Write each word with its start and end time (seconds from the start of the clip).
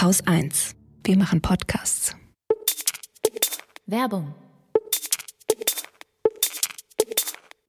Haus 0.00 0.26
1. 0.26 0.76
Wir 1.04 1.18
machen 1.18 1.42
Podcasts. 1.42 2.16
Werbung. 3.84 4.34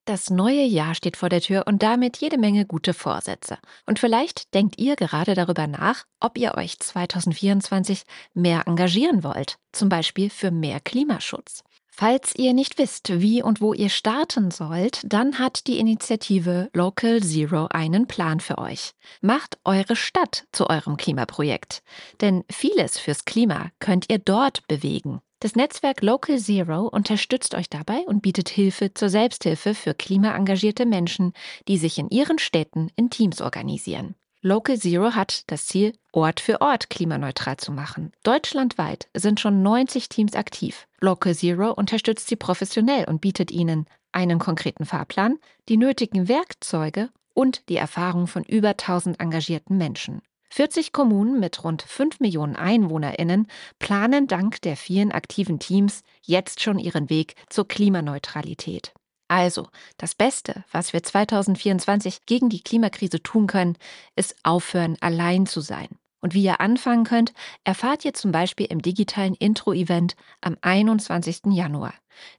Das 0.06 0.30
neue 0.30 0.62
Jahr 0.62 0.94
steht 0.94 1.18
vor 1.18 1.28
der 1.28 1.42
Tür 1.42 1.64
und 1.66 1.82
damit 1.82 2.16
jede 2.16 2.38
Menge 2.38 2.64
gute 2.64 2.94
Vorsätze. 2.94 3.58
Und 3.84 3.98
vielleicht 3.98 4.54
denkt 4.54 4.80
ihr 4.80 4.96
gerade 4.96 5.34
darüber 5.34 5.66
nach, 5.66 6.04
ob 6.20 6.38
ihr 6.38 6.54
euch 6.54 6.78
2024 6.78 8.04
mehr 8.32 8.66
engagieren 8.66 9.24
wollt, 9.24 9.58
zum 9.70 9.90
Beispiel 9.90 10.30
für 10.30 10.50
mehr 10.50 10.80
Klimaschutz. 10.80 11.62
Falls 11.94 12.34
ihr 12.34 12.54
nicht 12.54 12.78
wisst, 12.78 13.20
wie 13.20 13.42
und 13.42 13.60
wo 13.60 13.74
ihr 13.74 13.90
starten 13.90 14.50
sollt, 14.50 15.02
dann 15.04 15.38
hat 15.38 15.66
die 15.66 15.78
Initiative 15.78 16.70
Local 16.72 17.22
Zero 17.22 17.66
einen 17.70 18.06
Plan 18.06 18.40
für 18.40 18.56
euch. 18.56 18.92
Macht 19.20 19.58
eure 19.64 19.94
Stadt 19.94 20.46
zu 20.52 20.70
eurem 20.70 20.96
Klimaprojekt. 20.96 21.82
Denn 22.22 22.44
vieles 22.50 22.98
fürs 22.98 23.26
Klima 23.26 23.70
könnt 23.78 24.06
ihr 24.10 24.18
dort 24.18 24.66
bewegen. 24.68 25.20
Das 25.40 25.54
Netzwerk 25.54 26.02
Local 26.02 26.38
Zero 26.38 26.86
unterstützt 26.88 27.54
euch 27.54 27.68
dabei 27.68 27.98
und 28.06 28.22
bietet 28.22 28.48
Hilfe 28.48 28.94
zur 28.94 29.10
Selbsthilfe 29.10 29.74
für 29.74 29.92
klimaengagierte 29.92 30.86
Menschen, 30.86 31.34
die 31.68 31.76
sich 31.76 31.98
in 31.98 32.08
ihren 32.08 32.38
Städten 32.38 32.90
in 32.96 33.10
Teams 33.10 33.42
organisieren. 33.42 34.14
Local 34.44 34.76
Zero 34.76 35.14
hat 35.14 35.44
das 35.52 35.66
Ziel, 35.66 35.92
Ort 36.10 36.40
für 36.40 36.60
Ort 36.60 36.90
klimaneutral 36.90 37.58
zu 37.58 37.70
machen. 37.70 38.10
Deutschlandweit 38.24 39.08
sind 39.14 39.38
schon 39.38 39.62
90 39.62 40.08
Teams 40.08 40.34
aktiv. 40.34 40.88
Local 41.00 41.32
Zero 41.32 41.70
unterstützt 41.70 42.26
sie 42.26 42.34
professionell 42.34 43.04
und 43.04 43.20
bietet 43.20 43.52
ihnen 43.52 43.86
einen 44.10 44.40
konkreten 44.40 44.84
Fahrplan, 44.84 45.38
die 45.68 45.76
nötigen 45.76 46.26
Werkzeuge 46.26 47.10
und 47.34 47.68
die 47.68 47.76
Erfahrung 47.76 48.26
von 48.26 48.42
über 48.42 48.70
1000 48.70 49.20
engagierten 49.20 49.76
Menschen. 49.76 50.22
40 50.50 50.90
Kommunen 50.90 51.38
mit 51.38 51.62
rund 51.62 51.82
5 51.82 52.18
Millionen 52.18 52.56
EinwohnerInnen 52.56 53.46
planen 53.78 54.26
dank 54.26 54.60
der 54.62 54.76
vielen 54.76 55.12
aktiven 55.12 55.60
Teams 55.60 56.02
jetzt 56.20 56.60
schon 56.60 56.80
ihren 56.80 57.08
Weg 57.10 57.36
zur 57.48 57.68
Klimaneutralität. 57.68 58.92
Also, 59.32 59.68
das 59.96 60.14
Beste, 60.14 60.62
was 60.72 60.92
wir 60.92 61.02
2024 61.02 62.26
gegen 62.26 62.50
die 62.50 62.62
Klimakrise 62.62 63.22
tun 63.22 63.46
können, 63.46 63.78
ist 64.14 64.36
aufhören, 64.42 64.98
allein 65.00 65.46
zu 65.46 65.62
sein. 65.62 65.88
Und 66.20 66.34
wie 66.34 66.42
ihr 66.42 66.60
anfangen 66.60 67.04
könnt, 67.04 67.32
erfahrt 67.64 68.04
ihr 68.04 68.12
zum 68.12 68.30
Beispiel 68.30 68.66
im 68.66 68.82
digitalen 68.82 69.32
Intro-Event 69.32 70.16
am 70.42 70.58
21. 70.60 71.44
Januar. 71.46 71.94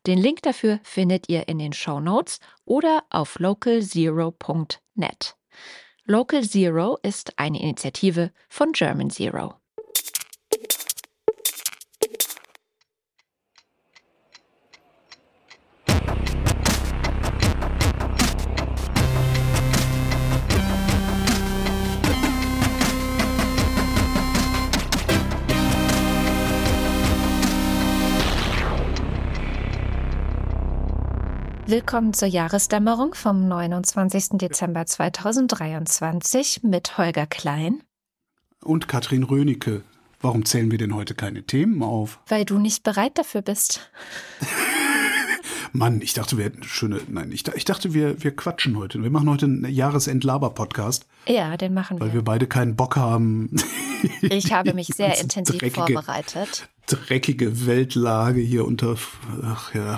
Den 0.05 0.19
Link 0.19 0.43
dafür 0.43 0.79
findet 0.83 1.29
ihr 1.29 1.47
in 1.47 1.57
den 1.57 1.73
Show 1.73 1.99
Notes 1.99 2.39
oder 2.63 3.03
auf 3.09 3.39
localzero.net. 3.39 5.35
Local 6.05 6.43
Zero 6.43 6.99
ist 7.01 7.39
eine 7.39 7.59
Initiative 7.59 8.31
von 8.49 8.71
German 8.71 9.09
Zero. 9.09 9.55
Willkommen 31.65 32.13
zur 32.13 32.27
Jahresdämmerung 32.27 33.13
vom 33.13 33.47
29. 33.47 34.31
Dezember 34.33 34.85
2023 34.85 36.61
mit 36.63 36.97
Holger 36.97 37.25
Klein. 37.25 37.81
Und 38.61 38.89
Katrin 38.89 39.23
Rönecke. 39.23 39.81
Warum 40.19 40.43
zählen 40.43 40.71
wir 40.71 40.77
denn 40.77 40.93
heute 40.93 41.15
keine 41.15 41.43
Themen 41.43 41.81
auf? 41.81 42.19
Weil 42.27 42.43
du 42.43 42.59
nicht 42.59 42.83
bereit 42.83 43.17
dafür 43.17 43.41
bist. 43.41 43.89
Mann, 45.71 46.01
ich 46.01 46.13
dachte, 46.13 46.37
wir 46.37 46.43
hätten 46.45 46.63
schöne. 46.63 46.99
Nein, 47.07 47.31
ich, 47.31 47.47
ich 47.47 47.63
dachte, 47.63 47.93
wir, 47.93 48.21
wir 48.21 48.35
quatschen 48.35 48.77
heute. 48.77 49.01
Wir 49.01 49.09
machen 49.09 49.29
heute 49.29 49.45
einen 49.45 49.65
Jahresendlaber-Podcast. 49.65 51.05
Ja, 51.27 51.55
den 51.55 51.73
machen 51.73 51.97
wir. 51.97 52.07
Weil 52.07 52.13
wir 52.13 52.23
beide 52.23 52.45
keinen 52.45 52.75
Bock 52.75 52.95
haben. 52.97 53.49
Ich 54.21 54.51
habe 54.51 54.73
mich 54.73 54.87
sehr 54.87 55.17
intensiv 55.21 55.59
dreckige, 55.59 55.93
vorbereitet. 55.93 56.67
Dreckige 56.87 57.65
Weltlage 57.65 58.41
hier 58.41 58.65
unter. 58.65 58.97
Ach 59.41 59.73
ja. 59.73 59.97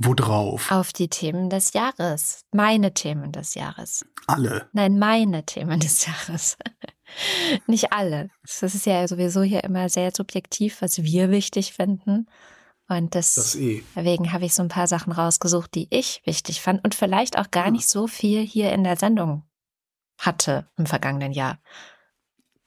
Wo 0.00 0.14
drauf? 0.14 0.70
Auf 0.70 0.92
die 0.92 1.08
Themen 1.08 1.50
des 1.50 1.72
Jahres. 1.72 2.44
Meine 2.52 2.94
Themen 2.94 3.32
des 3.32 3.54
Jahres. 3.54 4.04
Alle? 4.26 4.68
Nein, 4.72 4.98
meine 4.98 5.44
Themen 5.44 5.80
des 5.80 6.06
Jahres. 6.06 6.56
Nicht 7.66 7.92
alle. 7.92 8.30
Das 8.42 8.74
ist 8.74 8.86
ja 8.86 9.06
sowieso 9.06 9.42
hier 9.42 9.64
immer 9.64 9.88
sehr 9.88 10.12
subjektiv, 10.14 10.80
was 10.80 11.02
wir 11.02 11.30
wichtig 11.30 11.74
finden. 11.74 12.26
Und 12.88 13.14
eh. 13.14 13.18
deswegen 13.18 14.32
habe 14.32 14.44
ich 14.44 14.54
so 14.54 14.62
ein 14.62 14.68
paar 14.68 14.86
Sachen 14.86 15.12
rausgesucht, 15.12 15.74
die 15.74 15.88
ich 15.90 16.20
wichtig 16.24 16.60
fand 16.60 16.84
und 16.84 16.94
vielleicht 16.94 17.38
auch 17.38 17.50
gar 17.50 17.70
nicht 17.70 17.88
so 17.88 18.06
viel 18.06 18.40
hier 18.44 18.72
in 18.72 18.84
der 18.84 18.96
Sendung 18.96 19.44
hatte 20.18 20.68
im 20.76 20.86
vergangenen 20.86 21.32
Jahr. 21.32 21.58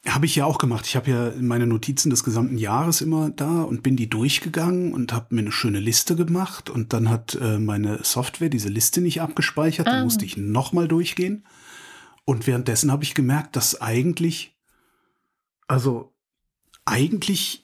Habe 0.07 0.27
ich 0.27 0.35
ja 0.35 0.45
auch 0.45 0.59
gemacht. 0.59 0.85
Ich 0.85 0.95
habe 0.95 1.09
ja 1.09 1.33
meine 1.39 1.66
Notizen 1.66 2.11
des 2.11 2.23
gesamten 2.23 2.57
Jahres 2.57 3.01
immer 3.01 3.31
da 3.31 3.63
und 3.63 3.81
bin 3.81 3.95
die 3.95 4.09
durchgegangen 4.09 4.93
und 4.93 5.13
habe 5.13 5.33
mir 5.33 5.41
eine 5.41 5.51
schöne 5.51 5.79
Liste 5.79 6.16
gemacht. 6.16 6.69
Und 6.69 6.93
dann 6.93 7.09
hat 7.09 7.35
äh, 7.35 7.57
meine 7.57 8.03
Software 8.03 8.49
diese 8.49 8.69
Liste 8.69 9.01
nicht 9.01 9.21
abgespeichert. 9.21 9.88
Ah. 9.88 9.91
Dann 9.91 10.03
musste 10.03 10.25
ich 10.25 10.38
nochmal 10.38 10.88
durchgehen. 10.88 11.45
Und 12.23 12.45
währenddessen 12.45 12.91
habe 12.91 13.03
ich 13.03 13.15
gemerkt, 13.15 13.55
dass 13.55 13.81
eigentlich, 13.81 14.55
also 15.67 16.13
eigentlich 16.85 17.63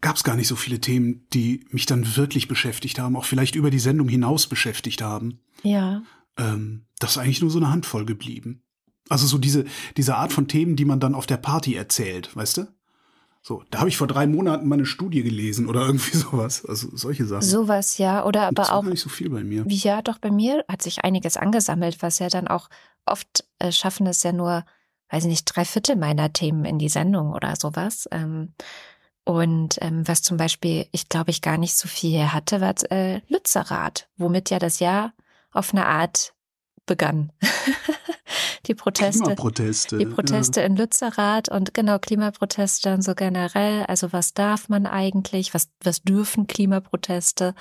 gab 0.00 0.16
es 0.16 0.24
gar 0.24 0.36
nicht 0.36 0.48
so 0.48 0.56
viele 0.56 0.80
Themen, 0.80 1.26
die 1.32 1.64
mich 1.70 1.86
dann 1.86 2.16
wirklich 2.16 2.48
beschäftigt 2.48 2.98
haben, 2.98 3.16
auch 3.16 3.24
vielleicht 3.24 3.54
über 3.54 3.70
die 3.70 3.78
Sendung 3.78 4.08
hinaus 4.08 4.46
beschäftigt 4.46 5.02
haben. 5.02 5.40
Ja. 5.62 6.02
Ähm, 6.36 6.86
das 6.98 7.12
ist 7.12 7.18
eigentlich 7.18 7.40
nur 7.40 7.50
so 7.50 7.58
eine 7.58 7.70
Handvoll 7.70 8.06
geblieben. 8.06 8.62
Also 9.08 9.26
so 9.26 9.38
diese, 9.38 9.64
diese 9.96 10.16
Art 10.16 10.32
von 10.32 10.48
Themen, 10.48 10.76
die 10.76 10.84
man 10.84 11.00
dann 11.00 11.14
auf 11.14 11.26
der 11.26 11.36
Party 11.36 11.74
erzählt, 11.74 12.34
weißt 12.36 12.58
du? 12.58 12.66
So, 13.42 13.62
da 13.70 13.78
habe 13.78 13.88
ich 13.88 13.96
vor 13.96 14.06
drei 14.06 14.26
Monaten 14.26 14.68
mal 14.68 14.74
eine 14.74 14.86
Studie 14.86 15.22
gelesen 15.22 15.68
oder 15.68 15.80
irgendwie 15.86 16.16
sowas. 16.16 16.64
Also 16.66 16.88
solche 16.94 17.24
Sachen. 17.24 17.42
Sowas, 17.42 17.98
ja. 17.98 18.24
Oder 18.24 18.42
aber 18.42 18.54
das 18.54 18.70
auch. 18.70 18.82
Gar 18.82 18.90
nicht 18.90 19.00
so 19.00 19.08
viel 19.08 19.30
bei 19.30 19.42
mir. 19.42 19.64
Ja, 19.68 20.02
doch 20.02 20.18
bei 20.18 20.30
mir 20.30 20.64
hat 20.68 20.82
sich 20.82 21.04
einiges 21.04 21.36
angesammelt, 21.36 22.02
was 22.02 22.18
ja 22.18 22.28
dann 22.28 22.48
auch 22.48 22.68
oft 23.06 23.44
äh, 23.58 23.72
schaffen 23.72 24.06
es 24.06 24.22
ja 24.22 24.32
nur, 24.32 24.64
weiß 25.10 25.24
ich 25.24 25.30
nicht, 25.30 25.44
drei 25.44 25.64
Viertel 25.64 25.96
meiner 25.96 26.32
Themen 26.32 26.64
in 26.64 26.78
die 26.78 26.90
Sendung 26.90 27.32
oder 27.32 27.54
sowas. 27.56 28.08
Ähm, 28.10 28.52
und 29.24 29.76
ähm, 29.82 30.06
was 30.08 30.22
zum 30.22 30.36
Beispiel, 30.36 30.86
ich 30.90 31.08
glaube, 31.08 31.30
ich 31.30 31.42
gar 31.42 31.58
nicht 31.58 31.76
so 31.76 31.86
viel 31.86 32.32
hatte, 32.32 32.60
war 32.60 32.74
äh, 32.90 33.20
Lützerath, 33.28 34.08
womit 34.16 34.50
ja 34.50 34.58
das 34.58 34.78
Jahr 34.78 35.12
auf 35.52 35.72
eine 35.72 35.86
Art 35.86 36.34
begann. 36.88 37.30
die 38.66 38.74
Proteste, 38.74 39.22
Klimaproteste, 39.22 39.98
die 39.98 40.06
Proteste 40.06 40.60
ja. 40.60 40.66
in 40.66 40.74
Lützerath 40.76 41.48
und 41.48 41.74
genau 41.74 41.98
Klimaproteste 41.98 42.90
dann 42.90 43.02
so 43.02 43.14
generell. 43.14 43.84
Also 43.84 44.12
was 44.12 44.34
darf 44.34 44.68
man 44.68 44.86
eigentlich? 44.86 45.54
Was, 45.54 45.68
was 45.82 46.02
dürfen 46.02 46.48
Klimaproteste? 46.48 47.54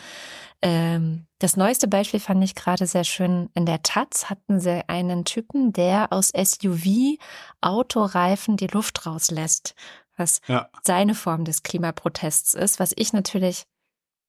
Ähm, 0.62 1.26
das 1.40 1.56
neueste 1.56 1.88
Beispiel 1.88 2.20
fand 2.20 2.44
ich 2.44 2.56
gerade 2.56 2.88
sehr 2.88 3.04
schön. 3.04 3.52
In 3.54 3.68
der 3.68 3.84
Taz 3.84 4.28
hatten 4.30 4.60
sie 4.60 4.90
einen 4.90 5.24
Typen, 5.24 5.72
der 5.72 6.12
aus 6.12 6.34
SUV-Autoreifen 6.36 8.58
die 8.58 8.68
Luft 8.68 9.06
rauslässt, 9.06 9.76
was 10.16 10.42
ja. 10.48 10.70
seine 10.84 11.14
Form 11.16 11.46
des 11.46 11.64
Klimaprotests 11.64 12.56
ist, 12.56 12.80
was 12.80 12.94
ich 12.96 13.14
natürlich, 13.14 13.66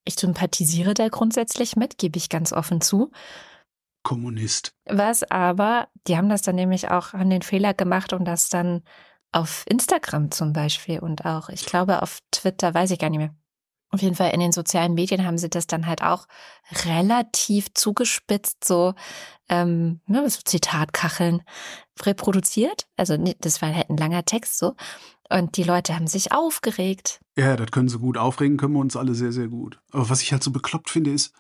ich 0.05 0.17
sympathisiere 0.17 0.95
da 0.95 1.09
grundsätzlich 1.09 1.77
mit, 1.77 1.99
gebe 1.99 2.19
ich 2.19 2.29
ganz 2.29 2.53
offen 2.53 2.81
zu. 2.81 3.11
Kommunist. 4.09 4.73
Was 4.87 5.23
aber, 5.23 5.89
die 6.07 6.17
haben 6.17 6.31
das 6.31 6.41
dann 6.41 6.55
nämlich 6.55 6.91
auch 6.91 7.13
an 7.13 7.29
den 7.29 7.43
Fehler 7.43 7.75
gemacht 7.75 8.15
und 8.15 8.25
das 8.25 8.49
dann 8.49 8.83
auf 9.33 9.65
Instagram 9.69 10.31
zum 10.31 10.55
Beispiel 10.55 11.01
und 11.01 11.27
auch, 11.27 11.51
ich 11.51 11.67
glaube, 11.67 12.01
auf 12.01 12.21
Twitter, 12.31 12.73
weiß 12.73 12.91
ich 12.91 12.99
gar 12.99 13.11
nicht 13.11 13.19
mehr. 13.19 13.35
Auf 13.91 14.01
jeden 14.01 14.15
Fall 14.15 14.31
in 14.31 14.41
den 14.41 14.53
sozialen 14.53 14.95
Medien 14.95 15.27
haben 15.27 15.37
sie 15.37 15.51
das 15.51 15.67
dann 15.67 15.87
halt 15.87 16.03
auch 16.03 16.27
relativ 16.87 17.67
zugespitzt, 17.75 18.65
so, 18.65 18.95
ähm, 19.51 20.01
ne, 20.07 20.27
so 20.31 20.41
Zitatkacheln 20.43 21.43
reproduziert. 22.01 22.87
Also 22.97 23.19
das 23.41 23.61
war 23.61 23.75
halt 23.75 23.91
ein 23.91 23.99
langer 23.99 24.25
Text 24.25 24.57
so. 24.57 24.75
Und 25.29 25.59
die 25.59 25.65
Leute 25.65 25.95
haben 25.95 26.07
sich 26.07 26.33
aufgeregt. 26.33 27.21
Ja, 27.37 27.57
das 27.57 27.71
können 27.73 27.91
sie 27.91 27.99
gut. 27.99 28.17
Aufregen 28.17 28.57
können 28.57 28.73
wir 28.73 28.81
uns 28.81 28.97
alle 28.97 29.15
sehr, 29.15 29.33
sehr 29.33 29.49
gut. 29.49 29.79
Aber 29.93 30.09
was 30.09 30.23
ich 30.23 30.33
halt 30.33 30.43
so 30.43 30.51
bekloppt 30.51 30.89
finde, 30.89 31.11
ist, 31.11 31.35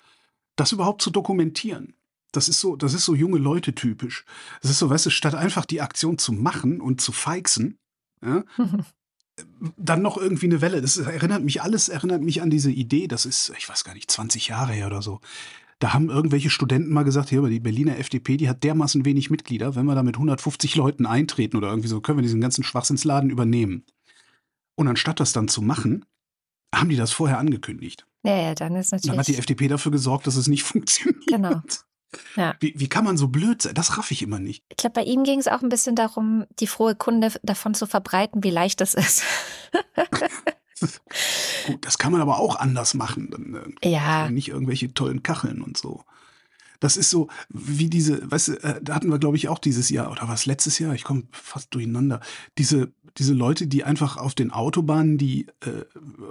das 0.56 0.72
überhaupt 0.72 1.00
zu 1.00 1.10
dokumentieren. 1.10 1.94
Das 2.32 2.48
ist 2.48 2.60
so, 2.60 2.76
das 2.76 2.94
ist 2.94 3.04
so 3.04 3.14
junge 3.14 3.38
Leute 3.38 3.74
typisch. 3.74 4.24
Das 4.60 4.70
ist 4.70 4.78
so, 4.78 4.90
weißt 4.90 5.06
du, 5.06 5.10
statt 5.10 5.34
einfach 5.34 5.64
die 5.64 5.80
Aktion 5.80 6.18
zu 6.18 6.32
machen 6.32 6.80
und 6.80 7.00
zu 7.00 7.12
feixen, 7.12 7.78
ja, 8.24 8.44
dann 9.76 10.02
noch 10.02 10.16
irgendwie 10.16 10.46
eine 10.46 10.60
Welle. 10.60 10.80
Das 10.80 10.96
erinnert 10.96 11.44
mich, 11.44 11.62
alles 11.62 11.88
erinnert 11.88 12.22
mich 12.22 12.42
an 12.42 12.50
diese 12.50 12.70
Idee, 12.70 13.08
das 13.08 13.24
ist, 13.24 13.52
ich 13.56 13.68
weiß 13.68 13.84
gar 13.84 13.94
nicht, 13.94 14.10
20 14.10 14.48
Jahre 14.48 14.72
her 14.72 14.86
oder 14.86 15.02
so. 15.02 15.20
Da 15.78 15.94
haben 15.94 16.10
irgendwelche 16.10 16.50
Studenten 16.50 16.92
mal 16.92 17.04
gesagt, 17.04 17.28
hier, 17.28 17.38
aber 17.38 17.50
die 17.50 17.60
Berliner 17.60 17.98
FDP, 17.98 18.36
die 18.36 18.48
hat 18.48 18.64
dermaßen 18.64 19.04
wenig 19.04 19.30
Mitglieder, 19.30 19.76
wenn 19.76 19.86
wir 19.86 19.94
da 19.94 20.02
mit 20.02 20.16
150 20.16 20.74
Leuten 20.74 21.06
eintreten 21.06 21.56
oder 21.56 21.68
irgendwie 21.68 21.88
so, 21.88 22.00
können 22.00 22.18
wir 22.18 22.22
diesen 22.22 22.40
ganzen 22.40 22.64
Schwachsinnsladen 22.64 23.30
übernehmen. 23.30 23.84
Und 24.74 24.88
anstatt 24.88 25.20
das 25.20 25.32
dann 25.32 25.46
zu 25.46 25.62
machen, 25.62 26.04
haben 26.74 26.88
die 26.88 26.96
das 26.96 27.12
vorher 27.12 27.38
angekündigt. 27.38 28.06
Ja, 28.24 28.36
ja, 28.36 28.54
dann 28.54 28.74
ist 28.74 28.90
natürlich. 28.90 29.10
Dann 29.10 29.18
hat 29.18 29.28
die 29.28 29.36
FDP 29.36 29.68
dafür 29.68 29.92
gesorgt, 29.92 30.26
dass 30.26 30.36
es 30.36 30.48
nicht 30.48 30.62
funktioniert. 30.64 31.26
Genau. 31.26 31.62
Ja. 32.36 32.54
Wie, 32.60 32.74
wie 32.76 32.88
kann 32.88 33.04
man 33.04 33.16
so 33.16 33.28
blöd 33.28 33.62
sein? 33.62 33.74
Das 33.74 33.98
raff 33.98 34.10
ich 34.10 34.22
immer 34.22 34.38
nicht. 34.38 34.64
Ich 34.70 34.76
glaube, 34.78 34.94
bei 34.94 35.04
ihm 35.04 35.24
ging 35.24 35.38
es 35.38 35.48
auch 35.48 35.62
ein 35.62 35.68
bisschen 35.68 35.94
darum, 35.94 36.46
die 36.58 36.66
frohe 36.66 36.94
Kunde 36.94 37.32
davon 37.42 37.74
zu 37.74 37.86
verbreiten, 37.86 38.42
wie 38.42 38.50
leicht 38.50 38.80
das 38.80 38.94
ist. 38.94 39.22
Gut, 41.66 41.84
das 41.84 41.98
kann 41.98 42.12
man 42.12 42.20
aber 42.20 42.38
auch 42.38 42.56
anders 42.56 42.94
machen. 42.94 43.30
Dann, 43.30 43.76
äh, 43.82 43.88
ja. 43.90 44.30
Nicht 44.30 44.48
irgendwelche 44.48 44.94
tollen 44.94 45.22
Kacheln 45.22 45.60
und 45.60 45.76
so. 45.76 46.04
Das 46.80 46.96
ist 46.96 47.10
so 47.10 47.28
wie 47.48 47.90
diese, 47.90 48.30
weißt 48.30 48.48
du, 48.48 48.52
äh, 48.62 48.80
da 48.82 48.94
hatten 48.94 49.10
wir, 49.10 49.18
glaube 49.18 49.36
ich, 49.36 49.48
auch 49.48 49.58
dieses 49.58 49.90
Jahr, 49.90 50.10
oder 50.12 50.28
was 50.28 50.46
letztes 50.46 50.78
Jahr, 50.78 50.94
ich 50.94 51.02
komme 51.02 51.24
fast 51.32 51.74
durcheinander, 51.74 52.20
diese, 52.56 52.92
diese 53.18 53.34
Leute, 53.34 53.66
die 53.66 53.84
einfach 53.84 54.16
auf 54.16 54.34
den 54.34 54.50
Autobahnen 54.50 55.18
die 55.18 55.46
äh, 55.60 55.84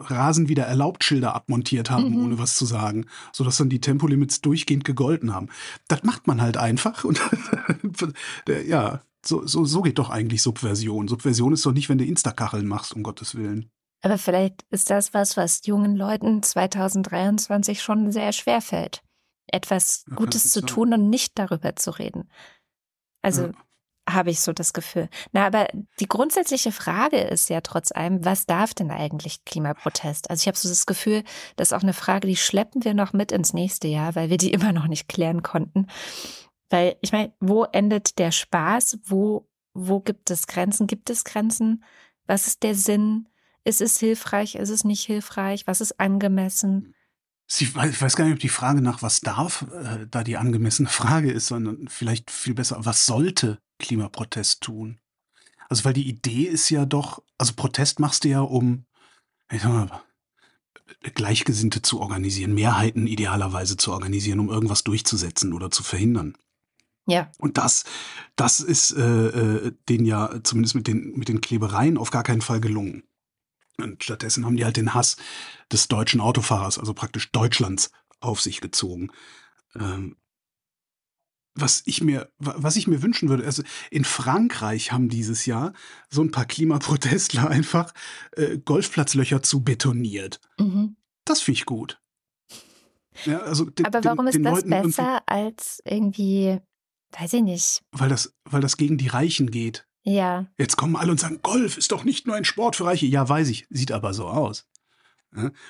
Rasen 0.05 0.47
wieder 0.47 0.63
erlaubt 0.63 1.03
Schilder 1.03 1.35
abmontiert 1.35 1.89
haben, 1.89 2.11
mhm. 2.11 2.23
ohne 2.23 2.39
was 2.39 2.55
zu 2.55 2.65
sagen, 2.65 3.05
sodass 3.31 3.57
dann 3.57 3.69
die 3.69 3.81
Tempolimits 3.81 4.41
durchgehend 4.41 4.85
gegolten 4.85 5.33
haben. 5.33 5.49
Das 5.87 6.03
macht 6.03 6.27
man 6.27 6.41
halt 6.41 6.57
einfach 6.57 7.03
und 7.03 7.19
ja, 8.67 9.01
so, 9.25 9.45
so, 9.45 9.65
so 9.65 9.81
geht 9.81 9.99
doch 9.99 10.09
eigentlich 10.09 10.41
Subversion. 10.41 11.07
Subversion 11.07 11.53
ist 11.53 11.65
doch 11.65 11.73
nicht, 11.73 11.89
wenn 11.89 11.97
du 11.97 12.05
Instakacheln 12.05 12.67
machst, 12.67 12.93
um 12.93 13.03
Gottes 13.03 13.35
Willen. 13.35 13.69
Aber 14.03 14.17
vielleicht 14.17 14.63
ist 14.69 14.89
das 14.89 15.13
was, 15.13 15.35
was 15.35 15.65
jungen 15.65 15.95
Leuten 15.95 16.43
2023 16.43 17.81
schon 17.81 18.11
sehr 18.11 18.31
schwer 18.31 18.61
fällt 18.61 19.01
etwas 19.47 20.05
ja, 20.09 20.15
Gutes 20.15 20.51
zu 20.51 20.61
tun 20.61 20.93
und 20.93 21.09
nicht 21.09 21.37
darüber 21.39 21.75
zu 21.75 21.91
reden. 21.91 22.29
Also 23.21 23.47
ja. 23.47 23.51
Habe 24.09 24.29
ich 24.29 24.39
so 24.39 24.53
das 24.53 24.73
Gefühl. 24.73 25.09
Na, 25.31 25.45
aber 25.45 25.67
die 25.99 26.07
grundsätzliche 26.07 26.71
Frage 26.71 27.17
ist 27.17 27.49
ja 27.49 27.61
trotz 27.61 27.91
allem, 27.91 28.23
was 28.23 28.45
darf 28.45 28.73
denn 28.73 28.91
eigentlich 28.91 29.43
Klimaprotest? 29.45 30.29
Also 30.29 30.41
ich 30.41 30.47
habe 30.47 30.57
so 30.57 30.69
das 30.69 30.85
Gefühl, 30.85 31.23
das 31.55 31.69
ist 31.69 31.73
auch 31.73 31.83
eine 31.83 31.93
Frage, 31.93 32.27
die 32.27 32.37
schleppen 32.37 32.83
wir 32.83 32.93
noch 32.93 33.13
mit 33.13 33.31
ins 33.31 33.53
nächste 33.53 33.87
Jahr, 33.87 34.15
weil 34.15 34.29
wir 34.29 34.37
die 34.37 34.51
immer 34.53 34.71
noch 34.71 34.87
nicht 34.87 35.07
klären 35.07 35.43
konnten. 35.43 35.87
Weil 36.69 36.97
ich 37.01 37.11
meine, 37.11 37.33
wo 37.39 37.63
endet 37.63 38.19
der 38.19 38.31
Spaß? 38.31 38.99
Wo, 39.03 39.47
wo 39.73 39.99
gibt 39.99 40.31
es 40.31 40.47
Grenzen? 40.47 40.87
Gibt 40.87 41.09
es 41.09 41.23
Grenzen? 41.23 41.83
Was 42.25 42.47
ist 42.47 42.63
der 42.63 42.75
Sinn? 42.75 43.27
Ist 43.63 43.81
es 43.81 43.99
hilfreich? 43.99 44.55
Ist 44.55 44.69
es 44.69 44.83
nicht 44.83 45.05
hilfreich? 45.05 45.67
Was 45.67 45.81
ist 45.81 45.99
angemessen? 45.99 46.93
Ich 47.47 47.75
weiß 47.75 48.15
gar 48.15 48.25
nicht, 48.25 48.33
ob 48.33 48.39
die 48.39 48.49
Frage 48.49 48.81
nach 48.81 49.01
was 49.01 49.21
darf 49.21 49.65
äh, 49.71 50.05
da 50.09 50.23
die 50.23 50.37
angemessene 50.37 50.89
Frage 50.89 51.31
ist, 51.31 51.47
sondern 51.47 51.87
vielleicht 51.87 52.29
viel 52.29 52.53
besser, 52.53 52.77
was 52.85 53.05
sollte 53.05 53.59
Klimaprotest 53.79 54.61
tun? 54.61 54.99
Also, 55.69 55.85
weil 55.85 55.93
die 55.93 56.07
Idee 56.07 56.43
ist 56.43 56.69
ja 56.69 56.85
doch, 56.85 57.21
also 57.37 57.53
Protest 57.53 57.99
machst 57.99 58.23
du 58.23 58.29
ja, 58.29 58.41
um, 58.41 58.85
mal, 59.63 60.01
Gleichgesinnte 61.13 61.81
zu 61.81 61.99
organisieren, 61.99 62.53
Mehrheiten 62.53 63.07
idealerweise 63.07 63.75
zu 63.75 63.91
organisieren, 63.91 64.39
um 64.39 64.49
irgendwas 64.49 64.83
durchzusetzen 64.83 65.53
oder 65.53 65.69
zu 65.69 65.83
verhindern. 65.83 66.37
Ja. 67.05 67.31
Und 67.37 67.57
das, 67.57 67.85
das 68.35 68.59
ist 68.59 68.91
äh, 68.91 69.27
äh, 69.27 69.71
denen 69.89 70.05
ja 70.05 70.39
zumindest 70.43 70.75
mit 70.75 70.87
den, 70.87 71.13
mit 71.17 71.29
den 71.29 71.41
Klebereien 71.41 71.97
auf 71.97 72.11
gar 72.11 72.23
keinen 72.23 72.41
Fall 72.41 72.59
gelungen. 72.59 73.03
Und 73.79 74.03
stattdessen 74.03 74.45
haben 74.45 74.57
die 74.57 74.65
halt 74.65 74.77
den 74.77 74.93
Hass 74.93 75.17
des 75.71 75.87
deutschen 75.87 76.19
Autofahrers, 76.19 76.79
also 76.79 76.93
praktisch 76.93 77.31
Deutschlands, 77.31 77.91
auf 78.19 78.41
sich 78.41 78.61
gezogen. 78.61 79.11
Ähm, 79.75 80.17
was 81.59 81.81
ich 81.85 82.01
mir, 82.03 82.31
was 82.37 82.75
ich 82.75 82.87
mir 82.87 83.01
wünschen 83.01 83.29
würde, 83.29 83.45
also 83.45 83.63
in 83.89 84.03
Frankreich 84.03 84.91
haben 84.91 85.09
dieses 85.09 85.45
Jahr 85.45 85.73
so 86.09 86.21
ein 86.21 86.31
paar 86.31 86.45
Klimaprotestler 86.45 87.49
einfach 87.49 87.93
äh, 88.35 88.57
Golfplatzlöcher 88.57 89.41
zu 89.41 89.63
betoniert. 89.63 90.39
Mhm. 90.59 90.95
Das 91.25 91.41
finde 91.41 91.57
ich 91.59 91.65
gut. 91.65 91.99
Ja, 93.25 93.39
also 93.39 93.65
den, 93.65 93.85
Aber 93.85 94.03
warum 94.03 94.25
den, 94.27 94.43
den 94.43 94.45
ist 94.45 94.45
das 94.45 94.53
Leuten 94.53 94.69
besser 94.69 95.23
als 95.25 95.81
irgendwie, 95.83 96.59
weiß 97.17 97.33
ich 97.33 97.41
nicht. 97.41 97.81
Weil 97.91 98.09
das, 98.09 98.33
weil 98.45 98.61
das 98.61 98.77
gegen 98.77 98.97
die 98.97 99.07
Reichen 99.07 99.49
geht. 99.49 99.86
Ja. 100.09 100.45
Jetzt 100.57 100.77
kommen 100.77 100.95
alle 100.95 101.11
und 101.11 101.19
sagen, 101.19 101.39
Golf 101.43 101.77
ist 101.77 101.91
doch 101.91 102.05
nicht 102.05 102.27
nur 102.27 102.37
ein 102.37 102.45
Sport 102.45 102.77
für 102.77 102.85
Reiche. 102.85 103.05
Ja, 103.05 103.27
weiß 103.27 103.49
ich, 103.49 103.67
sieht 103.69 103.91
aber 103.91 104.13
so 104.13 104.27
aus. 104.27 104.65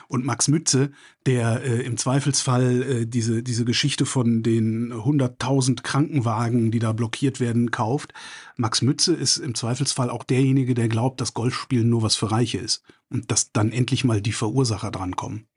Und 0.08 0.26
Max 0.26 0.48
Mütze, 0.48 0.92
der 1.26 1.64
äh, 1.64 1.82
im 1.82 1.98
Zweifelsfall 1.98 2.84
äh, 2.84 3.06
diese, 3.08 3.42
diese 3.42 3.66
Geschichte 3.66 4.06
von 4.06 4.44
den 4.44 4.94
100.000 4.94 5.82
Krankenwagen, 5.82 6.70
die 6.70 6.78
da 6.78 6.94
blockiert 6.94 7.40
werden, 7.40 7.72
kauft. 7.72 8.14
Max 8.56 8.84
Mütze 8.84 9.16
ist 9.16 9.38
im 9.38 9.56
Zweifelsfall 9.56 10.12
auch 10.12 10.24
derjenige, 10.24 10.76
der 10.76 10.88
glaubt, 10.88 11.20
dass 11.20 11.34
Golfspielen 11.34 11.90
nur 11.90 12.04
was 12.04 12.16
für 12.16 12.32
Reiche 12.32 12.60
ist. 12.60 12.84
Und 13.10 13.32
dass 13.32 13.52
dann 13.52 13.72
endlich 13.72 14.04
mal 14.04 14.22
die 14.22 14.34
Verursacher 14.34 14.92
drankommen. 14.92 15.48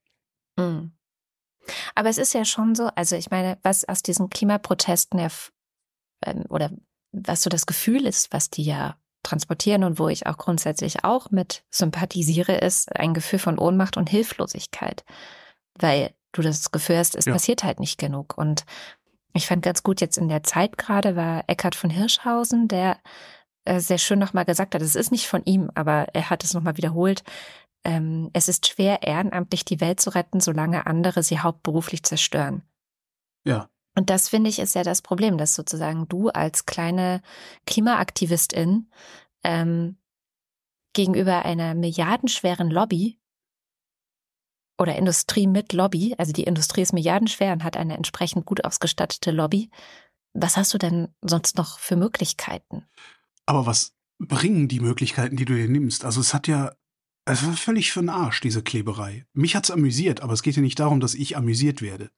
Mhm. 0.56 0.92
Aber 1.94 2.08
es 2.08 2.16
ist 2.16 2.32
ja 2.32 2.46
schon 2.46 2.74
so, 2.74 2.86
also 2.86 3.14
ich 3.14 3.30
meine, 3.30 3.58
was 3.62 3.86
aus 3.86 4.02
diesen 4.02 4.30
Klimaprotesten 4.30 5.20
ähm, 6.24 6.44
oder 6.48 6.70
was 7.12 7.42
so 7.42 7.50
das 7.50 7.66
Gefühl 7.66 8.06
ist, 8.06 8.32
was 8.32 8.50
die 8.50 8.62
ja 8.62 8.96
transportieren 9.22 9.84
und 9.84 9.98
wo 9.98 10.08
ich 10.08 10.26
auch 10.26 10.38
grundsätzlich 10.38 11.04
auch 11.04 11.30
mit 11.30 11.64
sympathisiere, 11.70 12.56
ist 12.56 12.94
ein 12.96 13.14
Gefühl 13.14 13.38
von 13.38 13.58
Ohnmacht 13.58 13.96
und 13.96 14.08
Hilflosigkeit. 14.08 15.04
Weil 15.78 16.14
du 16.32 16.42
das 16.42 16.70
Gefühl 16.70 16.96
hast, 16.96 17.16
es 17.16 17.26
ja. 17.26 17.32
passiert 17.32 17.64
halt 17.64 17.80
nicht 17.80 17.98
genug. 17.98 18.38
Und 18.38 18.64
ich 19.34 19.46
fand 19.46 19.62
ganz 19.62 19.82
gut 19.82 20.00
jetzt 20.00 20.18
in 20.18 20.28
der 20.28 20.42
Zeit 20.42 20.78
gerade 20.78 21.16
war 21.16 21.44
Eckhard 21.46 21.74
von 21.74 21.90
Hirschhausen, 21.90 22.68
der 22.68 22.98
äh, 23.64 23.80
sehr 23.80 23.98
schön 23.98 24.18
nochmal 24.18 24.44
gesagt 24.44 24.74
hat, 24.74 24.82
es 24.82 24.96
ist 24.96 25.12
nicht 25.12 25.26
von 25.26 25.44
ihm, 25.44 25.70
aber 25.74 26.06
er 26.14 26.30
hat 26.30 26.44
es 26.44 26.54
nochmal 26.54 26.76
wiederholt. 26.76 27.22
Ähm, 27.84 28.30
es 28.32 28.48
ist 28.48 28.66
schwer, 28.66 29.02
ehrenamtlich 29.02 29.64
die 29.64 29.80
Welt 29.80 30.00
zu 30.00 30.10
retten, 30.10 30.40
solange 30.40 30.86
andere 30.86 31.22
sie 31.22 31.40
hauptberuflich 31.40 32.02
zerstören. 32.02 32.62
Ja. 33.44 33.68
Und 33.96 34.10
das 34.10 34.28
finde 34.28 34.50
ich 34.50 34.58
ist 34.58 34.74
ja 34.74 34.82
das 34.82 35.02
Problem, 35.02 35.36
dass 35.36 35.54
sozusagen 35.54 36.08
du 36.08 36.28
als 36.28 36.66
kleine 36.66 37.22
Klimaaktivistin 37.66 38.90
ähm, 39.42 39.98
gegenüber 40.92 41.44
einer 41.44 41.74
milliardenschweren 41.74 42.70
Lobby 42.70 43.18
oder 44.78 44.96
Industrie 44.96 45.46
mit 45.46 45.72
Lobby, 45.72 46.14
also 46.18 46.32
die 46.32 46.44
Industrie 46.44 46.82
ist 46.82 46.92
milliardenschwer 46.92 47.52
und 47.52 47.64
hat 47.64 47.76
eine 47.76 47.96
entsprechend 47.96 48.46
gut 48.46 48.64
ausgestattete 48.64 49.30
Lobby. 49.30 49.70
Was 50.32 50.56
hast 50.56 50.72
du 50.72 50.78
denn 50.78 51.08
sonst 51.20 51.56
noch 51.56 51.78
für 51.78 51.96
Möglichkeiten? 51.96 52.86
Aber 53.46 53.66
was 53.66 53.92
bringen 54.18 54.68
die 54.68 54.80
Möglichkeiten, 54.80 55.36
die 55.36 55.44
du 55.44 55.54
dir 55.54 55.68
nimmst? 55.68 56.04
Also 56.04 56.20
es 56.20 56.32
hat 56.32 56.46
ja, 56.46 56.72
es 57.24 57.44
war 57.44 57.54
völlig 57.54 57.92
für 57.92 58.00
den 58.00 58.08
Arsch, 58.08 58.40
diese 58.40 58.62
Kleberei. 58.62 59.26
Mich 59.32 59.56
hat 59.56 59.64
es 59.64 59.70
amüsiert, 59.70 60.22
aber 60.22 60.32
es 60.32 60.42
geht 60.42 60.56
ja 60.56 60.62
nicht 60.62 60.78
darum, 60.78 61.00
dass 61.00 61.14
ich 61.14 61.36
amüsiert 61.36 61.82
werde. 61.82 62.10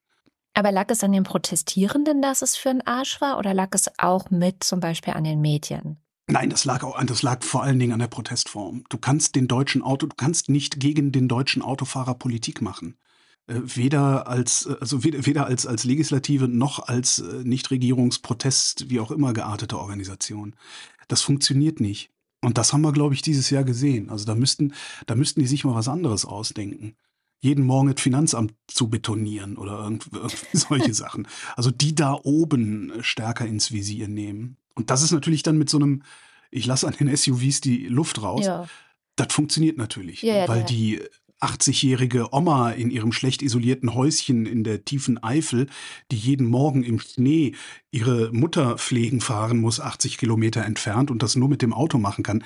Aber 0.55 0.71
lag 0.71 0.91
es 0.91 1.03
an 1.03 1.13
den 1.13 1.25
Protestierenden, 1.25 2.21
dass 2.21 2.43
es 2.43 2.57
für 2.57 2.71
einen 2.71 2.83
Arsch 2.83 3.21
war, 3.21 3.39
oder 3.39 3.55
lag 3.55 3.69
es 3.73 3.91
auch 3.99 4.31
mit 4.31 4.63
zum 4.65 4.81
Beispiel 4.81 5.15
an 5.15 5.25
den 5.25 5.41
Medien? 5.41 5.97
Nein, 6.29 6.51
das 6.51 6.65
lag 6.65 6.85
auch 6.85 6.97
an, 6.97 7.07
das 7.07 7.23
lag 7.23 7.43
vor 7.43 7.63
allen 7.63 7.79
Dingen 7.79 7.93
an 7.93 7.99
der 7.99 8.07
Protestform. 8.07 8.85
Du 8.89 8.99
kannst 8.99 9.35
den 9.35 9.49
deutschen 9.49 9.83
Auto, 9.83 10.07
du 10.07 10.17
kannst 10.17 10.49
nicht 10.49 10.79
gegen 10.79 11.11
den 11.11 11.29
deutschen 11.29 11.63
Autofahrer 11.63 12.15
Politik 12.15 12.63
machen. 12.63 12.97
Äh, 13.49 13.61
weder 13.65 14.29
als, 14.29 14.67
äh, 14.67 14.77
also 14.81 15.05
weder, 15.05 15.47
als, 15.47 15.67
als 15.67 15.85
Legislative 15.85 16.49
noch 16.49 16.87
als 16.87 17.19
äh, 17.19 17.43
Nichtregierungsprotest, 17.45 18.89
wie 18.89 19.01
auch 19.01 19.11
immer 19.11 19.33
geartete 19.33 19.79
Organisation. 19.79 20.55
Das 21.09 21.23
funktioniert 21.23 21.81
nicht. 21.81 22.11
Und 22.41 22.59
das 22.59 22.73
haben 22.73 22.83
wir, 22.83 22.93
glaube 22.93 23.15
ich, 23.15 23.23
dieses 23.23 23.51
Jahr 23.51 23.65
gesehen. 23.65 24.11
Also 24.11 24.25
da 24.25 24.35
müssten, 24.35 24.75
da 25.07 25.15
müssten 25.15 25.41
die 25.41 25.47
sich 25.47 25.65
mal 25.65 25.75
was 25.75 25.89
anderes 25.89 26.25
ausdenken 26.25 26.97
jeden 27.43 27.65
Morgen 27.65 27.93
das 27.93 28.01
Finanzamt 28.01 28.55
zu 28.69 28.89
betonieren 28.89 29.59
oder 29.59 29.81
irgendwie, 29.83 30.11
solche 30.53 30.95
Sachen. 30.95 31.29
Also 31.57 31.71
die 31.71 31.95
da 31.95 32.19
oben 32.23 32.93
stärker 33.01 33.47
ins 33.47 33.73
Visier 33.73 34.09
nehmen. 34.09 34.57
Und 34.75 34.91
das 34.91 35.03
ist 35.03 35.13
natürlich 35.13 35.43
dann 35.43 35.59
mit 35.59 35.69
so 35.69 35.79
einem, 35.79 36.03
ich 36.51 36.65
lasse 36.65 36.87
an 36.87 36.95
den 36.99 37.15
SUVs 37.15 37.61
die 37.61 37.87
Luft 37.89 38.23
raus. 38.23 38.47
Ja. 38.47 38.67
Das 39.17 39.33
funktioniert 39.33 39.77
natürlich, 39.77 40.23
ja, 40.23 40.37
ja, 40.37 40.49
weil 40.49 40.65
die 40.65 41.03
80-jährige 41.41 42.33
Oma 42.33 42.71
in 42.71 42.91
ihrem 42.91 43.13
schlecht 43.13 43.43
isolierten 43.43 43.95
Häuschen 43.95 44.47
in 44.47 44.65
der 44.65 44.85
tiefen 44.85 45.23
Eifel, 45.23 45.67
die 46.11 46.17
jeden 46.17 46.47
Morgen 46.47 46.85
im 46.85 47.01
Schnee 47.01 47.55
ihre 47.91 48.33
Mutter 48.33 48.79
pflegen 48.79 49.21
fahren 49.21 49.59
muss, 49.59 49.81
80 49.81 50.19
Kilometer 50.19 50.65
entfernt 50.65 51.11
und 51.11 51.23
das 51.23 51.37
nur 51.37 51.49
mit 51.49 51.61
dem 51.61 51.75
Auto 51.75 51.99
machen 51.99 52.23
kann, 52.23 52.45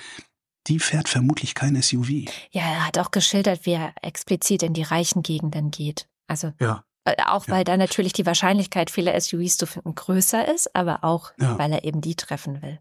die 0.67 0.79
fährt 0.79 1.09
vermutlich 1.09 1.55
kein 1.55 1.81
SUV. 1.81 2.09
Ja, 2.51 2.61
er 2.61 2.87
hat 2.87 2.97
auch 2.97 3.11
geschildert, 3.11 3.65
wie 3.65 3.73
er 3.73 3.93
explizit 4.01 4.63
in 4.63 4.73
die 4.73 4.83
reichen 4.83 5.23
Gegenden 5.23 5.71
geht. 5.71 6.07
Also 6.27 6.53
ja. 6.59 6.83
Äh, 7.05 7.15
auch 7.25 7.47
weil 7.47 7.59
ja. 7.59 7.63
da 7.63 7.77
natürlich 7.77 8.13
die 8.13 8.25
Wahrscheinlichkeit, 8.25 8.91
viele 8.91 9.19
SUVs 9.19 9.57
zu 9.57 9.65
finden, 9.65 9.95
größer 9.95 10.53
ist, 10.53 10.75
aber 10.75 11.03
auch, 11.03 11.31
ja. 11.39 11.57
weil 11.57 11.71
er 11.71 11.83
eben 11.83 12.01
die 12.01 12.15
treffen 12.15 12.61
will. 12.61 12.79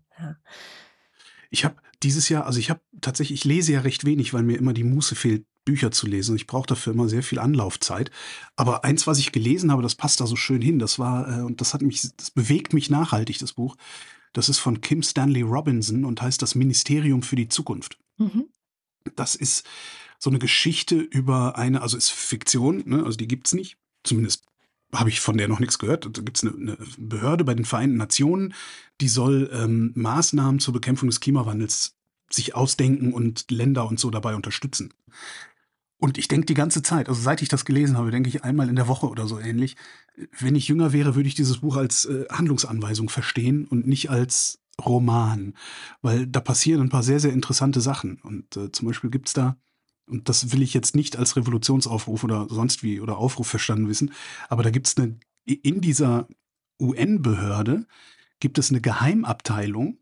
Ich 1.51 1.65
habe 1.65 1.77
dieses 2.03 2.29
Jahr, 2.29 2.47
also 2.47 2.59
ich 2.59 2.71
habe 2.71 2.81
tatsächlich, 3.01 3.41
ich 3.41 3.45
lese 3.45 3.73
ja 3.73 3.81
recht 3.81 4.05
wenig, 4.05 4.35
weil 4.35 4.43
mir 4.43 4.59
immer 4.59 4.73
die 4.73 4.85
Muße 4.85 5.15
fehlt, 5.15 5.47
Bücher 5.65 5.91
zu 5.91 6.07
lesen. 6.07 6.37
Ich 6.37 6.47
brauche 6.47 6.67
dafür 6.67 6.93
immer 6.93 7.09
sehr 7.09 7.23
viel 7.23 7.39
Anlaufzeit. 7.39 8.11
Aber 8.55 8.85
eins, 8.85 9.07
was 9.07 9.19
ich 9.19 9.33
gelesen 9.33 9.73
habe, 9.73 9.83
das 9.83 9.97
passt 9.97 10.21
da 10.21 10.27
so 10.27 10.37
schön 10.37 10.63
hin. 10.63 10.79
Das 10.79 10.99
war, 10.99 11.39
äh, 11.39 11.43
und 11.43 11.61
das 11.61 11.75
hat 11.75 11.83
mich, 11.83 12.03
das 12.17 12.31
bewegt 12.31 12.73
mich 12.73 12.89
nachhaltig, 12.89 13.39
das 13.39 13.53
Buch. 13.53 13.77
Das 14.37 14.51
ist 14.51 14.59
von 14.59 14.83
Kim 14.83 15.03
Stanley 15.03 15.41
Robinson 15.41 16.05
und 16.05 16.21
heißt 16.21 16.43
das 16.43 16.55
Ministerium 16.55 17.23
für 17.23 17.37
die 17.37 17.49
Zukunft. 17.49 17.99
Mhm. 18.19 18.45
Das 19.15 19.35
ist 19.35 19.67
so 20.19 20.29
eine 20.29 20.39
Geschichte 20.39 20.97
über 20.97 21.57
eine, 21.57 21.81
also 21.81 21.97
ist 21.97 22.11
Fiktion, 22.11 22.83
ne? 22.85 23.03
also 23.03 23.17
die 23.17 23.29
gibt's 23.29 23.55
nicht. 23.55 23.79
Zumindest 24.05 24.45
habe 24.93 25.09
ich 25.09 25.21
von 25.21 25.39
der 25.39 25.49
noch 25.49 25.59
nichts 25.59 25.79
gehört. 25.79 26.05
Da 26.05 26.21
gibt 26.21 26.37
es 26.37 26.45
eine, 26.45 26.55
eine, 26.55 26.79
Behörde 26.99 27.45
bei 27.45 27.55
den 27.55 27.65
Vereinten 27.65 27.97
Nationen, 27.97 28.53
die 29.01 29.09
soll 29.09 29.49
ähm, 29.55 29.93
Maßnahmen 29.95 30.61
zur 30.61 30.75
Bekämpfung 30.75 31.09
des 31.09 31.21
Klimawandels 31.21 31.97
sich 32.29 32.55
ausdenken 32.55 33.15
und 33.15 33.51
Länder 33.51 33.89
und 33.89 33.99
so 33.99 34.11
dabei 34.11 34.35
unterstützen. 34.35 34.93
Und 35.99 36.19
ich 36.19 36.29
denke 36.29 36.47
die 36.47 36.55
ganze 36.55 36.83
Zeit, 36.83 37.09
also 37.09 37.21
seit 37.21 37.41
ich 37.41 37.49
das 37.49 37.65
gelesen 37.65 37.97
habe, 37.97 38.11
denke 38.11 38.29
ich 38.29 38.45
einmal 38.45 38.69
in 38.69 38.77
der 38.77 38.89
Woche 38.89 39.09
oder 39.09 39.27
so 39.27 39.39
ähnlich, 39.39 39.77
wenn 40.39 40.55
ich 40.55 40.69
jünger 40.69 40.93
wäre, 40.93 41.15
würde 41.15 41.29
ich 41.29 41.35
dieses 41.35 41.59
Buch 41.59 41.77
als 41.77 42.05
äh, 42.05 42.27
Handlungsanweisung 42.31 43.09
verstehen 43.09 43.67
und 43.67 43.87
nicht 43.87 44.11
als 44.11 44.61
Roman, 44.85 45.55
weil 46.03 46.27
da 46.27 46.41
passieren 46.41 46.83
ein 46.83 46.89
paar 46.91 47.03
sehr, 47.03 47.21
sehr 47.21 47.33
interessante 47.33 47.81
Sachen. 47.81 48.21
Und 48.21 48.57
äh, 48.57 48.71
zum 48.73 48.89
Beispiel 48.89 49.11
gibt's 49.11 49.33
da, 49.33 49.57
und 50.07 50.29
das 50.29 50.53
will 50.53 50.63
ich 50.63 50.75
jetzt 50.75 50.95
nicht 50.95 51.17
als 51.17 51.37
Revolutionsaufruf 51.37 52.25
oder 52.25 52.47
sonst 52.49 52.83
wie 52.83 53.01
oder 53.01 53.17
Aufruf 53.17 53.49
verstanden 53.49 53.89
wissen, 53.89 54.13
aber 54.49 54.63
da 54.63 54.71
gibt's 54.71 54.97
eine, 54.97 55.19
in 55.45 55.81
dieser 55.81 56.29
UN-Behörde 56.81 57.87
gibt 58.39 58.59
es 58.59 58.71
eine 58.71 58.81
Geheimabteilung, 58.81 59.99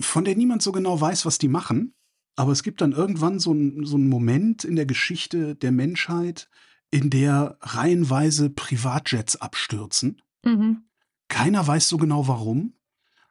von 0.00 0.24
der 0.24 0.34
niemand 0.34 0.62
so 0.62 0.72
genau 0.72 0.98
weiß, 0.98 1.26
was 1.26 1.38
die 1.38 1.48
machen. 1.48 1.94
Aber 2.36 2.52
es 2.52 2.62
gibt 2.62 2.80
dann 2.80 2.92
irgendwann 2.92 3.38
so, 3.38 3.52
ein, 3.52 3.84
so 3.84 3.96
einen 3.96 4.08
Moment 4.08 4.64
in 4.64 4.76
der 4.76 4.86
Geschichte 4.86 5.56
der 5.56 5.72
Menschheit, 5.72 6.48
in 6.90 7.10
der 7.10 7.58
reihenweise 7.60 8.50
Privatjets 8.50 9.36
abstürzen. 9.36 10.22
Mhm. 10.44 10.84
Keiner 11.28 11.66
weiß 11.66 11.88
so 11.88 11.96
genau 11.96 12.26
warum, 12.26 12.74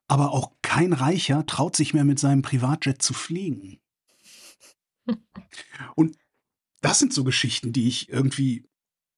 aber 0.08 0.32
auch 0.32 0.54
kein 0.62 0.94
Reicher 0.94 1.46
traut 1.46 1.76
sich 1.76 1.94
mehr 1.94 2.06
mit 2.06 2.20
seinem 2.20 2.42
Privatjet 2.42 3.02
zu 3.02 3.14
fliegen. 3.14 3.80
Und 5.96 6.18
das 6.82 7.00
sind 7.00 7.14
so 7.14 7.24
Geschichten, 7.24 7.74
die 7.74 7.88
ich 7.88 8.10
irgendwie 8.10 8.70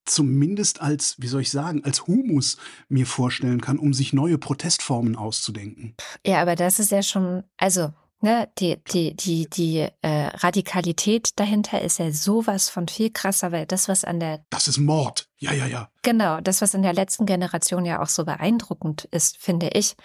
zumindest 0.06 0.82
als, 0.82 1.16
wie 1.20 1.28
soll 1.28 1.42
ich 1.42 1.52
sagen, 1.52 1.84
als 1.84 2.08
Humus 2.08 2.58
mir 2.90 3.06
vorstellen 3.06 3.62
kann, 3.62 3.78
um 3.78 3.94
sich 3.94 4.14
neue 4.14 4.38
Protestformen 4.38 5.16
auszudenken. 5.16 5.96
Ja, 6.26 6.42
aber 6.42 6.56
das 6.56 6.80
ist 6.80 6.92
ja 6.92 7.04
schon, 7.04 7.44
also 7.58 7.94
Ne, 8.24 8.48
die, 8.60 8.78
die, 8.94 9.16
die, 9.16 9.50
die 9.50 9.88
äh, 10.04 10.28
Radikalität 10.38 11.40
dahinter 11.40 11.82
ist 11.82 11.98
ja 11.98 12.12
sowas 12.12 12.70
von 12.70 12.88
viel 12.88 13.10
krasser, 13.10 13.52
weil 13.52 13.66
das, 13.66 13.88
was 13.88 14.06
an 14.06 14.20
der. 14.20 14.46
Das 14.52 14.68
ist 14.68 14.78
Mord. 14.78 15.28
Ja, 15.38 15.54
ja, 15.54 15.66
ja. 15.66 15.90
Genau, 16.04 16.40
das, 16.40 16.62
was 16.62 16.76
in 16.76 16.84
der 16.84 16.94
letzten 16.94 17.26
Generation 17.26 17.84
ja 17.84 18.00
auch 18.00 18.08
so 18.08 18.24
beeindruckend 18.24 19.06
ist, 19.06 19.38
finde 19.38 19.70
ich, 19.70 19.96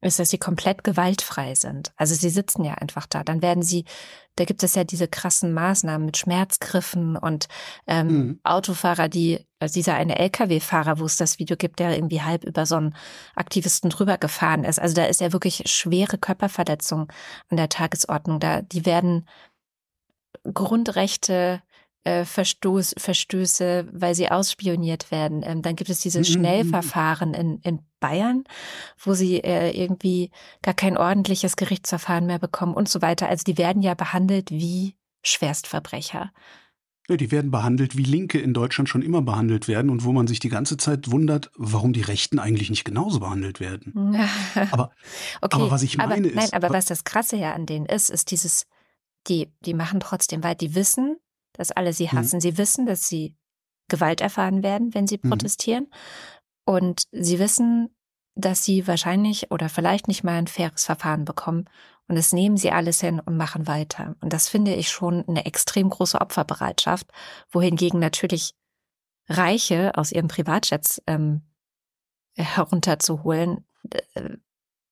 ist, 0.00 0.18
dass 0.18 0.30
sie 0.30 0.38
komplett 0.38 0.84
gewaltfrei 0.84 1.54
sind. 1.54 1.92
Also 1.96 2.14
sie 2.14 2.30
sitzen 2.30 2.64
ja 2.64 2.74
einfach 2.74 3.06
da. 3.06 3.24
Dann 3.24 3.42
werden 3.42 3.62
sie, 3.62 3.84
da 4.36 4.44
gibt 4.44 4.62
es 4.62 4.74
ja 4.74 4.84
diese 4.84 5.08
krassen 5.08 5.52
Maßnahmen 5.52 6.06
mit 6.06 6.16
Schmerzgriffen 6.16 7.16
und 7.16 7.48
ähm, 7.86 8.06
mhm. 8.06 8.40
Autofahrer, 8.44 9.08
die, 9.08 9.45
also 9.58 9.74
dieser 9.74 9.94
eine 9.94 10.18
Lkw-Fahrer, 10.18 10.98
wo 10.98 11.04
es 11.06 11.16
das 11.16 11.38
Video 11.38 11.56
gibt, 11.56 11.78
der 11.78 11.94
irgendwie 11.94 12.22
halb 12.22 12.44
über 12.44 12.66
so 12.66 12.76
einen 12.76 12.94
Aktivisten 13.34 13.90
drüber 13.90 14.18
gefahren 14.18 14.64
ist. 14.64 14.78
Also 14.78 14.94
da 14.94 15.06
ist 15.06 15.20
ja 15.20 15.32
wirklich 15.32 15.62
schwere 15.66 16.18
Körperverletzung 16.18 17.10
an 17.48 17.56
der 17.56 17.68
Tagesordnung. 17.68 18.38
Da, 18.38 18.62
die 18.62 18.84
werden 18.84 19.26
Grundrechte 20.52 21.62
äh, 22.04 22.24
Verstoß, 22.24 22.94
Verstöße, 22.98 23.88
weil 23.92 24.14
sie 24.14 24.30
ausspioniert 24.30 25.10
werden. 25.10 25.42
Ähm, 25.42 25.62
dann 25.62 25.74
gibt 25.74 25.90
es 25.90 26.00
diese 26.00 26.18
mhm, 26.18 26.24
mhm, 26.24 26.28
mhm. 26.28 26.32
Schnellverfahren 26.34 27.34
in, 27.34 27.58
in 27.62 27.80
Bayern, 27.98 28.44
wo 28.98 29.14
sie 29.14 29.38
äh, 29.42 29.70
irgendwie 29.70 30.30
gar 30.62 30.74
kein 30.74 30.96
ordentliches 30.96 31.56
Gerichtsverfahren 31.56 32.26
mehr 32.26 32.38
bekommen 32.38 32.74
und 32.74 32.88
so 32.88 33.02
weiter. 33.02 33.28
Also 33.28 33.42
die 33.44 33.58
werden 33.58 33.82
ja 33.82 33.94
behandelt 33.94 34.50
wie 34.50 34.96
Schwerstverbrecher. 35.22 36.30
Ja, 37.08 37.16
die 37.16 37.30
werden 37.30 37.52
behandelt, 37.52 37.96
wie 37.96 38.02
Linke 38.02 38.40
in 38.40 38.52
Deutschland 38.52 38.88
schon 38.88 39.02
immer 39.02 39.22
behandelt 39.22 39.68
werden 39.68 39.90
und 39.90 40.02
wo 40.04 40.12
man 40.12 40.26
sich 40.26 40.40
die 40.40 40.48
ganze 40.48 40.76
Zeit 40.76 41.10
wundert, 41.10 41.52
warum 41.56 41.92
die 41.92 42.02
Rechten 42.02 42.40
eigentlich 42.40 42.68
nicht 42.68 42.84
genauso 42.84 43.20
behandelt 43.20 43.60
werden. 43.60 44.16
aber, 44.72 44.90
okay, 45.40 45.54
aber 45.54 45.70
was 45.70 45.82
ich 45.82 45.98
meine 45.98 46.14
aber, 46.14 46.24
ist. 46.26 46.34
Nein, 46.34 46.48
aber 46.52 46.70
was 46.70 46.86
das 46.86 47.04
Krasse 47.04 47.36
ja 47.36 47.54
an 47.54 47.66
denen 47.66 47.86
ist, 47.86 48.10
ist 48.10 48.32
dieses, 48.32 48.66
die, 49.28 49.52
die 49.60 49.74
machen 49.74 50.00
trotzdem, 50.00 50.42
weil 50.42 50.56
die 50.56 50.74
wissen, 50.74 51.16
dass 51.52 51.70
alle 51.70 51.92
sie 51.92 52.08
mhm. 52.10 52.12
hassen. 52.12 52.36
Mhm. 52.36 52.40
Sie 52.40 52.58
wissen, 52.58 52.86
dass 52.86 53.08
sie 53.08 53.36
Gewalt 53.88 54.20
erfahren 54.20 54.62
werden, 54.62 54.94
wenn 54.94 55.06
sie 55.06 55.20
mhm. 55.22 55.30
protestieren. 55.30 55.86
Und 56.64 57.04
sie 57.12 57.38
wissen, 57.38 57.90
dass 58.34 58.64
sie 58.64 58.86
wahrscheinlich 58.86 59.50
oder 59.50 59.68
vielleicht 59.68 60.08
nicht 60.08 60.24
mal 60.24 60.38
ein 60.38 60.48
faires 60.48 60.84
Verfahren 60.84 61.24
bekommen. 61.24 61.66
Und 62.08 62.16
das 62.16 62.32
nehmen 62.32 62.56
sie 62.56 62.70
alles 62.70 63.00
hin 63.00 63.20
und 63.20 63.36
machen 63.36 63.66
weiter. 63.66 64.14
Und 64.20 64.32
das 64.32 64.48
finde 64.48 64.74
ich 64.74 64.90
schon 64.90 65.24
eine 65.26 65.44
extrem 65.44 65.90
große 65.90 66.20
Opferbereitschaft, 66.20 67.10
wohingegen 67.50 67.98
natürlich 67.98 68.54
Reiche 69.28 69.92
aus 69.96 70.12
ihren 70.12 70.28
Privatjets 70.28 71.02
ähm, 71.06 71.42
herunterzuholen, 72.36 73.66
äh, 74.14 74.36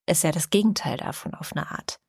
ist 0.06 0.25
ja 0.25 0.33
das 0.33 0.50
Gegenteil 0.50 0.97
davon 0.97 1.35
auf 1.35 1.52
eine 1.52 1.71
Art 1.71 2.00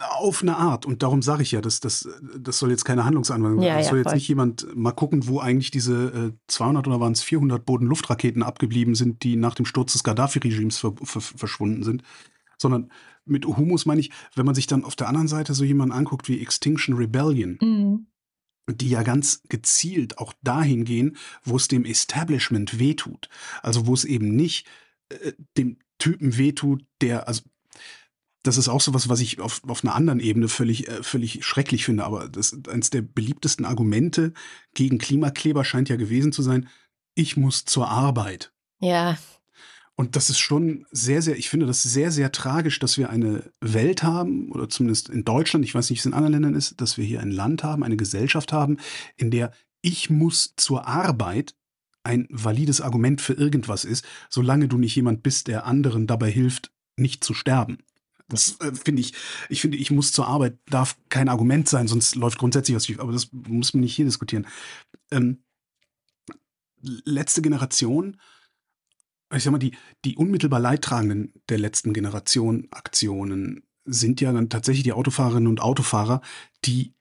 auf 0.00 0.42
eine 0.42 0.56
Art. 0.56 0.86
Und 0.86 1.02
darum 1.02 1.22
sage 1.22 1.42
ich 1.42 1.52
ja, 1.52 1.60
das, 1.60 1.80
das, 1.80 2.08
das 2.38 2.58
soll 2.58 2.70
jetzt 2.70 2.84
keine 2.84 3.04
Handlungsanweisung 3.04 3.58
sein. 3.58 3.66
Ja, 3.66 3.78
das 3.78 3.88
soll 3.88 3.98
ja, 3.98 4.04
jetzt 4.04 4.14
nicht 4.14 4.28
jemand 4.28 4.66
mal 4.76 4.92
gucken, 4.92 5.26
wo 5.26 5.40
eigentlich 5.40 5.70
diese 5.70 6.32
äh, 6.32 6.32
200 6.48 6.86
oder 6.86 7.00
waren 7.00 7.12
es 7.12 7.22
400 7.22 7.64
Bodenluftraketen 7.64 8.42
abgeblieben 8.42 8.94
sind, 8.94 9.22
die 9.22 9.36
nach 9.36 9.54
dem 9.54 9.66
Sturz 9.66 9.92
des 9.92 10.04
Gaddafi-Regimes 10.04 10.78
ver 10.78 10.94
ver 11.02 11.20
verschwunden 11.20 11.82
sind. 11.82 12.02
Sondern 12.58 12.90
mit 13.24 13.44
Humus 13.46 13.86
meine 13.86 14.00
ich, 14.00 14.10
wenn 14.34 14.46
man 14.46 14.54
sich 14.54 14.66
dann 14.66 14.84
auf 14.84 14.96
der 14.96 15.08
anderen 15.08 15.28
Seite 15.28 15.54
so 15.54 15.64
jemanden 15.64 15.94
anguckt 15.94 16.28
wie 16.28 16.40
Extinction 16.40 16.96
Rebellion, 16.96 17.58
mhm. 17.60 18.06
die 18.70 18.88
ja 18.88 19.02
ganz 19.02 19.42
gezielt 19.48 20.18
auch 20.18 20.32
dahin 20.42 20.84
gehen, 20.84 21.16
wo 21.44 21.56
es 21.56 21.68
dem 21.68 21.84
Establishment 21.84 22.78
wehtut. 22.78 23.28
Also 23.62 23.86
wo 23.86 23.94
es 23.94 24.04
eben 24.04 24.34
nicht 24.34 24.66
äh, 25.08 25.32
dem 25.56 25.78
Typen 25.98 26.36
wehtut, 26.38 26.84
der, 27.00 27.28
also 27.28 27.42
das 28.46 28.58
ist 28.58 28.68
auch 28.68 28.80
so 28.80 28.94
was, 28.94 29.08
was 29.08 29.20
ich 29.20 29.40
auf, 29.40 29.62
auf 29.66 29.82
einer 29.82 29.94
anderen 29.94 30.20
Ebene 30.20 30.48
völlig, 30.48 30.88
äh, 30.88 31.02
völlig 31.02 31.44
schrecklich 31.44 31.84
finde. 31.84 32.04
Aber 32.04 32.28
das 32.28 32.56
eines 32.68 32.90
der 32.90 33.02
beliebtesten 33.02 33.66
Argumente 33.66 34.32
gegen 34.74 34.98
Klimakleber 34.98 35.64
scheint 35.64 35.88
ja 35.88 35.96
gewesen 35.96 36.32
zu 36.32 36.42
sein, 36.42 36.68
ich 37.14 37.36
muss 37.36 37.64
zur 37.64 37.88
Arbeit. 37.88 38.52
Ja. 38.78 39.18
Und 39.98 40.14
das 40.14 40.28
ist 40.28 40.38
schon 40.38 40.84
sehr, 40.90 41.22
sehr, 41.22 41.38
ich 41.38 41.48
finde 41.48 41.64
das 41.64 41.82
sehr, 41.82 42.10
sehr 42.10 42.30
tragisch, 42.30 42.78
dass 42.78 42.98
wir 42.98 43.08
eine 43.08 43.50
Welt 43.60 44.02
haben, 44.02 44.52
oder 44.52 44.68
zumindest 44.68 45.08
in 45.08 45.24
Deutschland, 45.24 45.64
ich 45.64 45.74
weiß 45.74 45.88
nicht, 45.88 45.98
wie 45.98 46.00
es 46.00 46.06
in 46.06 46.12
anderen 46.12 46.34
Ländern 46.34 46.54
ist, 46.54 46.80
dass 46.82 46.98
wir 46.98 47.04
hier 47.04 47.20
ein 47.20 47.30
Land 47.30 47.64
haben, 47.64 47.82
eine 47.82 47.96
Gesellschaft 47.96 48.52
haben, 48.52 48.76
in 49.16 49.30
der 49.30 49.52
ich 49.80 50.10
muss 50.10 50.54
zur 50.56 50.86
Arbeit 50.86 51.54
ein 52.02 52.28
valides 52.30 52.80
Argument 52.80 53.20
für 53.20 53.32
irgendwas 53.32 53.84
ist, 53.84 54.04
solange 54.28 54.68
du 54.68 54.78
nicht 54.78 54.94
jemand 54.94 55.22
bist, 55.22 55.48
der 55.48 55.64
anderen 55.64 56.06
dabei 56.06 56.30
hilft, 56.30 56.70
nicht 56.96 57.24
zu 57.24 57.34
sterben. 57.34 57.78
Das 58.28 58.60
äh, 58.60 58.72
finde 58.74 59.00
ich, 59.00 59.14
ich 59.48 59.60
finde, 59.60 59.76
ich 59.78 59.90
muss 59.90 60.12
zur 60.12 60.26
Arbeit, 60.26 60.58
darf 60.66 60.96
kein 61.08 61.28
Argument 61.28 61.68
sein, 61.68 61.88
sonst 61.88 62.16
läuft 62.16 62.38
grundsätzlich 62.38 62.76
was 62.76 62.86
schief. 62.86 63.00
Aber 63.00 63.12
das 63.12 63.30
muss 63.32 63.72
man 63.72 63.80
nicht 63.80 63.94
hier 63.94 64.04
diskutieren. 64.04 64.46
Ähm, 65.10 65.38
letzte 66.82 67.42
Generation, 67.42 68.18
ich 69.36 69.44
sag 69.44 69.52
mal, 69.52 69.58
die, 69.58 69.76
die 70.04 70.16
unmittelbar 70.16 70.60
Leidtragenden 70.60 71.32
der 71.48 71.58
letzten 71.58 71.92
Generation 71.92 72.68
Aktionen 72.70 73.62
sind 73.84 74.20
ja 74.20 74.32
dann 74.32 74.48
tatsächlich 74.48 74.84
die 74.84 74.92
Autofahrerinnen 74.92 75.48
und 75.48 75.60
Autofahrer, 75.60 76.20
die 76.64 76.92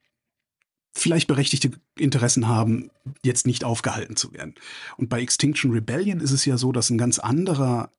vielleicht 0.93 1.27
berechtigte 1.27 1.71
Interessen 1.97 2.47
haben, 2.47 2.89
jetzt 3.23 3.45
nicht 3.45 3.63
aufgehalten 3.63 4.15
zu 4.15 4.33
werden. 4.33 4.55
Und 4.97 5.09
bei 5.09 5.21
Extinction 5.21 5.71
Rebellion 5.71 6.19
ist 6.19 6.31
es 6.31 6.45
ja 6.45 6.57
so, 6.57 6.71
dass 6.71 6.89
ein 6.89 6.97
ganz 6.97 7.19
anderer 7.19 7.91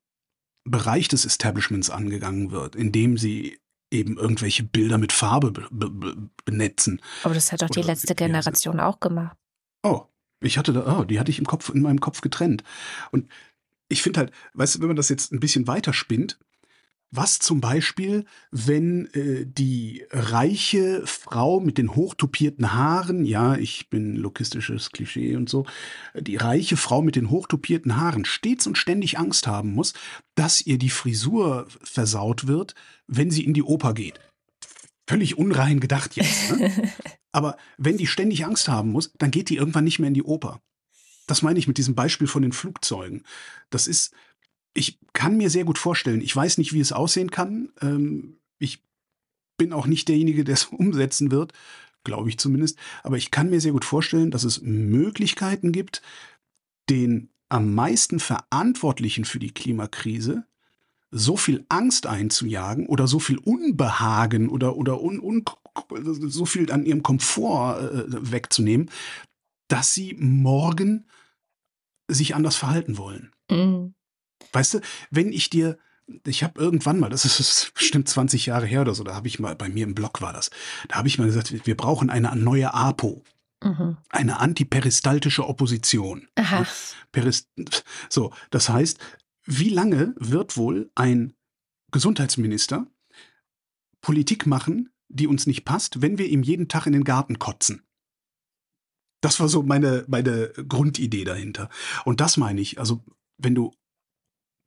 Bereich 0.65 1.09
des 1.09 1.25
Establishments 1.25 1.91
angegangen 1.91 2.51
wird, 2.51 2.75
indem 2.75 3.19
sie 3.19 3.59
eben 3.91 4.17
irgendwelche 4.17 4.65
Bilder 4.65 4.99
mit 4.99 5.13
Farbe 5.13 5.53
be 5.53 5.69
be 5.71 6.17
benetzen. 6.45 7.01
Aber 7.23 7.35
das 7.35 7.53
hat 7.53 7.63
doch 7.63 7.71
die 7.71 7.83
letzte 7.83 8.15
Generation 8.15 8.81
auch 8.81 8.99
gemacht. 8.99 9.37
Oh, 9.83 10.07
ich 10.41 10.59
hatte 10.59 10.73
da, 10.73 10.99
oh, 10.99 11.05
die 11.05 11.21
hatte 11.21 11.31
ich 11.31 11.39
im 11.39 11.47
Kopf, 11.47 11.69
in 11.69 11.83
meinem 11.83 12.01
Kopf 12.01 12.21
getrennt. 12.21 12.65
Und 13.13 13.29
ich 13.89 14.03
finde 14.03 14.21
halt, 14.21 14.33
weißt 14.55 14.77
du, 14.77 14.81
wenn 14.81 14.89
man 14.89 14.97
das 14.97 15.09
jetzt 15.09 15.33
ein 15.33 15.41
bisschen 15.41 15.67
weiter 15.67 15.93
spinnt, 15.93 16.39
was 17.13 17.39
zum 17.39 17.61
Beispiel, 17.61 18.25
wenn 18.51 19.07
äh, 19.15 19.47
die 19.47 20.05
reiche 20.11 21.03
Frau 21.07 21.61
mit 21.61 21.79
den 21.79 21.95
hochtopierten 21.95 22.75
Haaren, 22.75 23.25
ja, 23.25 23.57
ich 23.57 23.89
bin 23.91 24.17
lokistisches 24.17 24.91
Klischee 24.91 25.37
und 25.37 25.49
so, 25.49 25.67
die 26.15 26.37
reiche 26.37 26.77
Frau 26.77 27.03
mit 27.03 27.15
den 27.17 27.31
hochtopierten 27.31 27.97
Haaren 27.97 28.25
stets 28.25 28.67
und 28.67 28.77
ständig 28.77 29.19
Angst 29.19 29.47
haben 29.47 29.73
muss, 29.73 29.95
dass 30.35 30.61
ihr 30.61 30.79
die 30.79 30.91
Frisur 30.91 31.67
versaut 31.83 32.49
wird, 32.49 32.75
wenn 33.07 33.31
sie 33.31 33.45
in 33.45 33.55
die 33.55 33.63
Oper 33.63 33.95
geht. 33.95 34.21
Völlig 35.09 35.39
unrein 35.39 35.79
gedacht 35.79 36.17
jetzt. 36.17 36.59
Ne? 36.59 36.93
Aber 37.33 37.57
wenn 37.79 37.97
die 37.97 38.09
ständig 38.09 38.45
Angst 38.45 38.69
haben 38.69 38.91
muss, 38.91 39.13
dann 39.19 39.31
geht 39.31 39.49
die 39.49 39.57
irgendwann 39.57 39.85
nicht 39.85 40.01
mehr 40.01 40.09
in 40.09 40.15
die 40.15 40.25
Oper. 40.25 40.61
Das 41.27 41.43
meine 41.43 41.59
ich 41.59 41.69
mit 41.69 41.79
diesem 41.79 41.95
Beispiel 41.95 42.27
von 42.27 42.43
den 42.43 42.53
Flugzeugen. 42.53 43.25
Das 43.71 43.87
ist, 43.87 44.15
ich 44.75 44.99
kann 45.13 45.37
mir 45.37 45.51
sehr 45.51 45.65
gut 45.65 45.79
vorstellen, 45.79 46.21
ich 46.21 46.35
weiß 46.35 46.59
nicht, 46.59 46.73
wie 46.73 46.81
es 46.81 46.93
aussehen 46.93 47.31
kann. 47.31 47.71
Ähm, 47.81 48.37
ich 48.59 48.83
bin 49.57 49.73
auch 49.73 49.87
nicht 49.87 50.09
derjenige, 50.09 50.45
der 50.45 50.55
es 50.55 50.65
umsetzen 50.71 51.31
wird, 51.31 51.53
glaube 52.05 52.29
ich 52.29 52.39
zumindest. 52.39 52.79
Aber 53.03 53.17
ich 53.17 53.31
kann 53.31 53.51
mir 53.51 53.61
sehr 53.61 53.73
gut 53.73 53.85
vorstellen, 53.85 54.31
dass 54.31 54.45
es 54.45 54.63
Möglichkeiten 54.63 55.73
gibt, 55.73 56.03
den 56.89 57.31
am 57.49 57.75
meisten 57.75 58.21
Verantwortlichen 58.21 59.25
für 59.25 59.39
die 59.39 59.53
Klimakrise 59.53 60.45
so 61.11 61.37
viel 61.37 61.65
Angst 61.69 62.07
einzujagen 62.07 62.87
oder 62.87 63.07
so 63.07 63.19
viel 63.19 63.39
Unbehagen 63.39 64.49
oder, 64.49 64.77
oder 64.77 65.01
un, 65.01 65.21
un, 65.21 65.45
so 66.29 66.45
viel 66.45 66.71
an 66.73 66.85
ihrem 66.85 67.03
Komfort 67.03 67.81
äh, 67.81 68.33
wegzunehmen, 68.33 68.91
dass 69.69 69.95
sie 69.95 70.15
morgen 70.19 71.07
sich 72.09 72.35
anders 72.35 72.57
verhalten 72.57 72.99
wollen. 72.99 73.33
Mhm. 73.51 73.95
Weißt 74.53 74.75
du, 74.75 74.81
wenn 75.11 75.33
ich 75.33 75.51
dir, 75.51 75.79
ich 76.25 76.43
habe 76.43 76.61
irgendwann 76.61 77.01
mal, 77.01 77.11
das 77.11 77.25
ist 77.25 77.73
bestimmt 77.75 78.09
20 78.09 78.47
Jahre 78.47 78.67
her 78.67 78.83
oder 78.83 78.95
so, 78.95 79.05
da 79.05 79.15
habe 79.15 79.29
ich 79.29 79.39
mal, 79.39 79.57
bei 79.57 79.69
mir 79.69 79.85
im 79.85 79.95
Blog 79.95 80.23
war 80.23 80.33
das, 80.33 80.51
da 80.89 80.97
habe 80.97 81.09
ich 81.09 81.19
mal 81.19 81.27
gesagt, 81.27 81.67
wir 81.67 81.77
brauchen 81.77 82.11
eine 82.11 82.35
neue 82.37 82.73
APO. 82.73 83.23
Mhm. 83.65 83.97
Eine 84.11 84.39
antiperistaltische 84.39 85.47
Opposition. 85.47 86.29
Aha. 86.37 86.67
Perist 87.11 87.49
so, 88.11 88.33
das 88.51 88.69
heißt, 88.69 88.99
wie 89.45 89.71
lange 89.71 90.15
wird 90.19 90.57
wohl 90.57 90.91
ein 90.95 91.33
Gesundheitsminister 91.91 92.87
Politik 94.01 94.47
machen, 94.47 94.91
die 95.09 95.27
uns 95.27 95.47
nicht 95.47 95.65
passt, 95.65 96.03
wenn 96.03 96.19
wir 96.19 96.27
ihm 96.27 96.43
jeden 96.43 96.69
Tag 96.69 96.87
in 96.87 96.93
den 96.93 97.05
Garten 97.05 97.39
kotzen? 97.39 97.86
Das 99.27 99.41
war 99.41 99.49
so 99.49 99.65
meine, 99.65 100.05
meine 100.07 100.53
Grundidee 100.69 101.25
dahinter. 101.25 101.69
Und 102.05 102.21
das 102.21 102.37
meine 102.37 102.61
ich. 102.61 102.79
Also, 102.79 103.03
wenn 103.39 103.57
du 103.57 103.73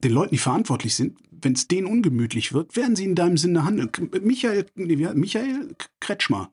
den 0.04 0.12
Leuten, 0.12 0.32
die 0.32 0.38
verantwortlich 0.38 0.96
sind, 0.96 1.18
wenn 1.32 1.54
es 1.54 1.70
denen 1.70 1.88
ungemütlich 1.88 2.52
wird, 2.52 2.76
werden 2.76 2.98
sie 2.98 3.06
in 3.06 3.16
deinem 3.16 3.38
Sinne 3.38 3.64
handeln. 3.64 3.90
Michael, 4.22 4.66
Michael 4.76 5.78
Kretschmer, 6.02 6.52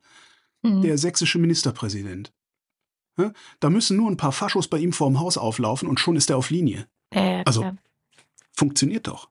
mhm. 0.62 0.82
der 0.82 0.98
sächsische 0.98 1.40
Ministerpräsident. 1.40 2.32
Ja, 3.18 3.32
da 3.58 3.70
müssen 3.70 3.96
nur 3.96 4.08
ein 4.08 4.16
paar 4.16 4.30
Faschos 4.30 4.68
bei 4.68 4.78
ihm 4.78 4.92
vorm 4.92 5.18
Haus 5.18 5.36
auflaufen 5.36 5.88
und 5.88 5.98
schon 5.98 6.14
ist 6.14 6.30
er 6.30 6.36
auf 6.36 6.50
Linie. 6.50 6.86
Ja, 7.12 7.42
also, 7.42 7.72
funktioniert 8.52 9.08
doch. 9.08 9.30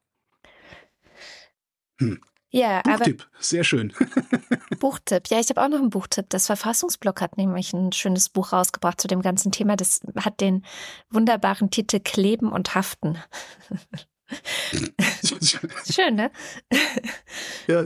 Hm. 2.01 2.19
Ja, 2.55 2.81
Buchtipp, 2.83 3.21
aber, 3.21 3.43
sehr 3.43 3.65
schön. 3.65 3.91
Buchtipp, 4.79 5.27
ja, 5.27 5.41
ich 5.41 5.49
habe 5.49 5.61
auch 5.61 5.67
noch 5.67 5.79
einen 5.79 5.89
Buchtipp. 5.89 6.27
Das 6.29 6.45
Verfassungsblock 6.45 7.19
hat 7.19 7.37
nämlich 7.37 7.73
ein 7.73 7.91
schönes 7.91 8.29
Buch 8.29 8.53
rausgebracht 8.53 9.01
zu 9.01 9.09
dem 9.09 9.21
ganzen 9.21 9.51
Thema. 9.51 9.75
Das 9.75 9.99
hat 10.15 10.39
den 10.39 10.63
wunderbaren 11.09 11.69
Titel 11.69 11.99
Kleben 11.99 12.53
und 12.53 12.73
Haften. 12.73 13.17
Schön, 15.91 16.15
ne? 16.15 16.31
Ja, 17.67 17.85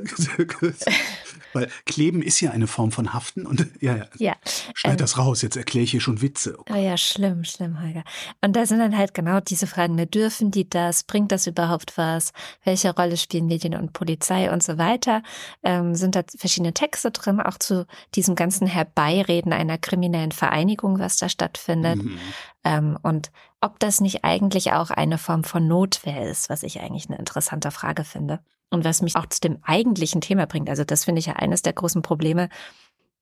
weil 1.54 1.70
Kleben 1.86 2.22
ist 2.22 2.40
ja 2.42 2.52
eine 2.52 2.68
Form 2.68 2.92
von 2.92 3.14
Haften 3.14 3.46
und 3.46 3.68
ja, 3.82 3.98
ja. 3.98 4.06
ja 4.18 4.36
Schneid 4.74 4.94
ähm, 4.94 4.98
das 4.98 5.18
raus, 5.18 5.42
jetzt 5.42 5.58
erkläre 5.58 5.84
ich 5.84 5.92
hier 5.92 6.02
schon 6.02 6.22
Witze. 6.22 6.56
Oh, 6.58 6.64
oh 6.72 6.76
ja, 6.76 6.98
schlimm, 6.98 7.44
schlimm, 7.44 7.82
Holger. 7.82 8.04
Und 8.42 8.56
da 8.56 8.66
sind 8.66 8.80
dann 8.80 8.98
halt 8.98 9.14
genau 9.14 9.40
diese 9.40 9.68
Fragen, 9.68 9.96
ne, 9.96 10.08
dürfen 10.08 10.52
die 10.52 10.70
das, 10.70 11.04
bringt 11.04 11.32
das 11.32 11.48
überhaupt 11.48 11.98
was, 11.98 12.32
welche 12.64 12.94
Rolle 12.94 13.18
spielen 13.18 13.48
Medien 13.48 13.76
und 13.76 13.94
Polizei 13.94 14.52
und 14.52 14.64
so 14.64 14.78
weiter. 14.78 15.24
Ähm, 15.64 15.96
sind 15.96 16.16
da 16.16 16.24
verschiedene 16.38 16.74
Texte 16.74 17.12
drin, 17.12 17.40
auch 17.40 17.58
zu 17.58 17.86
diesem 18.16 18.36
ganzen 18.36 18.68
Herbeireden 18.68 19.54
einer 19.54 19.78
kriminellen 19.78 20.32
Vereinigung, 20.32 21.00
was 21.00 21.18
da 21.18 21.30
stattfindet. 21.30 22.04
Mhm. 22.04 22.20
Ähm, 22.64 22.98
und 23.02 23.32
ob 23.62 23.80
das 23.80 24.02
nicht 24.02 24.24
eigentlich 24.24 24.72
auch 24.74 24.90
eine 24.90 25.18
Form 25.18 25.44
von 25.44 25.68
Notwehr 25.68 26.30
ist, 26.30 26.50
was 26.50 26.64
ich 26.64 26.80
eigentlich 26.82 27.10
eine 27.10 27.18
interessante 27.18 27.72
Frage 27.72 28.04
finde. 28.04 28.40
Und 28.70 28.86
was 28.86 29.02
mich 29.02 29.16
auch 29.16 29.26
zu 29.28 29.42
dem 29.42 29.60
eigentlichen 29.64 30.22
Thema 30.22 30.46
bringt, 30.46 30.70
also 30.70 30.84
das 30.84 31.06
finde 31.06 31.20
ich 31.20 31.26
ja 31.26 31.34
eines 31.34 31.62
der 31.62 31.74
großen 31.74 32.02
Probleme, 32.02 32.50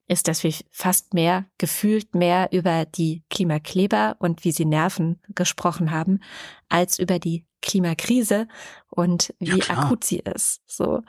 ist, 0.08 0.26
dass 0.26 0.42
wir 0.42 0.52
fast 0.70 1.14
mehr, 1.14 1.44
gefühlt 1.58 2.14
mehr 2.14 2.48
über 2.50 2.86
die 2.86 3.22
Klimakleber 3.30 4.16
und 4.18 4.44
wie 4.44 4.52
sie 4.52 4.64
nerven 4.64 5.20
gesprochen 5.28 5.90
haben, 5.90 6.20
als 6.68 6.98
über 6.98 7.18
die 7.18 7.46
Klimakrise 7.60 8.48
und 8.88 9.34
wie 9.38 9.58
ja, 9.58 9.70
akut 9.70 10.04
sie 10.04 10.20
ist. 10.20 10.62
So. 10.66 11.02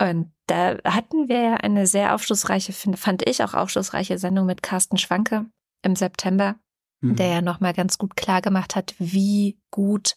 Und 0.00 0.32
da 0.46 0.76
hatten 0.84 1.28
wir 1.28 1.40
ja 1.40 1.54
eine 1.54 1.86
sehr 1.86 2.14
aufschlussreiche, 2.14 2.72
fand 2.72 3.26
ich 3.26 3.42
auch 3.42 3.54
aufschlussreiche 3.54 4.18
Sendung 4.18 4.46
mit 4.46 4.62
Carsten 4.62 4.98
Schwanke 4.98 5.46
im 5.82 5.96
September, 5.96 6.56
mhm. 7.00 7.16
der 7.16 7.28
ja 7.28 7.42
nochmal 7.42 7.72
ganz 7.72 7.96
gut 7.96 8.16
klar 8.16 8.42
gemacht 8.42 8.76
hat, 8.76 8.94
wie 8.98 9.58
gut 9.70 10.14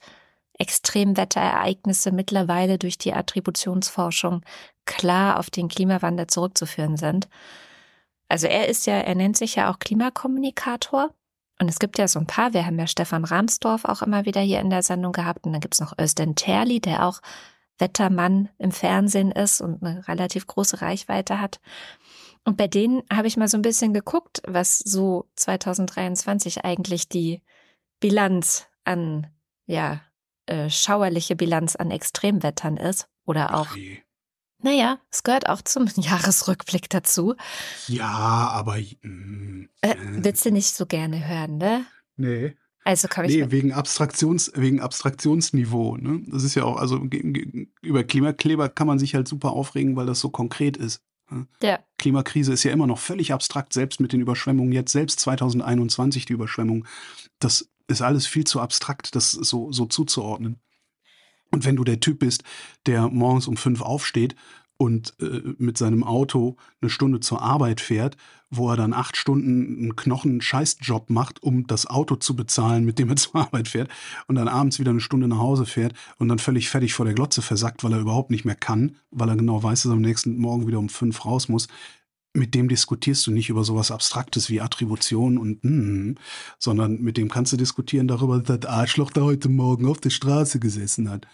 Extremwetterereignisse 0.57 2.11
mittlerweile 2.11 2.77
durch 2.77 2.97
die 2.97 3.13
Attributionsforschung 3.13 4.41
klar 4.85 5.39
auf 5.39 5.49
den 5.49 5.67
Klimawandel 5.67 6.27
zurückzuführen 6.27 6.97
sind. 6.97 7.27
Also 8.29 8.47
er 8.47 8.67
ist 8.67 8.85
ja, 8.85 8.95
er 8.95 9.15
nennt 9.15 9.37
sich 9.37 9.55
ja 9.55 9.71
auch 9.71 9.79
Klimakommunikator. 9.79 11.13
Und 11.59 11.69
es 11.69 11.79
gibt 11.79 11.97
ja 11.97 12.07
so 12.07 12.19
ein 12.19 12.27
paar, 12.27 12.53
wir 12.53 12.65
haben 12.65 12.77
ja 12.77 12.85
Stefan 12.85 13.23
Rahmsdorf 13.23 13.85
auch 13.85 14.01
immer 14.01 14.25
wieder 14.25 14.41
hier 14.41 14.59
in 14.59 14.69
der 14.69 14.83
Sendung 14.83 15.11
gehabt. 15.11 15.45
Und 15.45 15.53
dann 15.53 15.61
gibt's 15.61 15.79
noch 15.79 15.97
Özden 15.99 16.35
Terli, 16.35 16.79
der 16.79 17.05
auch 17.05 17.21
Wettermann 17.79 18.49
im 18.57 18.71
Fernsehen 18.71 19.31
ist 19.31 19.61
und 19.61 19.81
eine 19.81 20.07
relativ 20.07 20.45
große 20.47 20.81
Reichweite 20.81 21.39
hat. 21.39 21.59
Und 22.43 22.57
bei 22.57 22.67
denen 22.67 23.03
habe 23.11 23.27
ich 23.27 23.37
mal 23.37 23.47
so 23.47 23.57
ein 23.57 23.63
bisschen 23.63 23.93
geguckt, 23.93 24.41
was 24.45 24.77
so 24.79 25.27
2023 25.35 26.63
eigentlich 26.63 27.09
die 27.09 27.41
Bilanz 27.99 28.67
an 28.83 29.27
ja, 29.65 30.01
äh, 30.47 30.69
schauerliche 30.69 31.35
Bilanz 31.35 31.75
an 31.75 31.91
Extremwettern 31.91 32.77
ist 32.77 33.07
oder 33.25 33.55
auch. 33.55 33.71
Okay. 33.71 34.03
Naja, 34.59 34.99
es 35.11 35.23
gehört 35.23 35.47
auch 35.49 35.61
zum 35.61 35.87
Jahresrückblick 35.95 36.89
dazu. 36.89 37.35
Ja, 37.87 38.07
aber. 38.07 38.77
Mm, 39.01 39.69
äh, 39.81 39.95
willst 39.99 40.45
du 40.45 40.51
nicht 40.51 40.73
so 40.73 40.85
gerne 40.85 41.27
hören, 41.27 41.57
ne? 41.57 41.85
Nee. 42.15 42.55
Also 42.83 43.07
kann 43.07 43.25
ich. 43.25 43.35
Nee, 43.35 43.51
wegen, 43.51 43.73
Abstraktions, 43.73 44.51
wegen 44.55 44.79
Abstraktionsniveau. 44.79 45.97
Ne? 45.97 46.23
Das 46.27 46.43
ist 46.43 46.55
ja 46.55 46.63
auch, 46.63 46.77
also 46.77 47.05
über 47.81 48.03
Klimakleber 48.05 48.69
kann 48.69 48.87
man 48.87 48.97
sich 48.97 49.13
halt 49.13 49.27
super 49.27 49.51
aufregen, 49.51 49.97
weil 49.97 50.05
das 50.05 50.21
so 50.21 50.29
konkret 50.29 50.77
ist. 50.77 51.01
Ne? 51.29 51.47
Ja. 51.61 51.79
Klimakrise 51.97 52.53
ist 52.53 52.63
ja 52.63 52.71
immer 52.71 52.87
noch 52.87 52.99
völlig 52.99 53.33
abstrakt, 53.33 53.73
selbst 53.73 53.99
mit 53.99 54.13
den 54.13 54.21
Überschwemmungen 54.21 54.71
jetzt, 54.71 54.93
selbst 54.93 55.19
2021 55.19 56.25
die 56.25 56.33
Überschwemmung. 56.33 56.85
Das 57.39 57.69
ist 57.87 58.01
alles 58.01 58.27
viel 58.27 58.43
zu 58.43 58.59
abstrakt, 58.59 59.15
das 59.15 59.31
so, 59.31 59.71
so 59.71 59.85
zuzuordnen. 59.85 60.59
Und 61.51 61.65
wenn 61.65 61.75
du 61.75 61.83
der 61.83 61.99
Typ 61.99 62.19
bist, 62.19 62.43
der 62.85 63.07
morgens 63.07 63.47
um 63.47 63.57
fünf 63.57 63.81
aufsteht 63.81 64.35
und 64.77 65.13
äh, 65.19 65.41
mit 65.57 65.77
seinem 65.77 66.03
Auto 66.03 66.57
eine 66.81 66.89
Stunde 66.89 67.19
zur 67.19 67.41
Arbeit 67.41 67.81
fährt, 67.81 68.17
wo 68.49 68.69
er 68.69 68.77
dann 68.77 68.93
acht 68.93 69.17
Stunden 69.17 69.77
einen 69.77 69.95
Knochen-Scheißjob 69.95 71.09
macht, 71.09 71.43
um 71.43 71.67
das 71.67 71.87
Auto 71.87 72.15
zu 72.15 72.35
bezahlen, 72.35 72.85
mit 72.85 72.99
dem 72.99 73.09
er 73.09 73.15
zur 73.17 73.35
Arbeit 73.35 73.67
fährt, 73.67 73.89
und 74.27 74.35
dann 74.35 74.47
abends 74.47 74.79
wieder 74.79 74.91
eine 74.91 75.01
Stunde 75.01 75.27
nach 75.27 75.39
Hause 75.39 75.65
fährt 75.65 75.93
und 76.17 76.27
dann 76.27 76.39
völlig 76.39 76.69
fertig 76.69 76.93
vor 76.93 77.05
der 77.05 77.15
Glotze 77.15 77.41
versackt, 77.41 77.83
weil 77.83 77.93
er 77.93 77.99
überhaupt 77.99 78.29
nicht 78.29 78.45
mehr 78.45 78.55
kann, 78.55 78.95
weil 79.11 79.29
er 79.29 79.35
genau 79.35 79.61
weiß, 79.63 79.83
dass 79.83 79.91
er 79.91 79.95
am 79.95 80.01
nächsten 80.01 80.37
Morgen 80.37 80.67
wieder 80.67 80.79
um 80.79 80.89
fünf 80.89 81.25
raus 81.25 81.49
muss, 81.49 81.67
mit 82.37 82.55
dem 82.55 82.69
diskutierst 82.69 83.25
du 83.27 83.31
nicht 83.31 83.49
über 83.49 83.63
sowas 83.63 83.91
Abstraktes 83.91 84.49
wie 84.49 84.61
Attribution 84.61 85.37
und 85.37 85.63
mm, 85.63 86.15
sondern 86.59 87.01
mit 87.01 87.17
dem 87.17 87.29
kannst 87.29 87.51
du 87.51 87.57
diskutieren 87.57 88.07
darüber, 88.07 88.39
dass 88.39 88.59
das 88.59 88.71
Arschloch 88.71 89.11
da 89.11 89.21
heute 89.21 89.49
Morgen 89.49 89.87
auf 89.87 89.99
der 89.99 90.11
Straße 90.11 90.59
gesessen 90.59 91.09
hat. 91.09 91.27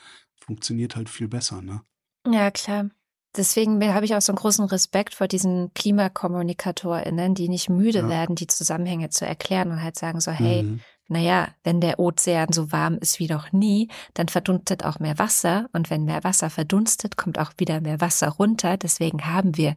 Funktioniert 0.45 0.95
halt 0.95 1.09
viel 1.09 1.27
besser, 1.27 1.61
ne? 1.61 1.81
Ja, 2.25 2.51
klar. 2.51 2.89
Deswegen 3.35 3.83
habe 3.93 4.05
ich 4.05 4.15
auch 4.15 4.21
so 4.21 4.31
einen 4.31 4.37
großen 4.37 4.65
Respekt 4.65 5.15
vor 5.15 5.27
diesen 5.27 5.73
KlimakommunikatorInnen, 5.73 7.33
die 7.33 7.49
nicht 7.49 7.67
müde 7.67 7.99
ja. 7.99 8.09
werden, 8.09 8.35
die 8.35 8.47
Zusammenhänge 8.47 9.09
zu 9.09 9.25
erklären 9.25 9.71
und 9.71 9.81
halt 9.81 9.97
sagen 9.97 10.21
so, 10.21 10.31
hey, 10.31 10.63
mhm. 10.63 10.81
naja, 11.07 11.47
wenn 11.63 11.81
der 11.81 11.99
Ozean 11.99 12.53
so 12.53 12.71
warm 12.71 12.97
ist 12.99 13.17
wie 13.17 13.27
noch 13.27 13.51
nie, 13.51 13.89
dann 14.13 14.27
verdunstet 14.27 14.85
auch 14.85 14.99
mehr 14.99 15.17
Wasser. 15.17 15.67
Und 15.73 15.89
wenn 15.89 16.05
mehr 16.05 16.23
Wasser 16.23 16.51
verdunstet, 16.51 17.17
kommt 17.17 17.39
auch 17.39 17.53
wieder 17.57 17.81
mehr 17.81 17.99
Wasser 18.01 18.29
runter. 18.29 18.77
Deswegen 18.77 19.25
haben 19.25 19.57
wir 19.57 19.75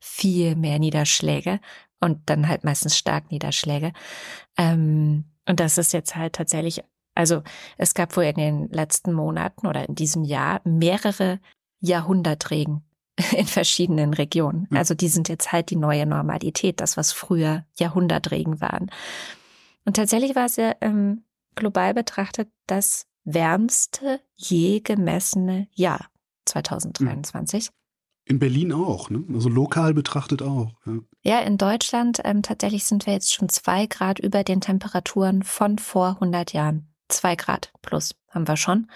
viel 0.00 0.56
mehr 0.56 0.78
Niederschläge 0.78 1.60
und 2.00 2.20
dann 2.26 2.48
halt 2.48 2.64
meistens 2.64 2.96
stark 2.96 3.30
Niederschläge. 3.30 3.92
Ähm, 4.56 5.24
und 5.46 5.60
das 5.60 5.78
ist 5.78 5.92
jetzt 5.92 6.16
halt 6.16 6.34
tatsächlich, 6.34 6.82
also 7.14 7.42
es 7.76 7.94
gab 7.94 8.16
wohl 8.16 8.24
in 8.24 8.36
den 8.36 8.68
letzten 8.68 9.12
Monaten 9.12 9.66
oder 9.66 9.88
in 9.88 9.94
diesem 9.94 10.24
Jahr 10.24 10.60
mehrere 10.64 11.40
Jahrhundertregen 11.80 12.82
in 13.36 13.46
verschiedenen 13.46 14.14
Regionen. 14.14 14.68
Also 14.72 14.94
die 14.94 15.08
sind 15.08 15.28
jetzt 15.28 15.52
halt 15.52 15.70
die 15.70 15.76
neue 15.76 16.06
Normalität, 16.06 16.80
das, 16.80 16.96
was 16.96 17.12
früher 17.12 17.64
Jahrhundertregen 17.76 18.60
waren. 18.60 18.90
Und 19.84 19.96
tatsächlich 19.96 20.36
war 20.36 20.46
es 20.46 20.56
ja 20.56 20.74
ähm, 20.80 21.24
global 21.54 21.94
betrachtet 21.94 22.48
das 22.66 23.06
wärmste 23.24 24.20
je 24.36 24.80
gemessene 24.80 25.68
Jahr 25.72 26.08
2023. 26.44 27.70
In 28.28 28.38
Berlin 28.38 28.72
auch, 28.72 29.08
ne? 29.08 29.24
also 29.32 29.48
lokal 29.48 29.94
betrachtet 29.94 30.42
auch. 30.42 30.72
Ja, 30.84 30.98
ja 31.22 31.38
in 31.40 31.56
Deutschland 31.56 32.20
ähm, 32.24 32.42
tatsächlich 32.42 32.84
sind 32.84 33.06
wir 33.06 33.14
jetzt 33.14 33.32
schon 33.32 33.48
zwei 33.48 33.86
Grad 33.86 34.18
über 34.18 34.44
den 34.44 34.60
Temperaturen 34.60 35.42
von 35.42 35.78
vor 35.78 36.10
100 36.10 36.52
Jahren. 36.52 36.92
Zwei 37.08 37.36
Grad 37.36 37.72
plus 37.80 38.14
haben 38.28 38.46
wir 38.46 38.58
schon. 38.58 38.90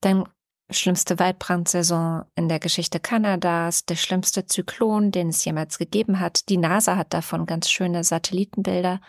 Dann 0.00 0.24
schlimmste 0.68 1.18
Waldbrandsaison 1.18 2.24
in 2.34 2.48
der 2.48 2.58
Geschichte 2.58 2.98
Kanadas, 2.98 3.84
der 3.84 3.96
schlimmste 3.96 4.46
Zyklon, 4.46 5.12
den 5.12 5.28
es 5.28 5.44
jemals 5.44 5.78
gegeben 5.78 6.18
hat. 6.18 6.48
Die 6.48 6.56
NASA 6.56 6.96
hat 6.96 7.14
davon 7.14 7.46
ganz 7.46 7.70
schöne 7.70 8.02
Satellitenbilder, 8.02 9.00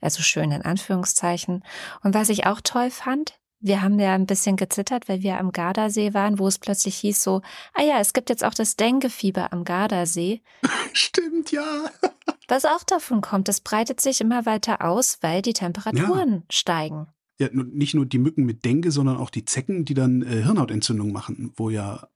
also 0.00 0.22
schön 0.22 0.52
in 0.52 0.62
Anführungszeichen. 0.62 1.64
Und 2.02 2.14
was 2.14 2.28
ich 2.28 2.46
auch 2.46 2.60
toll 2.60 2.90
fand, 2.90 3.38
wir 3.60 3.82
haben 3.82 3.98
ja 3.98 4.14
ein 4.14 4.26
bisschen 4.26 4.56
gezittert, 4.56 5.08
weil 5.08 5.22
wir 5.22 5.38
am 5.38 5.52
Gardasee 5.52 6.14
waren, 6.14 6.38
wo 6.38 6.46
es 6.46 6.58
plötzlich 6.58 6.96
hieß 6.96 7.22
so, 7.22 7.42
ah 7.74 7.82
ja, 7.82 7.98
es 8.00 8.12
gibt 8.12 8.30
jetzt 8.30 8.44
auch 8.44 8.54
das 8.54 8.76
Denkefieber 8.76 9.52
am 9.52 9.64
Gardasee. 9.64 10.42
Stimmt, 10.92 11.52
ja. 11.52 11.90
Was 12.48 12.64
auch 12.64 12.84
davon 12.84 13.22
kommt, 13.22 13.48
es 13.48 13.60
breitet 13.60 14.00
sich 14.00 14.20
immer 14.20 14.46
weiter 14.46 14.84
aus, 14.84 15.18
weil 15.20 15.42
die 15.42 15.52
Temperaturen 15.52 16.32
ja. 16.32 16.42
steigen. 16.50 17.08
Ja, 17.38 17.48
nicht 17.52 17.94
nur 17.94 18.06
die 18.06 18.18
Mücken 18.18 18.44
mit 18.44 18.64
Dengue, 18.64 18.90
sondern 18.90 19.16
auch 19.18 19.30
die 19.30 19.44
Zecken, 19.44 19.84
die 19.84 19.94
dann 19.94 20.22
äh, 20.22 20.42
Hirnhautentzündung 20.42 21.12
machen, 21.12 21.52
wo 21.56 21.68
ja 21.68 22.08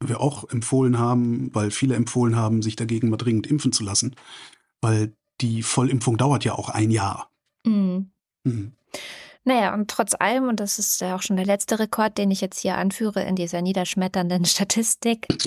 wir 0.00 0.20
auch 0.20 0.48
empfohlen 0.48 0.98
haben, 0.98 1.52
weil 1.54 1.70
viele 1.70 1.96
empfohlen 1.96 2.36
haben, 2.36 2.62
sich 2.62 2.76
dagegen 2.76 3.10
mal 3.10 3.16
dringend 3.16 3.46
impfen 3.48 3.72
zu 3.72 3.82
lassen, 3.82 4.14
weil 4.80 5.16
die 5.40 5.62
Vollimpfung 5.62 6.16
dauert 6.16 6.44
ja 6.44 6.54
auch 6.54 6.68
ein 6.68 6.90
Jahr. 6.90 7.32
Mhm. 7.66 8.10
Mhm. 8.44 8.72
Naja, 9.44 9.72
und 9.74 9.90
trotz 9.90 10.14
allem, 10.18 10.48
und 10.48 10.60
das 10.60 10.78
ist 10.78 11.00
ja 11.00 11.14
auch 11.14 11.22
schon 11.22 11.36
der 11.36 11.46
letzte 11.46 11.78
Rekord, 11.78 12.18
den 12.18 12.30
ich 12.30 12.40
jetzt 12.40 12.60
hier 12.60 12.76
anführe 12.76 13.22
in 13.22 13.36
dieser 13.36 13.62
niederschmetternden 13.62 14.44
Statistik, 14.46 15.26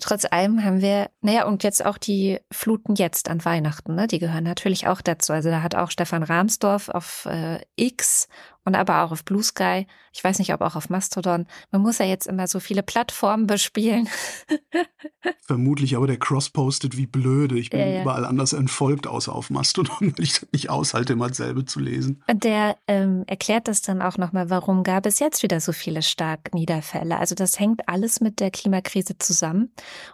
Trotz 0.00 0.24
allem 0.24 0.64
haben 0.64 0.80
wir, 0.80 1.08
naja, 1.20 1.46
und 1.46 1.62
jetzt 1.62 1.84
auch 1.84 1.98
die 1.98 2.40
Fluten 2.50 2.96
jetzt 2.96 3.30
an 3.30 3.44
Weihnachten, 3.44 3.94
ne? 3.94 4.08
Die 4.08 4.18
gehören 4.18 4.42
natürlich 4.42 4.88
auch 4.88 5.00
dazu. 5.00 5.32
Also 5.32 5.50
da 5.50 5.62
hat 5.62 5.76
auch 5.76 5.90
Stefan 5.90 6.24
Rahmsdorf 6.24 6.88
auf 6.88 7.26
äh, 7.26 7.60
X 7.76 8.28
und 8.64 8.74
aber 8.74 9.02
auch 9.02 9.12
auf 9.12 9.24
Blue 9.24 9.42
Sky. 9.42 9.86
Ich 10.12 10.22
weiß 10.22 10.38
nicht, 10.38 10.52
ob 10.54 10.60
auch 10.60 10.76
auf 10.76 10.90
Mastodon. 10.90 11.46
Man 11.70 11.82
muss 11.82 11.98
ja 11.98 12.06
jetzt 12.06 12.26
immer 12.26 12.46
so 12.46 12.60
viele 12.60 12.82
Plattformen 12.82 13.46
bespielen. 13.46 14.08
Vermutlich, 15.46 15.96
aber 15.96 16.06
der 16.06 16.18
Cross 16.18 16.50
postet 16.50 16.96
wie 16.96 17.06
blöde. 17.06 17.58
Ich 17.58 17.70
bin 17.70 17.80
ja, 17.80 17.86
ja. 17.86 18.02
überall 18.02 18.24
anders 18.24 18.52
entfolgt, 18.52 19.06
außer 19.06 19.34
auf 19.34 19.50
Mastodon, 19.50 19.96
weil 20.16 20.24
ich 20.24 20.40
das 20.40 20.48
nicht 20.52 20.70
aushalte, 20.70 21.12
immer 21.12 21.28
dasselbe 21.28 21.64
zu 21.64 21.80
lesen. 21.80 22.22
Und 22.28 22.44
der 22.44 22.76
ähm, 22.86 23.24
erklärt 23.26 23.68
das 23.68 23.82
dann 23.82 24.00
auch 24.00 24.16
nochmal, 24.16 24.50
warum 24.50 24.82
gab 24.82 25.06
es 25.06 25.18
jetzt 25.18 25.42
wieder 25.42 25.60
so 25.60 25.72
viele 25.72 26.02
Starkniederfälle. 26.02 27.18
Also 27.18 27.34
das 27.34 27.58
hängt 27.58 27.88
alles 27.88 28.20
mit 28.20 28.40
der 28.40 28.50
Klimakrise 28.50 29.18
zusammen. 29.18 29.72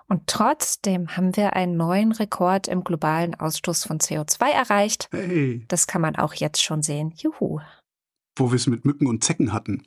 Und 0.08 0.26
trotzdem 0.26 1.16
haben 1.16 1.36
wir 1.36 1.54
einen 1.54 1.76
neuen 1.76 2.12
Rekord 2.12 2.66
im 2.68 2.82
globalen 2.82 3.34
Ausstoß 3.34 3.84
von 3.84 3.98
CO2 3.98 4.50
erreicht. 4.50 5.08
Hey. 5.12 5.64
Das 5.68 5.86
kann 5.86 6.00
man 6.00 6.16
auch 6.16 6.34
jetzt 6.34 6.62
schon 6.62 6.82
sehen. 6.82 7.12
Juhu 7.16 7.60
wo 8.40 8.50
wir 8.50 8.56
es 8.56 8.66
mit 8.66 8.84
Mücken 8.84 9.06
und 9.06 9.22
Zecken 9.22 9.52
hatten. 9.52 9.86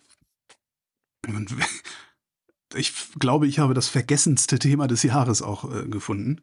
ich 2.76 2.94
glaube, 3.20 3.48
ich 3.48 3.60
habe 3.60 3.74
das 3.74 3.88
vergessenste 3.88 4.60
Thema 4.60 4.88
des 4.88 5.04
Jahres 5.04 5.42
auch 5.42 5.74
äh, 5.74 5.88
gefunden. 5.88 6.42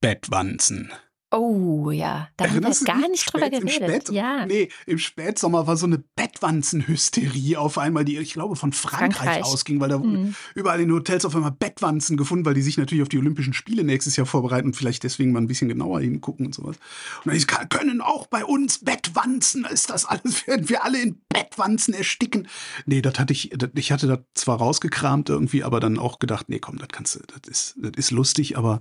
Bettwanzen. 0.00 0.90
Oh 1.32 1.92
ja, 1.92 2.28
da 2.36 2.48
haben 2.48 2.64
wir 2.64 2.84
gar 2.84 3.08
nicht 3.08 3.32
drüber 3.32 3.50
geredet. 3.50 3.72
Spät, 3.72 4.10
ja. 4.10 4.46
Nee, 4.46 4.68
im 4.86 4.98
Spätsommer 4.98 5.68
war 5.68 5.76
so 5.76 5.86
eine 5.86 5.98
Bettwanzenhysterie 6.16 7.56
auf 7.56 7.78
einmal, 7.78 8.04
die 8.04 8.18
ich 8.18 8.32
glaube 8.32 8.56
von 8.56 8.72
Frankreich, 8.72 9.16
Frankreich. 9.16 9.44
ausging, 9.44 9.78
weil 9.78 9.90
da 9.90 9.98
mhm. 9.98 10.34
überall 10.56 10.80
in 10.80 10.90
Hotels 10.90 11.24
auf 11.24 11.36
einmal 11.36 11.52
Bettwanzen 11.52 12.16
gefunden, 12.16 12.44
weil 12.44 12.54
die 12.54 12.62
sich 12.62 12.78
natürlich 12.78 13.02
auf 13.02 13.08
die 13.08 13.18
Olympischen 13.18 13.52
Spiele 13.52 13.84
nächstes 13.84 14.16
Jahr 14.16 14.26
vorbereiten 14.26 14.68
und 14.68 14.74
vielleicht 14.74 15.04
deswegen 15.04 15.30
mal 15.30 15.40
ein 15.40 15.46
bisschen 15.46 15.68
genauer 15.68 16.00
hingucken 16.00 16.46
und 16.46 16.54
sowas. 16.54 16.76
Und 17.24 17.32
dann 17.32 17.68
können 17.68 18.00
auch 18.00 18.26
bei 18.26 18.44
uns 18.44 18.78
Bettwanzen, 18.78 19.64
ist 19.66 19.90
das 19.90 20.06
alles, 20.06 20.44
werden 20.48 20.68
wir 20.68 20.84
alle 20.84 21.00
in 21.00 21.20
Bettwanzen 21.28 21.94
ersticken. 21.94 22.48
Nee, 22.86 23.02
das 23.02 23.20
hatte 23.20 23.32
ich, 23.32 23.50
das, 23.56 23.70
ich 23.76 23.92
hatte 23.92 24.08
das 24.08 24.18
zwar 24.34 24.58
rausgekramt 24.58 25.28
irgendwie, 25.28 25.62
aber 25.62 25.78
dann 25.78 25.96
auch 25.96 26.18
gedacht, 26.18 26.48
nee, 26.48 26.58
komm, 26.58 26.78
das 26.78 26.88
kannst 26.88 27.14
du, 27.14 27.20
das 27.20 27.48
ist, 27.48 27.74
das 27.80 27.92
ist 27.94 28.10
lustig, 28.10 28.58
aber 28.58 28.80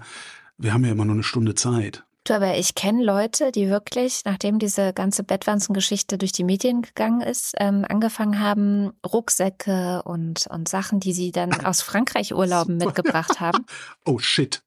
wir 0.57 0.73
haben 0.73 0.83
ja 0.83 0.91
immer 0.91 1.05
nur 1.05 1.13
eine 1.13 1.23
Stunde 1.23 1.53
Zeit. 1.53 2.03
Du, 2.25 2.33
aber 2.33 2.57
ich 2.57 2.75
kenne 2.75 3.03
Leute, 3.03 3.51
die 3.51 3.69
wirklich, 3.69 4.21
nachdem 4.25 4.59
diese 4.59 4.93
ganze 4.93 5.23
Bettwanzengeschichte 5.23 6.17
durch 6.17 6.31
die 6.31 6.43
Medien 6.43 6.81
gegangen 6.81 7.21
ist, 7.21 7.55
ähm, 7.57 7.85
angefangen 7.87 8.39
haben, 8.39 8.91
Rucksäcke 9.05 10.03
und, 10.03 10.45
und 10.47 10.67
Sachen, 10.67 10.99
die 10.99 11.13
sie 11.13 11.31
dann 11.31 11.51
aus 11.65 11.81
Frankreich 11.81 12.33
Urlauben 12.33 12.77
mitgebracht 12.77 13.39
haben. 13.39 13.65
Oh 14.05 14.19
shit. 14.19 14.63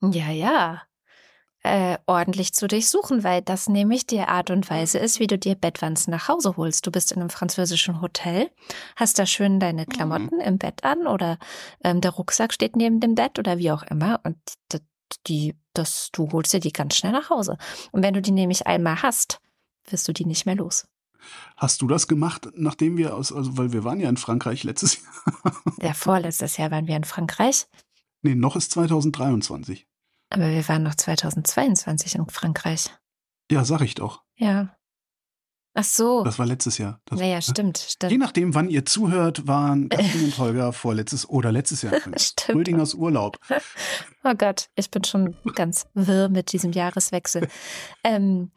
Ja, 0.00 0.30
ja. 0.30 0.82
Äh, 1.62 1.98
ordentlich 2.06 2.54
zu 2.54 2.68
durchsuchen, 2.68 3.24
weil 3.24 3.42
das 3.42 3.68
nämlich 3.68 4.06
die 4.06 4.20
Art 4.20 4.50
und 4.50 4.70
Weise 4.70 4.98
ist, 4.98 5.18
wie 5.18 5.26
du 5.26 5.36
dir 5.36 5.56
Bettwanzen 5.56 6.12
nach 6.12 6.28
Hause 6.28 6.56
holst. 6.56 6.86
Du 6.86 6.92
bist 6.92 7.10
in 7.10 7.18
einem 7.18 7.30
französischen 7.30 8.00
Hotel, 8.00 8.50
hast 8.94 9.18
da 9.18 9.26
schön 9.26 9.58
deine 9.58 9.82
mhm. 9.82 9.86
Klamotten 9.86 10.36
mhm. 10.36 10.42
im 10.42 10.58
Bett 10.58 10.84
an 10.84 11.08
oder 11.08 11.38
ähm, 11.82 12.00
der 12.00 12.12
Rucksack 12.12 12.52
steht 12.52 12.76
neben 12.76 13.00
dem 13.00 13.16
Bett 13.16 13.40
oder 13.40 13.58
wie 13.58 13.72
auch 13.72 13.82
immer 13.82 14.20
und 14.22 14.38
die, 15.26 15.54
das, 15.72 16.10
du 16.12 16.30
holst 16.32 16.52
dir 16.52 16.60
die 16.60 16.72
ganz 16.72 16.96
schnell 16.96 17.12
nach 17.12 17.30
Hause. 17.30 17.58
Und 17.92 18.02
wenn 18.02 18.14
du 18.14 18.22
die 18.22 18.32
nämlich 18.32 18.66
einmal 18.66 19.02
hast, 19.02 19.40
wirst 19.88 20.06
du 20.08 20.12
die 20.12 20.26
nicht 20.26 20.46
mehr 20.46 20.56
los. 20.56 20.86
Hast 21.56 21.82
du 21.82 21.86
das 21.86 22.06
gemacht, 22.06 22.48
nachdem 22.54 22.96
wir 22.96 23.14
aus, 23.14 23.32
also 23.32 23.56
weil 23.56 23.72
wir 23.72 23.84
waren 23.84 24.00
ja 24.00 24.08
in 24.08 24.16
Frankreich 24.16 24.64
letztes 24.64 25.02
Jahr. 25.02 25.62
Ja, 25.80 25.94
vorletztes 25.94 26.56
Jahr 26.56 26.70
waren 26.70 26.86
wir 26.86 26.96
in 26.96 27.04
Frankreich. 27.04 27.66
Nee, 28.22 28.34
noch 28.34 28.56
ist 28.56 28.72
2023. 28.72 29.86
Aber 30.30 30.50
wir 30.50 30.68
waren 30.68 30.82
noch 30.82 30.94
2022 30.94 32.16
in 32.16 32.28
Frankreich. 32.28 32.90
Ja, 33.50 33.64
sag 33.64 33.80
ich 33.82 33.94
doch. 33.94 34.22
Ja. 34.36 34.75
Ach 35.78 35.84
so. 35.84 36.24
Das 36.24 36.38
war 36.38 36.46
letztes 36.46 36.78
Jahr. 36.78 37.00
Das, 37.04 37.20
naja, 37.20 37.42
stimmt, 37.42 37.76
stimmt. 37.76 38.10
Je 38.10 38.16
nachdem, 38.16 38.54
wann 38.54 38.70
ihr 38.70 38.86
zuhört, 38.86 39.46
waren 39.46 39.88
Katrin 39.90 40.24
und 40.24 40.38
Holger 40.38 40.72
vorletztes 40.72 41.28
oder 41.28 41.52
letztes 41.52 41.82
Jahr. 41.82 41.92
stimmt. 42.16 42.58
Rödingers 42.58 42.94
Urlaub. 42.94 43.38
Oh 44.28 44.34
Gott, 44.36 44.70
ich 44.74 44.90
bin 44.90 45.04
schon 45.04 45.36
ganz 45.54 45.86
wirr 45.94 46.28
mit 46.28 46.52
diesem 46.52 46.72
Jahreswechsel. 46.72 47.46
ähm, 48.02 48.50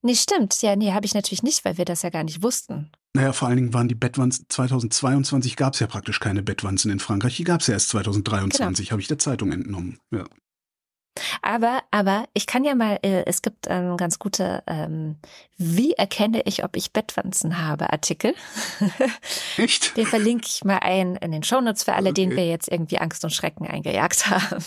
nee, 0.00 0.16
stimmt. 0.16 0.60
Ja, 0.62 0.74
nee, 0.74 0.92
habe 0.92 1.06
ich 1.06 1.14
natürlich 1.14 1.44
nicht, 1.44 1.64
weil 1.64 1.78
wir 1.78 1.84
das 1.84 2.02
ja 2.02 2.10
gar 2.10 2.24
nicht 2.24 2.42
wussten. 2.42 2.90
Naja, 3.14 3.32
vor 3.32 3.46
allen 3.46 3.58
Dingen 3.58 3.72
waren 3.72 3.86
die 3.86 3.94
Bettwanzen, 3.94 4.46
2022 4.48 5.54
gab 5.54 5.74
es 5.74 5.80
ja 5.80 5.86
praktisch 5.86 6.18
keine 6.18 6.42
Bettwanzen 6.42 6.90
in 6.90 6.98
Frankreich. 6.98 7.36
Die 7.36 7.44
gab 7.44 7.60
es 7.60 7.68
ja 7.68 7.74
erst 7.74 7.90
2023, 7.90 8.86
genau. 8.86 8.90
habe 8.90 9.00
ich 9.00 9.06
der 9.06 9.18
Zeitung 9.18 9.52
entnommen. 9.52 10.00
Ja. 10.10 10.24
Aber, 11.42 11.82
aber 11.90 12.26
ich 12.32 12.46
kann 12.46 12.64
ja 12.64 12.74
mal, 12.74 12.98
äh, 13.02 13.24
es 13.26 13.42
gibt 13.42 13.66
ähm, 13.68 13.96
ganz 13.96 14.18
gute, 14.18 14.62
ähm, 14.66 15.16
wie 15.58 15.92
erkenne 15.92 16.42
ich, 16.46 16.64
ob 16.64 16.76
ich 16.76 16.92
Bettwanzen 16.92 17.58
habe, 17.58 17.92
Artikel. 17.92 18.34
Echt? 19.56 19.96
Den 19.96 20.06
verlinke 20.06 20.46
ich 20.46 20.64
mal 20.64 20.78
ein 20.78 21.16
in 21.16 21.32
den 21.32 21.42
Shownotes 21.42 21.84
für 21.84 21.94
alle, 21.94 22.10
okay. 22.10 22.22
denen 22.22 22.36
wir 22.36 22.46
jetzt 22.46 22.68
irgendwie 22.68 22.98
Angst 22.98 23.24
und 23.24 23.30
Schrecken 23.30 23.66
eingejagt 23.66 24.26
haben. 24.30 24.64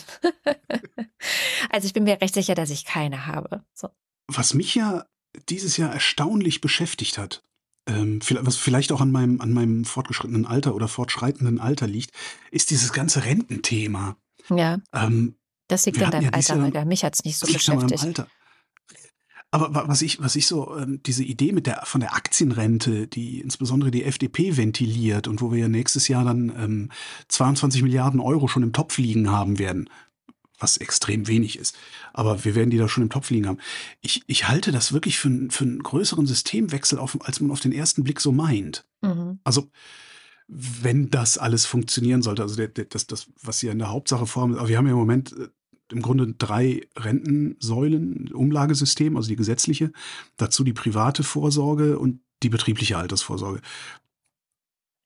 also 1.71 1.87
ich 1.87 1.93
bin 1.93 2.03
mir 2.03 2.21
recht 2.21 2.33
sicher, 2.33 2.55
dass 2.55 2.69
ich 2.69 2.85
keine 2.85 3.25
habe. 3.25 3.63
So. 3.73 3.89
Was 4.27 4.53
mich 4.53 4.75
ja 4.75 5.05
dieses 5.49 5.77
Jahr 5.77 5.91
erstaunlich 5.91 6.61
beschäftigt 6.61 7.17
hat, 7.17 7.41
ähm, 7.87 8.19
was 8.41 8.55
vielleicht 8.55 8.91
auch 8.91 9.01
an 9.01 9.11
meinem, 9.11 9.41
an 9.41 9.53
meinem 9.53 9.85
fortgeschrittenen 9.85 10.45
Alter 10.45 10.75
oder 10.75 10.87
fortschreitenden 10.87 11.59
Alter 11.59 11.87
liegt, 11.87 12.11
ist 12.51 12.71
dieses 12.71 12.93
ganze 12.93 13.25
Rententhema. 13.25 14.17
Ja. 14.49 14.79
Ähm, 14.93 15.35
das 15.67 15.85
liegt 15.85 16.01
an 16.01 16.11
deinem 16.11 16.25
ja 16.25 16.29
Alter, 16.31 16.61
Holger. 16.61 16.85
Mich 16.85 17.03
hat 17.03 17.15
es 17.15 17.23
nicht 17.23 17.37
so 17.37 17.45
beschäftigt. 17.45 18.03
Alter. 18.03 18.27
Aber 19.55 19.87
was 19.87 20.01
ich, 20.01 20.19
was 20.19 20.35
ich 20.35 20.47
so, 20.47 20.75
ähm, 20.77 21.01
diese 21.05 21.23
Idee 21.23 21.53
mit 21.53 21.65
der, 21.65 21.83
von 21.85 22.01
der 22.01 22.13
Aktienrente, 22.13 23.07
die 23.07 23.39
insbesondere 23.39 23.89
die 23.89 24.03
FDP 24.03 24.57
ventiliert 24.57 25.29
und 25.29 25.39
wo 25.41 25.51
wir 25.51 25.59
ja 25.59 25.67
nächstes 25.69 26.09
Jahr 26.09 26.25
dann 26.25 26.49
ähm, 26.57 26.91
22 27.29 27.81
Milliarden 27.81 28.19
Euro 28.19 28.49
schon 28.49 28.63
im 28.63 28.73
Topf 28.73 28.97
liegen 28.97 29.31
haben 29.31 29.57
werden, 29.57 29.89
was 30.59 30.75
extrem 30.75 31.27
wenig 31.27 31.57
ist. 31.57 31.77
Aber 32.11 32.43
wir 32.43 32.53
werden 32.53 32.69
die 32.69 32.77
da 32.77 32.89
schon 32.89 33.03
im 33.03 33.09
Topf 33.09 33.29
liegen 33.29 33.47
haben. 33.47 33.59
Ich, 34.01 34.23
ich 34.27 34.47
halte 34.49 34.73
das 34.73 34.91
wirklich 34.91 35.19
für, 35.19 35.29
für 35.49 35.63
einen 35.63 35.83
größeren 35.83 36.25
Systemwechsel, 36.25 36.99
auf, 36.99 37.17
als 37.25 37.39
man 37.39 37.51
auf 37.51 37.61
den 37.61 37.71
ersten 37.71 38.03
Blick 38.03 38.19
so 38.19 38.33
meint. 38.33 38.85
Mhm. 39.01 39.39
Also, 39.45 39.69
wenn 40.47 41.09
das 41.09 41.37
alles 41.37 41.65
funktionieren 41.65 42.21
sollte. 42.21 42.43
Also 42.43 42.55
der, 42.55 42.67
der, 42.67 42.85
das, 42.85 43.07
das, 43.07 43.27
was 43.41 43.59
hier 43.59 43.71
in 43.71 43.79
der 43.79 43.89
Hauptsache 43.89 44.27
formt, 44.27 44.57
aber 44.57 44.67
wir 44.67 44.77
haben 44.77 44.85
ja 44.85 44.93
im 44.93 44.99
Moment 44.99 45.33
äh, 45.33 45.47
im 45.91 46.01
Grunde 46.01 46.33
drei 46.33 46.87
Rentensäulen, 46.97 48.31
Umlagesystem, 48.33 49.15
also 49.17 49.29
die 49.29 49.35
gesetzliche, 49.35 49.91
dazu 50.37 50.63
die 50.63 50.73
private 50.73 51.23
Vorsorge 51.23 51.99
und 51.99 52.21
die 52.43 52.49
betriebliche 52.49 52.97
Altersvorsorge. 52.97 53.61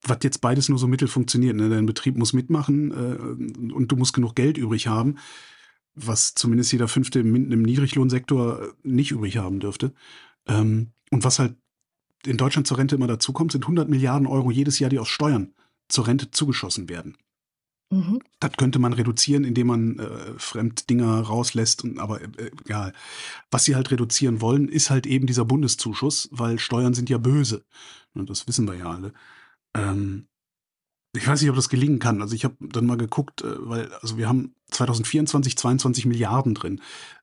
Was 0.02 0.18
jetzt 0.22 0.40
beides 0.40 0.70
nur 0.70 0.78
so 0.78 0.86
mittel 0.86 1.08
funktioniert. 1.08 1.56
Ne? 1.56 1.68
Dein 1.68 1.84
Betrieb 1.84 2.16
muss 2.16 2.32
mitmachen 2.32 2.90
äh, 2.90 3.72
und 3.72 3.88
du 3.92 3.96
musst 3.96 4.14
genug 4.14 4.34
Geld 4.34 4.56
übrig 4.56 4.86
haben, 4.86 5.16
was 5.94 6.34
zumindest 6.34 6.72
jeder 6.72 6.88
Fünfte 6.88 7.20
im, 7.20 7.52
im 7.52 7.62
Niedriglohnsektor 7.62 8.72
nicht 8.82 9.10
übrig 9.10 9.36
haben 9.36 9.60
dürfte. 9.60 9.92
Ähm, 10.46 10.92
und 11.10 11.24
was 11.24 11.38
halt 11.38 11.56
in 12.26 12.36
Deutschland 12.36 12.66
zur 12.66 12.78
Rente 12.78 12.94
immer 12.94 13.06
dazukommt, 13.06 13.52
sind 13.52 13.64
100 13.64 13.88
Milliarden 13.88 14.26
Euro 14.26 14.50
jedes 14.50 14.78
Jahr, 14.78 14.90
die 14.90 14.98
aus 14.98 15.08
Steuern 15.08 15.54
zur 15.88 16.06
Rente 16.06 16.30
zugeschossen 16.30 16.88
werden. 16.88 17.16
Mhm. 17.90 18.20
Das 18.38 18.52
könnte 18.52 18.78
man 18.78 18.92
reduzieren, 18.92 19.42
indem 19.44 19.66
man 19.66 19.98
äh, 19.98 20.38
Fremddinger 20.38 21.20
rauslässt. 21.22 21.82
Und, 21.82 21.98
aber 21.98 22.22
äh, 22.22 22.50
egal. 22.64 22.92
Was 23.50 23.64
sie 23.64 23.74
halt 23.74 23.90
reduzieren 23.90 24.40
wollen, 24.40 24.68
ist 24.68 24.90
halt 24.90 25.06
eben 25.06 25.26
dieser 25.26 25.44
Bundeszuschuss, 25.44 26.28
weil 26.30 26.58
Steuern 26.58 26.94
sind 26.94 27.10
ja 27.10 27.18
böse. 27.18 27.64
Und 28.14 28.30
das 28.30 28.46
wissen 28.46 28.68
wir 28.68 28.76
ja 28.76 28.90
alle. 28.90 29.12
Ähm, 29.74 30.26
ich 31.16 31.26
weiß 31.26 31.40
nicht, 31.40 31.50
ob 31.50 31.56
das 31.56 31.68
gelingen 31.68 31.98
kann. 31.98 32.22
Also 32.22 32.34
ich 32.34 32.44
habe 32.44 32.56
dann 32.60 32.86
mal 32.86 32.96
geguckt, 32.96 33.42
äh, 33.42 33.54
weil, 33.58 33.92
also 33.94 34.16
wir 34.16 34.28
haben 34.28 34.54
2024 34.70 35.56
22 35.56 36.06
Milliarden 36.06 36.54
drin. 36.54 36.80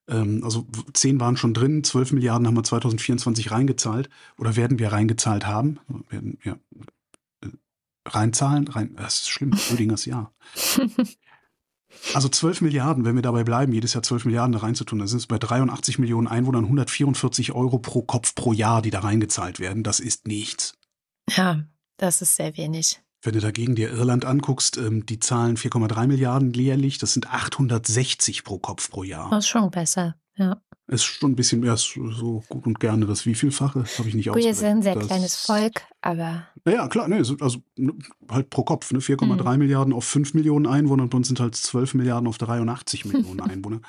Ähm, 0.08 0.41
also 0.43 0.67
10 0.93 1.19
waren 1.19 1.38
schon 1.38 1.54
drin, 1.54 1.84
12 1.84 2.13
Milliarden 2.13 2.47
haben 2.47 2.58
wir 2.58 2.63
2024 2.63 3.52
reingezahlt 3.52 4.10
oder 4.38 4.56
werden 4.56 4.80
wir 4.80 4.91
reingezahlt 4.91 5.45
haben. 5.47 5.80
Werden, 6.10 6.38
ja, 6.43 6.58
äh, 7.41 7.50
reinzahlen, 8.06 8.67
rein, 8.67 8.95
das 8.95 9.19
ist 9.19 9.30
schlimm, 9.30 9.54
Rödingers 9.71 10.06
Jahr. 10.06 10.34
Also 12.13 12.28
12 12.28 12.62
Milliarden, 12.62 13.06
wenn 13.06 13.15
wir 13.15 13.21
dabei 13.21 13.43
bleiben, 13.45 13.71
jedes 13.71 13.93
Jahr 13.93 14.04
12 14.04 14.26
Milliarden 14.26 14.52
da 14.52 14.60
reinzutun, 14.60 15.00
dann 15.00 15.08
sind 15.08 15.19
es 15.19 15.28
bei 15.28 15.39
83 15.39 15.97
Millionen 16.00 16.28
Einwohnern 16.28 16.65
144 16.65 17.54
Euro 17.54 17.80
pro 17.80 18.02
Kopf 18.02 18.36
pro 18.36 18.52
Jahr, 18.52 18.82
die 18.82 18.91
da 18.91 19.00
reingezahlt 19.00 19.60
werden. 19.60 19.84
Das 19.84 20.02
ist 20.02 20.28
nichts. 20.28 20.78
Ja, 21.30 21.63
das 21.95 22.21
ist 22.21 22.36
sehr 22.36 22.56
wenig. 22.58 23.02
Wenn 23.23 23.34
du 23.34 23.39
dagegen 23.39 23.75
dir 23.75 23.89
Irland 23.91 24.25
anguckst, 24.25 24.77
ähm, 24.77 25.06
die 25.06 25.19
zahlen 25.19 25.58
4,3 25.58 26.08
Milliarden 26.08 26.53
jährlich, 26.53 26.97
das 26.99 27.13
sind 27.13 27.32
860 27.34 28.43
pro 28.43 28.60
Kopf 28.60 28.89
pro 28.91 29.03
Jahr. 29.03 29.30
Das 29.32 29.45
ist 29.45 29.49
schon 29.49 29.69
besser, 29.71 30.15
ja. 30.36 30.62
Ist 30.89 31.03
schon 31.03 31.32
ein 31.32 31.36
bisschen 31.36 31.60
mehr 31.60 31.75
so 31.75 32.43
gut 32.47 32.65
und 32.65 32.80
gerne 32.80 33.06
das 33.08 33.25
wievielfache, 33.25 33.84
habe 33.97 34.08
ich 34.08 34.15
nicht 34.15 34.30
Gut, 34.30 34.38
wir 34.38 34.53
sind 34.53 34.67
ein 34.77 34.82
sehr 34.84 34.95
das, 34.95 35.08
kleines 35.08 35.36
Volk, 35.36 35.82
aber. 36.01 36.47
Ja, 36.65 36.88
klar, 36.88 37.10
ne, 37.10 37.17
also 37.17 37.62
ne, 37.75 37.93
halt 38.30 38.49
pro 38.49 38.63
Kopf, 38.63 38.91
ne, 38.93 38.99
4,3 39.01 39.53
Mhm. 39.53 39.60
Milliarden 39.60 39.93
auf 39.93 40.06
5 40.06 40.34
Millionen 40.34 40.65
Einwohner 40.65 41.03
und 41.03 41.10
bei 41.10 41.17
uns 41.17 41.27
sind 41.27 41.39
halt 41.41 41.56
12 41.56 41.93
Milliarden 41.95 42.27
auf 42.27 42.38
83 42.38 43.03
Millionen 43.03 43.41
Einwohner. 43.51 43.82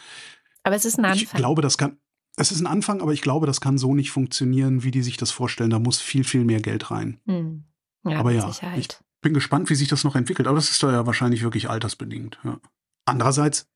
Aber 0.65 0.75
es 0.75 0.85
ist 0.85 0.99
ein 0.99 1.05
Ich 1.15 1.23
Anfang. 1.23 1.39
glaube, 1.39 1.63
das 1.63 1.79
kann, 1.79 1.99
es 2.37 2.51
ist 2.51 2.61
ein 2.61 2.67
Anfang, 2.67 3.01
aber 3.01 3.13
ich 3.13 3.21
glaube, 3.23 3.47
das 3.47 3.61
kann 3.61 3.79
so 3.79 3.95
nicht 3.95 4.11
funktionieren, 4.11 4.83
wie 4.83 4.91
die 4.91 5.03
sich 5.03 5.17
das 5.19 5.31
vorstellen. 5.31 5.71
Da 5.71 5.79
muss 5.79 6.01
viel, 6.01 6.25
viel 6.25 6.45
mehr 6.45 6.61
Geld 6.61 6.91
rein. 6.91 7.21
Hm. 7.27 7.65
Ja, 8.07 8.19
Aber 8.19 8.31
mit 8.33 8.41
ja, 8.43 8.49
Sicherheit. 8.51 9.05
Bin 9.21 9.35
gespannt, 9.35 9.69
wie 9.71 9.75
sich 9.75 9.89
das 9.89 10.05
noch 10.05 10.15
entwickelt, 10.17 10.47
aber 10.47 10.57
das 10.57 10.71
ist 10.71 10.83
da 10.83 10.93
ja 10.93 11.07
wahrscheinlich 11.07 11.43
wirklich 11.43 11.69
altersbedingt. 11.69 12.39
Ja. 12.45 12.61
Andererseits, 13.05 13.67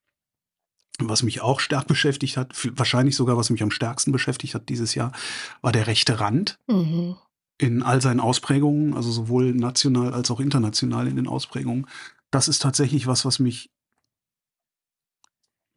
was 0.98 1.22
mich 1.22 1.40
auch 1.40 1.59
stark 1.59 1.88
beschäftigt 1.88 2.37
hat, 2.37 2.52
wahrscheinlich 2.78 3.16
sogar 3.16 3.37
was 3.37 3.50
mich 3.50 3.62
am 3.62 3.70
stärksten 3.70 4.12
beschäftigt 4.12 4.55
hat 4.55 4.68
dieses 4.68 4.94
Jahr, 4.94 5.12
war 5.61 5.72
der 5.72 5.87
rechte 5.87 6.20
Rand 6.20 6.61
Mhm. 6.68 7.16
in 7.59 7.83
all 7.83 8.00
seinen 8.00 8.20
Ausprägungen, 8.20 8.94
also 8.94 9.11
sowohl 9.11 9.52
national 9.55 10.14
als 10.14 10.31
auch 10.31 10.38
international 10.38 11.09
in 11.09 11.16
den 11.16 11.26
Ausprägungen. 11.26 11.87
Das 12.31 12.46
ist 12.48 12.61
tatsächlich 12.62 13.07
was, 13.07 13.24
was 13.24 13.38
mich 13.38 13.70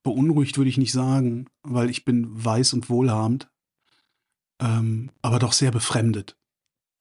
beunruhigt, 0.04 0.58
würde 0.58 0.69
ich 0.69 0.78
nicht 0.78 0.91
sagen, 0.91 1.47
weil 1.63 1.89
ich 1.89 2.06
bin 2.06 2.28
weiß 2.32 2.73
und 2.73 2.89
wohlhabend, 2.89 3.49
ähm, 4.62 5.10
aber 5.23 5.39
doch 5.39 5.54
sehr 5.54 5.71
befremdet. 5.71 6.38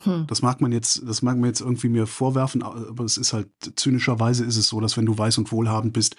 Hm. 0.05 0.27
Das 0.27 0.43
mag 0.43 0.61
man 0.61 0.73
jetzt, 0.73 1.03
das 1.07 1.23
mag 1.23 1.37
man 1.37 1.49
jetzt 1.49 1.61
irgendwie 1.61 1.89
mir 1.89 2.07
vorwerfen, 2.07 2.63
aber 2.63 3.05
es 3.05 3.17
ist 3.17 3.33
halt 3.33 3.49
zynischerweise 3.77 4.45
ist 4.45 4.57
es 4.57 4.69
so, 4.69 4.81
dass 4.81 4.97
wenn 4.97 5.07
du 5.07 5.17
weiß 5.17 5.39
und 5.39 5.51
wohlhabend 5.51 5.93
bist, 5.93 6.17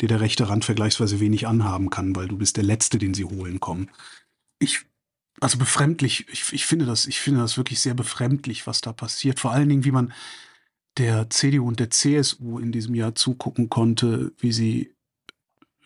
dir 0.00 0.08
der 0.08 0.20
rechte 0.20 0.48
Rand 0.48 0.64
vergleichsweise 0.64 1.20
wenig 1.20 1.46
anhaben 1.46 1.90
kann, 1.90 2.16
weil 2.16 2.28
du 2.28 2.36
bist 2.36 2.56
der 2.56 2.64
Letzte, 2.64 2.98
den 2.98 3.14
sie 3.14 3.24
holen 3.24 3.60
kommen. 3.60 3.90
Ich, 4.58 4.86
also 5.40 5.58
befremdlich, 5.58 6.26
ich, 6.30 6.52
ich 6.52 6.66
finde 6.66 6.86
das, 6.86 7.06
ich 7.06 7.20
finde 7.20 7.40
das 7.40 7.56
wirklich 7.56 7.80
sehr 7.80 7.94
befremdlich, 7.94 8.66
was 8.66 8.80
da 8.80 8.92
passiert. 8.92 9.38
Vor 9.38 9.52
allen 9.52 9.68
Dingen, 9.68 9.84
wie 9.84 9.92
man 9.92 10.12
der 10.96 11.28
CDU 11.30 11.68
und 11.68 11.78
der 11.78 11.90
CSU 11.90 12.58
in 12.58 12.72
diesem 12.72 12.94
Jahr 12.94 13.14
zugucken 13.14 13.68
konnte, 13.68 14.32
wie 14.38 14.52
sie 14.52 14.94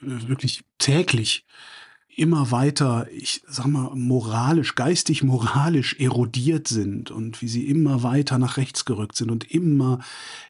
äh, 0.02 0.28
wirklich 0.28 0.62
täglich 0.78 1.44
immer 2.20 2.50
weiter, 2.50 3.06
ich 3.10 3.42
sag 3.48 3.66
mal, 3.66 3.94
moralisch, 3.94 4.74
geistig 4.74 5.22
moralisch 5.22 5.98
erodiert 5.98 6.68
sind 6.68 7.10
und 7.10 7.40
wie 7.40 7.48
sie 7.48 7.66
immer 7.66 8.02
weiter 8.02 8.38
nach 8.38 8.58
rechts 8.58 8.84
gerückt 8.84 9.16
sind 9.16 9.30
und 9.30 9.50
immer 9.50 10.00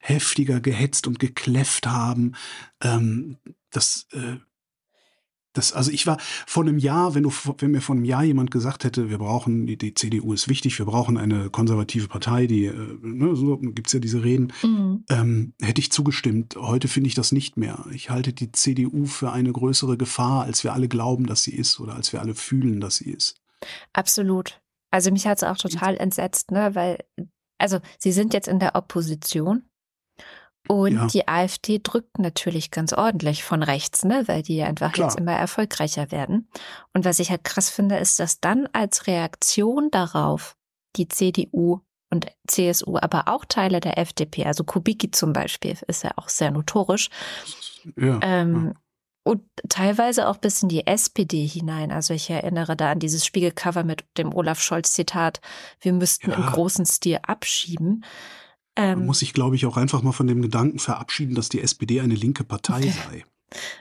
heftiger 0.00 0.60
gehetzt 0.60 1.06
und 1.06 1.20
gekläfft 1.20 1.86
haben. 1.86 2.32
Ähm, 2.82 3.36
das, 3.70 4.08
äh, 4.12 4.38
das, 5.52 5.72
also 5.72 5.90
ich 5.90 6.06
war 6.06 6.16
vor 6.46 6.62
einem 6.62 6.78
Jahr, 6.78 7.14
wenn 7.14 7.24
du, 7.24 7.32
wenn 7.58 7.72
mir 7.72 7.80
vor 7.80 7.96
einem 7.96 8.04
Jahr 8.04 8.22
jemand 8.22 8.50
gesagt 8.50 8.84
hätte, 8.84 9.10
wir 9.10 9.18
brauchen, 9.18 9.66
die, 9.66 9.76
die 9.76 9.94
CDU 9.94 10.32
ist 10.32 10.48
wichtig, 10.48 10.78
wir 10.78 10.86
brauchen 10.86 11.18
eine 11.18 11.50
konservative 11.50 12.06
Partei, 12.08 12.46
die, 12.46 12.66
äh, 12.66 12.98
ne, 13.02 13.34
so 13.34 13.56
gibt's 13.58 13.92
ja 13.92 14.00
diese 14.00 14.22
Reden, 14.22 14.52
Mhm. 14.62 15.04
ähm, 15.10 15.52
hätte 15.60 15.80
ich 15.80 15.90
zugestimmt. 15.90 16.56
Heute 16.56 16.88
finde 16.88 17.08
ich 17.08 17.14
das 17.14 17.32
nicht 17.32 17.56
mehr. 17.56 17.84
Ich 17.92 18.10
halte 18.10 18.32
die 18.32 18.52
CDU 18.52 19.06
für 19.06 19.32
eine 19.32 19.52
größere 19.52 19.96
Gefahr, 19.96 20.44
als 20.44 20.62
wir 20.62 20.72
alle 20.72 20.88
glauben, 20.88 21.26
dass 21.26 21.42
sie 21.42 21.54
ist 21.54 21.80
oder 21.80 21.94
als 21.94 22.12
wir 22.12 22.20
alle 22.20 22.34
fühlen, 22.34 22.80
dass 22.80 22.96
sie 22.96 23.10
ist. 23.10 23.40
Absolut. 23.92 24.60
Also 24.90 25.10
mich 25.10 25.26
hat 25.26 25.38
es 25.38 25.44
auch 25.44 25.56
total 25.56 25.96
entsetzt, 25.96 26.50
ne, 26.50 26.74
weil, 26.74 26.98
also 27.58 27.78
sie 27.98 28.12
sind 28.12 28.34
jetzt 28.34 28.48
in 28.48 28.58
der 28.58 28.74
Opposition 28.74 29.64
und 30.68 30.92
Ja. 30.94 31.06
die 31.06 31.26
AfD 31.28 31.80
drückt 31.82 32.18
natürlich 32.18 32.70
ganz 32.70 32.92
ordentlich 32.92 33.42
von 33.44 33.62
rechts, 33.62 34.04
ne, 34.04 34.22
weil 34.26 34.42
die 34.42 34.62
einfach 34.62 34.92
Klar. 34.92 35.08
jetzt 35.08 35.18
immer 35.18 35.32
erfolgreicher 35.32 36.10
werden. 36.10 36.48
Und 36.92 37.04
was 37.04 37.18
ich 37.18 37.30
halt 37.30 37.44
krass 37.44 37.70
finde, 37.70 37.96
ist, 37.98 38.18
dass 38.20 38.40
dann 38.40 38.68
als 38.72 39.06
Reaktion 39.06 39.90
darauf 39.90 40.56
die 40.96 41.08
CDU 41.08 41.80
und 42.10 42.26
CSU, 42.48 42.98
aber 43.00 43.28
auch 43.28 43.44
Teile 43.44 43.78
der 43.80 43.96
FDP, 43.98 44.44
also 44.46 44.64
Kubicki 44.64 45.10
zum 45.12 45.32
Beispiel, 45.32 45.76
ist 45.86 46.02
ja 46.04 46.10
auch 46.16 46.28
sehr 46.28 46.50
notorisch, 46.50 47.08
Ja, 47.96 48.18
ähm, 48.22 48.74
und 49.22 49.42
teilweise 49.68 50.28
auch 50.28 50.38
bis 50.38 50.62
in 50.62 50.68
die 50.70 50.86
SPD 50.86 51.46
hinein. 51.46 51.92
Also 51.92 52.14
ich 52.14 52.30
erinnere 52.30 52.74
da 52.74 52.90
an 52.90 52.98
dieses 52.98 53.24
Spiegelcover 53.26 53.84
mit 53.84 54.04
dem 54.16 54.34
Olaf 54.34 54.60
Scholz-Zitat, 54.60 55.40
wir 55.80 55.92
müssten 55.92 56.32
im 56.32 56.40
Ja. 56.40 56.50
großen 56.50 56.86
Stil 56.86 57.18
abschieben. 57.22 58.04
Man 58.78 58.98
Ähm, 59.00 59.06
muss 59.06 59.18
sich, 59.20 59.32
glaube 59.32 59.56
ich, 59.56 59.66
auch 59.66 59.76
einfach 59.76 60.02
mal 60.02 60.12
von 60.12 60.26
dem 60.26 60.42
Gedanken 60.42 60.78
verabschieden, 60.78 61.34
dass 61.34 61.48
die 61.48 61.60
SPD 61.60 62.00
eine 62.00 62.14
linke 62.14 62.44
Partei 62.44 62.82
sei. 62.82 63.24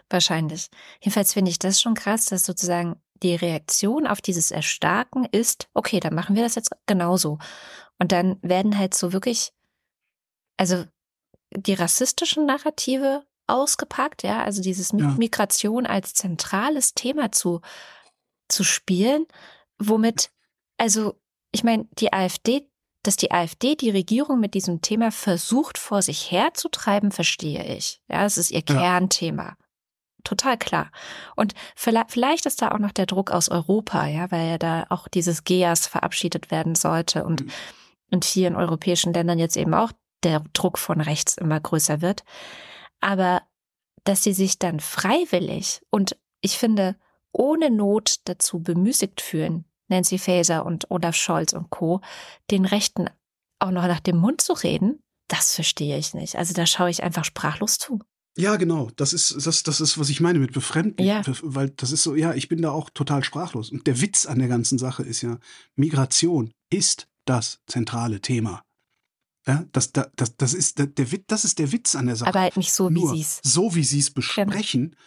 wahrscheinlich. 0.09 0.69
Jedenfalls 0.99 1.33
finde 1.33 1.51
ich 1.51 1.59
das 1.59 1.79
schon 1.81 1.93
krass, 1.93 2.25
dass 2.25 2.45
sozusagen 2.45 2.95
die 3.21 3.35
Reaktion 3.35 4.07
auf 4.07 4.21
dieses 4.21 4.49
Erstarken 4.51 5.25
ist, 5.25 5.69
okay, 5.73 5.99
dann 5.99 6.15
machen 6.15 6.35
wir 6.35 6.43
das 6.43 6.55
jetzt 6.55 6.71
genauso. 6.85 7.37
Und 7.99 8.11
dann 8.11 8.37
werden 8.41 8.77
halt 8.77 8.93
so 8.93 9.13
wirklich, 9.13 9.51
also 10.57 10.85
die 11.51 11.73
rassistischen 11.73 12.45
Narrative 12.45 13.25
ausgepackt, 13.47 14.23
ja, 14.23 14.43
also 14.43 14.61
dieses 14.61 14.91
Ja. 14.91 15.09
Migration 15.17 15.85
als 15.85 16.13
zentrales 16.13 16.93
Thema 16.93 17.31
zu, 17.31 17.61
zu 18.47 18.63
spielen, 18.63 19.25
womit, 19.79 20.31
also 20.77 21.19
ich 21.51 21.63
meine, 21.63 21.87
die 21.99 22.13
AfD, 22.13 22.68
dass 23.03 23.15
die 23.15 23.31
AfD 23.31 23.75
die 23.75 23.89
Regierung 23.89 24.39
mit 24.39 24.53
diesem 24.53 24.81
Thema 24.81 25.11
versucht 25.11 25.77
vor 25.77 26.01
sich 26.01 26.31
herzutreiben, 26.31 27.11
verstehe 27.11 27.63
ich. 27.75 28.01
Ja, 28.09 28.25
es 28.25 28.37
ist 28.37 28.51
ihr 28.51 28.63
Ja. 28.67 28.75
Kernthema. 28.75 29.55
Total 30.25 30.57
klar. 30.57 30.91
Und 31.37 31.53
vielleicht, 31.75 32.11
vielleicht 32.11 32.45
ist 32.45 32.61
da 32.61 32.71
auch 32.71 32.79
noch 32.79 32.91
der 32.91 33.05
Druck 33.05 33.31
aus 33.31 33.47
Europa, 33.49 34.05
ja, 34.07 34.29
weil 34.31 34.49
ja 34.49 34.57
da 34.57 34.85
auch 34.89 35.07
dieses 35.07 35.45
GEAS 35.45 35.87
verabschiedet 35.87 36.51
werden 36.51 36.75
sollte 36.75 37.23
und 37.23 37.45
Mhm. 37.45 37.51
in 38.11 38.21
vielen 38.21 38.55
europäischen 38.57 39.13
Ländern 39.13 39.39
jetzt 39.39 39.55
eben 39.55 39.73
auch 39.73 39.93
der 40.23 40.43
Druck 40.51 40.77
von 40.77 40.99
rechts 40.99 41.37
immer 41.37 41.59
größer 41.59 42.01
wird. 42.01 42.23
Aber 42.99 43.41
dass 44.03 44.23
sie 44.23 44.33
sich 44.33 44.59
dann 44.59 44.81
freiwillig 44.81 45.81
und 45.89 46.17
ich 46.41 46.57
finde 46.57 46.97
ohne 47.31 47.69
Not 47.69 48.17
dazu 48.25 48.59
bemüßigt 48.59 49.21
fühlen, 49.21 49.63
Nancy 49.89 50.17
Faeser 50.17 50.65
und 50.65 50.89
Olaf 50.89 51.15
Scholz 51.15 51.53
und 51.53 51.69
Co., 51.69 52.01
den 52.51 52.65
Rechten 52.65 53.09
auch 53.59 53.71
noch 53.71 53.87
nach 53.87 53.99
dem 53.99 54.17
Mund 54.17 54.41
zu 54.41 54.53
reden, 54.53 55.03
das 55.27 55.53
verstehe 55.55 55.97
ich 55.97 56.13
nicht. 56.13 56.37
Also 56.37 56.53
da 56.53 56.65
schaue 56.65 56.89
ich 56.89 57.03
einfach 57.03 57.25
sprachlos 57.25 57.77
zu. 57.77 57.99
Ja, 58.37 58.55
genau. 58.55 58.89
Das 58.95 59.11
ist, 59.11 59.45
das, 59.45 59.63
das 59.63 59.81
ist, 59.81 59.97
was 59.97 60.09
ich 60.09 60.21
meine 60.21 60.39
mit 60.39 60.53
befremden. 60.53 61.05
Ja. 61.05 61.21
Weil 61.41 61.71
das 61.71 61.91
ist 61.91 62.03
so, 62.03 62.15
ja, 62.15 62.33
ich 62.33 62.47
bin 62.47 62.61
da 62.61 62.71
auch 62.71 62.89
total 62.89 63.23
sprachlos. 63.23 63.69
Und 63.69 63.85
der 63.85 63.99
Witz 64.01 64.25
an 64.25 64.39
der 64.39 64.47
ganzen 64.47 64.77
Sache 64.77 65.03
ist 65.03 65.21
ja, 65.21 65.39
Migration 65.75 66.53
ist 66.69 67.07
das 67.25 67.59
zentrale 67.67 68.21
Thema. 68.21 68.63
Ja, 69.45 69.65
das, 69.71 69.91
das, 69.91 70.35
das, 70.37 70.53
ist, 70.53 70.79
der, 70.79 70.87
der, 70.87 71.11
Witz- 71.11 71.25
das 71.27 71.43
ist 71.43 71.59
der 71.59 71.71
Witz 71.71 71.95
an 71.95 72.05
der 72.05 72.15
Sache. 72.15 72.29
Aber 72.29 72.41
halt 72.41 72.55
nicht 72.55 72.71
so, 72.71 72.89
wie 72.89 72.93
Nur, 72.93 73.13
sie 73.13 73.21
es. 73.21 73.39
so 73.43 73.75
wie 73.75 73.83
sie 73.83 73.99
es 73.99 74.11
besprechen, 74.11 74.91
genau 74.91 75.01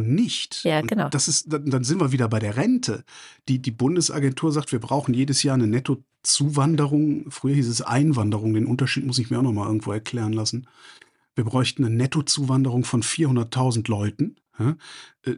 nicht. 0.00 0.64
Ja, 0.64 0.80
Und 0.80 0.88
genau. 0.88 1.08
Das 1.08 1.28
ist, 1.28 1.52
dann, 1.52 1.70
dann 1.70 1.84
sind 1.84 2.00
wir 2.00 2.12
wieder 2.12 2.28
bei 2.28 2.38
der 2.38 2.56
Rente. 2.56 3.04
Die, 3.48 3.60
die 3.60 3.70
Bundesagentur 3.70 4.52
sagt, 4.52 4.72
wir 4.72 4.80
brauchen 4.80 5.14
jedes 5.14 5.42
Jahr 5.42 5.54
eine 5.54 5.66
Nettozuwanderung. 5.66 7.30
Früher 7.30 7.54
hieß 7.54 7.68
es 7.68 7.82
Einwanderung. 7.82 8.54
Den 8.54 8.66
Unterschied 8.66 9.06
muss 9.06 9.18
ich 9.18 9.30
mir 9.30 9.38
auch 9.38 9.42
noch 9.42 9.52
mal 9.52 9.66
irgendwo 9.66 9.92
erklären 9.92 10.32
lassen. 10.32 10.66
Wir 11.34 11.44
bräuchten 11.44 11.84
eine 11.84 11.94
Nettozuwanderung 11.94 12.84
von 12.84 13.02
400.000 13.02 13.90
Leuten. 13.90 14.36
Äh, 14.58 15.34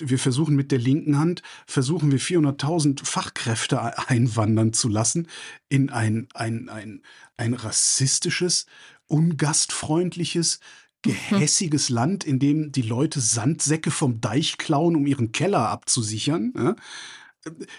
Wir 0.00 0.18
versuchen 0.18 0.56
mit 0.56 0.72
der 0.72 0.78
linken 0.78 1.18
Hand, 1.18 1.42
versuchen 1.66 2.10
wir 2.10 2.20
400.000 2.20 3.04
Fachkräfte 3.04 4.08
einwandern 4.08 4.72
zu 4.72 4.88
lassen 4.88 5.28
in 5.68 5.90
ein, 5.90 6.28
ein, 6.34 6.68
ein, 6.68 7.02
ein 7.36 7.54
rassistisches, 7.54 8.66
ungastfreundliches, 9.06 10.60
gehässiges 11.04 11.88
Land, 11.90 12.24
in 12.24 12.38
dem 12.40 12.72
die 12.72 12.82
Leute 12.82 13.20
Sandsäcke 13.20 13.90
vom 13.92 14.20
Deich 14.20 14.58
klauen, 14.58 14.96
um 14.96 15.06
ihren 15.06 15.30
Keller 15.30 15.68
abzusichern. 15.68 16.52
Ja? 16.56 16.74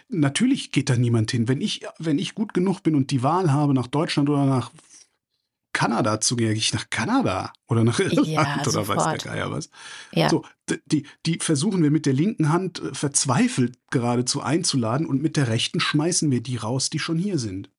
Natürlich 0.09 0.71
geht 0.71 0.89
da 0.89 0.95
niemand 0.95 1.31
hin. 1.31 1.47
Wenn 1.47 1.59
ich, 1.61 1.81
wenn 1.99 2.19
ich 2.19 2.35
gut 2.35 2.53
genug 2.53 2.81
bin 2.83 2.95
und 2.95 3.11
die 3.11 3.23
Wahl 3.23 3.51
habe 3.51 3.73
nach 3.73 3.87
Deutschland 3.87 4.29
oder 4.29 4.45
nach 4.45 4.71
Kanada 5.73 6.21
zu 6.21 6.37
gehen, 6.37 6.49
gehe 6.49 6.57
ich 6.57 6.73
nach 6.73 6.89
Kanada 6.89 7.51
oder 7.67 7.83
nach 7.83 7.99
Irland 7.99 8.27
Ja, 8.27 8.41
oder 8.61 8.65
weiß 8.65 8.73
sofort. 8.73 9.25
der 9.25 9.31
Geier 9.33 9.51
was. 9.51 9.69
Ja. 10.13 10.29
So, 10.29 10.45
die, 10.85 11.05
die 11.25 11.39
versuchen 11.41 11.83
wir 11.83 11.91
mit 11.91 12.05
der 12.05 12.13
linken 12.13 12.47
Hand 12.53 12.79
äh, 12.81 12.93
verzweifelt 12.93 13.77
geradezu 13.91 14.41
einzuladen 14.41 15.05
und 15.05 15.21
mit 15.21 15.35
der 15.35 15.49
rechten 15.49 15.81
schmeißen 15.81 16.31
wir 16.31 16.41
die 16.41 16.55
raus, 16.55 16.89
die 16.89 16.99
schon 16.99 17.17
hier 17.17 17.37
sind. 17.39 17.69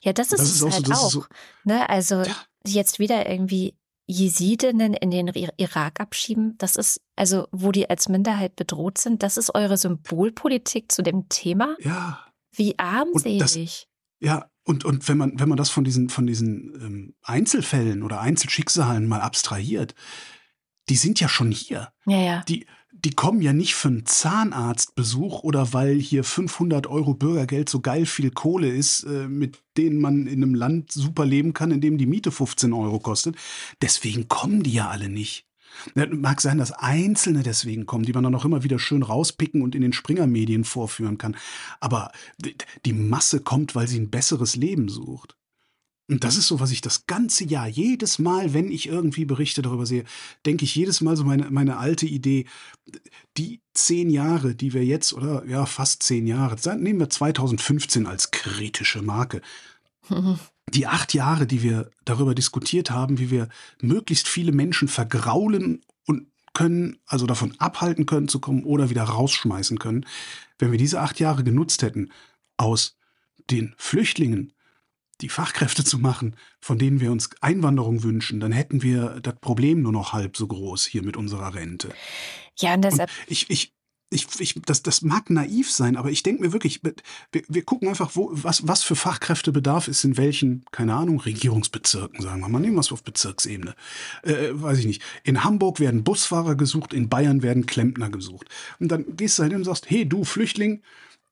Ja, 0.00 0.12
das 0.12 0.32
ist 0.32 0.40
Das 0.40 0.48
es 0.48 0.54
ist 0.56 0.62
auch 0.64 0.70
so, 0.70 0.74
halt 0.74 0.88
ist 0.88 0.98
auch. 0.98 1.10
so- 1.10 1.24
ne? 1.62 1.88
Also 1.88 2.22
Ja. 2.22 2.34
jetzt 2.66 2.98
wieder 2.98 3.30
irgendwie 3.30 3.74
Jesidinnen 4.06 4.94
in 4.94 5.10
den 5.10 5.28
Irak 5.56 6.00
abschieben, 6.00 6.56
das 6.58 6.76
ist, 6.76 7.00
also 7.16 7.48
wo 7.52 7.72
die 7.72 7.88
als 7.88 8.08
Minderheit 8.08 8.56
bedroht 8.56 8.98
sind, 8.98 9.22
das 9.22 9.36
ist 9.36 9.54
eure 9.54 9.76
Symbolpolitik 9.76 10.92
zu 10.92 11.02
dem 11.02 11.28
Thema. 11.28 11.76
Ja, 11.80 12.24
Wie 12.52 12.78
armselig. 12.78 13.88
ja. 14.20 14.48
Und, 14.66 14.86
und 14.86 15.06
wenn 15.08 15.18
man, 15.18 15.38
wenn 15.38 15.50
man 15.50 15.58
das 15.58 15.68
von 15.68 15.84
diesen, 15.84 16.08
von 16.08 16.26
diesen 16.26 16.72
ähm, 16.80 17.14
Einzelfällen 17.20 18.02
oder 18.02 18.22
Einzelschicksalen 18.22 19.06
mal 19.06 19.20
abstrahiert, 19.20 19.94
die 20.88 20.96
sind 20.96 21.20
ja 21.20 21.28
schon 21.28 21.50
hier. 21.50 21.92
ja, 22.06 22.18
ja. 22.18 22.42
Die, 22.48 22.66
die 23.04 23.10
kommen 23.10 23.42
ja 23.42 23.52
nicht 23.52 23.74
für 23.74 23.88
einen 23.88 24.06
Zahnarztbesuch 24.06 25.42
oder 25.42 25.72
weil 25.72 25.98
hier 25.98 26.24
500 26.24 26.86
Euro 26.86 27.14
Bürgergeld 27.14 27.68
so 27.68 27.80
geil 27.80 28.06
viel 28.06 28.30
Kohle 28.30 28.68
ist, 28.68 29.04
äh, 29.04 29.28
mit 29.28 29.62
denen 29.76 30.00
man 30.00 30.26
in 30.26 30.42
einem 30.42 30.54
Land 30.54 30.90
super 30.92 31.26
leben 31.26 31.52
kann, 31.52 31.70
in 31.70 31.80
dem 31.80 31.98
die 31.98 32.06
Miete 32.06 32.30
15 32.30 32.72
Euro 32.72 32.98
kostet. 33.00 33.36
Deswegen 33.82 34.28
kommen 34.28 34.62
die 34.62 34.72
ja 34.72 34.88
alle 34.88 35.08
nicht. 35.08 35.46
Mag 35.94 36.40
sein, 36.40 36.58
dass 36.58 36.70
Einzelne 36.70 37.42
deswegen 37.42 37.84
kommen, 37.84 38.04
die 38.04 38.12
man 38.12 38.22
dann 38.22 38.34
auch 38.36 38.44
immer 38.44 38.62
wieder 38.62 38.78
schön 38.78 39.02
rauspicken 39.02 39.60
und 39.60 39.74
in 39.74 39.82
den 39.82 39.92
Springer-Medien 39.92 40.64
vorführen 40.64 41.18
kann. 41.18 41.36
Aber 41.80 42.12
die 42.84 42.92
Masse 42.92 43.40
kommt, 43.40 43.74
weil 43.74 43.88
sie 43.88 43.98
ein 43.98 44.10
besseres 44.10 44.54
Leben 44.54 44.88
sucht. 44.88 45.36
Und 46.08 46.22
das 46.22 46.36
ist 46.36 46.48
so, 46.48 46.60
was 46.60 46.70
ich 46.70 46.82
das 46.82 47.06
ganze 47.06 47.44
Jahr, 47.44 47.66
jedes 47.66 48.18
Mal, 48.18 48.52
wenn 48.52 48.70
ich 48.70 48.88
irgendwie 48.88 49.24
Berichte 49.24 49.62
darüber 49.62 49.86
sehe, 49.86 50.04
denke 50.44 50.64
ich 50.64 50.74
jedes 50.74 51.00
Mal 51.00 51.16
so 51.16 51.24
meine, 51.24 51.50
meine 51.50 51.78
alte 51.78 52.04
Idee, 52.04 52.44
die 53.38 53.62
zehn 53.72 54.10
Jahre, 54.10 54.54
die 54.54 54.74
wir 54.74 54.84
jetzt, 54.84 55.14
oder 55.14 55.46
ja, 55.46 55.64
fast 55.64 56.02
zehn 56.02 56.26
Jahre, 56.26 56.56
nehmen 56.76 57.00
wir 57.00 57.08
2015 57.08 58.06
als 58.06 58.30
kritische 58.30 59.00
Marke, 59.00 59.40
die 60.74 60.86
acht 60.86 61.14
Jahre, 61.14 61.46
die 61.46 61.62
wir 61.62 61.90
darüber 62.04 62.34
diskutiert 62.34 62.90
haben, 62.90 63.18
wie 63.18 63.30
wir 63.30 63.48
möglichst 63.80 64.28
viele 64.28 64.52
Menschen 64.52 64.88
vergraulen 64.88 65.80
und 66.04 66.26
können, 66.52 66.98
also 67.06 67.26
davon 67.26 67.54
abhalten 67.58 68.04
können 68.04 68.28
zu 68.28 68.40
kommen 68.40 68.64
oder 68.64 68.90
wieder 68.90 69.04
rausschmeißen 69.04 69.78
können, 69.78 70.04
wenn 70.58 70.70
wir 70.70 70.78
diese 70.78 71.00
acht 71.00 71.18
Jahre 71.18 71.44
genutzt 71.44 71.82
hätten, 71.82 72.10
aus 72.58 72.96
den 73.50 73.74
Flüchtlingen 73.76 74.53
die 75.24 75.30
Fachkräfte 75.30 75.84
zu 75.84 75.98
machen, 75.98 76.36
von 76.60 76.78
denen 76.78 77.00
wir 77.00 77.10
uns 77.10 77.30
Einwanderung 77.40 78.02
wünschen, 78.02 78.40
dann 78.40 78.52
hätten 78.52 78.82
wir 78.82 79.20
das 79.22 79.36
Problem 79.40 79.80
nur 79.80 79.90
noch 79.90 80.12
halb 80.12 80.36
so 80.36 80.46
groß 80.46 80.84
hier 80.84 81.02
mit 81.02 81.16
unserer 81.16 81.54
Rente. 81.54 81.88
Ja, 82.58 82.74
und 82.74 82.84
Und 82.84 82.92
deshalb, 82.92 83.10
ich, 83.26 83.48
ich, 83.48 83.72
ich, 84.10 84.26
ich, 84.38 84.60
das, 84.66 84.82
das 84.82 85.00
mag 85.00 85.30
naiv 85.30 85.72
sein, 85.72 85.96
aber 85.96 86.10
ich 86.10 86.22
denke 86.22 86.42
mir 86.42 86.52
wirklich, 86.52 86.82
wir, 86.84 86.92
wir 87.32 87.64
gucken 87.64 87.88
einfach, 87.88 88.10
wo, 88.14 88.28
was, 88.32 88.68
was 88.68 88.82
für 88.82 88.96
Fachkräftebedarf 88.96 89.88
ist 89.88 90.04
in 90.04 90.18
welchen, 90.18 90.66
keine 90.72 90.94
Ahnung, 90.94 91.20
Regierungsbezirken, 91.20 92.20
sagen 92.20 92.42
wir 92.42 92.48
mal. 92.50 92.60
Nehmen 92.60 92.76
wir 92.76 92.80
es 92.80 92.92
auf 92.92 93.02
Bezirksebene. 93.02 93.74
Äh, 94.24 94.50
weiß 94.52 94.78
ich 94.78 94.86
nicht. 94.86 95.00
In 95.22 95.42
Hamburg 95.42 95.80
werden 95.80 96.04
Busfahrer 96.04 96.54
gesucht, 96.54 96.92
in 96.92 97.08
Bayern 97.08 97.42
werden 97.42 97.64
Klempner 97.64 98.10
gesucht. 98.10 98.50
Und 98.78 98.88
dann 98.88 99.16
gehst 99.16 99.38
du 99.38 99.44
hin 99.44 99.54
und 99.54 99.64
sagst, 99.64 99.88
hey, 99.88 100.06
du 100.06 100.24
Flüchtling, 100.24 100.82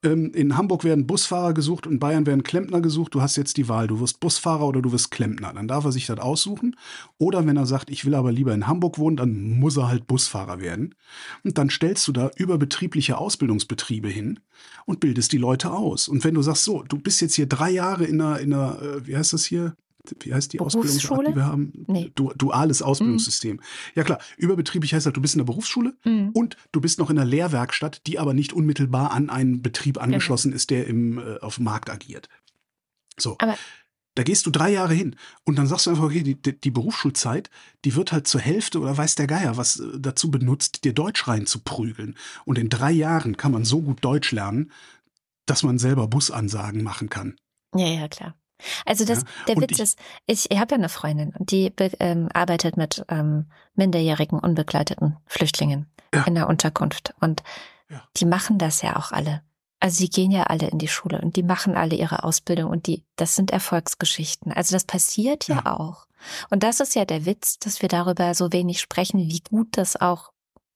in 0.03 0.57
Hamburg 0.57 0.83
werden 0.83 1.07
Busfahrer 1.07 1.53
gesucht 1.53 1.87
und 1.87 1.93
in 1.93 1.99
Bayern 1.99 2.25
werden 2.25 2.43
Klempner 2.43 2.81
gesucht. 2.81 3.15
Du 3.15 3.21
hast 3.21 3.37
jetzt 3.37 3.55
die 3.55 3.69
Wahl. 3.69 3.87
Du 3.87 3.99
wirst 4.01 4.19
Busfahrer 4.19 4.67
oder 4.67 4.81
du 4.81 4.91
wirst 4.91 5.11
Klempner. 5.11 5.53
Dann 5.53 5.67
darf 5.67 5.85
er 5.85 5.93
sich 5.93 6.07
das 6.07 6.19
aussuchen. 6.19 6.75
Oder 7.17 7.45
wenn 7.45 7.55
er 7.55 7.65
sagt, 7.65 7.89
ich 7.89 8.03
will 8.03 8.13
aber 8.13 8.31
lieber 8.31 8.53
in 8.53 8.67
Hamburg 8.67 8.99
wohnen, 8.99 9.15
dann 9.15 9.59
muss 9.59 9.77
er 9.77 9.87
halt 9.87 10.05
Busfahrer 10.05 10.59
werden. 10.59 10.95
Und 11.43 11.57
dann 11.57 11.69
stellst 11.69 12.07
du 12.07 12.11
da 12.11 12.31
überbetriebliche 12.35 13.17
Ausbildungsbetriebe 13.17 14.09
hin 14.09 14.41
und 14.85 14.99
bildest 14.99 15.31
die 15.31 15.37
Leute 15.37 15.71
aus. 15.71 16.09
Und 16.09 16.23
wenn 16.23 16.33
du 16.33 16.41
sagst, 16.41 16.65
so, 16.65 16.83
du 16.83 16.97
bist 16.97 17.21
jetzt 17.21 17.35
hier 17.35 17.47
drei 17.47 17.71
Jahre 17.71 18.03
in 18.03 18.19
einer, 18.19 18.39
in 18.39 18.53
einer 18.53 18.81
äh, 18.81 19.07
wie 19.07 19.15
heißt 19.15 19.31
das 19.31 19.45
hier? 19.45 19.75
Wie 20.19 20.33
heißt 20.33 20.51
die 20.53 20.59
Ausbildungsart, 20.59 21.01
Berufsschule? 21.09 21.29
die 21.29 21.35
wir 21.37 21.45
haben? 21.45 21.85
Nee. 21.87 22.11
Du, 22.15 22.33
duales 22.35 22.81
Ausbildungssystem. 22.81 23.61
Ja 23.95 24.03
klar, 24.03 24.19
überbetrieblich 24.37 24.93
heißt 24.93 25.05
halt, 25.05 25.15
du 25.15 25.21
bist 25.21 25.33
in 25.35 25.39
der 25.39 25.45
Berufsschule 25.45 25.95
Mhm. 26.03 26.29
und 26.33 26.57
du 26.73 26.81
bist 26.81 26.99
noch 26.99 27.09
in 27.09 27.17
einer 27.17 27.25
Lehrwerkstatt, 27.29 28.05
die 28.07 28.19
aber 28.19 28.33
nicht 28.33 28.51
unmittelbar 28.53 29.11
an 29.11 29.29
einen 29.29 29.61
Betrieb 29.61 30.01
angeschlossen 30.01 30.51
ist, 30.51 30.69
der 30.71 30.87
im, 30.87 31.17
äh, 31.19 31.39
auf 31.39 31.55
dem 31.55 31.63
Markt 31.65 31.89
agiert. 31.89 32.27
So. 33.17 33.35
Aber- 33.39 33.57
da 34.15 34.21
gehst 34.21 34.45
du 34.45 34.51
drei 34.51 34.69
Jahre 34.71 34.93
hin 34.93 35.15
und 35.43 35.55
dann 35.57 35.65
sagst 35.65 35.87
du 35.87 35.89
einfach, 35.89 36.03
okay, 36.03 36.21
die, 36.21 36.35
die 36.39 36.59
die 36.59 36.69
Berufsschulzeit, 36.69 37.49
die 37.83 37.95
wird 37.95 38.11
halt 38.11 38.27
zur 38.27 38.41
Hälfte 38.41 38.79
oder 38.79 38.95
weiß 38.95 39.15
der 39.15 39.25
Geier 39.25 39.57
was 39.57 39.79
äh, 39.79 39.87
dazu 39.99 40.29
benutzt, 40.29 40.83
dir 40.83 40.93
Deutsch 40.93 41.27
reinzuprügeln. 41.27 42.15
Und 42.45 42.59
in 42.59 42.69
drei 42.69 42.91
Jahren 42.91 43.37
kann 43.37 43.51
man 43.53 43.65
so 43.65 43.81
gut 43.81 44.03
Deutsch 44.05 44.31
lernen, 44.31 44.69
dass 45.47 45.63
man 45.63 45.79
selber 45.79 46.07
Busansagen 46.07 46.83
machen 46.83 47.09
kann. 47.09 47.37
Ja, 47.75 47.87
ja, 47.87 48.07
klar. 48.07 48.35
Also 48.85 49.05
das, 49.05 49.19
Ja, 49.19 49.25
der 49.47 49.55
und 49.57 49.61
Witz 49.63 49.71
ich- 49.73 49.79
ist, 49.79 49.99
ich, 50.25 50.51
ich 50.51 50.59
habe 50.59 50.71
ja 50.71 50.77
eine 50.77 50.89
Freundin 50.89 51.33
und 51.37 51.51
die 51.51 51.71
ähm, 51.99 52.29
arbeitet 52.33 52.77
mit 52.77 53.03
ähm, 53.09 53.45
minderjährigen, 53.75 54.39
unbegleiteten 54.39 55.17
Flüchtlingen 55.25 55.87
Ja. 56.13 56.23
in 56.23 56.35
der 56.35 56.47
Unterkunft. 56.47 57.13
Und 57.19 57.43
Ja. 57.89 58.01
die 58.17 58.25
machen 58.25 58.57
das 58.57 58.81
ja 58.81 58.95
auch 58.97 59.11
alle. 59.11 59.41
Also 59.79 60.01
die 60.03 60.09
gehen 60.09 60.31
ja 60.31 60.43
alle 60.43 60.67
in 60.69 60.77
die 60.79 60.87
Schule 60.87 61.19
und 61.21 61.35
die 61.35 61.43
machen 61.43 61.75
alle 61.75 61.95
ihre 61.95 62.23
Ausbildung 62.23 62.71
und 62.71 62.87
die, 62.87 63.03
das 63.17 63.35
sind 63.35 63.51
Erfolgsgeschichten. 63.51 64.51
Also 64.53 64.75
das 64.75 64.85
passiert 64.85 65.47
Ja. 65.49 65.65
auch. 65.65 66.07
Und 66.49 66.63
das 66.63 66.79
ist 66.79 66.95
ja 66.95 67.03
der 67.03 67.25
Witz, 67.25 67.59
dass 67.59 67.81
wir 67.81 67.89
darüber 67.89 68.33
so 68.33 68.53
wenig 68.53 68.79
sprechen, 68.79 69.19
wie 69.19 69.41
gut 69.41 69.75
das 69.77 69.99
auch 69.99 70.31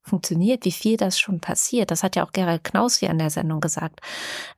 funktioniert, 0.08 0.65
wie 0.65 0.72
viel 0.72 0.98
das 0.98 1.20
schon 1.20 1.39
passiert. 1.39 1.91
Das 1.91 2.02
hat 2.04 2.15
ja 2.15 2.26
auch 2.26 2.32
Gerald 2.32 2.63
Knaus 2.63 2.98
hier 2.98 3.10
in 3.10 3.20
der 3.20 3.30
Sendung 3.30 3.60
gesagt, 3.60 4.00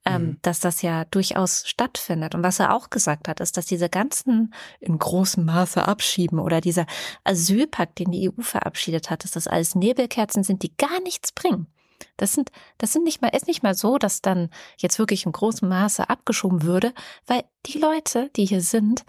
ähm, 0.06 0.22
Mhm. 0.22 0.38
dass 0.42 0.60
das 0.60 0.82
ja 0.82 1.06
durchaus 1.06 1.68
stattfindet. 1.68 2.36
Und 2.36 2.44
was 2.44 2.60
er 2.60 2.74
auch 2.74 2.90
gesagt 2.90 3.28
hat, 3.28 3.40
ist, 3.40 3.58
dass 3.58 3.66
diese 3.66 3.90
ganzen 3.90 4.54
in 4.80 4.98
großem 4.98 5.44
Maße 5.46 5.86
abschieben 5.88 6.40
oder 6.40 6.62
dieser 6.62 6.86
Asylpakt, 7.24 8.00
den 8.00 8.12
die 8.12 8.30
EU 8.30 8.42
verabschiedet 8.42 9.10
hat, 9.10 9.24
dass 9.24 9.32
das 9.32 9.48
alles 9.48 9.76
Nebelkerzen 9.76 10.44
sind, 10.44 10.64
die 10.64 10.76
gar 10.78 11.02
nichts 11.02 11.32
bringen. 11.32 11.68
Das 12.16 12.34
sind, 12.34 12.52
das 12.78 12.94
sind 12.94 13.04
nicht 13.04 13.22
mal, 13.22 13.30
ist 13.30 13.48
nicht 13.48 13.62
mal 13.64 13.74
so, 13.76 13.98
dass 13.98 14.22
dann 14.22 14.50
jetzt 14.78 15.00
wirklich 15.00 15.26
in 15.26 15.32
großem 15.34 15.68
Maße 15.68 16.10
abgeschoben 16.10 16.64
würde, 16.64 16.94
weil 17.28 17.44
die 17.66 17.78
Leute, 17.78 18.30
die 18.36 18.46
hier 18.46 18.62
sind, 18.62 19.04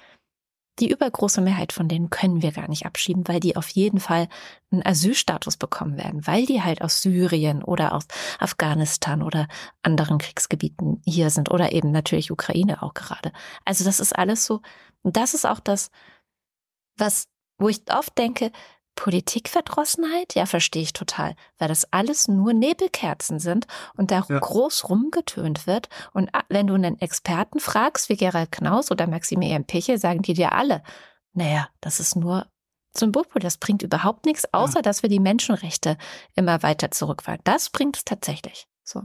die 0.81 0.91
übergroße 0.91 1.41
Mehrheit 1.41 1.73
von 1.73 1.89
denen 1.89 2.11
können 2.11 2.43
wir 2.43 2.53
gar 2.53 2.69
nicht 2.69 2.87
abschieben, 2.87 3.29
weil 3.29 3.41
die 3.41 3.57
auf 3.57 3.69
jeden 3.69 4.01
Fall 4.01 4.29
einen 4.71 4.85
Asylstatus 4.85 5.57
bekommen 5.57 5.97
werden, 5.97 6.27
weil 6.27 6.47
die 6.47 6.63
halt 6.63 6.83
aus 6.83 7.03
Syrien 7.03 7.63
oder 7.63 7.93
aus 7.95 8.07
Afghanistan 8.39 9.23
oder 9.23 9.47
anderen 9.83 10.19
Kriegsgebieten 10.19 11.03
hier 11.05 11.31
sind 11.31 11.51
oder 11.51 11.73
eben 11.73 11.91
natürlich 11.91 12.31
Ukraine 12.31 12.83
auch 12.83 12.95
gerade. 12.95 13.33
Also 13.65 13.85
das 13.85 14.01
ist 14.01 14.17
alles 14.17 14.47
so, 14.47 14.61
und 15.03 15.17
das 15.17 15.35
ist 15.35 15.47
auch 15.47 15.61
das, 15.61 15.91
was, 16.97 17.29
wo 17.59 17.69
ich 17.69 17.83
oft 17.93 18.17
denke, 18.19 18.51
Politikverdrossenheit, 18.97 20.35
ja, 20.35 20.47
verstehe 20.47 20.83
ich 20.83 20.93
total, 20.93 21.35
weil 21.59 21.69
das 21.69 21.91
alles 21.93 22.29
nur 22.29 22.53
Nebelkerzen 22.53 23.39
sind 23.39 23.67
und 23.97 24.11
da 24.11 24.25
Ja. 24.29 24.39
groß 24.39 24.89
rumgetönt 24.89 25.67
wird. 25.67 25.89
Und 26.13 26.31
wenn 26.49 26.67
du 26.67 26.75
einen 26.75 27.01
Experten 27.01 27.61
fragst, 27.61 28.09
wie 28.09 28.17
Gerald 28.17 28.53
Knaus 28.53 28.91
oder 28.91 29.07
Maximilian 29.07 29.65
Pichel, 29.65 29.99
sagen 29.99 30.23
die 30.23 30.35
dir 30.35 30.53
alle, 30.53 30.83
naja, 31.33 31.69
das 31.81 32.01
ist 32.01 32.17
nur 32.17 32.47
Symbolpolitik, 32.97 33.45
das 33.45 33.57
bringt 33.59 33.83
überhaupt 33.83 34.27
nichts, 34.27 34.53
außer 34.53 34.83
dass 34.83 35.03
wir 35.03 35.09
die 35.09 35.21
Menschenrechte 35.21 35.97
immer 36.35 36.63
weiter 36.63 36.91
zurückfallen. 36.91 37.41
Das 37.45 37.71
bringt 37.71 37.97
es 37.97 38.05
tatsächlich. 38.05 38.67
So. 38.83 39.03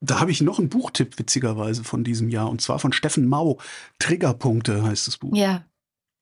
Da 0.00 0.18
habe 0.18 0.32
ich 0.32 0.40
noch 0.40 0.58
einen 0.58 0.68
Buchtipp, 0.68 1.18
witzigerweise, 1.18 1.84
von 1.84 2.02
diesem 2.02 2.28
Jahr, 2.28 2.50
und 2.50 2.60
zwar 2.60 2.78
von 2.78 2.92
Steffen 2.92 3.26
Mau. 3.28 3.58
Triggerpunkte 4.00 4.82
heißt 4.82 5.06
das 5.06 5.18
Buch. 5.18 5.36
Ja. 5.36 5.64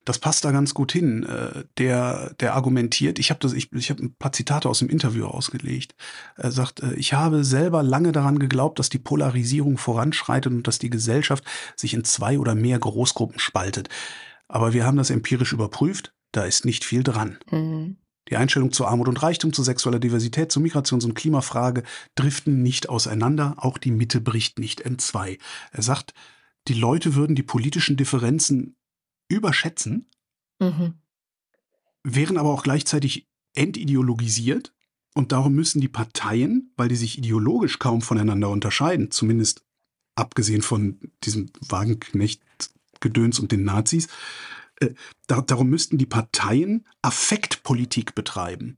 Das 0.09 0.17
passt 0.17 0.43
da 0.43 0.49
ganz 0.49 0.73
gut 0.73 0.91
hin. 0.91 1.21
Äh, 1.21 1.65
Der, 1.77 2.33
der 2.39 2.55
argumentiert, 2.55 3.19
ich 3.19 3.29
habe 3.29 3.39
das, 3.41 3.53
ich, 3.53 3.71
ich 3.73 3.91
habe 3.91 4.01
ein 4.01 4.15
paar 4.15 4.31
Zitate 4.31 4.67
aus 4.67 4.79
dem 4.79 4.89
Interview 4.89 5.25
ausgelegt. 5.25 5.93
Er 6.35 6.51
sagt, 6.51 6.79
äh, 6.81 6.95
ich 6.95 7.13
habe 7.13 7.43
selber 7.43 7.83
lange 7.83 8.11
daran 8.11 8.39
geglaubt, 8.39 8.79
dass 8.79 8.89
die 8.89 8.97
Polarisierung 8.97 9.77
voranschreitet 9.77 10.51
und 10.51 10.67
dass 10.67 10.79
die 10.79 10.89
Gesellschaft 10.89 11.43
sich 11.75 11.93
in 11.93 12.05
zwei 12.05 12.39
oder 12.39 12.55
mehr 12.55 12.79
Großgruppen 12.79 13.37
spaltet. 13.37 13.89
Aber 14.47 14.73
wir 14.73 14.83
haben 14.83 14.97
das 14.97 15.11
empirisch 15.11 15.53
überprüft, 15.53 16.11
da 16.31 16.43
ist 16.43 16.65
nicht 16.65 16.85
viel 16.85 17.03
dran. 17.03 17.37
Mhm. 17.51 17.97
Die 18.29 18.35
Einstellung 18.35 18.71
zu 18.71 18.87
Armut 18.87 19.09
und 19.09 19.21
Reichtum, 19.21 19.53
zu 19.53 19.61
sexueller 19.61 19.99
Diversität, 19.99 20.51
zu 20.51 20.59
Migrations- 20.59 21.05
und 21.05 21.13
Klimafrage 21.13 21.83
driften 22.15 22.63
nicht 22.63 22.89
auseinander, 22.89 23.57
auch 23.57 23.77
die 23.77 23.91
Mitte 23.91 24.21
bricht 24.21 24.57
nicht 24.57 24.81
entzwei. 24.81 25.37
Er 25.71 25.83
sagt, 25.83 26.15
die 26.67 26.73
Leute 26.73 27.13
würden 27.13 27.35
die 27.35 27.43
politischen 27.43 27.95
Differenzen 27.95 28.75
überschätzen, 29.29 30.09
Mhm. 30.61 30.95
wären 32.03 32.37
aber 32.37 32.49
auch 32.49 32.63
gleichzeitig 32.63 33.27
entideologisiert 33.55 34.73
und 35.15 35.31
darum 35.31 35.53
müssen 35.53 35.79
die 35.79 35.87
Parteien, 35.87 36.73
weil 36.75 36.89
die 36.89 36.97
sich 36.97 37.17
ideologisch 37.17 37.79
kaum 37.79 38.01
voneinander 38.01 38.49
unterscheiden, 38.49 39.09
zumindest 39.11 39.63
abgesehen 40.15 40.61
von 40.61 40.99
diesem 41.23 41.49
Wagenknecht-Gedöns 41.61 43.39
und 43.39 43.51
den 43.53 43.63
Nazis, 43.63 44.07
äh, 44.81 44.93
da, 45.27 45.41
darum 45.41 45.69
müssten 45.69 45.97
die 45.97 46.05
Parteien 46.05 46.85
Affektpolitik 47.01 48.15
betreiben. 48.15 48.77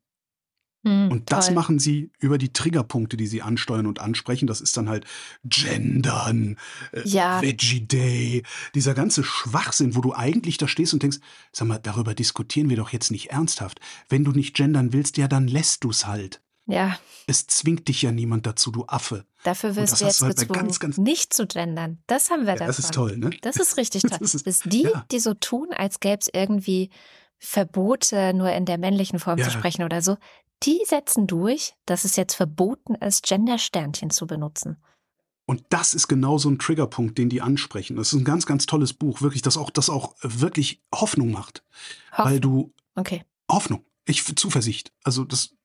Hm, 0.84 1.12
Und 1.12 1.32
das 1.32 1.48
toll. 1.48 1.56
machen 1.56 1.78
sie 1.80 2.10
über 2.20 2.38
die 2.40 2.54
Triggerpunkte, 2.54 3.16
die 3.18 3.28
sie 3.28 3.42
ansteuern 3.44 3.86
und 3.86 4.00
ansprechen. 4.00 4.48
Das 4.48 4.62
ist 4.62 4.76
dann 4.78 4.90
halt 4.90 5.06
Gendern, 5.44 6.58
äh, 6.92 7.02
Ja. 7.08 7.42
Veggie 7.42 7.82
Day, 7.82 8.44
dieser 8.74 8.94
ganze 8.94 9.24
Schwachsinn, 9.24 9.96
wo 9.96 10.02
du 10.02 10.14
eigentlich 10.16 10.58
da 10.58 10.68
stehst 10.68 10.94
und 10.94 11.04
denkst, 11.04 11.20
sag 11.52 11.68
mal, 11.68 11.78
darüber 11.78 12.14
diskutieren 12.16 12.70
wir 12.70 12.78
doch 12.78 12.90
jetzt 12.90 13.12
nicht 13.12 13.30
ernsthaft. 13.32 13.80
Wenn 14.10 14.24
du 14.24 14.32
nicht 14.32 14.56
gendern 14.56 14.92
willst, 14.94 15.18
ja, 15.18 15.28
dann 15.28 15.48
lässt 15.48 15.84
du's 15.84 16.08
halt. 16.08 16.42
Ja, 16.68 16.98
Es 17.28 17.48
zwingt 17.48 17.88
dich 17.88 18.02
ja 18.04 18.12
niemand 18.12 18.46
dazu, 18.46 18.72
du 18.72 18.86
Affe. 18.86 19.26
dafür 19.44 19.76
wirst 19.76 19.94
das 19.94 20.00
du 20.00 20.06
jetzt 20.06 20.22
du 20.22 20.26
halt 20.26 20.38
gezwungen, 20.38 20.60
ganz, 20.60 20.80
ganz- 20.80 20.98
nicht 20.98 21.34
zu 21.34 21.46
gendern. 21.48 21.98
Das 22.08 22.30
haben 22.30 22.46
wir 22.46 22.54
Ja, 22.54 22.68
das 22.68 22.80
ist 22.80 22.90
davon. 22.96 23.10
toll, 23.10 23.18
ne? 23.18 23.30
Das 23.42 23.56
ist 23.58 23.78
richtig 23.78 24.04
toll. 24.04 24.18
Das 24.20 24.32
Das, 24.32 24.42
ist- 24.46 24.64
die, 24.72 24.84
ja. 24.84 25.06
die 25.12 25.20
so 25.20 25.34
tun, 25.34 25.70
als 25.76 26.00
gäbe 26.00 26.20
es 26.22 26.30
irgendwie 26.34 26.90
Verbote, 27.40 28.34
nur 28.36 28.52
in 28.52 28.66
der 28.66 28.78
männlichen 28.78 29.20
Form 29.20 29.40
Ja. 29.40 29.46
zu 29.46 29.52
sprechen 29.52 29.84
oder 29.84 30.02
so, 30.02 30.18
die 30.64 30.82
setzen 30.86 31.28
durch, 31.28 31.74
dass 31.86 32.06
es 32.06 32.16
jetzt 32.16 32.36
verboten 32.36 32.96
ist, 32.96 33.24
Gender-Sternchen 33.24 34.10
zu 34.10 34.28
benutzen. 34.28 34.78
Und 35.46 35.64
das 35.70 35.94
ist 35.94 36.08
genau 36.08 36.38
so 36.38 36.50
ein 36.50 36.60
Triggerpunkt, 36.60 37.18
den 37.18 37.30
die 37.30 37.42
ansprechen. 37.42 37.98
Das 37.98 38.14
ist 38.14 38.20
ein 38.20 38.24
ganz, 38.24 38.46
ganz 38.46 38.68
tolles 38.68 38.94
Buch, 38.94 39.22
wirklich, 39.22 39.42
das 39.42 39.58
auch, 39.58 39.70
das 39.70 39.90
auch 39.90 40.16
wirklich 40.22 40.82
Hoffnung 40.94 41.32
macht. 41.32 41.64
Hoff 42.18 42.26
Weil 42.26 42.40
du 42.40 42.74
okay. 42.96 43.24
Hoffnung, 43.50 43.84
ich 44.06 44.24
Zuversicht. 44.36 44.94
Also 45.04 45.26
das, 45.26 45.56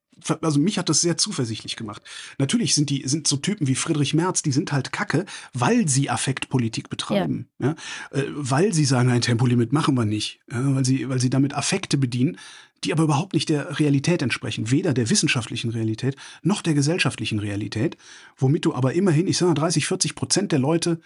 also 0.40 0.58
mich 0.58 0.78
hat 0.78 0.88
das 0.88 1.00
sehr 1.00 1.16
zuversichtlich 1.16 1.76
gemacht. 1.76 2.02
Natürlich 2.38 2.74
sind 2.74 2.90
die 2.90 3.06
sind 3.06 3.26
so 3.26 3.36
Typen 3.36 3.66
wie 3.66 3.74
Friedrich 3.74 4.14
Merz, 4.14 4.42
die 4.42 4.52
sind 4.52 4.72
halt 4.72 4.92
Kacke, 4.92 5.26
weil 5.52 5.88
sie 5.88 6.10
Affektpolitik 6.10 6.88
betreiben, 6.88 7.48
ja, 7.58 7.74
Äh, 8.10 8.24
weil 8.28 8.72
sie 8.72 8.84
sagen, 8.84 9.10
ein 9.10 9.20
Tempolimit 9.20 9.72
machen 9.72 9.94
wir 9.94 10.04
nicht, 10.04 10.40
ja, 10.50 10.74
weil 10.74 10.84
sie 10.84 11.08
weil 11.08 11.20
sie 11.20 11.30
damit 11.30 11.54
Affekte 11.54 11.98
bedienen, 11.98 12.38
die 12.84 12.92
aber 12.92 13.04
überhaupt 13.04 13.34
nicht 13.34 13.48
der 13.48 13.78
Realität 13.78 14.22
entsprechen, 14.22 14.70
weder 14.70 14.94
der 14.94 15.10
wissenschaftlichen 15.10 15.70
Realität 15.70 16.16
noch 16.42 16.62
der 16.62 16.74
gesellschaftlichen 16.74 17.38
Realität, 17.38 17.96
womit 18.36 18.64
du 18.64 18.74
aber 18.74 18.94
immerhin, 18.94 19.26
ich 19.26 19.38
sage 19.38 19.50
mal 19.50 19.54
30, 19.54 19.86
40 19.86 20.14
Prozent 20.14 20.52
der 20.52 20.58
Leute 20.58 21.00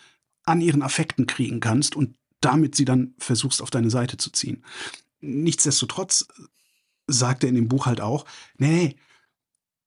an 0.44 0.60
ihren 0.60 0.82
Affekten 0.82 1.26
kriegen 1.26 1.60
kannst 1.60 1.96
und 1.96 2.16
damit 2.40 2.74
sie 2.74 2.84
dann 2.84 3.14
versuchst 3.18 3.62
auf 3.62 3.70
deine 3.70 3.90
Seite 3.90 4.16
zu 4.16 4.30
ziehen. 4.30 4.64
Nichtsdestotrotz 5.20 6.26
sagt 7.06 7.42
er 7.44 7.48
in 7.48 7.54
dem 7.56 7.68
Buch 7.68 7.86
halt 7.86 8.00
auch, 8.00 8.24
nee, 8.58 8.96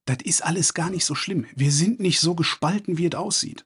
das 0.05 0.17
ist 0.23 0.43
alles 0.43 0.73
gar 0.73 0.89
nicht 0.89 1.05
so 1.05 1.15
schlimm. 1.15 1.45
Wir 1.55 1.71
sind 1.71 1.99
nicht 1.99 2.19
so 2.19 2.35
gespalten, 2.35 2.97
wie 2.97 3.05
es 3.07 3.15
aussieht. 3.15 3.65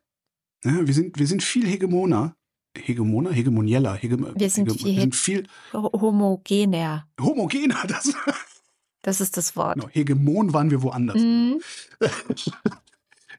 Ja, 0.64 0.86
wir, 0.86 0.93
sind, 0.93 1.18
wir 1.18 1.28
sind 1.28 1.41
viel 1.43 1.66
hegemoner. 1.68 2.36
Hegemoner? 2.78 3.32
Hegemonieller. 3.32 3.95
Hegem 3.95 4.28
Wir 4.36 4.50
sind 4.50 4.68
Hegem- 4.70 4.78
viel 4.78 4.95
wir 4.95 5.02
sind 5.02 5.16
viel 5.16 5.48
Ho- 5.74 5.91
Homogener, 6.00 7.08
homogener. 7.20 7.84
Das, 7.88 8.14
das 9.02 9.20
ist 9.22 9.36
das 9.38 9.56
Wort. 9.56 9.76
genau, 9.76 9.89
Hegemon 9.89 10.54
waren 10.54 10.70
wir 10.70 10.82
woanders. 10.84 11.20
Mhm. 11.22 11.60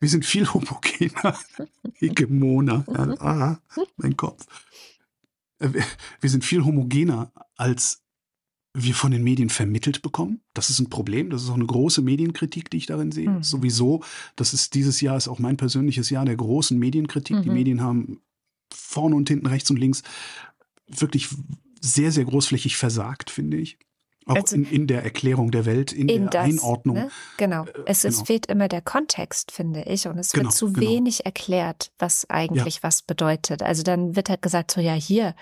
Wir 0.01 0.09
sind 0.09 0.25
viel 0.25 0.47
homogener. 0.53 1.37
Hegemoner. 1.95 2.85
Ah, 3.21 3.59
mein 3.97 4.17
Kopf. 4.17 4.47
Äh, 5.59 5.71
wir 6.21 6.31
sind 6.31 6.45
viel 6.45 6.65
homogener, 6.65 7.33
als 7.57 8.01
wir 8.85 8.95
von 8.95 9.11
den 9.11 9.22
Medien 9.24 9.49
vermittelt 9.51 10.03
bekommen. 10.03 10.41
Das 10.55 10.70
ist 10.70 10.79
ein 10.79 10.89
Problem. 10.91 11.31
Das 11.31 11.43
ist 11.43 11.51
auch 11.51 11.55
eine 11.55 11.66
große 11.66 12.03
Medienkritik, 12.03 12.70
die 12.70 12.76
ich 12.79 12.87
darin 12.87 13.12
sehe. 13.12 13.29
Mhm. 13.31 13.43
Sowieso, 13.43 14.03
das 14.37 14.55
ist 14.55 14.74
dieses 14.74 15.01
Jahr 15.01 15.16
ist 15.16 15.29
auch 15.29 15.39
mein 15.39 15.57
persönliches 15.57 16.11
Jahr 16.11 16.24
der 16.24 16.37
großen 16.37 16.79
Medienkritik. 16.79 17.43
Die 17.43 17.49
Mhm. 17.49 17.55
Medien 17.55 17.83
haben 17.83 18.20
vorne 18.72 19.16
und 19.16 19.29
hinten, 19.29 19.47
rechts 19.47 19.70
und 19.70 19.79
links 19.79 20.03
wirklich 20.87 21.29
sehr, 21.81 22.12
sehr 22.12 22.24
großflächig 22.24 22.76
versagt, 22.76 23.31
finde 23.31 23.57
ich. 23.57 23.79
Auch 24.26 24.37
Also- 24.37 24.57
in, 24.57 24.64
in 24.64 24.87
der 24.87 25.03
Erklärung 25.05 25.51
der 25.51 25.64
Welt, 25.64 25.91
in, 25.93 26.09
In 26.09 26.22
der 26.24 26.43
das, 26.43 26.45
Einordnung. 26.45 26.97
Ne? 26.97 27.11
Genau. 27.39 27.64
Es, 27.87 28.05
es 28.05 28.16
genau. 28.16 28.24
fehlt 28.26 28.47
immer 28.47 28.68
der 28.68 28.83
Kontext, 28.83 29.53
finde 29.53 29.85
ich. 29.85 30.07
Und 30.07 30.18
es 30.18 30.33
Genau, 30.33 30.45
wird 30.51 30.55
zu 30.55 30.72
genau. 30.72 30.87
wenig 30.87 31.24
erklärt, 31.24 31.93
was 31.99 32.29
eigentlich 32.29 32.83
was 32.83 33.01
bedeutet. 33.03 33.62
Also 33.62 33.83
dann 33.83 34.16
wird 34.16 34.29
halt 34.29 34.43
gesagt, 34.43 34.70
so 34.70 34.81
ja, 34.83 34.93
hier, 34.93 35.35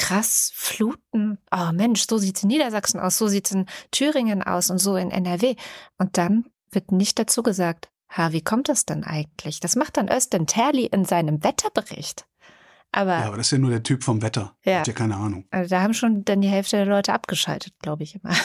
krass, 0.00 0.50
Fluten. 0.54 1.38
Oh 1.52 1.72
Mensch, 1.72 2.06
so 2.08 2.18
sieht's 2.18 2.42
in 2.42 2.48
Niedersachsen 2.48 2.98
aus, 2.98 3.18
so 3.18 3.28
sieht's 3.28 3.52
in 3.52 3.66
Thüringen 3.90 4.42
aus 4.42 4.70
und 4.70 4.78
so 4.78 4.96
in 4.96 5.10
NRW. 5.10 5.54
Und 5.98 6.16
dann 6.16 6.46
wird 6.70 6.90
nicht 6.90 7.18
dazu 7.18 7.42
gesagt, 7.42 7.90
ha, 8.08 8.32
wie 8.32 8.40
kommt 8.40 8.68
das 8.68 8.86
denn 8.86 9.04
eigentlich? 9.04 9.60
Das 9.60 9.76
macht 9.76 9.98
dann 9.98 10.08
Östen 10.08 10.46
Terli 10.46 10.86
in 10.86 11.04
seinem 11.04 11.44
Wetterbericht. 11.44 12.26
Aber, 12.92 13.18
Ja, 13.18 13.26
aber 13.26 13.36
das 13.36 13.48
ist 13.48 13.52
ja 13.52 13.58
nur 13.58 13.70
der 13.70 13.82
Typ 13.82 14.02
vom 14.02 14.22
Wetter. 14.22 14.56
Ja. 14.64 14.80
Hat 14.80 14.88
ja 14.88 14.94
keine 14.94 15.16
Ahnung. 15.16 15.44
also 15.50 15.68
da 15.68 15.82
haben 15.82 15.94
schon 15.94 16.24
dann 16.24 16.40
die 16.40 16.48
Hälfte 16.48 16.76
der 16.76 16.86
Leute 16.86 17.12
abgeschaltet, 17.12 17.74
glaube 17.80 18.02
ich 18.02 18.16
immer. 18.16 18.34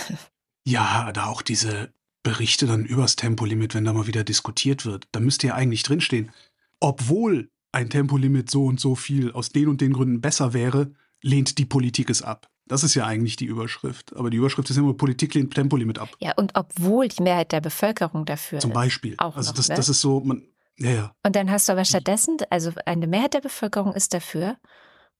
Ja, 0.67 1.11
da 1.11 1.27
auch 1.27 1.43
diese 1.43 1.93
Berichte 2.23 2.65
dann 2.65 2.85
übers 2.85 3.15
Tempolimit, 3.15 3.75
wenn 3.75 3.85
da 3.85 3.93
mal 3.93 4.07
wieder 4.07 4.23
diskutiert 4.23 4.83
wird. 4.83 5.07
Da 5.11 5.19
müsste 5.19 5.45
ja 5.45 5.53
eigentlich 5.53 5.83
drinstehen, 5.83 6.31
obwohl 6.79 7.51
ein 7.71 7.91
Tempolimit 7.91 8.49
so 8.49 8.65
und 8.65 8.79
so 8.79 8.95
viel 8.95 9.31
aus 9.33 9.49
den 9.49 9.67
und 9.67 9.79
den 9.79 9.93
Gründen 9.93 10.21
besser 10.21 10.53
wäre, 10.53 10.91
lehnt 11.25 11.57
die 11.57 11.65
Politik 11.65 12.09
es 12.09 12.21
ab. 12.21 12.47
Das 12.67 12.83
ist 12.83 12.95
ja 12.95 13.05
eigentlich 13.05 13.35
die 13.35 13.45
Überschrift. 13.45 14.15
Aber 14.15 14.29
die 14.29 14.37
Überschrift 14.37 14.69
ist 14.69 14.77
immer, 14.77 14.93
Politik 14.93 15.33
lehnt 15.33 15.53
Tempolimit 15.53 15.99
ab. 15.99 16.09
Ja, 16.19 16.33
und 16.35 16.51
obwohl 16.55 17.07
die 17.07 17.21
Mehrheit 17.21 17.51
der 17.51 17.61
Bevölkerung 17.61 18.25
dafür 18.25 18.59
Zum. 18.59 18.73
Beispiel. 18.73 19.15
Auch 19.17 19.35
also 19.35 19.49
noch, 19.51 19.57
das, 19.57 19.69
ne? 19.69 19.75
das 19.75 19.89
ist 19.89 20.01
so, 20.01 20.21
man, 20.21 20.47
ja, 20.77 20.91
ja. 20.91 21.11
Und 21.23 21.35
dann 21.35 21.51
hast 21.51 21.67
du 21.67 21.73
aber 21.73 21.85
stattdessen, 21.85 22.37
also 22.49 22.71
eine 22.85 23.07
Mehrheit 23.07 23.33
der 23.33 23.41
Bevölkerung 23.41 23.93
ist 23.93 24.13
dafür 24.13 24.57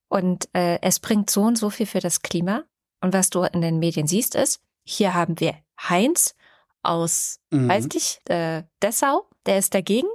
und 0.07 0.47
äh, 0.53 0.79
es 0.81 0.99
bringt 0.99 1.29
so 1.29 1.43
und 1.43 1.57
so 1.57 1.69
viel 1.69 1.85
für 1.85 1.99
das 1.99 2.21
Klima. 2.21 2.63
Und 3.01 3.13
was 3.13 3.29
du 3.29 3.43
in 3.43 3.61
den 3.61 3.79
Medien 3.79 4.07
siehst, 4.07 4.35
ist, 4.35 4.59
hier 4.83 5.13
haben 5.13 5.39
wir 5.39 5.55
Heinz 5.89 6.35
aus, 6.83 7.39
Mhm. 7.51 7.69
weiß 7.69 7.87
ich, 7.95 8.21
äh, 8.29 8.63
Dessau, 8.81 9.27
der 9.45 9.57
ist 9.59 9.73
dagegen. 9.73 10.07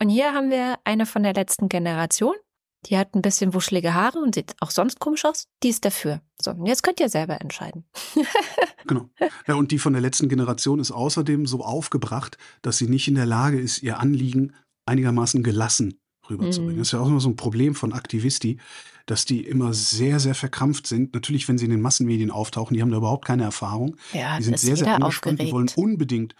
Und 0.00 0.08
hier 0.10 0.34
haben 0.34 0.50
wir 0.50 0.78
eine 0.84 1.06
von 1.06 1.22
der 1.22 1.32
letzten 1.34 1.68
Generation, 1.68 2.34
die 2.86 2.96
hat 2.96 3.14
ein 3.14 3.22
bisschen 3.22 3.54
wuschelige 3.54 3.94
Haare 3.94 4.18
und 4.18 4.34
sieht 4.34 4.54
auch 4.60 4.70
sonst 4.70 5.00
komisch 5.00 5.24
aus, 5.24 5.48
die 5.62 5.68
ist 5.68 5.84
dafür. 5.84 6.20
So, 6.40 6.52
und 6.52 6.66
jetzt 6.66 6.82
könnt 6.82 7.00
ihr 7.00 7.08
selber 7.08 7.40
entscheiden. 7.40 7.84
Genau. 8.88 9.10
Ja, 9.48 9.56
und 9.56 9.72
die 9.72 9.80
von 9.80 9.94
der 9.94 10.02
letzten 10.02 10.28
Generation 10.28 10.78
ist 10.78 10.92
außerdem 10.92 11.46
so 11.46 11.64
aufgebracht, 11.64 12.38
dass 12.62 12.78
sie 12.78 12.86
nicht 12.86 13.08
in 13.08 13.16
der 13.16 13.26
Lage 13.26 13.58
ist, 13.58 13.82
ihr 13.82 13.98
Anliegen 13.98 14.54
einigermaßen 14.84 15.42
gelassen 15.42 15.98
rüberzubringen. 16.30 16.76
Mhm. 16.76 16.78
Das 16.78 16.88
ist 16.88 16.92
ja 16.92 17.00
auch 17.00 17.08
immer 17.08 17.18
so 17.18 17.28
ein 17.28 17.34
Problem 17.34 17.74
von 17.74 17.92
Aktivisti, 17.92 18.58
dass 19.06 19.24
die 19.24 19.40
immer 19.40 19.72
sehr, 19.72 20.20
sehr 20.20 20.36
verkrampft 20.36 20.86
sind. 20.86 21.14
Natürlich, 21.14 21.48
wenn 21.48 21.58
sie 21.58 21.64
in 21.64 21.72
den 21.72 21.80
Massenmedien 21.80 22.30
auftauchen, 22.30 22.74
die 22.74 22.82
haben 22.82 22.90
da 22.90 22.98
überhaupt 22.98 23.24
keine 23.24 23.44
Erfahrung. 23.44 23.96
Ja, 24.12 24.36
Die 24.38 24.44
sind 24.44 24.58
sehr, 24.58 24.76
sehr 24.76 24.94
angespannt, 24.94 25.40
die 25.40 25.50
wollen 25.50 25.70
unbedingt, 25.74 26.34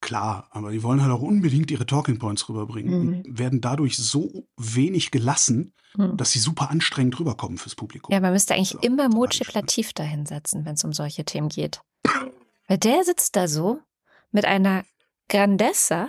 klar, 0.00 0.48
aber 0.50 0.70
die 0.72 0.82
wollen 0.82 1.02
halt 1.02 1.10
auch 1.12 1.22
unbedingt 1.22 1.70
ihre 1.70 1.86
Talking 1.86 2.18
Points 2.18 2.48
rüberbringen 2.48 3.00
Mhm. 3.00 3.08
und 3.26 3.38
werden 3.38 3.60
dadurch 3.60 3.96
so 3.96 4.46
wenig 4.56 5.10
gelassen, 5.10 5.72
Hm. 5.94 6.16
dass 6.16 6.32
sie 6.32 6.38
super 6.38 6.70
anstrengend 6.70 7.18
rüberkommen 7.18 7.58
fürs 7.58 7.74
Publikum. 7.74 8.12
Ja, 8.12 8.20
man 8.20 8.32
müsste 8.32 8.54
eigentlich 8.54 8.70
So, 8.70 8.78
immer 8.80 9.04
spannend. 9.10 9.54
Latif 9.54 9.92
da 9.94 10.02
hinsetzen, 10.02 10.64
wenn 10.64 10.74
es 10.74 10.84
um 10.84 10.92
solche 10.92 11.24
Themen 11.24 11.48
geht. 11.48 11.80
Weil 12.68 12.78
der 12.78 13.04
sitzt 13.04 13.36
da 13.36 13.48
so 13.48 13.80
mit 14.32 14.44
einer 14.44 14.84
Grandessa 15.28 16.08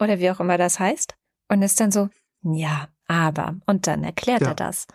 oder 0.00 0.18
wie 0.18 0.30
auch 0.30 0.40
immer 0.40 0.58
das 0.58 0.78
heißt 0.78 1.14
und 1.48 1.62
ist 1.62 1.80
dann 1.80 1.90
so, 1.92 2.08
ja, 2.42 2.88
aber. 3.06 3.56
Und 3.66 3.86
dann 3.86 4.04
erklärt 4.04 4.42
Ja. 4.42 4.48
er 4.48 4.54
das. 4.54 4.86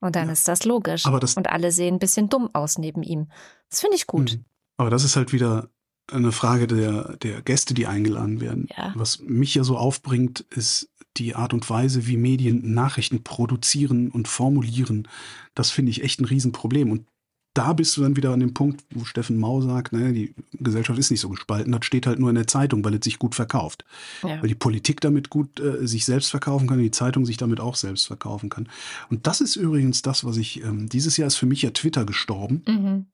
Und 0.00 0.16
dann 0.16 0.26
Ja. 0.26 0.32
ist 0.32 0.48
das 0.48 0.64
logisch. 0.64 1.06
Aber 1.06 1.20
das- 1.20 1.36
und 1.36 1.48
alle 1.48 1.72
sehen 1.72 1.94
ein 1.96 1.98
bisschen 1.98 2.28
dumm 2.28 2.50
aus 2.54 2.78
neben 2.78 3.02
ihm. 3.02 3.28
Das 3.70 3.80
finde 3.80 3.96
ich 3.96 4.06
gut. 4.06 4.32
Mhm. 4.34 4.44
Aber 4.76 4.90
das 4.90 5.04
ist 5.04 5.16
halt 5.16 5.32
wieder 5.32 5.68
eine 6.10 6.32
Frage 6.32 6.66
der, 6.66 7.16
der 7.18 7.42
Gäste, 7.42 7.74
die 7.74 7.86
eingeladen 7.86 8.40
werden. 8.40 8.68
Ja. 8.76 8.92
Was 8.96 9.20
mich 9.20 9.54
ja 9.54 9.64
so 9.64 9.76
aufbringt, 9.76 10.40
ist 10.50 10.90
die 11.16 11.34
Art 11.34 11.52
und 11.52 11.68
Weise, 11.68 12.06
wie 12.06 12.16
Medien 12.16 12.74
Nachrichten 12.74 13.22
produzieren 13.22 14.10
und 14.10 14.28
formulieren. 14.28 15.08
Das 15.54 15.70
finde 15.70 15.90
ich 15.90 16.02
echt 16.02 16.20
ein 16.20 16.24
Riesenproblem. 16.24 16.90
Und 16.90 17.06
da 17.54 17.74
bist 17.74 17.96
du 17.96 18.00
dann 18.00 18.16
wieder 18.16 18.32
an 18.32 18.40
dem 18.40 18.54
Punkt, 18.54 18.82
wo 18.94 19.04
Steffen 19.04 19.36
Mau 19.36 19.60
sagt, 19.60 19.92
ne, 19.92 20.12
die 20.12 20.34
Gesellschaft 20.52 20.98
ist 20.98 21.10
nicht 21.10 21.20
so 21.20 21.28
gespalten, 21.28 21.72
das 21.72 21.84
steht 21.84 22.06
halt 22.06 22.18
nur 22.18 22.30
in 22.30 22.34
der 22.34 22.46
Zeitung, 22.46 22.82
weil 22.82 22.94
es 22.94 23.04
sich 23.04 23.18
gut 23.18 23.34
verkauft. 23.34 23.84
Ja. 24.22 24.40
Weil 24.40 24.48
die 24.48 24.54
Politik 24.54 25.02
damit 25.02 25.28
gut 25.28 25.60
äh, 25.60 25.86
sich 25.86 26.06
selbst 26.06 26.30
verkaufen 26.30 26.66
kann, 26.66 26.78
die 26.78 26.90
Zeitung 26.90 27.26
sich 27.26 27.36
damit 27.36 27.60
auch 27.60 27.76
selbst 27.76 28.06
verkaufen 28.06 28.48
kann. 28.48 28.68
Und 29.10 29.26
das 29.26 29.42
ist 29.42 29.56
übrigens 29.56 30.00
das, 30.00 30.24
was 30.24 30.38
ich, 30.38 30.64
ähm, 30.64 30.88
dieses 30.88 31.18
Jahr 31.18 31.26
ist 31.26 31.36
für 31.36 31.46
mich 31.46 31.60
ja 31.60 31.70
Twitter 31.72 32.06
gestorben. 32.06 32.62
Mhm. 32.66 33.06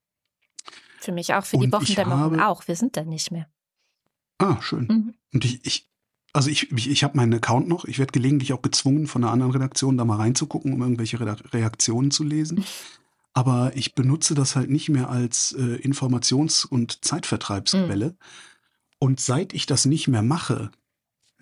Für 1.08 1.12
mich 1.14 1.32
auch, 1.32 1.46
für 1.46 1.56
die 1.56 1.64
Und 1.64 1.68
ich 1.68 1.72
Wochendämmerung 1.72 2.20
habe- 2.38 2.46
auch. 2.48 2.68
Wir 2.68 2.76
sind 2.76 2.94
da 2.98 3.02
nicht 3.02 3.30
mehr. 3.30 3.48
Ah, 4.36 4.60
schön. 4.60 4.86
Mhm. 4.90 5.14
Und 5.32 5.44
ich, 5.46 5.64
ich 5.64 5.88
also 6.34 6.50
ich, 6.50 6.70
ich, 6.70 6.90
ich 6.90 7.02
habe 7.02 7.16
meinen 7.16 7.32
Account 7.32 7.66
noch. 7.66 7.86
Ich 7.86 7.98
werde 7.98 8.12
gelegentlich 8.12 8.52
auch 8.52 8.60
gezwungen, 8.60 9.06
von 9.06 9.24
einer 9.24 9.32
anderen 9.32 9.52
Redaktion 9.52 9.96
da 9.96 10.04
mal 10.04 10.16
reinzugucken, 10.16 10.74
um 10.74 10.82
irgendwelche 10.82 11.18
Reaktionen 11.54 12.10
zu 12.10 12.24
lesen. 12.24 12.62
Aber 13.32 13.72
ich 13.74 13.94
benutze 13.94 14.34
das 14.34 14.54
halt 14.54 14.68
nicht 14.68 14.90
mehr 14.90 15.08
als 15.08 15.52
äh, 15.52 15.76
Informations- 15.82 16.66
und 16.66 17.02
Zeitvertreibsquelle. 17.06 18.14
Und 18.98 19.18
seit 19.18 19.54
ich 19.54 19.64
das 19.64 19.86
nicht 19.86 20.08
mehr 20.08 20.22
mache, 20.22 20.70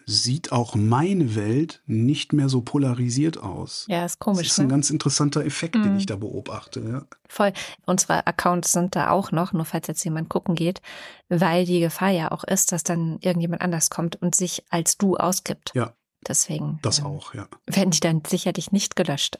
sieht 0.08 0.52
auch 0.52 0.76
meine 0.76 1.34
Welt 1.34 1.82
nicht 1.86 2.32
mehr 2.32 2.48
so 2.48 2.60
polarisiert 2.62 3.38
aus. 3.38 3.86
Ja, 3.88 4.04
ist 4.04 4.20
komisch. 4.20 4.44
Das 4.46 4.52
ist 4.52 4.58
ein 4.60 4.66
ne? 4.66 4.70
ganz 4.70 4.90
interessanter 4.90 5.44
Effekt, 5.44 5.74
den 5.74 5.92
Mhm. 5.94 5.98
ich 5.98 6.06
da 6.06 6.14
beobachte. 6.14 6.80
Ja. 6.80 7.02
Voll. 7.28 7.52
Unsere 7.86 8.24
Accounts 8.26 8.70
sind 8.70 8.94
da 8.94 9.10
auch 9.10 9.32
noch, 9.32 9.52
nur 9.52 9.64
falls 9.64 9.88
jetzt 9.88 10.04
jemand 10.04 10.28
gucken 10.28 10.54
geht, 10.54 10.80
weil 11.28 11.64
die 11.66 11.80
Gefahr 11.80 12.10
ja 12.10 12.30
auch 12.30 12.44
ist, 12.44 12.70
dass 12.70 12.84
dann 12.84 13.18
irgendjemand 13.20 13.62
anders 13.62 13.90
kommt 13.90 14.14
und 14.22 14.36
sich 14.36 14.62
als 14.70 14.96
du 14.96 15.16
ausgibt. 15.16 15.72
Ja. 15.74 15.92
Deswegen 16.26 16.78
Das 16.82 17.00
ähm, 17.00 17.06
auch, 17.06 17.34
ja. 17.34 17.46
werden 17.66 17.90
die 17.90 18.00
dann 18.00 18.22
sicherlich 18.26 18.70
nicht 18.72 18.94
gelöscht. 18.96 19.36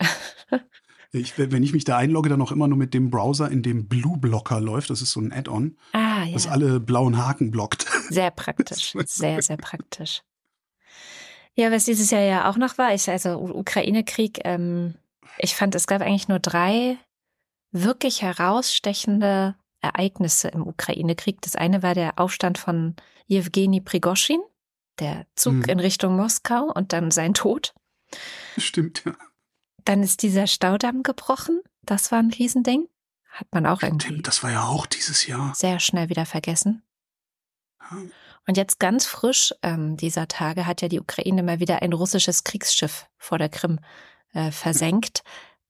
Ich, 1.13 1.39
wenn 1.39 1.63
ich 1.63 1.73
mich 1.73 1.85
da 1.85 1.97
einlogge, 1.97 2.29
dann 2.29 2.43
auch 2.43 2.51
immer 2.53 2.67
nur 2.69 2.77
mit 2.77 2.93
dem 2.93 3.11
Browser, 3.11 3.49
in 3.51 3.63
dem 3.63 3.87
Blue 3.87 4.19
Blocker 4.19 4.61
läuft. 4.61 4.91
Das 4.91 5.01
ist 5.01 5.13
so 5.13 5.21
ein 5.21 5.33
Add-on, 5.33 5.77
Ah, 5.93 6.25
ja. 6.25 6.33
das 6.35 6.47
alle 6.49 6.81
blauen 6.81 7.17
Haken 7.17 7.51
blockt. 7.53 7.87
Sehr 8.11 8.31
praktisch. 8.33 8.93
Sehr, 9.07 9.41
sehr 9.41 9.57
praktisch. 9.57 10.23
Ja, 11.57 11.71
was 11.73 11.85
dieses 11.87 12.11
Jahr 12.11 12.21
ja 12.23 12.51
auch 12.51 12.57
noch 12.57 12.77
war, 12.79 12.93
ich, 12.95 13.09
also 13.09 13.39
Ukraine-Krieg, 13.39 14.41
ähm, 14.45 14.95
ich 15.39 15.55
fand, 15.57 15.75
es 15.75 15.87
gab 15.87 16.03
eigentlich 16.03 16.29
nur 16.29 16.39
drei 16.39 16.99
wirklich 17.73 18.23
herausstechende 18.23 19.55
Ereignisse 19.81 20.49
im 20.49 20.67
Ukraine-Krieg. 20.67 21.41
Das 21.43 21.57
eine 21.57 21.83
war 21.83 21.95
der 21.95 22.19
Aufstand 22.19 22.59
von 22.59 22.95
Jewgeni 23.27 23.81
Prigoschin, 23.81 24.41
der 24.99 25.27
Zug 25.35 25.55
Mhm. 25.55 25.65
in 25.65 25.81
Richtung 25.81 26.17
Moskau 26.17 26.65
und 26.75 26.93
dann 26.93 27.11
sein 27.11 27.35
Tod. 27.35 27.75
Stimmt, 28.57 29.05
ja. 29.05 29.15
Dann 29.85 30.03
ist 30.03 30.23
dieser 30.23 30.47
Staudamm 30.47 31.03
gebrochen. 31.03 31.61
Das 31.83 32.13
war 32.13 32.19
ein 32.19 32.31
Riesending. 32.31 32.89
Hat 33.31 33.47
man 33.53 33.67
auch 33.67 33.83
irgendwie 33.83 34.07
Stimmt, 34.09 34.27
das 34.27 34.43
war 34.43 34.51
ja 34.51 34.65
auch 34.65 34.87
dieses 34.87 35.27
Jahr. 35.27 35.55
sehr 35.55 35.79
schnell 35.81 36.09
wieder 36.09 36.27
vergessen. 36.27 36.83
Ja. 37.81 37.99
Und 38.47 38.57
jetzt 38.57 38.79
ganz 38.79 39.07
frisch 39.07 39.53
ähm, 39.63 39.97
dieser 39.97 40.29
Tage 40.29 40.67
hat 40.67 40.81
ja 40.81 40.89
die 40.89 41.01
Ukraine 41.01 41.43
mal 41.43 41.61
wieder 41.61 41.83
ein 41.83 41.93
russisches 41.93 42.45
Kriegsschiff 42.45 43.07
vor 43.19 43.39
der 43.39 43.49
Krim 43.49 43.81
äh, 44.33 44.53
versenkt. 44.53 45.23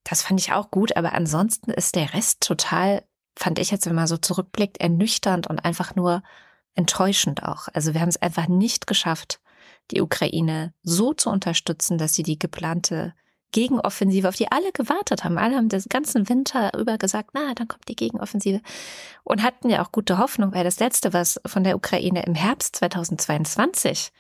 Das 0.05 0.23
fand 0.23 0.39
ich 0.41 0.53
auch 0.53 0.71
gut, 0.71 0.97
aber 0.97 1.15
ansonsten 1.15 1.71
ist 1.71 1.97
der 1.97 2.13
Rest 2.13 2.43
total, 2.43 3.03
fand 3.35 3.59
ich 3.59 3.71
jetzt, 3.71 3.87
wenn 3.87 3.95
man 3.95 4.07
so 4.07 4.19
zurückblickt, 4.19 4.79
ernüchternd 4.79 5.47
und 5.47 5.65
einfach 5.65 5.97
nur 5.97 6.23
enttäuschend 6.75 7.43
auch. 7.43 7.69
Also 7.73 7.95
wir 7.95 8.03
haben 8.03 8.11
es 8.11 8.21
einfach 8.21 8.47
nicht 8.47 8.87
geschafft, 8.87 9.41
die 9.91 10.03
Ukraine 10.03 10.75
so 10.83 11.15
zu 11.15 11.31
unterstützen, 11.31 11.97
dass 11.97 12.15
sie 12.15 12.23
die 12.23 12.39
geplante 12.39 13.15
Gegenoffensive, 13.53 14.29
auf 14.29 14.37
die 14.37 14.51
alle 14.51 14.73
gewartet 14.73 15.25
haben. 15.25 15.39
Alle 15.39 15.57
haben 15.57 15.69
den 15.69 15.83
ganzen 15.89 16.29
Winter 16.29 16.77
über 16.79 16.99
gesagt, 16.99 17.31
na, 17.33 17.55
dann 17.55 17.69
kommt 17.69 17.89
die 17.89 17.97
Gegenoffensive. 17.97 18.61
Und 19.25 19.43
hatten 19.43 19.71
ja 19.71 19.85
auch 19.85 19.93
gute 19.93 20.19
Hoffnung, 20.19 20.53
weil 20.55 20.65
das 20.65 20.79
Letzte, 20.79 21.13
was 21.13 21.41
von 21.47 21.65
der 21.65 21.77
Ukraine 21.77 22.25
im 22.25 22.35
Herbst 22.35 22.77
2022 22.77 24.11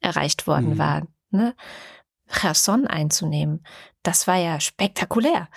erreicht 0.00 0.46
worden 0.46 0.70
Mhm. 0.74 0.78
war, 0.78 1.06
ne, 1.30 1.54
Cherson 2.28 2.86
einzunehmen, 2.86 3.64
das 4.02 4.26
war 4.26 4.36
ja 4.36 4.60
spektakulär. 4.60 5.48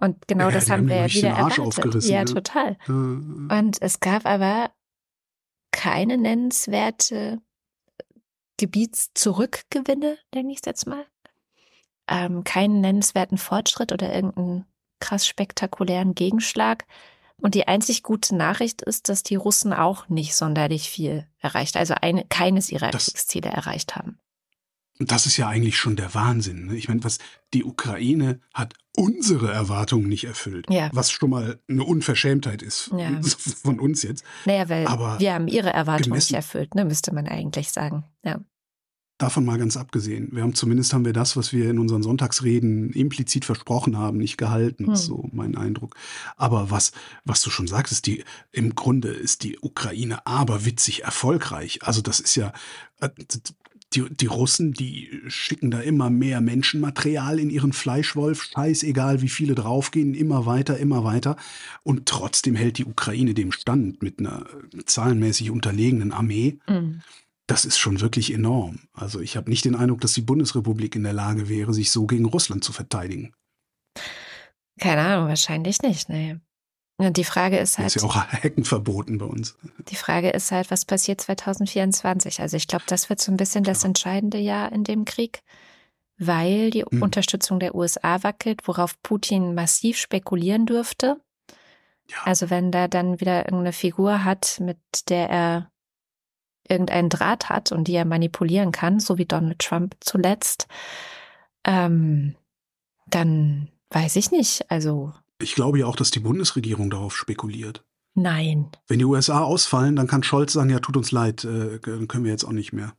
Und 0.00 0.26
genau 0.26 0.46
Ja, 0.46 0.50
das 0.52 0.70
haben 0.70 0.88
wir 0.88 0.96
ja 0.96 1.12
wieder 1.12 1.28
erwartet. 1.28 1.60
aufgerissen, 1.60 2.10
Ja, 2.10 2.20
ja. 2.20 2.24
total. 2.24 2.76
Und 2.88 3.76
es 3.80 4.00
gab 4.00 4.26
aber 4.26 4.70
keine 5.70 6.18
nennenswerte 6.18 7.40
Gebietszurückgewinne, 8.58 10.18
nenne 10.34 10.52
ich 10.52 10.58
es 10.58 10.66
jetzt 10.66 10.86
mal. 10.86 11.06
Ähm, 12.08 12.44
keinen 12.44 12.80
nennenswerten 12.80 13.38
Fortschritt 13.38 13.92
oder 13.92 14.12
irgendeinen 14.14 14.66
krass 15.00 15.26
spektakulären 15.26 16.14
Gegenschlag. 16.14 16.84
Und 17.36 17.54
die 17.54 17.66
einzig 17.66 18.02
gute 18.02 18.36
Nachricht 18.36 18.82
ist, 18.82 19.08
dass 19.08 19.22
die 19.24 19.34
Russen 19.36 19.72
auch 19.72 20.08
nicht 20.08 20.34
sonderlich 20.36 20.88
viel 20.90 21.26
erreicht, 21.40 21.76
also 21.76 21.94
eine, 22.00 22.24
keines 22.24 22.70
ihrer 22.70 22.90
Das- 22.90 23.06
Kriegsziele 23.06 23.48
erreicht 23.50 23.96
haben. 23.96 24.18
Das 24.98 25.26
ist 25.26 25.36
ja 25.38 25.48
eigentlich 25.48 25.78
schon 25.78 25.96
der 25.96 26.14
Wahnsinn. 26.14 26.66
Ne? 26.66 26.76
Ich 26.76 26.86
meine, 26.86 27.02
was 27.02 27.18
die 27.54 27.64
Ukraine 27.64 28.38
hat 28.54 28.74
unsere 28.94 29.50
Erwartungen 29.50 30.06
nicht 30.06 30.24
erfüllt. 30.24 30.66
Ja. 30.70 30.90
Was 30.92 31.10
schon 31.10 31.30
mal 31.30 31.58
eine 31.68 31.82
Unverschämtheit 31.82 32.62
ist 32.62 32.90
Ja. 32.96 33.10
von 33.62 33.80
uns 33.80 34.02
jetzt. 34.04 34.22
Naja, 34.44 34.68
weil 34.68 34.86
Aber 34.86 35.18
wir 35.18 35.32
haben 35.34 35.48
ihre 35.48 35.72
Erwartungen 35.72 36.14
nicht 36.14 36.28
gemessen- 36.28 36.34
erfüllt, 36.36 36.74
ne, 36.76 36.84
müsste 36.84 37.12
man 37.12 37.26
eigentlich 37.26 37.72
sagen. 37.72 38.04
Ja. 38.22 38.38
Davon 39.22 39.44
mal 39.44 39.56
ganz 39.56 39.76
abgesehen. 39.76 40.30
Wir 40.32 40.42
haben 40.42 40.56
zumindest 40.56 40.92
haben 40.92 41.04
wir 41.04 41.12
das, 41.12 41.36
was 41.36 41.52
wir 41.52 41.70
in 41.70 41.78
unseren 41.78 42.02
Sonntagsreden 42.02 42.90
implizit 42.90 43.44
versprochen 43.44 43.96
haben, 43.96 44.18
nicht 44.18 44.36
gehalten. 44.36 44.88
Hm. 44.88 44.96
So 44.96 45.28
mein 45.30 45.56
Eindruck. 45.56 45.94
Aber 46.36 46.72
was, 46.72 46.90
was 47.24 47.40
du 47.40 47.48
schon 47.48 47.68
sagst, 47.68 47.92
ist 47.92 48.06
die, 48.06 48.24
im 48.50 48.74
Grunde 48.74 49.10
ist 49.10 49.44
die 49.44 49.60
Ukraine 49.60 50.26
aberwitzig 50.26 51.04
erfolgreich. 51.04 51.84
Also 51.84 52.02
das 52.02 52.18
ist 52.18 52.34
ja, 52.34 52.52
äh, 52.98 53.10
die, 53.94 54.12
die 54.12 54.26
Russen, 54.26 54.72
die 54.72 55.22
schicken 55.28 55.70
da 55.70 55.78
immer 55.78 56.10
mehr 56.10 56.40
Menschenmaterial 56.40 57.38
in 57.38 57.48
ihren 57.48 57.72
Fleischwolf, 57.72 58.42
scheißegal 58.42 59.22
wie 59.22 59.28
viele 59.28 59.54
draufgehen, 59.54 60.14
immer 60.14 60.46
weiter, 60.46 60.78
immer 60.78 61.04
weiter. 61.04 61.36
Und 61.84 62.06
trotzdem 62.06 62.56
hält 62.56 62.78
die 62.78 62.86
Ukraine 62.86 63.34
dem 63.34 63.52
Stand 63.52 64.02
mit 64.02 64.18
einer 64.18 64.46
zahlenmäßig 64.84 65.52
unterlegenen 65.52 66.10
Armee. 66.10 66.58
Mhm. 66.68 67.02
Das 67.46 67.64
ist 67.64 67.78
schon 67.78 68.00
wirklich 68.00 68.32
enorm. 68.32 68.80
Also 68.92 69.20
ich 69.20 69.36
habe 69.36 69.50
nicht 69.50 69.64
den 69.64 69.74
Eindruck, 69.74 70.00
dass 70.00 70.12
die 70.14 70.22
Bundesrepublik 70.22 70.94
in 70.94 71.02
der 71.02 71.12
Lage 71.12 71.48
wäre, 71.48 71.74
sich 71.74 71.90
so 71.90 72.06
gegen 72.06 72.24
Russland 72.26 72.62
zu 72.64 72.72
verteidigen. 72.72 73.34
Keine 74.80 75.02
Ahnung, 75.02 75.28
wahrscheinlich 75.28 75.82
nicht. 75.82 76.08
Nee. 76.08 76.38
Und 76.98 77.16
die 77.16 77.24
Frage 77.24 77.58
ist 77.58 77.74
Das 77.74 77.78
halt, 77.78 77.96
ist 77.96 78.02
ja 78.02 78.08
auch 78.08 78.16
Hacken 78.44 78.64
verboten 78.64 79.18
bei 79.18 79.26
uns. 79.26 79.56
die 79.88 79.96
Frage 79.96 80.30
ist 80.30 80.52
halt, 80.52 80.70
was 80.70 80.84
passiert 80.84 81.20
2024? 81.20 82.40
Also 82.40 82.56
ich 82.56 82.68
glaube, 82.68 82.84
das 82.86 83.08
wird 83.10 83.20
so 83.20 83.32
ein 83.32 83.36
bisschen 83.36 83.64
das 83.64 83.82
entscheidende 83.84 84.38
Jahr 84.38 84.70
in 84.72 84.84
dem 84.84 85.04
Krieg, 85.04 85.42
weil 86.18 86.70
die 86.70 86.84
Hm. 86.84 87.02
Unterstützung 87.02 87.58
der 87.58 87.74
USA 87.74 88.22
wackelt, 88.22 88.68
worauf 88.68 89.00
Putin 89.02 89.54
massiv 89.54 89.98
spekulieren 89.98 90.64
dürfte. 90.66 91.20
Ja. 92.08 92.16
Also 92.24 92.50
wenn 92.50 92.70
da 92.70 92.88
dann 92.88 93.20
wieder 93.20 93.46
irgendeine 93.46 93.72
Figur 93.72 94.24
hat, 94.24 94.58
mit 94.60 94.78
der 95.08 95.28
er 95.28 95.71
irgendeinen 96.72 97.08
Draht 97.08 97.48
hat 97.48 97.70
und 97.70 97.84
die 97.86 97.94
er 97.94 98.04
manipulieren 98.04 98.72
kann, 98.72 98.98
so 98.98 99.18
wie 99.18 99.26
Donald 99.26 99.60
Trump 99.60 99.94
zuletzt, 100.00 100.66
ähm, 101.64 102.34
dann 103.06 103.68
weiß 103.90 104.16
ich 104.16 104.30
nicht. 104.30 104.70
Also 104.70 105.12
Ich 105.40 105.54
glaube 105.54 105.78
ja 105.78 105.86
auch, 105.86 105.96
dass 105.96 106.10
die 106.10 106.20
Bundesregierung 106.20 106.90
darauf 106.90 107.14
spekuliert. 107.16 107.84
nein. 108.14 108.70
Wenn 108.88 108.98
die 108.98 109.04
USA 109.04 109.42
ausfallen, 109.42 109.96
dann 109.96 110.06
kann 110.08 110.22
Scholz 110.22 110.52
sagen, 110.54 110.70
ja, 110.70 110.80
tut 110.80 110.96
uns 110.96 111.12
leid, 111.12 111.44
äh, 111.44 111.78
dann 111.80 112.08
können 112.08 112.24
wir 112.24 112.32
jetzt 112.32 112.44
auch 112.44 112.52
nicht 112.52 112.72
mehr. 112.72 112.94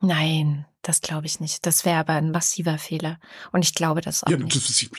Nein, 0.00 0.64
das 0.82 1.00
glaube 1.00 1.26
ich 1.26 1.40
nicht. 1.40 1.66
Das 1.66 1.84
wäre 1.84 1.98
aber 1.98 2.12
ein 2.12 2.30
massiver 2.30 2.78
Fehler. 2.78 3.18
Und 3.52 3.64
ich 3.64 3.74
glaube 3.74 4.00
das 4.00 4.22
auch 4.22 4.30
Ja, 4.30 4.36
nicht. 4.36 4.54
das 4.54 4.68
ist, 4.70 4.90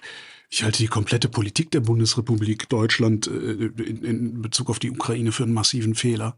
ich 0.49 0.63
halte 0.63 0.79
die 0.79 0.87
komplette 0.87 1.29
Politik 1.29 1.71
der 1.71 1.79
Bundesrepublik 1.81 2.67
Deutschland 2.69 3.27
äh, 3.27 3.31
in, 3.31 4.03
in 4.03 4.41
Bezug 4.41 4.69
auf 4.69 4.79
die 4.79 4.91
Ukraine 4.91 5.31
für 5.31 5.43
einen 5.43 5.53
massiven 5.53 5.95
Fehler. 5.95 6.37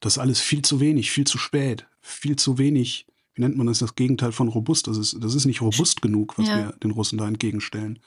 Das 0.00 0.14
ist 0.14 0.18
alles 0.18 0.40
viel 0.40 0.62
zu 0.62 0.80
wenig, 0.80 1.10
viel 1.10 1.26
zu 1.26 1.38
spät, 1.38 1.86
viel 2.00 2.36
zu 2.36 2.58
wenig. 2.58 3.06
Wie 3.34 3.42
nennt 3.42 3.56
man 3.56 3.66
das? 3.66 3.78
Das 3.80 3.94
Gegenteil 3.94 4.32
von 4.32 4.48
robust. 4.48 4.86
Das 4.86 4.96
ist, 4.96 5.16
das 5.20 5.34
ist 5.34 5.44
nicht 5.44 5.60
robust 5.60 6.02
genug, 6.02 6.38
was 6.38 6.48
Ja. 6.48 6.56
wir 6.56 6.72
den 6.82 6.90
Russen 6.92 7.18
da 7.18 7.26
entgegenstellen. 7.28 7.98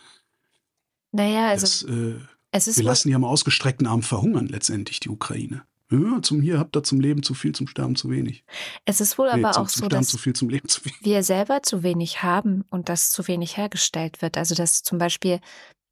naja, 1.12 1.50
also 1.50 1.64
das, 1.66 1.84
äh, 1.84 2.16
es 2.52 2.68
ist 2.68 2.78
wir 2.78 2.84
lassen 2.86 3.10
die 3.10 3.16
am 3.16 3.24
ausgestreckten 3.26 3.88
Arm 3.88 4.02
verhungern, 4.04 4.48
letztendlich, 4.48 5.00
die 5.00 5.10
Ukraine. 5.10 5.64
Ja, 5.90 6.22
zum 6.22 6.42
hier 6.42 6.58
habt 6.58 6.76
ihr 6.78 6.84
zum 6.84 7.02
Leben 7.02 7.22
zu 7.22 7.34
viel, 7.34 7.54
zum 7.54 7.68
Sterben 7.68 7.98
zu 7.98 8.10
wenig. 8.10 8.46
es 8.86 9.02
ist 9.02 9.18
wohl 9.18 9.28
Nee, 9.34 9.44
aber 9.44 9.52
zum, 9.52 9.64
auch 9.64 9.70
so, 9.70 9.78
Sterben 9.80 9.96
dass 9.96 10.08
zu 10.08 10.18
viel, 10.18 10.34
zum 10.34 10.48
Leben 10.50 10.70
zu 10.70 10.86
wenig. 10.86 11.00
wir 11.04 11.22
selber 11.24 11.64
zu 11.64 11.84
wenig 11.84 12.24
haben 12.24 12.64
und 12.70 12.88
dass 12.88 13.12
zu 13.12 13.28
wenig 13.28 13.58
hergestellt 13.58 14.22
wird. 14.22 14.38
Also 14.38 14.56
dass 14.56 14.84
zum 14.84 15.00
Beispiel, 15.00 15.42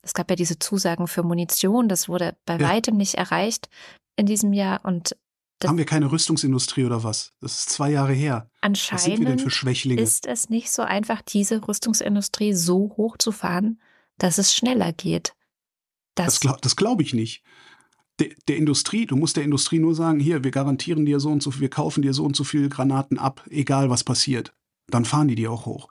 es 0.01 0.13
gab 0.13 0.29
ja 0.29 0.37
diese 0.37 0.57
Zusagen 0.57 1.07
für 1.07 1.23
Munition, 1.23 1.89
das 1.89 2.07
wurde 2.07 2.37
bei 2.45 2.57
Ja. 2.57 2.69
weitem 2.69 2.95
nicht 2.95 3.15
erreicht 3.15 3.67
in 4.15 4.25
diesem 4.25 4.53
Jahr 4.53 4.85
und 4.85 5.17
Das- 5.59 5.69
Haben 5.69 5.77
wir 5.77 5.85
keine 5.85 6.11
Rüstungsindustrie 6.11 6.85
oder 6.85 7.03
was? 7.03 7.33
Das 7.41 7.59
ist 7.59 7.69
zwei 7.69 7.91
Jahre 7.91 8.13
her. 8.13 8.49
Was 8.61 9.03
sind 9.03 9.19
wir 9.19 9.25
denn 9.25 9.39
für 9.39 9.45
anscheinend 9.45 9.51
Schwächlinge? 9.53 10.01
ist 10.01 10.25
es 10.25 10.49
nicht 10.49 10.71
so 10.71 10.81
einfach, 10.83 11.21
diese 11.21 11.67
Rüstungsindustrie 11.67 12.53
so 12.53 12.93
hoch 12.97 13.17
zu 13.17 13.31
fahren, 13.33 13.81
dass 14.17 14.37
es 14.37 14.53
schneller 14.55 14.93
geht. 14.93 15.33
Das, 16.15 16.39
Das, 16.39 16.39
glaub, 16.39 16.61
glaube 16.77 17.03
ich 17.03 17.13
nicht. 17.13 17.43
Der, 18.19 18.29
der 18.47 18.57
Industrie, 18.57 19.05
du 19.05 19.15
musst 19.15 19.37
der 19.37 19.43
Industrie 19.43 19.79
nur 19.79 19.95
sagen, 19.95 20.19
hier, 20.19 20.43
wir 20.43 20.51
garantieren 20.51 21.05
dir 21.05 21.19
so 21.19 21.29
und 21.29 21.41
so, 21.43 21.57
wir 21.59 21.69
kaufen 21.69 22.01
dir 22.01 22.13
so 22.13 22.25
und 22.25 22.35
so 22.35 22.43
viele 22.43 22.67
Granaten 22.69 23.17
ab, 23.17 23.45
egal 23.49 23.89
was 23.89 24.03
passiert. 24.03 24.53
Dann 24.87 25.05
fahren 25.05 25.27
die 25.27 25.35
die 25.35 25.47
auch 25.47 25.65
hoch. 25.65 25.87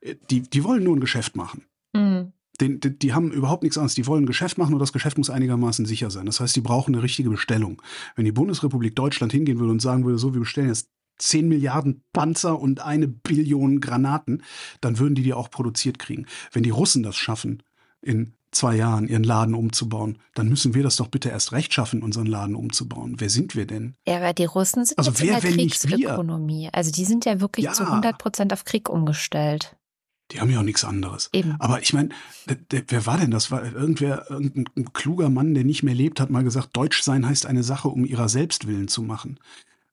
Äh, 0.00 0.16
Die, 0.30 0.42
die 0.42 0.62
wollen 0.64 0.84
nur 0.84 0.96
ein 0.96 1.00
Geschäft 1.00 1.36
machen. 1.36 1.64
Mm, 1.92 2.32
Den, 2.60 2.80
die, 2.80 2.98
die 2.98 3.12
haben 3.14 3.32
überhaupt 3.32 3.62
nichts 3.62 3.78
anderes. 3.78 3.94
Die 3.94 4.06
wollen 4.06 4.24
ein 4.24 4.26
Geschäft 4.26 4.58
machen 4.58 4.74
und 4.74 4.78
das 4.80 4.92
Geschäft 4.92 5.18
muss 5.18 5.30
einigermaßen 5.30 5.86
sicher 5.86 6.10
sein. 6.10 6.26
Das 6.26 6.40
heißt, 6.40 6.54
die 6.54 6.60
brauchen 6.60 6.94
eine 6.94 7.02
richtige 7.02 7.30
Bestellung. 7.30 7.80
Wenn 8.14 8.24
die 8.24 8.32
Bundesrepublik 8.32 8.94
Deutschland 8.94 9.32
hingehen 9.32 9.58
würde 9.58 9.72
und 9.72 9.80
sagen 9.82 10.04
würde, 10.04 10.18
so, 10.18 10.34
wir 10.34 10.40
bestellen 10.40 10.68
jetzt 10.68 10.88
10 11.18 11.48
Milliarden 11.48 12.02
Panzer 12.12 12.58
und 12.60 12.80
eine 12.80 13.08
Billion 13.08 13.80
Granaten, 13.80 14.42
dann 14.80 14.98
würden 14.98 15.14
die 15.14 15.22
die 15.22 15.34
auch 15.34 15.50
produziert 15.50 15.98
kriegen. 15.98 16.26
Wenn 16.52 16.62
die 16.62 16.70
Russen 16.70 17.02
das 17.02 17.16
schaffen, 17.16 17.62
in 18.00 18.34
zwei 18.50 18.76
Jahren 18.76 19.08
ihren 19.08 19.24
Laden 19.24 19.54
umzubauen, 19.54 20.18
dann 20.34 20.48
müssen 20.48 20.74
wir 20.74 20.82
das 20.82 20.96
doch 20.96 21.08
bitte 21.08 21.30
erst 21.30 21.52
recht 21.52 21.72
schaffen, 21.72 22.02
unseren 22.02 22.26
Laden 22.26 22.54
umzubauen. 22.54 23.14
Wer 23.18 23.30
sind 23.30 23.56
wir 23.56 23.66
denn? 23.66 23.94
Ja, 24.06 24.16
aber 24.18 24.34
die 24.34 24.44
Russen 24.44 24.84
sind 24.84 24.98
Also 24.98 25.10
jetzt 25.10 25.22
wer, 25.22 25.36
in 25.36 25.40
der? 25.42 25.52
Kriegsökonomie. 25.52 26.68
Also 26.72 26.90
die 26.90 27.04
sind 27.06 27.24
ja 27.24 27.40
wirklich 27.40 27.64
Ja. 27.66 27.72
zu 27.72 27.84
100 27.86 28.18
Prozent 28.18 28.52
auf 28.52 28.64
Krieg 28.64 28.90
umgestellt. 28.90 29.76
Die 30.32 30.40
haben 30.40 30.50
ja 30.50 30.60
auch 30.60 30.64
nichts 30.64 30.84
anderes. 30.84 31.28
Eben. 31.32 31.56
Aber 31.58 31.82
ich 31.82 31.92
meine, 31.92 32.08
wer 32.70 33.06
war 33.06 33.18
denn 33.18 33.30
das? 33.30 33.50
War 33.50 33.64
irgendwer, 33.64 34.30
irgendein 34.30 34.64
ein 34.76 34.92
kluger 34.92 35.28
Mann, 35.28 35.54
der 35.54 35.64
nicht 35.64 35.82
mehr 35.82 35.94
lebt, 35.94 36.20
hat 36.20 36.30
mal 36.30 36.42
gesagt, 36.42 36.76
Deutsch 36.76 37.02
sein 37.02 37.26
heißt 37.26 37.46
eine 37.46 37.62
Sache, 37.62 37.88
um 37.88 38.04
ihrer 38.04 38.28
selbst 38.28 38.66
willen 38.66 38.88
zu 38.88 39.02
machen. 39.02 39.38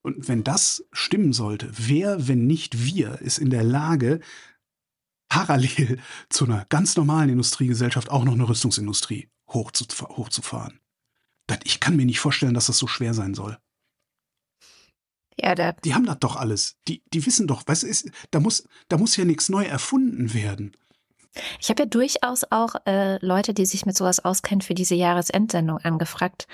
Und 0.01 0.27
wenn 0.29 0.43
das 0.43 0.85
stimmen 0.93 1.33
sollte, 1.33 1.69
wer, 1.71 2.27
wenn 2.27 2.47
nicht 2.47 2.85
wir, 2.85 3.21
ist 3.21 3.37
in 3.37 3.49
der 3.49 3.63
Lage, 3.63 4.21
parallel 5.27 5.99
zu 6.29 6.45
einer 6.45 6.65
ganz 6.69 6.95
normalen 6.95 7.29
Industriegesellschaft 7.29 8.09
auch 8.09 8.23
noch 8.23 8.33
eine 8.33 8.47
Rüstungsindustrie 8.47 9.29
hochzu, 9.49 9.85
hochzufahren? 10.01 10.79
Das, 11.47 11.59
ich 11.65 11.79
kann 11.79 11.97
mir 11.97 12.05
nicht 12.05 12.19
vorstellen, 12.19 12.53
dass 12.53 12.67
das 12.67 12.77
so 12.77 12.87
schwer 12.87 13.13
sein 13.13 13.33
soll. 13.33 13.57
Da, 15.41 15.71
Die 15.73 15.93
haben 15.93 16.05
das 16.05 16.19
doch 16.19 16.35
alles. 16.35 16.77
Die, 16.87 17.01
die 17.13 17.25
wissen 17.25 17.47
doch, 17.47 17.63
was 17.65 17.83
ist, 17.83 18.09
da 18.31 18.39
muss, 18.39 18.67
da 18.87 18.97
muss 18.97 19.15
ja 19.17 19.25
nichts 19.25 19.49
neu 19.49 19.63
erfunden 19.65 20.33
werden. 20.33 20.75
ich 21.59 21.69
habe 21.69 21.83
ja 21.83 21.85
durchaus 21.87 22.43
auch 22.49 22.75
äh, 22.85 23.23
Leute, 23.25 23.53
die 23.53 23.65
sich 23.65 23.85
mit 23.85 23.95
sowas 23.97 24.19
auskennen, 24.23 24.61
für 24.61 24.73
diese 24.73 24.95
Jahresendsendung 24.95 25.77
angefragt. 25.79 26.47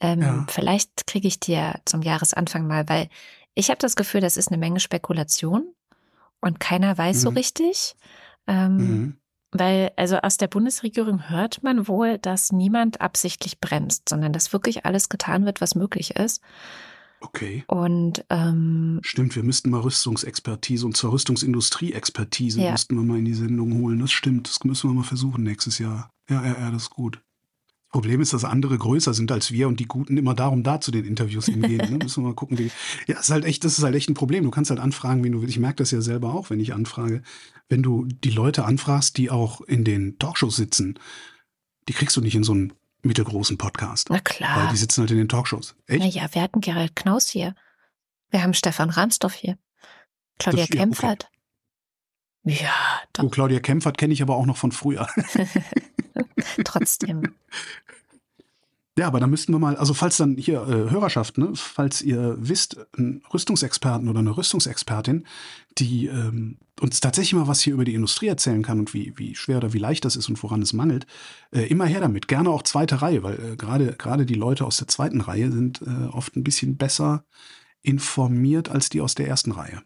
Ähm, 0.00 0.20
Ja. 0.20 0.46
Vielleicht 0.50 1.06
kriege 1.06 1.28
ich 1.28 1.40
die 1.40 1.52
ja 1.52 1.76
zum 1.84 2.02
Jahresanfang 2.02 2.66
mal, 2.66 2.88
weil 2.88 3.08
ich 3.54 3.68
habe 3.70 3.78
das 3.78 3.96
Gefühl, 3.96 4.20
das 4.20 4.36
ist 4.36 4.48
eine 4.48 4.58
Menge 4.58 4.80
Spekulation 4.80 5.72
und 6.40 6.60
keiner 6.60 6.96
weiß 6.98 7.22
so 7.22 7.30
Mhm. 7.30 7.36
richtig. 7.36 7.96
Ähm, 8.46 8.76
Mhm. 8.76 9.16
Weil, 9.52 9.92
also 9.96 10.18
aus 10.18 10.36
der 10.36 10.48
Bundesregierung 10.48 11.30
hört 11.30 11.62
man 11.62 11.88
wohl, 11.88 12.18
dass 12.18 12.52
niemand 12.52 13.00
absichtlich 13.00 13.58
bremst, 13.58 14.08
sondern 14.08 14.32
dass 14.34 14.52
wirklich 14.52 14.84
alles 14.84 15.08
getan 15.08 15.46
wird, 15.46 15.62
was 15.62 15.74
möglich 15.74 16.16
ist. 16.16 16.42
Okay. 17.20 17.64
Und 17.66 18.24
ähm, 18.30 19.00
Stimmt, 19.02 19.36
wir 19.36 19.42
müssten 19.42 19.70
mal 19.70 19.80
Rüstungsexpertise 19.80 20.84
und 20.86 20.96
zur 20.96 21.12
Rüstungsindustrie-Expertise 21.12 22.60
Ja. 22.60 22.72
müssten 22.72 22.96
wir 22.96 23.02
mal 23.02 23.18
in 23.18 23.24
die 23.24 23.34
Sendung 23.34 23.80
holen. 23.80 23.98
Das 24.00 24.12
stimmt, 24.12 24.48
das 24.48 24.62
müssen 24.64 24.90
wir 24.90 24.94
mal 24.94 25.02
versuchen 25.04 25.42
nächstes 25.42 25.78
Jahr. 25.78 26.10
Ja, 26.28 26.44
ja, 26.44 26.58
ja, 26.58 26.70
das 26.70 26.84
ist 26.84 26.90
gut. 26.90 27.22
Problem 27.90 28.20
ist, 28.20 28.32
dass 28.34 28.44
andere 28.44 28.76
größer 28.76 29.14
sind 29.14 29.32
als 29.32 29.52
wir 29.52 29.68
und 29.68 29.80
die 29.80 29.86
Guten 29.86 30.18
immer 30.18 30.34
darum 30.34 30.62
da 30.62 30.80
zu 30.80 30.90
den 30.90 31.04
Interviews 31.06 31.46
hingehen. 31.46 31.78
Ne? 31.90 31.98
Müssen 32.02 32.22
wir 32.22 32.28
mal 32.28 32.34
gucken. 32.34 32.56
Die, 32.56 32.70
ja, 33.06 33.18
ist 33.18 33.30
halt 33.30 33.44
echt, 33.44 33.64
das 33.64 33.78
ist 33.78 33.84
halt 33.84 33.94
echt 33.94 34.10
ein 34.10 34.14
Problem. 34.14 34.44
Du 34.44 34.50
kannst 34.50 34.70
halt 34.70 34.80
anfragen, 34.80 35.24
wen 35.24 35.32
du 35.32 35.40
willst. 35.40 35.54
Ich 35.54 35.60
merke 35.60 35.76
das 35.76 35.92
ja 35.92 36.02
selber 36.02 36.34
auch, 36.34 36.50
wenn 36.50 36.60
ich 36.60 36.74
anfrage. 36.74 37.22
Wenn 37.68 37.82
du 37.82 38.04
die 38.06 38.30
Leute 38.30 38.64
anfragst, 38.66 39.16
die 39.16 39.30
auch 39.30 39.62
in 39.62 39.84
den 39.84 40.18
Talkshows 40.18 40.56
sitzen, 40.56 40.98
die 41.88 41.92
kriegst 41.94 42.16
du 42.16 42.20
nicht 42.20 42.34
in 42.34 42.44
so 42.44 42.52
einen 42.52 42.72
mittelgroßen 43.06 43.56
Podcast. 43.58 44.08
na 44.10 44.16
Weil 44.16 44.22
klar. 44.22 44.68
die 44.70 44.76
sitzen 44.76 45.00
halt 45.02 45.10
in 45.10 45.18
den 45.18 45.28
Talkshows. 45.28 45.74
Echt? 45.86 46.00
Naja, 46.00 46.28
wir 46.32 46.42
hatten 46.42 46.60
Gerald 46.60 46.94
Knaus 46.96 47.28
hier. 47.28 47.54
Wir 48.30 48.42
haben 48.42 48.54
Stefan 48.54 48.90
Rahmsdorf 48.90 49.34
hier. 49.34 49.56
Claudia 50.38 50.62
Das- 50.64 50.68
ja, 50.68 50.74
okay. 50.74 50.78
Kempfert. 50.78 51.30
Ja, 52.44 52.70
Oh, 53.18 53.22
doch, 53.24 53.30
Claudia 53.30 53.58
Kempfert 53.60 53.98
kenne 53.98 54.12
ich 54.12 54.22
aber 54.22 54.36
auch 54.36 54.46
noch 54.46 54.56
von 54.56 54.70
früher. 54.72 55.08
trotzdem. 56.64 57.34
Ja, 58.98 59.08
aber 59.08 59.20
da 59.20 59.26
müssten 59.26 59.52
wir 59.52 59.58
mal, 59.58 59.76
also 59.76 59.92
falls 59.94 60.16
dann 60.16 60.36
hier 60.36 60.62
äh, 60.62 60.90
Hörerschaft, 60.90 61.38
ne, 61.38 61.50
falls 61.54 62.00
ihr 62.02 62.36
wisst, 62.38 62.78
einen 62.96 63.22
Rüstungsexperten 63.32 64.08
oder 64.08 64.20
eine 64.20 64.36
Rüstungsexpertin, 64.36 65.26
die 65.78 66.06
ähm, 66.06 66.58
uns 66.80 67.00
tatsächlich 67.00 67.34
mal 67.34 67.48
was 67.48 67.60
hier 67.60 67.72
über 67.74 67.84
die 67.84 67.94
Industrie 67.94 68.26
erzählen 68.26 68.62
kann 68.62 68.78
und 68.78 68.92
wie, 68.92 69.12
wie 69.16 69.34
schwer 69.34 69.58
oder 69.58 69.72
wie 69.72 69.78
leicht 69.78 70.04
das 70.04 70.16
ist 70.16 70.28
und 70.28 70.42
woran 70.42 70.60
es 70.62 70.72
mangelt, 70.72 71.06
äh, 71.50 71.62
immer 71.62 71.86
her 71.86 72.00
damit. 72.00 72.28
Gerne 72.28 72.50
auch 72.50 72.62
zweite 72.62 73.00
Reihe, 73.00 73.22
weil 73.22 73.52
äh, 73.52 73.56
gerade 73.56 73.94
gerade 73.94 74.26
die 74.26 74.34
Leute 74.34 74.64
aus 74.66 74.76
der 74.76 74.88
zweiten 74.88 75.20
Reihe 75.20 75.50
sind 75.50 75.80
äh, 75.82 76.06
oft 76.12 76.36
ein 76.36 76.44
bisschen 76.44 76.76
besser 76.76 77.24
informiert 77.82 78.68
als 78.68 78.88
die 78.88 79.00
aus 79.00 79.14
der 79.14 79.28
ersten 79.28 79.52
Reihe. 79.52 79.82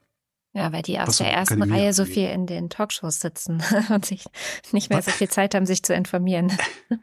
Ja, 0.52 0.72
weil 0.72 0.82
die 0.82 0.98
aus 0.98 1.06
Was 1.08 1.16
der 1.18 1.32
ersten 1.32 1.62
Reihe 1.62 1.92
so 1.92 2.04
viel 2.04 2.28
in 2.28 2.46
den 2.46 2.70
Talkshows 2.70 3.20
sitzen 3.20 3.62
und 3.90 4.04
sich 4.04 4.24
nicht 4.72 4.90
mehr 4.90 5.02
so 5.02 5.12
viel 5.12 5.28
Zeit 5.28 5.54
haben, 5.54 5.66
sich 5.66 5.82
zu 5.82 5.94
informieren. 5.94 6.52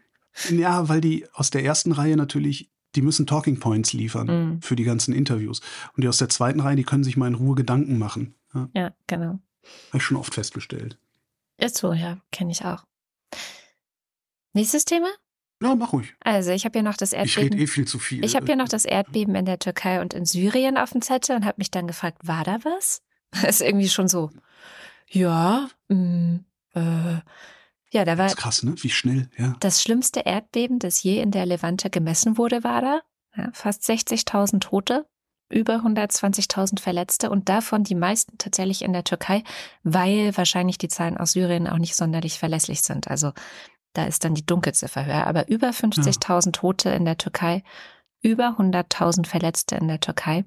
Ja, 0.51 0.87
weil 0.87 1.01
die 1.01 1.25
aus 1.33 1.49
der 1.49 1.63
ersten 1.63 1.91
Reihe 1.91 2.15
natürlich, 2.15 2.69
die 2.95 3.01
müssen 3.01 3.25
Talking 3.25 3.59
Points 3.59 3.91
liefern 3.93 4.27
Mhm. 4.27 4.61
für 4.61 4.75
die 4.75 4.83
ganzen 4.83 5.11
Interviews. 5.15 5.61
Und 5.95 6.03
die 6.03 6.07
aus 6.07 6.19
der 6.19 6.29
zweiten 6.29 6.59
Reihe, 6.59 6.75
die 6.75 6.83
können 6.83 7.03
sich 7.03 7.17
mal 7.17 7.25
in 7.27 7.33
Ruhe 7.33 7.55
Gedanken 7.55 7.97
machen. 7.97 8.35
Ja, 8.53 8.69
Ja, 8.75 8.91
genau. 9.07 9.39
Habe 9.89 9.97
ich 9.97 10.03
schon 10.03 10.17
oft 10.17 10.33
festgestellt. 10.33 10.97
Ist 11.57 11.77
so, 11.77 11.93
ja, 11.93 12.17
kenne 12.31 12.51
ich 12.51 12.63
auch. 12.65 12.83
Nächstes 14.53 14.85
Thema? 14.85 15.07
Ja, 15.61 15.75
mach 15.75 15.93
ruhig. 15.93 16.13
Also, 16.23 16.51
ich 16.51 16.65
habe 16.65 16.73
hier 16.77 16.83
noch 16.83 16.97
das 16.97 17.13
Ich 17.13 17.19
rede 17.37 17.41
Erdbeben. 17.41 17.59
eh 17.59 17.67
viel 17.67 17.87
zu 17.87 17.99
viel. 17.99 18.23
Ich 18.23 18.35
habe 18.35 18.45
hier 18.45 18.55
noch 18.55 18.67
das 18.69 18.85
Erdbeben 18.85 19.33
in 19.35 19.45
der 19.45 19.59
Türkei 19.59 20.01
und 20.01 20.13
in 20.13 20.25
Syrien 20.25 20.77
auf 20.77 20.91
dem 20.91 21.01
Zettel 21.01 21.35
und 21.35 21.45
habe 21.45 21.55
mich 21.57 21.71
dann 21.71 21.87
gefragt, 21.87 22.19
war 22.27 22.43
da 22.43 22.59
was? 22.63 23.01
Das 23.31 23.43
ist 23.49 23.61
irgendwie 23.61 23.89
schon 23.89 24.07
so, 24.07 24.29
ja, 25.09 25.67
mh, 25.89 26.39
äh, 26.75 27.19
ja, 27.91 28.03
da 28.05 28.17
war 28.17 28.25
Das 28.25 28.33
ist 28.33 28.37
krass, 28.37 28.63
ne? 28.63 28.75
Wie 28.77 28.89
schnell, 28.89 29.29
ja. 29.37 29.55
das 29.59 29.81
schlimmste 29.81 30.19
Erdbeben, 30.21 30.77
das 30.79 31.01
je 31.01 31.21
in 31.21 31.31
der 31.31 31.45
Levante 31.45 31.89
gemessen 31.89 32.37
wurde, 32.37 32.63
war 32.63 32.81
da. 32.81 33.01
Ja, 33.35 33.49
fast 33.53 33.83
60.000 33.83 34.59
Tote, 34.59 35.07
über 35.49 35.77
120.000 35.77 36.79
Verletzte 36.79 37.29
und 37.29 37.49
davon 37.49 37.83
die 37.83 37.95
meisten 37.95 38.37
tatsächlich 38.37 38.81
in 38.81 38.93
der 38.93 39.03
Türkei, 39.03 39.43
weil 39.83 40.35
wahrscheinlich 40.35 40.77
die 40.77 40.89
Zahlen 40.89 41.17
aus 41.17 41.31
Syrien 41.31 41.67
auch 41.67 41.77
nicht 41.77 41.95
sonderlich 41.95 42.37
verlässlich 42.37 42.81
sind. 42.81 43.07
Also 43.07 43.31
da 43.93 44.05
ist 44.05 44.23
dann 44.23 44.35
die 44.35 44.45
Dunkelziffer 44.45 45.05
höher. 45.05 45.25
Aber 45.25 45.47
über 45.47 45.69
50.000 45.69 46.51
Tote 46.51 46.89
in 46.89 47.05
der 47.05 47.17
Türkei, 47.17 47.63
über 48.21 48.57
100.000 48.59 49.25
Verletzte 49.25 49.75
in 49.75 49.87
der 49.87 49.99
Türkei. 49.99 50.45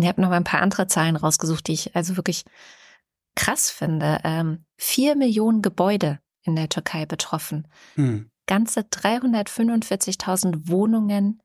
Ich 0.00 0.06
habe 0.06 0.20
noch 0.20 0.30
mal 0.30 0.36
ein 0.36 0.44
paar 0.44 0.62
andere 0.62 0.86
Zahlen 0.86 1.16
rausgesucht, 1.16 1.66
die 1.66 1.74
ich 1.74 1.94
also 1.94 2.16
wirklich 2.16 2.44
krass 3.34 3.70
finde. 3.70 4.20
Ähm, 4.24 4.64
vier 4.76 5.16
Millionen 5.16 5.60
Gebäude 5.60 6.20
in 6.42 6.56
der 6.56 6.68
Türkei 6.68 7.04
betroffen 7.06 7.68
Hm. 7.94 8.30
ganze 8.46 8.80
345.000 8.80 10.68
Wohnungen 10.68 11.41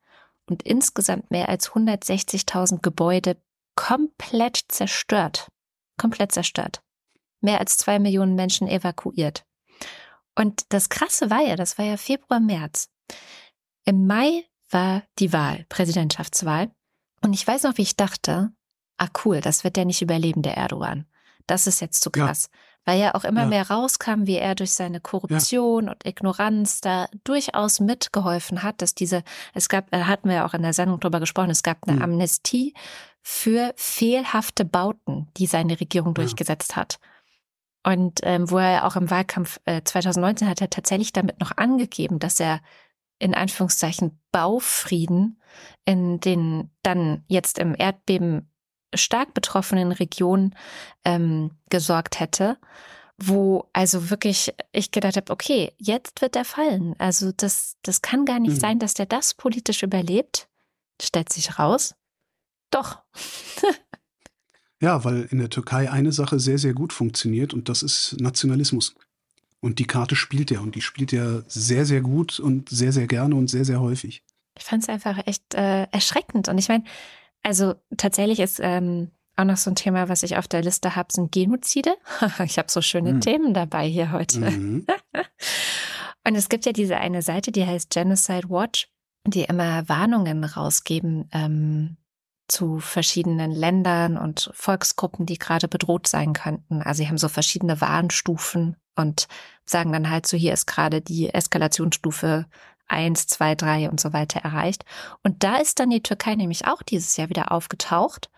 und 0.49 0.63
insgesamt 0.63 1.29
mehr 1.31 1.49
als 1.49 1.71
160.000 1.71 2.81
Gebäude 2.81 3.37
komplett 3.75 4.63
zerstört. 4.67 5.49
Komplett 5.97 6.31
zerstört. 6.31 6.81
Mehr 7.41 7.59
als 7.59 7.77
zwei 7.77 7.99
Millionen 7.99 8.35
Menschen 8.35 8.67
evakuiert. 8.67 9.45
Und 10.35 10.65
das 10.69 10.89
Krasse 10.89 11.29
war 11.29 11.41
ja, 11.41 11.55
das 11.55 11.77
war 11.77 11.85
ja 11.85 11.97
Februar, 11.97 12.39
März. 12.39 12.89
Im 13.85 14.05
Mai 14.05 14.43
war 14.69 15.03
die 15.19 15.33
Wahl, 15.33 15.65
Präsidentschaftswahl. 15.69 16.71
Und 17.21 17.33
ich 17.33 17.47
weiß 17.47 17.63
noch, 17.63 17.77
wie 17.77 17.83
ich 17.83 17.95
dachte, 17.95 18.51
ah 18.97 19.07
cool, 19.23 19.41
das 19.41 19.63
wird 19.63 19.75
der 19.75 19.85
nicht 19.85 20.01
überleben, 20.01 20.41
der 20.41 20.57
Erdogan. 20.57 21.05
Das 21.47 21.67
ist 21.67 21.79
jetzt 21.79 22.03
zu 22.03 22.11
Ja. 22.15 22.51
Weil 22.87 23.01
ja 23.01 23.15
auch 23.15 23.25
immer 23.25 23.41
Ja. 23.41 23.47
mehr 23.47 23.69
rauskam, 23.69 24.27
wie 24.27 24.37
er 24.37 24.55
durch 24.55 24.71
seine 24.71 25.01
Korruption 25.01 25.89
und 25.89 26.05
Ignoranz 26.05 26.79
da 26.79 27.07
durchaus 27.25 27.81
mitgeholfen 27.81 28.63
hat, 28.63 28.81
dass 28.81 28.95
diese, 28.95 29.23
es 29.53 29.67
gab, 29.67 29.91
da 29.91 30.07
hatten 30.07 30.29
wir 30.29 30.35
ja 30.37 30.45
auch 30.45 30.53
in 30.53 30.61
der 30.61 30.71
Sendung 30.71 30.97
drüber 31.01 31.19
gesprochen, 31.19 31.49
es 31.49 31.63
gab 31.63 31.79
eine 31.85 31.97
Mhm. 31.97 32.01
Amnestie 32.03 32.73
für 33.21 33.73
fehlhafte 33.75 34.63
Bauten, 34.63 35.27
die 35.35 35.47
seine 35.47 35.77
Regierung 35.81 36.09
Ja. 36.11 36.23
durchgesetzt 36.23 36.77
hat. 36.77 36.97
Und 37.85 38.21
ähm, 38.23 38.49
wo 38.49 38.57
er 38.57 38.85
auch 38.85 38.95
im 38.95 39.09
Wahlkampf 39.09 39.59
äh, 39.65 39.81
2019 39.83 40.47
hat 40.47 40.61
er 40.61 40.69
tatsächlich 40.69 41.11
damit 41.11 41.41
noch 41.41 41.51
angegeben, 41.57 42.19
dass 42.19 42.39
er 42.39 42.61
in 43.19 43.33
Anführungszeichen 43.35 44.17
Baufrieden 44.31 45.41
in 45.83 46.19
den 46.21 46.69
dann 46.83 47.25
jetzt 47.27 47.59
im 47.59 47.75
Erdbeben 47.77 48.49
stark 48.95 49.33
betroffenen 49.33 49.91
Regionen 49.91 50.55
ähm, 51.05 51.51
gesorgt 51.69 52.19
hätte, 52.19 52.57
wo 53.17 53.67
also 53.73 54.09
wirklich 54.09 54.53
ich 54.71 54.91
gedacht 54.91 55.17
habe, 55.17 55.31
okay, 55.33 55.71
jetzt 55.77 56.21
wird 56.21 56.35
er 56.35 56.45
fallen. 56.45 56.95
Also 56.99 57.31
das, 57.35 57.75
das 57.81 58.01
kann 58.01 58.25
gar 58.25 58.39
nicht 58.39 58.55
Mhm. 58.55 58.59
sein, 58.59 58.79
dass 58.79 58.93
der 58.93 59.05
das 59.07 59.33
politisch 59.33 59.83
überlebt. 59.83 60.47
Stellt 61.01 61.31
sich 61.31 61.59
raus. 61.59 61.95
Doch. 62.71 62.99
Ja, 64.79 65.03
weil 65.03 65.23
in 65.31 65.39
der 65.39 65.49
Türkei 65.49 65.89
eine 65.89 66.11
Sache 66.11 66.39
sehr, 66.39 66.59
sehr 66.59 66.73
gut 66.73 66.93
funktioniert 66.93 67.51
und 67.53 67.67
das 67.67 67.81
ist 67.81 68.15
Nationalismus. 68.19 68.93
Und 69.59 69.79
die 69.79 69.87
Karte 69.87 70.15
spielt 70.15 70.51
er 70.51 70.61
und 70.61 70.75
die 70.75 70.81
spielt 70.81 71.11
er 71.13 71.43
sehr, 71.47 71.83
sehr 71.83 72.01
gut 72.01 72.39
und 72.39 72.69
sehr, 72.69 72.91
sehr 72.91 73.07
gerne 73.07 73.33
und 73.33 73.47
sehr, 73.47 73.65
sehr 73.65 73.81
häufig. 73.81 74.21
Ich 74.55 74.63
fand 74.63 74.83
es 74.83 74.89
einfach 74.89 75.17
echt 75.25 75.55
äh, 75.55 75.85
erschreckend. 75.85 76.47
Und 76.47 76.59
ich 76.59 76.67
meine, 76.69 76.83
also 77.43 77.75
tatsächlich 77.95 78.39
ist 78.39 78.59
ähm, 78.61 79.11
auch 79.35 79.45
noch 79.45 79.57
so 79.57 79.69
ein 79.69 79.75
Thema, 79.75 80.09
was 80.09 80.23
ich 80.23 80.37
auf 80.37 80.47
der 80.47 80.63
Liste 80.63 80.95
habe, 80.95 81.09
sind 81.11 81.31
Genozide. 81.31 81.95
ich 82.43 82.57
habe 82.57 82.71
so 82.71 82.81
schöne 82.81 83.11
Hm. 83.11 83.21
Themen 83.21 83.53
dabei 83.53 83.87
hier 83.87 84.11
heute. 84.11 84.39
Mhm. 84.39 84.85
Und 86.27 86.35
es 86.35 86.49
gibt 86.49 86.65
ja 86.65 86.73
diese 86.73 86.97
eine 86.97 87.21
Seite, 87.21 87.51
die 87.51 87.65
heißt 87.65 87.89
Genocide 87.89 88.49
Watch, 88.49 88.89
die 89.25 89.43
immer 89.43 89.87
Warnungen 89.87 90.43
rausgeben 90.43 91.29
ähm, 91.31 91.97
zu 92.47 92.79
verschiedenen 92.79 93.51
Ländern 93.51 94.17
und 94.17 94.49
Volksgruppen, 94.53 95.25
die 95.25 95.37
gerade 95.37 95.67
bedroht 95.67 96.07
sein 96.07 96.33
könnten. 96.33 96.81
Also 96.81 97.03
sie 97.03 97.07
haben 97.07 97.17
so 97.17 97.29
verschiedene 97.29 97.79
Warnstufen 97.81 98.77
und 98.95 99.27
sagen 99.65 99.91
dann 99.91 100.09
halt 100.09 100.25
so, 100.27 100.37
hier 100.37 100.53
ist 100.53 100.65
gerade 100.65 101.01
die 101.01 101.33
Eskalationsstufe 101.33 102.45
eins, 102.87 103.27
zwei, 103.27 103.55
drei 103.55 103.89
und 103.89 103.99
so 103.99 104.13
weiter 104.13 104.39
erreicht. 104.39 104.85
Und 105.23 105.43
da 105.43 105.57
ist 105.57 105.79
dann 105.79 105.89
die 105.89 106.03
Türkei 106.03 106.35
nämlich 106.35 106.67
auch 106.67 106.81
dieses 106.81 107.17
Jahr 107.17 107.29
wieder 107.29 107.51
aufgetaucht. 107.51 108.29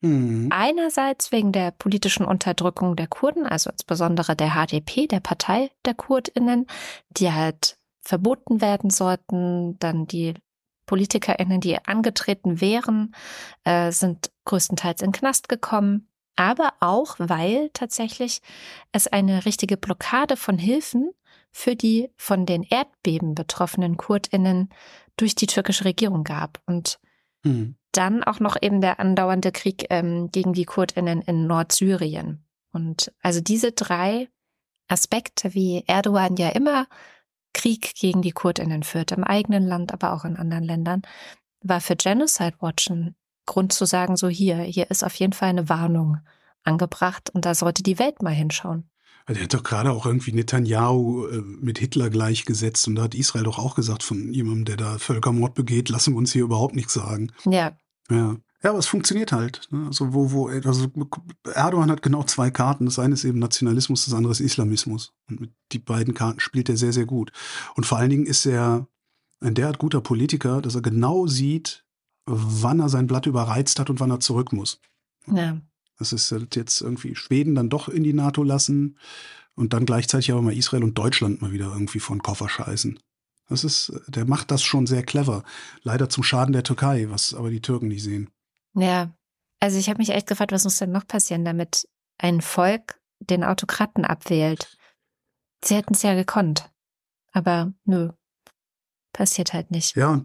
Mhm. 0.00 0.48
Einerseits 0.50 1.32
wegen 1.32 1.52
der 1.52 1.72
politischen 1.72 2.24
Unterdrückung 2.24 2.94
der 2.94 3.08
Kurden, 3.08 3.46
also 3.46 3.70
insbesondere 3.70 4.36
der 4.36 4.50
HDP, 4.50 5.06
der 5.06 5.20
Partei 5.20 5.70
der 5.84 5.94
Kurdinnen, 5.94 6.66
die 7.10 7.32
halt 7.32 7.78
verboten 8.00 8.60
werden 8.60 8.90
sollten. 8.90 9.78
Dann 9.78 10.06
die 10.06 10.34
PolitikerInnen, 10.86 11.60
die 11.60 11.84
angetreten 11.84 12.60
wären, 12.60 13.14
äh, 13.64 13.90
sind 13.90 14.30
größtenteils 14.44 15.02
in 15.02 15.12
Knast 15.12 15.48
gekommen. 15.48 16.08
Aber 16.36 16.74
auch, 16.78 17.16
weil 17.18 17.68
tatsächlich 17.72 18.42
es 18.92 19.08
eine 19.08 19.44
richtige 19.44 19.76
Blockade 19.76 20.36
von 20.36 20.56
Hilfen 20.56 21.10
für 21.50 21.76
die 21.76 22.10
von 22.16 22.46
den 22.46 22.62
Erdbeben 22.62 23.34
betroffenen 23.34 23.96
KurdInnen 23.96 24.68
durch 25.16 25.34
die 25.34 25.46
türkische 25.46 25.84
Regierung 25.84 26.24
gab. 26.24 26.60
Und 26.66 26.98
mhm. 27.42 27.76
dann 27.92 28.22
auch 28.22 28.40
noch 28.40 28.56
eben 28.60 28.80
der 28.80 29.00
andauernde 29.00 29.52
Krieg 29.52 29.86
ähm, 29.90 30.30
gegen 30.30 30.52
die 30.52 30.64
KurdInnen 30.64 31.22
in 31.22 31.46
Nordsyrien. 31.46 32.44
Und 32.72 33.12
also 33.22 33.40
diese 33.40 33.72
drei 33.72 34.28
Aspekte, 34.88 35.54
wie 35.54 35.84
Erdogan 35.86 36.36
ja 36.36 36.50
immer 36.50 36.86
Krieg 37.52 37.94
gegen 37.94 38.22
die 38.22 38.32
KurdInnen 38.32 38.82
führt, 38.82 39.12
im 39.12 39.24
eigenen 39.24 39.66
Land, 39.66 39.92
aber 39.92 40.12
auch 40.12 40.24
in 40.24 40.36
anderen 40.36 40.64
Ländern, 40.64 41.02
war 41.60 41.80
für 41.80 41.96
Genocide 41.96 42.54
Watch 42.60 42.90
ein 42.90 43.16
Grund 43.46 43.72
zu 43.72 43.84
sagen, 43.84 44.16
so 44.16 44.28
hier, 44.28 44.58
hier 44.58 44.90
ist 44.90 45.02
auf 45.02 45.14
jeden 45.14 45.32
Fall 45.32 45.48
eine 45.48 45.68
Warnung 45.68 46.18
angebracht 46.62 47.30
und 47.30 47.44
da 47.44 47.54
sollte 47.54 47.82
die 47.82 47.98
Welt 47.98 48.22
mal 48.22 48.34
hinschauen. 48.34 48.90
Der 49.28 49.42
hat 49.42 49.54
doch 49.54 49.62
gerade 49.62 49.92
auch 49.92 50.06
irgendwie 50.06 50.32
Netanyahu 50.32 51.26
äh, 51.26 51.42
mit 51.42 51.78
Hitler 51.78 52.08
gleichgesetzt 52.10 52.88
und 52.88 52.94
da 52.94 53.02
hat 53.02 53.14
Israel 53.14 53.44
doch 53.44 53.58
auch 53.58 53.74
gesagt 53.74 54.02
von 54.02 54.32
jemandem, 54.32 54.64
der 54.64 54.76
da 54.76 54.98
Völkermord 54.98 55.54
begeht, 55.54 55.90
lassen 55.90 56.14
wir 56.14 56.18
uns 56.18 56.32
hier 56.32 56.44
überhaupt 56.44 56.74
nichts 56.74 56.94
sagen. 56.94 57.32
Ja. 57.44 57.76
Ja. 58.10 58.36
Ja, 58.62 58.70
aber 58.70 58.80
es 58.80 58.86
funktioniert 58.86 59.30
halt. 59.30 59.68
Ne? 59.70 59.86
Also, 59.86 60.12
wo, 60.14 60.32
wo, 60.32 60.48
also 60.48 60.88
Erdogan 61.54 61.90
hat 61.92 62.02
genau 62.02 62.24
zwei 62.24 62.50
Karten. 62.50 62.86
Das 62.86 62.98
eine 62.98 63.14
ist 63.14 63.24
eben 63.24 63.38
Nationalismus, 63.38 64.04
das 64.04 64.14
andere 64.14 64.32
ist 64.32 64.40
Islamismus. 64.40 65.12
Und 65.28 65.40
mit 65.40 65.52
die 65.70 65.78
beiden 65.78 66.12
Karten 66.14 66.40
spielt 66.40 66.68
er 66.68 66.76
sehr, 66.76 66.92
sehr 66.92 67.06
gut. 67.06 67.30
Und 67.76 67.86
vor 67.86 67.98
allen 67.98 68.10
Dingen 68.10 68.26
ist 68.26 68.46
er 68.46 68.88
ein 69.40 69.54
derart 69.54 69.78
guter 69.78 70.00
Politiker, 70.00 70.60
dass 70.60 70.74
er 70.74 70.82
genau 70.82 71.28
sieht, 71.28 71.84
wann 72.26 72.80
er 72.80 72.88
sein 72.88 73.06
Blatt 73.06 73.26
überreizt 73.26 73.78
hat 73.78 73.90
und 73.90 74.00
wann 74.00 74.10
er 74.10 74.18
zurück 74.18 74.52
muss. 74.52 74.80
Ja. 75.26 75.60
Das 75.98 76.12
ist 76.12 76.30
jetzt 76.54 76.80
irgendwie 76.80 77.14
Schweden 77.14 77.54
dann 77.54 77.68
doch 77.68 77.88
in 77.88 78.04
die 78.04 78.12
NATO 78.12 78.42
lassen 78.42 78.96
und 79.54 79.72
dann 79.72 79.84
gleichzeitig 79.84 80.30
aber 80.30 80.42
mal 80.42 80.56
Israel 80.56 80.84
und 80.84 80.96
Deutschland 80.96 81.42
mal 81.42 81.52
wieder 81.52 81.66
irgendwie 81.66 82.00
von 82.00 82.22
Koffer 82.22 82.48
scheißen. 82.48 82.98
Das 83.48 83.64
ist, 83.64 83.92
der 84.06 84.26
macht 84.26 84.50
das 84.50 84.62
schon 84.62 84.86
sehr 84.86 85.02
clever. 85.02 85.42
Leider 85.82 86.08
zum 86.08 86.22
Schaden 86.22 86.52
der 86.52 86.62
Türkei, 86.62 87.06
was 87.08 87.34
aber 87.34 87.50
die 87.50 87.62
Türken 87.62 87.88
nicht 87.88 88.02
sehen. 88.02 88.30
Ja, 88.74 89.12
also 89.58 89.78
ich 89.78 89.88
habe 89.88 89.98
mich 89.98 90.10
echt 90.10 90.28
gefragt, 90.28 90.52
was 90.52 90.64
muss 90.64 90.78
denn 90.78 90.92
noch 90.92 91.06
passieren, 91.06 91.44
damit 91.44 91.88
ein 92.18 92.40
Volk 92.40 93.00
den 93.20 93.42
Autokraten 93.42 94.04
abwählt. 94.04 94.76
Sie 95.64 95.74
hätten 95.74 95.94
es 95.94 96.02
ja 96.02 96.14
gekonnt. 96.14 96.70
Aber 97.32 97.72
nö, 97.84 98.10
passiert 99.12 99.52
halt 99.52 99.70
nicht. 99.70 99.96
Ja, 99.96 100.24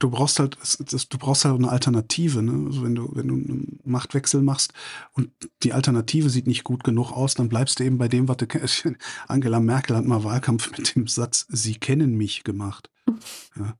du 0.00 0.10
brauchst 0.10 0.40
halt, 0.40 0.56
du 0.58 1.18
brauchst 1.18 1.44
halt 1.44 1.54
eine 1.54 1.70
Alternative, 1.70 2.42
ne? 2.42 2.66
Also 2.66 2.82
wenn 2.82 2.94
du, 2.94 3.14
wenn 3.14 3.28
du 3.28 3.34
einen 3.34 3.78
Machtwechsel 3.84 4.42
machst 4.42 4.72
und 5.12 5.30
die 5.62 5.72
Alternative 5.72 6.30
sieht 6.30 6.46
nicht 6.46 6.64
gut 6.64 6.82
genug 6.82 7.12
aus, 7.12 7.34
dann 7.34 7.48
bleibst 7.48 7.78
du 7.78 7.84
eben 7.84 7.98
bei 7.98 8.08
dem, 8.08 8.26
was 8.26 8.38
du 8.38 8.46
kennst. 8.46 8.88
Angela 9.28 9.60
Merkel 9.60 9.96
hat 9.96 10.04
mal 10.04 10.24
Wahlkampf 10.24 10.76
mit 10.76 10.96
dem 10.96 11.06
Satz, 11.06 11.46
Sie 11.48 11.76
kennen 11.76 12.16
mich 12.16 12.42
gemacht. 12.42 12.90
Ja, 13.56 13.74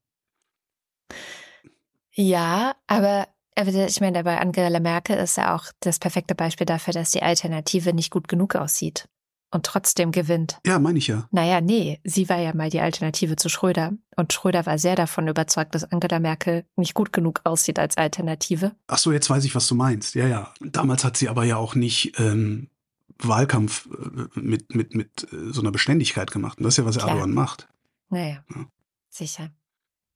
ja 2.15 2.77
aber 2.87 3.29
ich 3.57 4.01
meine, 4.01 4.25
bei 4.25 4.39
Angela 4.39 4.81
Merkel 4.81 5.19
ist 5.19 5.37
ja 5.37 5.55
auch 5.55 5.65
das 5.81 5.99
perfekte 5.99 6.35
Beispiel 6.35 6.67
dafür, 6.67 6.95
dass 6.95 7.11
die 7.11 7.23
Alternative 7.23 7.93
nicht 7.93 8.11
gut 8.11 8.29
genug 8.29 8.55
aussieht 8.55 9.09
und 9.51 9.67
trotzdem 9.67 10.13
gewinnt. 10.13 10.59
Ja, 10.65 10.79
meine 10.79 10.99
ich 10.99 11.09
ja. 11.09 11.29
Naja, 11.31 11.61
nee, 11.61 12.01
sie 12.05 12.29
war 12.29 12.39
ja 12.39 12.55
mal 12.55 12.71
die 12.71 12.81
Alternative 12.81 13.37
zu 13.37 13.49
Schröder 13.49 13.93
und 14.17 14.33
Schröder 14.33 14.67
war 14.67 14.79
sehr 14.79 14.97
davon 14.97 15.29
überzeugt, 15.29 15.75
dass 15.75 15.85
Angela 15.85 16.21
Merkel 16.21 16.65
nicht 16.77 16.95
gut 16.95 17.13
genug 17.13 17.41
aussieht 17.45 17.79
als 17.79 17.97
Alternative. 17.97 18.73
Ach 18.87 18.99
so, 18.99 19.13
jetzt 19.13 19.29
weiß 19.29 19.45
ich, 19.45 19.55
was 19.55 19.67
du 19.67 19.75
meinst. 19.75 20.15
Ja, 20.15 20.27
ja. 20.27 20.55
Damals 20.61 21.05
hat 21.05 21.17
sie 21.17 21.29
aber 21.29 21.45
ja 21.45 21.57
auch 21.57 21.75
nicht 21.75 22.19
ähm, 22.19 22.69
Wahlkampf 23.19 23.89
äh, 23.89 24.41
mit, 24.41 24.75
mit, 24.75 24.95
mit 24.95 25.27
äh, 25.33 25.53
so 25.53 25.61
einer 25.61 25.73
Beständigkeit 25.73 26.31
gemacht. 26.31 26.59
Und 26.59 26.65
das 26.65 26.75
ist 26.75 26.79
ja, 26.79 26.85
was 26.85 26.99
Klar. 26.99 27.11
Erdogan 27.11 27.33
macht. 27.33 27.69
Naja, 28.09 28.45
ja. 28.55 28.67
sicher. 29.09 29.51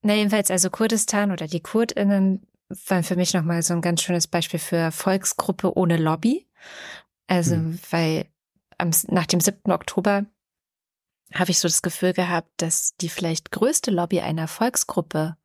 Na, 0.02 0.14
jedenfalls 0.14 0.50
also 0.50 0.70
Kurdistan 0.70 1.32
oder 1.32 1.46
die 1.46 1.60
KurdInnen 1.60 2.46
war 2.88 3.02
für 3.02 3.16
mich 3.16 3.34
nochmal 3.34 3.62
so 3.62 3.74
ein 3.74 3.80
ganz 3.80 4.02
schönes 4.02 4.26
Beispiel 4.26 4.60
für 4.60 4.90
Volksgruppe 4.90 5.76
ohne 5.76 5.96
Lobby. 5.96 6.46
Also, 7.26 7.54
hm. 7.54 7.78
weil 7.90 8.26
am, 8.78 8.90
nach 9.08 9.26
dem 9.26 9.40
7. 9.40 9.70
Oktober 9.70 10.26
habe 11.32 11.50
ich 11.50 11.58
so 11.58 11.68
das 11.68 11.82
Gefühl 11.82 12.12
gehabt, 12.12 12.50
dass 12.58 12.96
die 12.96 13.08
vielleicht 13.08 13.50
größte 13.50 13.90
Lobby 13.90 14.20
einer 14.20 14.46
Volksgruppe 14.46 15.36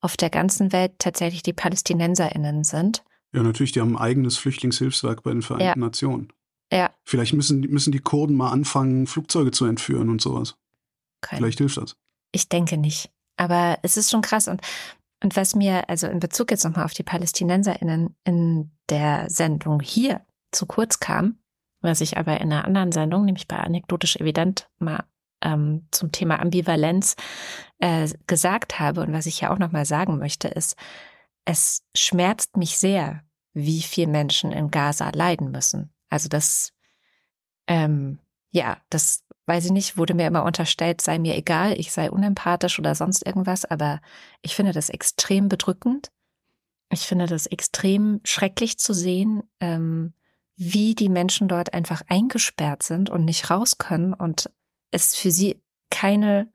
auf 0.00 0.16
der 0.16 0.30
ganzen 0.30 0.72
Welt 0.72 0.98
tatsächlich 0.98 1.42
die 1.42 1.52
PalästinenserInnen 1.52 2.64
sind. 2.64 3.04
Ja, 3.32 3.42
natürlich, 3.42 3.72
die 3.72 3.80
haben 3.80 3.96
ein 3.96 4.02
eigenes 4.02 4.36
Flüchtlingshilfswerk 4.36 5.22
bei 5.22 5.32
den 5.32 5.42
Vereinten 5.42 5.80
ja. 5.80 5.86
Nationen. 5.86 6.32
Ja. 6.72 6.90
Vielleicht 7.04 7.34
müssen, 7.34 7.60
müssen 7.60 7.92
die 7.92 8.00
Kurden 8.00 8.36
mal 8.36 8.50
anfangen, 8.50 9.06
Flugzeuge 9.06 9.50
zu 9.50 9.64
entführen 9.66 10.08
und 10.08 10.20
sowas. 10.20 10.56
Kein. 11.20 11.38
Vielleicht 11.38 11.58
hilft 11.58 11.76
das. 11.76 11.96
Ich 12.32 12.48
denke 12.48 12.76
nicht. 12.76 13.10
Aber 13.36 13.78
es 13.82 13.96
ist 13.96 14.10
schon 14.10 14.22
krass. 14.22 14.48
Und 14.48 14.60
und 15.24 15.36
was 15.36 15.54
mir 15.54 15.88
also 15.88 16.06
in 16.06 16.20
Bezug 16.20 16.50
jetzt 16.50 16.64
nochmal 16.64 16.84
auf 16.84 16.92
die 16.92 17.02
PalästinenserInnen 17.02 18.14
in 18.24 18.70
der 18.90 19.30
Sendung 19.30 19.80
hier 19.80 20.20
zu 20.52 20.66
kurz 20.66 21.00
kam, 21.00 21.38
was 21.84 22.00
ich 22.00 22.16
aber 22.16 22.40
in 22.40 22.52
einer 22.52 22.64
anderen 22.64 22.92
Sendung, 22.92 23.24
nämlich 23.24 23.46
bei 23.46 23.58
Anekdotisch 23.58 24.16
Evident, 24.16 24.68
mal 24.78 25.04
ähm, 25.42 25.86
zum 25.90 26.10
Thema 26.10 26.40
Ambivalenz 26.40 27.16
äh, 27.78 28.08
gesagt 28.26 28.80
habe 28.80 29.02
und 29.02 29.12
was 29.12 29.26
ich 29.26 29.40
ja 29.42 29.50
auch 29.52 29.58
nochmal 29.58 29.84
sagen 29.84 30.18
möchte, 30.18 30.48
ist, 30.48 30.76
es 31.44 31.84
schmerzt 31.94 32.56
mich 32.56 32.78
sehr, 32.78 33.22
wie 33.52 33.82
viele 33.82 34.08
Menschen 34.08 34.50
in 34.50 34.70
Gaza 34.70 35.10
leiden 35.14 35.50
müssen. 35.50 35.92
Also 36.08 36.28
das, 36.28 36.72
ähm, 37.66 38.18
ja, 38.50 38.78
das 38.88 39.24
weiß 39.46 39.66
ich 39.66 39.70
nicht, 39.70 39.96
wurde 39.96 40.14
mir 40.14 40.26
immer 40.26 40.44
unterstellt, 40.44 41.00
sei 41.00 41.18
mir 41.18 41.36
egal, 41.36 41.78
ich 41.78 41.92
sei 41.92 42.10
unempathisch 42.10 42.78
oder 42.78 42.94
sonst 42.94 43.26
irgendwas, 43.26 43.64
aber 43.64 44.00
ich 44.40 44.56
finde 44.56 44.72
das 44.72 44.88
extrem 44.88 45.48
bedrückend. 45.48 46.10
Ich 46.90 47.06
finde 47.06 47.26
das 47.26 47.46
extrem 47.46 48.20
schrecklich 48.24 48.78
zu 48.78 48.94
sehen, 48.94 49.42
ähm, 49.60 50.14
wie 50.56 50.94
die 50.94 51.08
Menschen 51.08 51.48
dort 51.48 51.74
einfach 51.74 52.02
eingesperrt 52.08 52.82
sind 52.82 53.10
und 53.10 53.24
nicht 53.24 53.50
raus 53.50 53.78
können 53.78 54.14
und 54.14 54.50
es 54.90 55.16
für 55.16 55.30
sie 55.30 55.60
keine, 55.90 56.48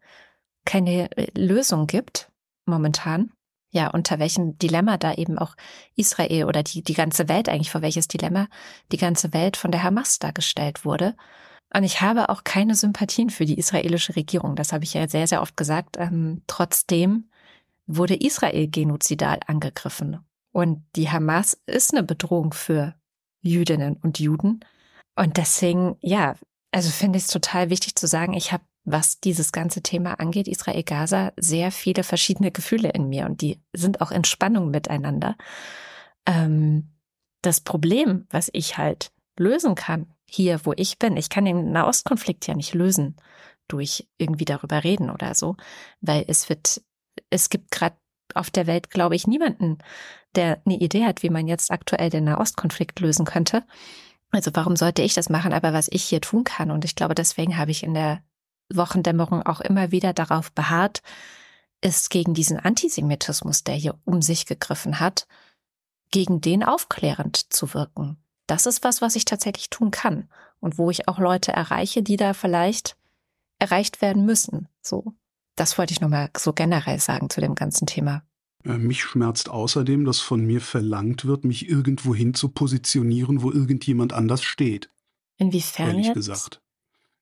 keine 0.66 1.12
äh, 1.18 1.28
Lösung 1.38 1.88
gibt 1.88 2.32
momentan. 2.66 3.32
Ja, 3.72 3.90
unter 3.90 4.18
welchem 4.18 4.58
Dilemma 4.58 4.98
da 4.98 5.14
eben 5.14 5.38
auch 5.38 5.56
Israel 5.96 6.46
oder 6.46 6.64
die, 6.64 6.82
die 6.82 6.96
ganze 6.96 7.30
Welt 7.30 7.50
eigentlich, 7.50 7.70
vor 7.70 7.84
welches 7.84 8.08
Dilemma 8.08 8.48
die 8.92 8.98
ganze 8.98 9.32
Welt 9.32 9.58
von 9.58 9.72
der 9.72 9.84
Hamas 9.84 10.18
dargestellt 10.18 10.86
wurde. 10.86 11.16
Und 11.72 11.84
ich 11.84 12.02
habe 12.02 12.30
auch 12.30 12.44
keine 12.44 12.74
Sympathien 12.74 13.30
für 13.30 13.46
die 13.46 13.60
israelische 13.60 14.16
Regierung. 14.16 14.56
Das 14.56 14.74
habe 14.74 14.86
ich 14.86 14.96
ja 14.96 15.08
sehr, 15.08 15.28
sehr 15.28 15.44
oft 15.44 15.56
gesagt. 15.56 15.98
Ähm, 16.00 16.42
trotzdem 16.48 17.30
wurde 17.86 18.16
Israel 18.16 18.68
genozidal 18.68 19.40
angegriffen. 19.46 20.20
Und 20.52 20.84
die 20.96 21.10
Hamas 21.10 21.60
ist 21.68 21.94
eine 21.94 22.04
Bedrohung 22.04 22.54
für 22.54 22.96
Jüdinnen 23.42 23.98
und 24.02 24.20
Juden. 24.20 24.62
Und 25.16 25.38
deswegen, 25.38 25.98
ja, 26.02 26.36
also 26.72 26.90
finde 26.90 27.18
ich 27.18 27.26
es 27.26 27.32
total 27.32 27.70
wichtig 27.70 27.96
zu 27.96 28.08
sagen, 28.08 28.34
ich 28.34 28.52
habe, 28.52 28.64
was 28.86 29.20
dieses 29.20 29.52
ganze 29.52 29.82
Thema 29.82 30.20
angeht, 30.20 30.48
Israel-Gaza, 30.48 31.34
sehr 31.36 31.72
viele 31.72 32.04
verschiedene 32.04 32.52
Gefühle 32.52 32.90
in 32.90 33.10
mir 33.10 33.26
und 33.26 33.42
die 33.42 33.60
sind 33.74 34.02
auch 34.02 34.12
in 34.12 34.24
Spannung 34.24 34.72
miteinander. 34.72 35.36
Ähm, 36.26 36.90
das 37.42 37.62
Problem, 37.62 38.28
was 38.30 38.50
ich 38.54 38.78
halt 38.78 39.12
lösen 39.38 39.76
kann, 39.76 40.08
hier, 40.30 40.66
wo 40.66 40.74
ich 40.76 41.00
bin. 41.00 41.18
Ich 41.18 41.30
kann 41.30 41.46
den 41.46 41.72
Nahostkonflikt 41.72 42.48
ja 42.48 42.56
nicht 42.56 42.74
lösen 42.74 43.16
durch 43.68 44.08
irgendwie 44.18 44.46
darüber 44.46 44.84
reden 44.84 45.10
oder 45.10 45.36
so, 45.36 45.56
weil 46.02 46.26
es 46.28 46.50
wird, 46.50 46.82
es 47.30 47.50
gibt 47.50 47.72
gerade 47.72 47.96
auf 48.36 48.50
der 48.50 48.68
Welt, 48.68 48.90
glaube 48.90 49.16
ich, 49.16 49.28
niemanden, 49.28 49.78
der 50.36 50.62
eine 50.66 50.78
Idee 50.78 51.06
hat, 51.06 51.24
wie 51.24 51.30
man 51.30 51.48
jetzt 51.48 51.72
aktuell 51.72 52.10
den 52.10 52.26
Nahostkonflikt 52.26 53.00
lösen 53.00 53.26
könnte. 53.26 53.64
Also 54.32 54.52
warum 54.54 54.76
sollte 54.76 55.02
ich 55.02 55.14
das 55.14 55.30
machen? 55.30 55.54
Aber 55.54 55.74
was 55.74 55.88
ich 55.92 56.04
hier 56.04 56.22
tun 56.22 56.44
kann, 56.44 56.72
und 56.72 56.86
ich 56.86 56.96
glaube, 56.96 57.16
deswegen 57.16 57.58
habe 57.58 57.72
ich 57.72 57.84
in 57.84 57.94
der 57.94 58.22
Wochendämmerung 58.72 59.44
auch 59.44 59.62
immer 59.62 59.92
wieder 59.92 60.14
darauf 60.14 60.52
beharrt, 60.52 61.02
ist 61.82 62.10
gegen 62.10 62.34
diesen 62.34 62.60
Antisemitismus, 62.60 63.64
der 63.64 63.76
hier 63.76 63.98
um 64.06 64.22
sich 64.22 64.46
gegriffen 64.46 65.00
hat, 65.00 65.28
gegen 66.12 66.42
den 66.42 66.64
aufklärend 66.64 67.52
zu 67.52 67.74
wirken 67.74 68.18
das 68.50 68.66
ist 68.66 68.84
was, 68.84 69.02
was 69.02 69.16
ich 69.16 69.26
tatsächlich 69.26 69.70
tun 69.70 69.92
kann 69.92 70.28
und 70.60 70.78
wo 70.78 70.90
ich 70.90 71.08
auch 71.08 71.20
Leute 71.20 71.52
erreiche, 71.52 72.02
die 72.02 72.18
da 72.18 72.34
vielleicht 72.34 72.98
erreicht 73.60 74.02
werden 74.02 74.26
müssen. 74.26 74.68
So, 74.82 75.14
das 75.60 75.78
wollte 75.78 75.92
ich 75.94 76.02
nochmal 76.02 76.30
so 76.38 76.54
generell 76.54 77.00
sagen 77.00 77.30
zu 77.30 77.42
dem 77.42 77.56
ganzen 77.56 77.86
Thema. 77.86 78.24
Äh, 78.66 78.78
mich 78.78 79.02
schmerzt 79.04 79.50
außerdem, 79.50 80.06
dass 80.06 80.20
von 80.20 80.46
mir 80.46 80.62
verlangt 80.62 81.26
wird, 81.26 81.46
mich 81.46 81.70
irgendwohin 81.70 82.34
zu 82.34 82.50
positionieren, 82.50 83.42
wo 83.42 83.52
irgendjemand 83.52 84.14
anders 84.14 84.44
steht. 84.44 84.90
Inwiefern? 85.38 85.90
Ehrlich 85.90 86.08
jetzt? 86.08 86.16
gesagt. 86.16 86.62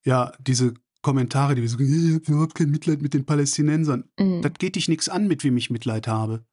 Ja, 0.04 0.32
diese 0.40 0.74
Kommentare, 1.02 1.56
die 1.56 1.68
so, 1.68 1.80
ich 1.80 2.14
habe 2.16 2.24
überhaupt 2.32 2.56
kein 2.56 2.72
Mitleid 2.72 3.02
mit 3.02 3.14
den 3.14 3.26
Palästinensern. 3.26 4.06
Mhm. 4.20 4.42
Das 4.42 4.54
geht 4.58 4.76
dich 4.76 4.88
nichts 4.88 5.10
an, 5.10 5.28
mit 5.28 5.44
wem 5.44 5.58
ich 5.58 5.70
Mitleid 5.70 6.08
habe. 6.08 6.44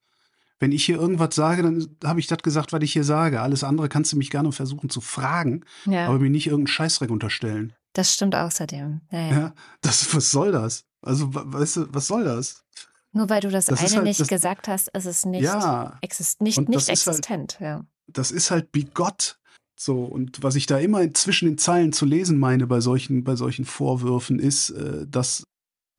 Wenn 0.60 0.70
ich 0.72 0.84
hier 0.84 0.96
irgendwas 1.00 1.34
sage, 1.34 1.62
dann 1.62 1.96
habe 2.04 2.20
ich 2.20 2.26
das 2.26 2.38
gesagt, 2.38 2.72
was 2.72 2.82
ich 2.82 2.92
hier 2.92 3.04
sage. 3.04 3.40
Alles 3.40 3.64
andere 3.64 3.88
kannst 3.88 4.12
du 4.12 4.16
mich 4.16 4.30
gerne 4.30 4.52
versuchen 4.52 4.88
zu 4.88 5.00
fragen, 5.00 5.64
Ja, 5.86 6.06
aber 6.06 6.18
mir 6.18 6.30
nicht 6.30 6.46
irgendeinen 6.46 6.68
Scheißdreck 6.68 7.10
unterstellen. 7.10 7.72
das 7.94 8.14
stimmt 8.14 8.34
außerdem. 8.34 9.00
Ja, 9.10 9.18
ja. 9.20 9.30
Ja, 9.32 9.54
das, 9.80 10.14
was 10.14 10.30
soll 10.30 10.52
das? 10.52 10.84
Also, 11.04 11.28
weißt 11.32 11.76
du, 11.76 11.86
was 11.94 12.06
soll 12.06 12.24
das? 12.24 12.62
Nur 13.12 13.28
weil 13.28 13.40
du 13.40 13.48
das, 13.50 13.66
Das 13.66 13.80
eine 13.80 13.90
halt- 13.96 14.04
nicht 14.04 14.20
das- 14.20 14.28
gesagt 14.28 14.66
hast, 14.68 14.88
ist 14.88 15.04
es 15.06 15.24
nicht, 15.24 15.42
Ja, 15.44 15.96
exist 16.00 16.40
nicht, 16.40 16.58
nicht 16.68 16.88
halt- 16.88 16.88
existent. 16.88 17.58
ja. 17.60 17.84
das 18.06 18.30
ist 18.32 18.50
halt 18.50 18.70
bigott. 18.72 19.38
So, 19.76 20.04
und 20.04 20.42
was 20.42 20.54
ich 20.56 20.66
da 20.66 20.78
immer 20.78 21.12
zwischen 21.14 21.46
den 21.46 21.58
Zeilen 21.58 21.92
zu 21.92 22.04
lesen 22.06 22.38
meine 22.38 22.66
bei 22.66 22.80
solchen, 22.80 23.24
bei 23.24 23.34
solchen 23.36 23.64
Vorwürfen 23.64 24.38
ist, 24.38 24.70
äh, 24.70 25.06
dass 25.06 25.44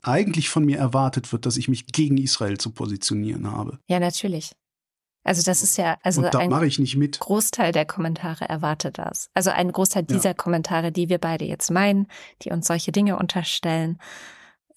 eigentlich 0.01 0.49
von 0.49 0.63
mir 0.65 0.77
erwartet 0.77 1.31
wird, 1.33 1.45
dass 1.45 1.57
ich 1.57 1.67
mich 1.67 1.87
gegen 1.87 2.17
Israel 2.17 2.57
zu 2.57 2.71
positionieren 2.71 3.49
habe. 3.51 3.79
ja, 3.87 3.99
natürlich. 3.99 4.51
Also 5.23 5.41
das 5.41 5.63
ist 5.63 5.77
ja, 5.77 5.97
also 6.03 6.21
und 6.21 6.31
da 6.35 6.37
ein 6.37 6.51
mache 6.51 6.67
ich 6.67 6.77
nicht 6.77 6.95
mit. 6.97 7.19
Großteil 7.19 7.71
der 7.71 7.85
Kommentare 7.85 8.47
erwartet 8.47 8.99
das. 8.99 9.31
Also 9.33 9.49
ein 9.49 9.71
Großteil 9.71 10.03
Ja. 10.07 10.15
dieser 10.15 10.33
Kommentare, 10.35 10.91
die 10.91 11.09
wir 11.09 11.17
beide 11.17 11.45
jetzt 11.45 11.71
meinen, 11.71 12.07
die 12.43 12.51
uns 12.51 12.67
solche 12.67 12.91
Dinge 12.91 13.17
unterstellen, 13.17 13.97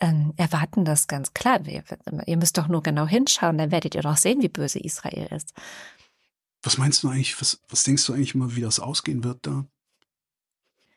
ähm, 0.00 0.32
erwarten 0.36 0.84
das 0.84 1.06
ganz 1.06 1.34
klar. 1.34 1.60
Ihr 1.66 2.36
müsst 2.36 2.58
doch 2.58 2.68
nur 2.68 2.82
genau 2.82 3.06
hinschauen, 3.06 3.58
dann 3.58 3.70
werdet 3.70 3.94
ihr 3.94 4.02
doch 4.02 4.16
sehen, 4.16 4.42
wie 4.42 4.48
böse 4.48 4.78
Israel 4.78 5.28
ist. 5.34 5.54
Was 6.62 6.78
meinst 6.78 7.02
du 7.02 7.08
eigentlich, 7.08 7.40
was, 7.40 7.60
was 7.68 7.84
denkst 7.84 8.06
du 8.06 8.12
eigentlich 8.12 8.34
immer, 8.34 8.54
wie 8.56 8.60
das 8.60 8.80
ausgehen 8.80 9.24
wird 9.24 9.46
da? 9.46 9.64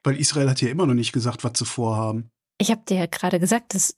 Weil 0.03 0.19
Israel 0.19 0.49
hat 0.49 0.61
ja 0.61 0.69
immer 0.69 0.87
noch 0.87 0.95
nicht 0.95 1.11
gesagt, 1.11 1.43
was 1.43 1.57
sie 1.57 1.65
vorhaben. 1.65 2.31
Ich 2.57 2.71
habe 2.71 2.81
dir 2.87 2.97
ja 2.97 3.05
gerade 3.05 3.39
gesagt, 3.39 3.75
dass 3.75 3.95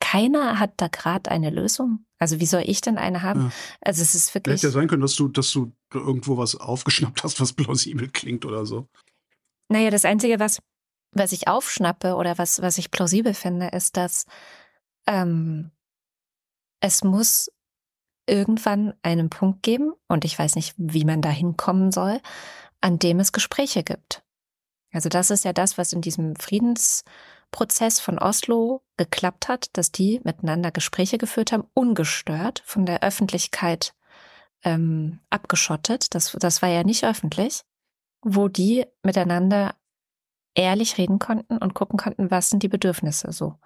keiner 0.00 0.58
hat 0.58 0.72
da 0.78 0.88
gerade 0.88 1.30
eine 1.30 1.50
Lösung. 1.50 2.04
Also 2.18 2.40
wie 2.40 2.46
soll 2.46 2.62
ich 2.66 2.80
denn 2.80 2.98
eine 2.98 3.22
haben? 3.22 3.44
Ja. 3.44 3.52
Also 3.80 4.02
es 4.02 4.14
ist 4.14 4.34
wirklich. 4.34 4.56
Hätte 4.56 4.66
ja 4.66 4.72
sein 4.72 4.88
können, 4.88 5.02
dass 5.02 5.14
du, 5.14 5.28
dass 5.28 5.50
du 5.52 5.72
irgendwo 5.92 6.36
was 6.36 6.56
aufgeschnappt 6.56 7.22
hast, 7.22 7.40
was 7.40 7.52
plausibel 7.52 8.08
klingt 8.08 8.44
oder 8.44 8.66
so. 8.66 8.88
Naja, 9.68 9.90
das 9.90 10.04
Einzige, 10.04 10.40
was, 10.40 10.60
was 11.12 11.32
ich 11.32 11.48
aufschnappe 11.48 12.14
oder 12.14 12.38
was, 12.38 12.62
was 12.62 12.78
ich 12.78 12.90
plausibel 12.90 13.34
finde, 13.34 13.68
ist, 13.68 13.96
dass 13.96 14.26
ähm, 15.06 15.70
es 16.80 17.04
muss 17.04 17.50
irgendwann 18.26 18.94
einen 19.02 19.28
Punkt 19.28 19.62
geben, 19.62 19.92
und 20.08 20.24
ich 20.24 20.38
weiß 20.38 20.54
nicht, 20.54 20.74
wie 20.76 21.04
man 21.04 21.20
da 21.20 21.30
hinkommen 21.30 21.90
soll, 21.90 22.20
an 22.80 22.98
dem 22.98 23.20
es 23.20 23.32
Gespräche 23.32 23.82
gibt. 23.82 24.22
Also 24.92 25.08
das 25.08 25.30
ist 25.30 25.44
ja 25.44 25.52
das, 25.52 25.78
was 25.78 25.92
in 25.92 26.00
diesem 26.00 26.36
Friedensprozess 26.36 28.00
von 28.00 28.18
Oslo 28.18 28.82
geklappt 28.96 29.48
hat, 29.48 29.76
dass 29.76 29.92
die 29.92 30.20
miteinander 30.24 30.70
Gespräche 30.70 31.18
geführt 31.18 31.52
haben, 31.52 31.64
ungestört 31.74 32.62
von 32.64 32.86
der 32.86 33.02
Öffentlichkeit 33.02 33.94
ähm, 34.64 35.20
abgeschottet. 35.30 36.14
Das, 36.14 36.36
das 36.38 36.62
war 36.62 36.68
ja 36.68 36.84
nicht 36.84 37.04
öffentlich 37.04 37.64
wo 38.22 38.48
die 38.48 38.86
miteinander 39.02 39.74
ehrlich 40.54 40.98
reden 40.98 41.18
konnten 41.18 41.58
und 41.58 41.74
gucken 41.74 41.98
konnten, 41.98 42.30
was 42.30 42.50
sind 42.50 42.62
die 42.62 42.68
Bedürfnisse 42.68 43.32
so. 43.32 43.56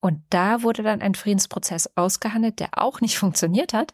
Und 0.00 0.22
da 0.30 0.62
wurde 0.62 0.82
dann 0.82 1.02
ein 1.02 1.14
Friedensprozess 1.14 1.90
ausgehandelt, 1.94 2.58
der 2.60 2.70
auch 2.78 3.00
nicht 3.00 3.18
funktioniert 3.18 3.72
hat, 3.74 3.92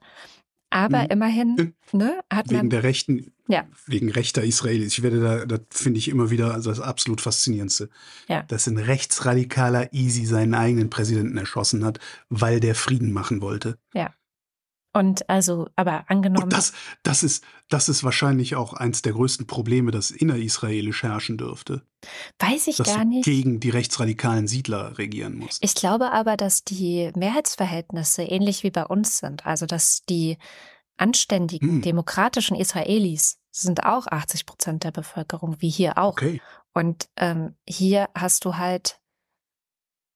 aber 0.71 1.03
Mhm. 1.05 1.11
immerhin 1.11 1.75
ne, 1.93 2.21
hat 2.33 2.47
Wegen 2.51 2.57
man 2.59 2.71
der 2.71 2.83
rechten, 2.83 3.33
Ja. 3.49 3.65
wegen 3.87 4.11
rechter 4.11 4.43
Israelis. 4.45 4.93
Ich 4.99 5.03
werde 5.03 5.21
da, 5.21 5.47
das 5.47 5.61
finde 5.71 5.99
ich 5.99 6.09
immer 6.09 6.31
wieder 6.31 6.55
also 6.55 6.71
das 6.71 6.81
absolut 6.81 7.21
faszinierendste. 7.21 7.89
Ja. 8.29 8.43
Dass 8.43 8.67
ein 8.67 8.79
rechtsradikaler 8.79 9.93
Easy 9.93 10.27
seinen 10.27 10.55
eigenen 10.55 10.91
Präsidenten 10.91 11.37
erschossen 11.39 11.85
hat, 11.85 11.99
weil 12.29 12.61
der 12.61 12.75
Frieden 12.75 13.13
machen 13.13 13.41
wollte. 13.41 13.79
und 14.93 15.29
also, 15.29 15.69
aber 15.77 16.05
angenommen, 16.09 16.45
Und 16.45 16.53
das, 16.53 16.73
das 17.03 17.23
ist, 17.23 17.45
das 17.69 17.89
ist 17.89 18.05
wahrscheinlich 18.05 18.55
auch 18.55 18.73
eins 18.75 19.03
der 19.03 19.13
größten 19.13 19.47
Probleme, 19.47 19.91
das 19.91 20.11
innerisraelisch 20.11 21.03
herrschen 21.03 21.37
dürfte. 21.37 21.83
weiß 22.39 22.69
ich 22.69 22.77
Dass 22.77 22.89
gar 22.89 22.99
du 23.05 23.09
nicht. 23.11 23.25
gegen 23.25 23.59
die 23.61 23.71
rechtsradikalen 23.71 24.47
Siedler 24.47 24.99
regieren 24.99 25.37
musst. 25.39 25.63
Ich 25.65 25.75
glaube 25.75 26.13
aber, 26.13 26.37
dass 26.37 26.63
die 26.65 27.11
Mehrheitsverhältnisse 27.17 28.23
ähnlich 28.23 28.63
wie 28.63 28.71
bei 28.71 28.85
uns 28.87 29.19
sind. 29.19 29.47
Also, 29.47 29.67
dass 29.67 30.03
die 30.09 30.39
anständigen, 30.97 31.69
Hm. 31.69 31.83
demokratischen 31.83 32.57
Israelis 32.57 33.39
sind 33.51 33.85
auch 33.85 34.07
80 34.07 34.47
Prozent 34.47 34.85
der 34.85 34.93
Bevölkerung, 34.93 35.57
wie 35.61 35.69
hier 35.71 35.99
auch. 35.99 36.13
Okay. 36.13 36.41
Und 36.73 37.09
ähm, 37.17 37.57
hier 37.69 38.09
hast 38.15 38.45
du 38.45 38.57
halt, 38.57 39.01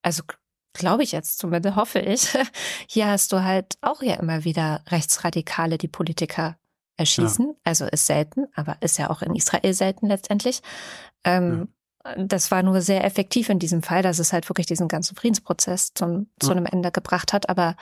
also 0.02 0.22
glaube 0.72 1.02
ich 1.02 1.12
jetzt 1.12 1.38
zumindest, 1.38 1.74
hoffe 1.76 1.98
ich, 1.98 2.28
hier 2.88 3.06
hast 3.08 3.32
du 3.32 3.42
halt 3.42 3.76
auch 3.80 4.02
ja 4.02 4.14
immer 4.14 4.44
wieder 4.44 4.82
Rechtsradikale, 4.88 5.78
die 5.78 5.88
Politiker 5.88 6.56
erschießen. 7.00 7.56
Also 7.64 7.86
ist 7.86 8.06
selten, 8.06 8.46
aber 8.54 8.76
ist 8.80 8.98
ja 8.98 9.10
auch 9.10 9.22
in 9.22 9.34
Israel 9.34 9.74
selten 9.74 10.06
letztendlich. 10.06 10.60
Ähm, 11.24 11.68
Das 12.16 12.50
war 12.50 12.62
nur 12.62 12.80
sehr 12.80 13.04
effektiv 13.04 13.50
in 13.50 13.58
diesem 13.58 13.82
Fall, 13.82 14.02
dass 14.02 14.18
es 14.18 14.32
halt 14.32 14.48
wirklich 14.48 14.66
diesen 14.66 14.88
ganzen 14.88 15.16
Friedensprozess 15.16 15.92
zum, 15.94 16.30
zu 16.38 16.48
Ja. 16.50 16.56
einem 16.56 16.64
Ende 16.64 16.90
gebracht 16.90 17.34
hat. 17.34 17.50
Aber 17.50 17.76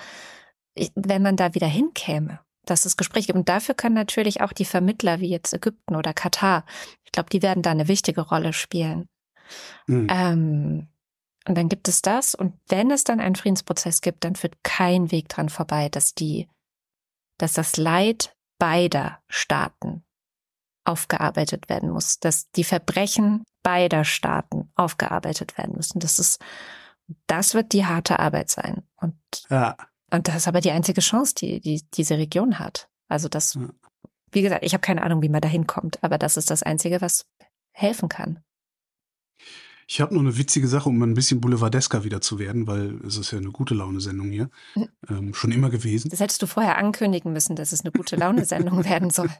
ich, 0.74 0.90
wenn 0.96 1.22
man 1.22 1.36
da 1.36 1.54
wieder 1.54 1.68
hinkäme, 1.68 2.40
dass 2.64 2.84
es 2.84 2.96
Gespräche 2.96 3.26
gibt. 3.28 3.38
Und 3.38 3.48
dafür 3.48 3.74
können 3.76 3.94
natürlich 3.94 4.40
auch 4.40 4.52
die 4.52 4.64
Vermittler 4.64 5.20
wie 5.20 5.30
jetzt 5.30 5.54
Ägypten 5.54 5.94
oder 5.94 6.12
Katar, 6.14 6.64
ich 7.04 7.12
glaube, 7.12 7.30
die 7.30 7.42
werden 7.42 7.62
da 7.62 7.70
eine 7.70 7.86
wichtige 7.86 8.22
Rolle 8.22 8.52
spielen. 8.52 9.08
Hm. 9.86 10.06
Ähm, 10.10 10.88
und 11.46 11.54
dann 11.56 11.68
gibt 11.68 11.88
es 11.88 12.02
das. 12.02 12.34
Und 12.34 12.54
wenn 12.68 12.90
es 12.90 13.04
dann 13.04 13.20
einen 13.20 13.36
Friedensprozess 13.36 14.00
gibt, 14.00 14.24
dann 14.24 14.34
führt 14.34 14.56
kein 14.64 15.12
Weg 15.12 15.28
dran 15.28 15.48
vorbei, 15.48 15.88
dass 15.88 16.14
die, 16.14 16.48
dass 17.38 17.52
das 17.54 17.76
Leid 17.76 18.34
beider 18.58 19.18
Staaten 19.28 20.04
aufgearbeitet 20.84 21.68
werden 21.68 21.90
muss, 21.90 22.18
dass 22.18 22.50
die 22.52 22.64
Verbrechen 22.64 23.44
beider 23.62 24.04
Staaten 24.04 24.70
aufgearbeitet 24.74 25.58
werden 25.58 25.76
müssen. 25.76 25.98
Das 26.00 26.18
ist, 26.18 26.40
das 27.26 27.54
wird 27.54 27.72
die 27.72 27.84
harte 27.84 28.18
Arbeit 28.18 28.50
sein. 28.50 28.82
Und, 28.96 29.14
Ja. 29.50 29.76
und 30.10 30.28
das 30.28 30.36
ist 30.36 30.48
aber 30.48 30.60
die 30.60 30.70
einzige 30.70 31.00
Chance, 31.00 31.34
die, 31.34 31.60
die 31.60 31.82
diese 31.94 32.16
Region 32.16 32.58
hat. 32.58 32.88
Also 33.08 33.28
das, 33.28 33.58
wie 34.32 34.42
gesagt, 34.42 34.64
ich 34.64 34.72
habe 34.72 34.80
keine 34.80 35.02
Ahnung, 35.02 35.22
wie 35.22 35.28
man 35.28 35.40
da 35.40 35.48
hinkommt, 35.48 36.02
aber 36.02 36.18
das 36.18 36.36
ist 36.36 36.50
das 36.50 36.62
Einzige, 36.62 37.00
was 37.00 37.26
helfen 37.72 38.08
kann. 38.08 38.42
Ich 39.90 40.02
habe 40.02 40.12
noch 40.12 40.20
eine 40.20 40.36
witzige 40.36 40.68
Sache, 40.68 40.90
um 40.90 41.02
ein 41.02 41.14
bisschen 41.14 41.40
boulevardesker 41.40 42.04
wieder 42.04 42.20
zu 42.20 42.38
werden, 42.38 42.66
weil 42.66 43.00
es 43.06 43.16
ist 43.16 43.30
ja 43.30 43.38
eine 43.38 43.50
gute 43.50 43.74
Laune-Sendung 43.74 44.30
hier. 44.30 44.50
Mhm. 44.74 44.88
Ähm, 45.08 45.34
schon 45.34 45.50
immer 45.50 45.70
gewesen. 45.70 46.10
Das 46.10 46.20
hättest 46.20 46.42
du 46.42 46.46
vorher 46.46 46.76
ankündigen 46.76 47.32
müssen, 47.32 47.56
dass 47.56 47.72
es 47.72 47.80
eine 47.80 47.90
gute 47.90 48.16
Laune-Sendung 48.16 48.84
werden 48.84 49.08
soll. 49.08 49.30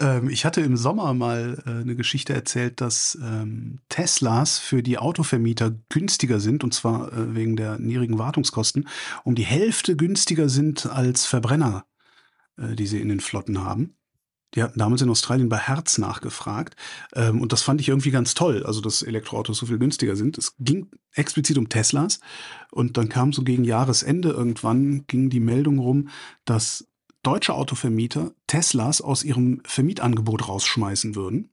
Ähm, 0.00 0.30
ich 0.30 0.46
hatte 0.46 0.62
im 0.62 0.78
Sommer 0.78 1.12
mal 1.12 1.62
äh, 1.66 1.70
eine 1.82 1.94
Geschichte 1.94 2.32
erzählt, 2.32 2.80
dass 2.80 3.18
ähm, 3.22 3.80
Teslas 3.90 4.58
für 4.58 4.82
die 4.82 4.96
Autovermieter 4.96 5.74
günstiger 5.90 6.40
sind, 6.40 6.64
und 6.64 6.72
zwar 6.72 7.12
äh, 7.12 7.34
wegen 7.34 7.56
der 7.56 7.78
niedrigen 7.78 8.18
Wartungskosten, 8.18 8.88
um 9.24 9.34
die 9.34 9.44
Hälfte 9.44 9.94
günstiger 9.94 10.48
sind 10.48 10.86
als 10.86 11.26
Verbrenner, 11.26 11.84
äh, 12.56 12.74
die 12.76 12.86
sie 12.86 13.02
in 13.02 13.10
den 13.10 13.20
Flotten 13.20 13.62
haben. 13.62 13.94
Die 14.54 14.62
hatten 14.62 14.78
damals 14.78 15.02
in 15.02 15.10
Australien 15.10 15.48
bei 15.48 15.58
Hertz 15.58 15.98
nachgefragt. 15.98 16.76
Ähm, 17.14 17.40
und 17.40 17.52
das 17.52 17.62
fand 17.62 17.80
ich 17.80 17.88
irgendwie 17.88 18.10
ganz 18.10 18.34
toll, 18.34 18.64
also 18.64 18.80
dass 18.80 19.02
Elektroautos 19.02 19.58
so 19.58 19.66
viel 19.66 19.78
günstiger 19.78 20.16
sind. 20.16 20.38
Es 20.38 20.54
ging 20.58 20.90
explizit 21.14 21.58
um 21.58 21.68
Teslas. 21.68 22.20
Und 22.70 22.96
dann 22.96 23.08
kam 23.08 23.32
so 23.32 23.42
gegen 23.42 23.64
Jahresende 23.64 24.30
irgendwann, 24.30 25.06
ging 25.06 25.30
die 25.30 25.40
Meldung 25.40 25.78
rum, 25.78 26.08
dass 26.44 26.86
deutsche 27.22 27.54
Autovermieter 27.54 28.32
Teslas 28.46 29.00
aus 29.00 29.24
ihrem 29.24 29.62
Vermietangebot 29.64 30.48
rausschmeißen 30.48 31.14
würden. 31.14 31.50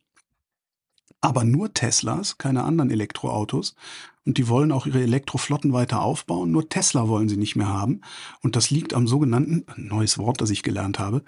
Aber 1.22 1.44
nur 1.44 1.74
Teslas, 1.74 2.38
keine 2.38 2.64
anderen 2.64 2.92
Elektroautos. 2.92 3.76
Und 4.26 4.38
die 4.38 4.48
wollen 4.48 4.72
auch 4.72 4.86
ihre 4.86 5.02
Elektroflotten 5.02 5.74
weiter 5.74 6.02
aufbauen. 6.02 6.52
Nur 6.52 6.70
Tesla 6.70 7.08
wollen 7.08 7.30
sie 7.30 7.38
nicht 7.38 7.56
mehr 7.56 7.68
haben. 7.68 8.02
Und 8.42 8.56
das 8.56 8.70
liegt 8.70 8.94
am 8.94 9.08
sogenannten, 9.08 9.66
ein 9.68 9.88
neues 9.88 10.18
Wort, 10.18 10.40
das 10.40 10.50
ich 10.50 10.64
gelernt 10.64 11.00
habe, 11.00 11.24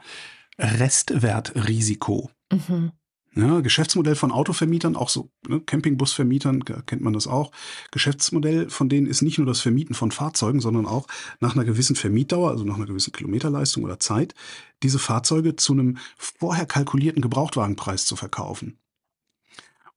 Restwertrisiko. 0.62 2.30
Mhm. 2.52 2.92
Ja, 3.34 3.62
Geschäftsmodell 3.62 4.16
von 4.16 4.34
Autovermietern, 4.34 4.98
auch 4.98 5.08
so 5.08 5.32
ne, 5.48 5.62
Campingbusvermietern, 5.62 6.66
kennt 6.66 7.02
man 7.02 7.14
das 7.14 7.28
auch. 7.28 7.52
Geschäftsmodell 7.92 8.70
von 8.70 8.90
denen 8.90 9.08
ist 9.08 9.22
nicht 9.22 9.38
nur 9.38 9.48
das 9.48 9.62
Vermieten 9.62 9.96
von 9.96 10.12
Fahrzeugen, 10.12 10.60
sondern 10.60 10.86
auch 10.86 11.08
nach 11.40 11.56
einer 11.56 11.64
gewissen 11.64 11.96
Vermietdauer, 11.96 12.50
also 12.50 12.66
nach 12.66 12.76
einer 12.76 12.88
gewissen 12.88 13.14
Kilometerleistung 13.14 13.86
oder 13.86 14.02
Zeit, 14.02 14.36
diese 14.84 15.00
Fahrzeuge 15.00 15.56
zu 15.56 15.72
einem 15.72 15.98
vorher 16.18 16.66
kalkulierten 16.66 17.22
Gebrauchtwagenpreis 17.22 18.06
zu 18.06 18.18
verkaufen. 18.18 18.78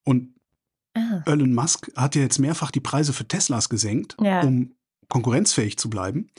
Und 0.04 0.34
ah. 0.94 1.22
Elon 1.26 1.54
Musk 1.54 1.90
hat 1.96 2.14
ja 2.14 2.22
jetzt 2.22 2.38
mehrfach 2.38 2.70
die 2.70 2.80
Preise 2.80 3.12
für 3.12 3.26
Teslas 3.26 3.68
gesenkt, 3.68 4.16
ja. 4.20 4.42
um 4.42 4.76
konkurrenzfähig 5.08 5.76
zu 5.76 5.90
bleiben. 5.90 6.30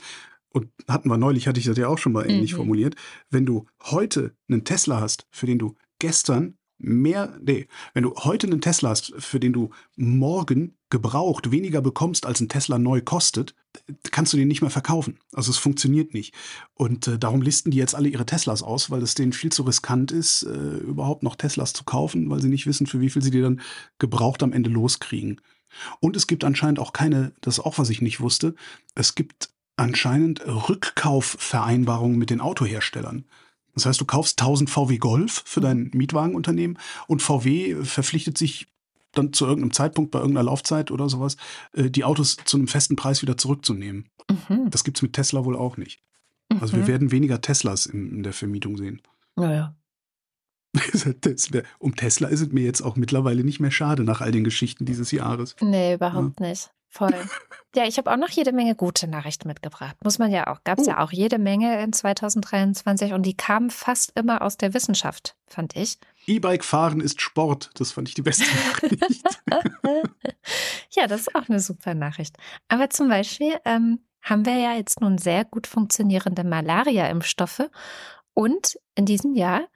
Und 0.56 0.70
hatten 0.88 1.10
wir 1.10 1.18
neulich, 1.18 1.48
hatte 1.48 1.60
ich 1.60 1.66
das 1.66 1.76
ja 1.76 1.86
auch 1.86 1.98
schon 1.98 2.12
mal 2.12 2.26
ähnlich 2.26 2.52
mhm. 2.54 2.56
formuliert. 2.56 2.94
Wenn 3.28 3.44
du 3.44 3.66
heute 3.82 4.34
einen 4.48 4.64
Tesla 4.64 5.02
hast, 5.02 5.26
für 5.30 5.44
den 5.44 5.58
du 5.58 5.74
gestern 5.98 6.56
mehr, 6.78 7.38
nee, 7.42 7.68
wenn 7.92 8.04
du 8.04 8.14
heute 8.14 8.46
einen 8.46 8.62
Tesla 8.62 8.88
hast, 8.88 9.12
für 9.18 9.38
den 9.38 9.52
du 9.52 9.68
morgen 9.96 10.78
gebraucht 10.88 11.50
weniger 11.50 11.82
bekommst, 11.82 12.24
als 12.24 12.40
ein 12.40 12.48
Tesla 12.48 12.78
neu 12.78 13.02
kostet, 13.02 13.54
kannst 14.12 14.32
du 14.32 14.38
den 14.38 14.48
nicht 14.48 14.62
mehr 14.62 14.70
verkaufen. 14.70 15.18
Also 15.34 15.50
es 15.50 15.58
funktioniert 15.58 16.14
nicht. 16.14 16.32
Und 16.72 17.06
äh, 17.06 17.18
darum 17.18 17.42
listen 17.42 17.70
die 17.70 17.76
jetzt 17.76 17.94
alle 17.94 18.08
ihre 18.08 18.24
Teslas 18.24 18.62
aus, 18.62 18.90
weil 18.90 19.02
es 19.02 19.14
denen 19.14 19.34
viel 19.34 19.52
zu 19.52 19.62
riskant 19.62 20.10
ist, 20.10 20.44
äh, 20.44 20.78
überhaupt 20.78 21.22
noch 21.22 21.36
Teslas 21.36 21.74
zu 21.74 21.84
kaufen, 21.84 22.30
weil 22.30 22.40
sie 22.40 22.48
nicht 22.48 22.66
wissen, 22.66 22.86
für 22.86 23.02
wie 23.02 23.10
viel 23.10 23.20
sie 23.20 23.30
die 23.30 23.42
dann 23.42 23.60
gebraucht 23.98 24.42
am 24.42 24.54
Ende 24.54 24.70
loskriegen. 24.70 25.38
Und 26.00 26.16
es 26.16 26.26
gibt 26.26 26.44
anscheinend 26.44 26.78
auch 26.78 26.94
keine, 26.94 27.34
das 27.42 27.58
ist 27.58 27.64
auch 27.66 27.76
was 27.76 27.90
ich 27.90 28.00
nicht 28.00 28.20
wusste, 28.20 28.54
es 28.94 29.14
gibt 29.14 29.50
anscheinend 29.76 30.46
Rückkaufvereinbarungen 30.46 32.18
mit 32.18 32.30
den 32.30 32.40
Autoherstellern. 32.40 33.24
Das 33.74 33.84
heißt, 33.86 34.00
du 34.00 34.06
kaufst 34.06 34.40
1000 34.40 34.70
VW 34.70 34.96
Golf 34.96 35.42
für 35.44 35.60
dein 35.60 35.84
mhm. 35.84 35.90
Mietwagenunternehmen 35.94 36.78
und 37.06 37.22
VW 37.22 37.84
verpflichtet 37.84 38.38
sich 38.38 38.66
dann 39.12 39.32
zu 39.32 39.46
irgendeinem 39.46 39.72
Zeitpunkt 39.72 40.10
bei 40.10 40.18
irgendeiner 40.18 40.46
Laufzeit 40.46 40.90
oder 40.90 41.08
sowas, 41.08 41.36
äh, 41.72 41.90
die 41.90 42.04
Autos 42.04 42.36
zu 42.44 42.56
einem 42.56 42.68
festen 42.68 42.96
Preis 42.96 43.22
wieder 43.22 43.36
zurückzunehmen. 43.36 44.08
Mhm. 44.30 44.70
Das 44.70 44.84
gibt 44.84 44.98
es 44.98 45.02
mit 45.02 45.12
Tesla 45.12 45.44
wohl 45.44 45.56
auch 45.56 45.76
nicht. 45.76 46.02
Mhm. 46.52 46.58
Also 46.60 46.74
wir 46.74 46.82
mhm. 46.82 46.88
werden 46.88 47.10
weniger 47.10 47.40
Teslas 47.40 47.86
in, 47.86 48.10
in 48.10 48.22
der 48.22 48.32
Vermietung 48.32 48.76
sehen. 48.76 49.02
Naja. 49.36 49.74
um 51.78 51.96
Tesla 51.96 52.28
ist 52.28 52.40
es 52.40 52.52
mir 52.52 52.64
jetzt 52.64 52.82
auch 52.82 52.96
mittlerweile 52.96 53.44
nicht 53.44 53.60
mehr 53.60 53.70
schade 53.70 54.04
nach 54.04 54.20
all 54.20 54.32
den 54.32 54.44
Geschichten 54.44 54.84
dieses 54.84 55.10
Jahres. 55.10 55.56
Nee, 55.60 55.94
überhaupt 55.94 56.40
ja. 56.40 56.48
nicht. 56.48 56.70
Voll. 56.96 57.14
Ja, 57.74 57.84
ich 57.84 57.98
habe 57.98 58.10
auch 58.10 58.16
noch 58.16 58.30
jede 58.30 58.52
Menge 58.52 58.74
gute 58.74 59.06
Nachrichten 59.06 59.48
mitgebracht. 59.48 59.96
Muss 60.02 60.18
man 60.18 60.30
ja 60.30 60.46
auch. 60.46 60.64
Gab 60.64 60.78
es 60.78 60.86
uh. 60.86 60.92
ja 60.92 60.98
auch 61.00 61.12
jede 61.12 61.38
Menge 61.38 61.82
in 61.82 61.92
2023 61.92 63.12
und 63.12 63.24
die 63.24 63.36
kamen 63.36 63.68
fast 63.68 64.12
immer 64.18 64.40
aus 64.40 64.56
der 64.56 64.72
Wissenschaft, 64.72 65.36
fand 65.46 65.76
ich. 65.76 65.98
E-Bike 66.26 66.64
fahren 66.64 67.00
ist 67.00 67.20
Sport. 67.20 67.70
Das 67.74 67.92
fand 67.92 68.08
ich 68.08 68.14
die 68.14 68.22
beste 68.22 68.44
Nachricht. 68.70 69.04
ja, 70.92 71.06
das 71.06 71.20
ist 71.20 71.34
auch 71.34 71.50
eine 71.50 71.60
super 71.60 71.92
Nachricht. 71.92 72.36
Aber 72.68 72.88
zum 72.88 73.10
Beispiel 73.10 73.52
ähm, 73.66 74.00
haben 74.22 74.46
wir 74.46 74.56
ja 74.56 74.74
jetzt 74.74 75.02
nun 75.02 75.18
sehr 75.18 75.44
gut 75.44 75.66
funktionierende 75.66 76.44
Malaria-Impfstoffe 76.44 77.68
und 78.32 78.78
in 78.94 79.04
diesem 79.04 79.34
Jahr 79.34 79.68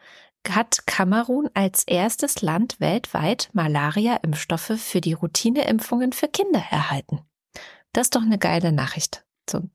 hat 0.49 0.87
Kamerun 0.87 1.51
als 1.55 1.85
erstes 1.85 2.43
Land 2.43 2.81
weltweit 2.81 3.51
Malaria-Impfstoffe 3.53 4.79
für 4.79 5.01
die 5.01 5.13
Routineimpfungen 5.13 6.13
für 6.13 6.29
Kinder 6.29 6.63
erhalten. 6.71 7.21
Das 7.93 8.07
ist 8.07 8.15
doch 8.15 8.23
eine 8.23 8.39
geile 8.39 8.73
Nachricht. 8.73 9.25
So. 9.49 9.69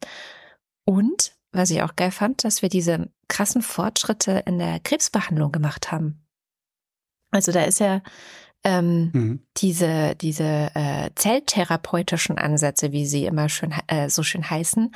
Und 0.86 1.36
was 1.52 1.70
ich 1.70 1.82
auch 1.82 1.96
geil 1.96 2.12
fand, 2.12 2.44
dass 2.44 2.62
wir 2.62 2.70
diese 2.70 3.10
krassen 3.28 3.62
Fortschritte 3.62 4.44
in 4.46 4.60
der 4.60 4.80
Krebsbehandlung 4.80 5.52
gemacht 5.52 5.92
haben. 5.92 6.26
Also 7.32 7.52
da 7.52 7.64
ist 7.64 7.80
ja 7.80 8.02
ähm, 8.66 9.12
mhm. 9.14 9.40
diese, 9.58 10.16
diese 10.16 10.72
äh, 10.74 11.12
zelltherapeutischen 11.16 12.40
Ansätze, 12.40 12.92
wie 12.92 13.06
sie 13.06 13.26
immer 13.26 13.48
schön, 13.48 13.74
äh, 13.88 14.10
so 14.10 14.24
schön 14.24 14.50
heißen, 14.50 14.94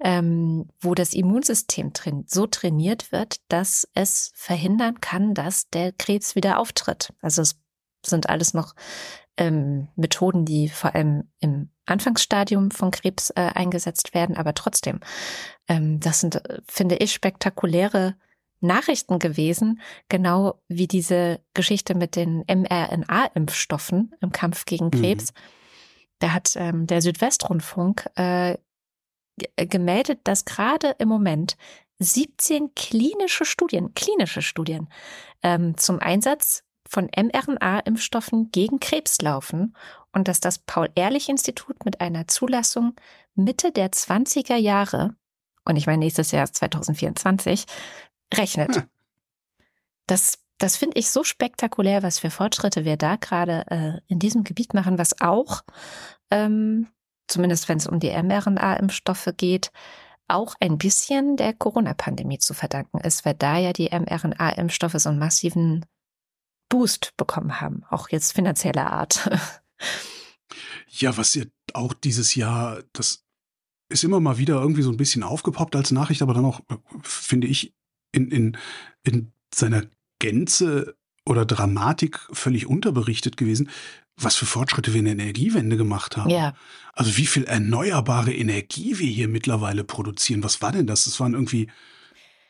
ähm, 0.00 0.68
wo 0.80 0.94
das 0.94 1.14
Immunsystem 1.14 1.94
train 1.94 2.24
so 2.28 2.46
trainiert 2.46 3.10
wird, 3.12 3.40
dass 3.48 3.88
es 3.94 4.32
verhindern 4.34 5.00
kann, 5.00 5.32
dass 5.32 5.70
der 5.70 5.92
Krebs 5.92 6.36
wieder 6.36 6.58
auftritt. 6.60 7.14
Also 7.22 7.40
es 7.40 7.58
sind 8.04 8.28
alles 8.28 8.52
noch 8.52 8.74
ähm, 9.38 9.88
Methoden, 9.96 10.44
die 10.44 10.68
vor 10.68 10.94
allem 10.94 11.24
im 11.40 11.70
Anfangsstadium 11.86 12.70
von 12.70 12.90
Krebs 12.90 13.30
äh, 13.30 13.50
eingesetzt 13.54 14.12
werden, 14.12 14.36
aber 14.36 14.52
trotzdem, 14.52 15.00
ähm, 15.68 16.00
das 16.00 16.20
sind, 16.20 16.36
äh, 16.36 16.60
finde 16.68 16.96
ich, 16.96 17.12
spektakuläre 17.12 18.16
Nachrichten 18.60 19.18
gewesen, 19.18 19.80
genau 20.08 20.60
wie 20.68 20.86
diese 20.86 21.40
Geschichte 21.54 21.94
mit 21.94 22.16
den 22.16 22.44
mRNA-Impfstoffen 22.46 24.14
im 24.20 24.32
Kampf 24.32 24.64
gegen 24.64 24.86
mhm. 24.86 24.90
Krebs. 24.90 25.32
Mhm. 25.32 25.38
Da 26.18 26.32
hat 26.32 26.52
ähm, 26.56 26.86
der 26.86 27.02
Südwestrundfunk 27.02 28.08
äh, 28.16 28.56
gemeldet, 29.56 30.20
dass 30.24 30.44
gerade 30.44 30.96
im 30.98 31.08
Moment 31.08 31.56
17 31.98 32.74
klinische 32.74 33.44
Studien, 33.44 33.94
klinische 33.94 34.42
Studien 34.42 34.88
ähm, 35.42 35.76
zum 35.76 35.98
Einsatz 35.98 36.62
von 36.88 37.08
mRNA-Impfstoffen 37.08 38.50
gegen 38.52 38.80
Krebs 38.80 39.20
laufen 39.20 39.76
und 40.12 40.28
dass 40.28 40.40
das 40.40 40.58
Paul-Ehrlich-Institut 40.58 41.84
mit 41.84 42.00
einer 42.00 42.28
Zulassung 42.28 42.94
Mitte 43.34 43.72
der 43.72 43.90
20er 43.90 44.56
Jahre, 44.56 45.14
und 45.64 45.76
ich 45.76 45.86
meine 45.86 45.98
nächstes 45.98 46.30
Jahr 46.30 46.44
ist 46.44 46.54
2024, 46.56 47.66
rechnet. 48.34 48.76
Hm. 48.76 48.82
Das, 50.06 50.38
das 50.58 50.76
finde 50.76 50.98
ich 50.98 51.10
so 51.10 51.24
spektakulär, 51.24 52.02
was 52.02 52.18
für 52.18 52.30
Fortschritte 52.30 52.84
wir 52.84 52.96
da 52.96 53.16
gerade 53.16 53.64
äh, 53.68 54.00
in 54.12 54.18
diesem 54.18 54.44
Gebiet 54.44 54.74
machen, 54.74 54.98
was 54.98 55.20
auch, 55.20 55.62
ähm, 56.30 56.88
zumindest 57.26 57.68
wenn 57.68 57.78
es 57.78 57.86
um 57.86 57.98
die 57.98 58.10
mRNA-Impfstoffe 58.10 59.30
geht, 59.36 59.72
auch 60.28 60.54
ein 60.60 60.78
bisschen 60.78 61.36
der 61.36 61.52
Corona-Pandemie 61.52 62.38
zu 62.38 62.54
verdanken 62.54 62.98
ist, 62.98 63.24
weil 63.24 63.34
da 63.34 63.58
ja 63.58 63.72
die 63.72 63.90
mRNA-Impfstoffe 63.90 64.96
so 64.98 65.08
einen 65.08 65.18
massiven 65.18 65.84
Boost 66.68 67.16
bekommen 67.16 67.60
haben, 67.60 67.84
auch 67.90 68.08
jetzt 68.08 68.32
finanzieller 68.32 68.92
Art. 68.92 69.30
Ja, 70.88 71.16
was 71.16 71.34
ja 71.34 71.44
auch 71.74 71.92
dieses 71.92 72.34
Jahr, 72.34 72.82
das 72.92 73.24
ist 73.88 74.04
immer 74.04 74.20
mal 74.20 74.38
wieder 74.38 74.60
irgendwie 74.60 74.82
so 74.82 74.90
ein 74.90 74.96
bisschen 74.96 75.22
aufgepoppt 75.22 75.76
als 75.76 75.90
Nachricht, 75.90 76.22
aber 76.22 76.34
dann 76.34 76.44
auch, 76.44 76.60
finde 77.02 77.46
ich, 77.46 77.74
in, 78.16 78.30
in, 78.30 78.56
in 79.02 79.32
seiner 79.54 79.82
Gänze 80.18 80.96
oder 81.24 81.44
Dramatik 81.44 82.20
völlig 82.32 82.66
unterberichtet 82.66 83.36
gewesen, 83.36 83.70
was 84.16 84.36
für 84.36 84.46
Fortschritte 84.46 84.92
wir 84.94 85.00
in 85.00 85.04
der 85.04 85.14
Energiewende 85.14 85.76
gemacht 85.76 86.16
haben. 86.16 86.30
Ja. 86.30 86.54
Also 86.94 87.16
wie 87.16 87.26
viel 87.26 87.44
erneuerbare 87.44 88.32
Energie 88.32 88.98
wir 88.98 89.08
hier 89.08 89.28
mittlerweile 89.28 89.84
produzieren. 89.84 90.42
Was 90.42 90.62
war 90.62 90.72
denn 90.72 90.86
das? 90.86 91.04
Das 91.04 91.20
waren 91.20 91.34
irgendwie 91.34 91.68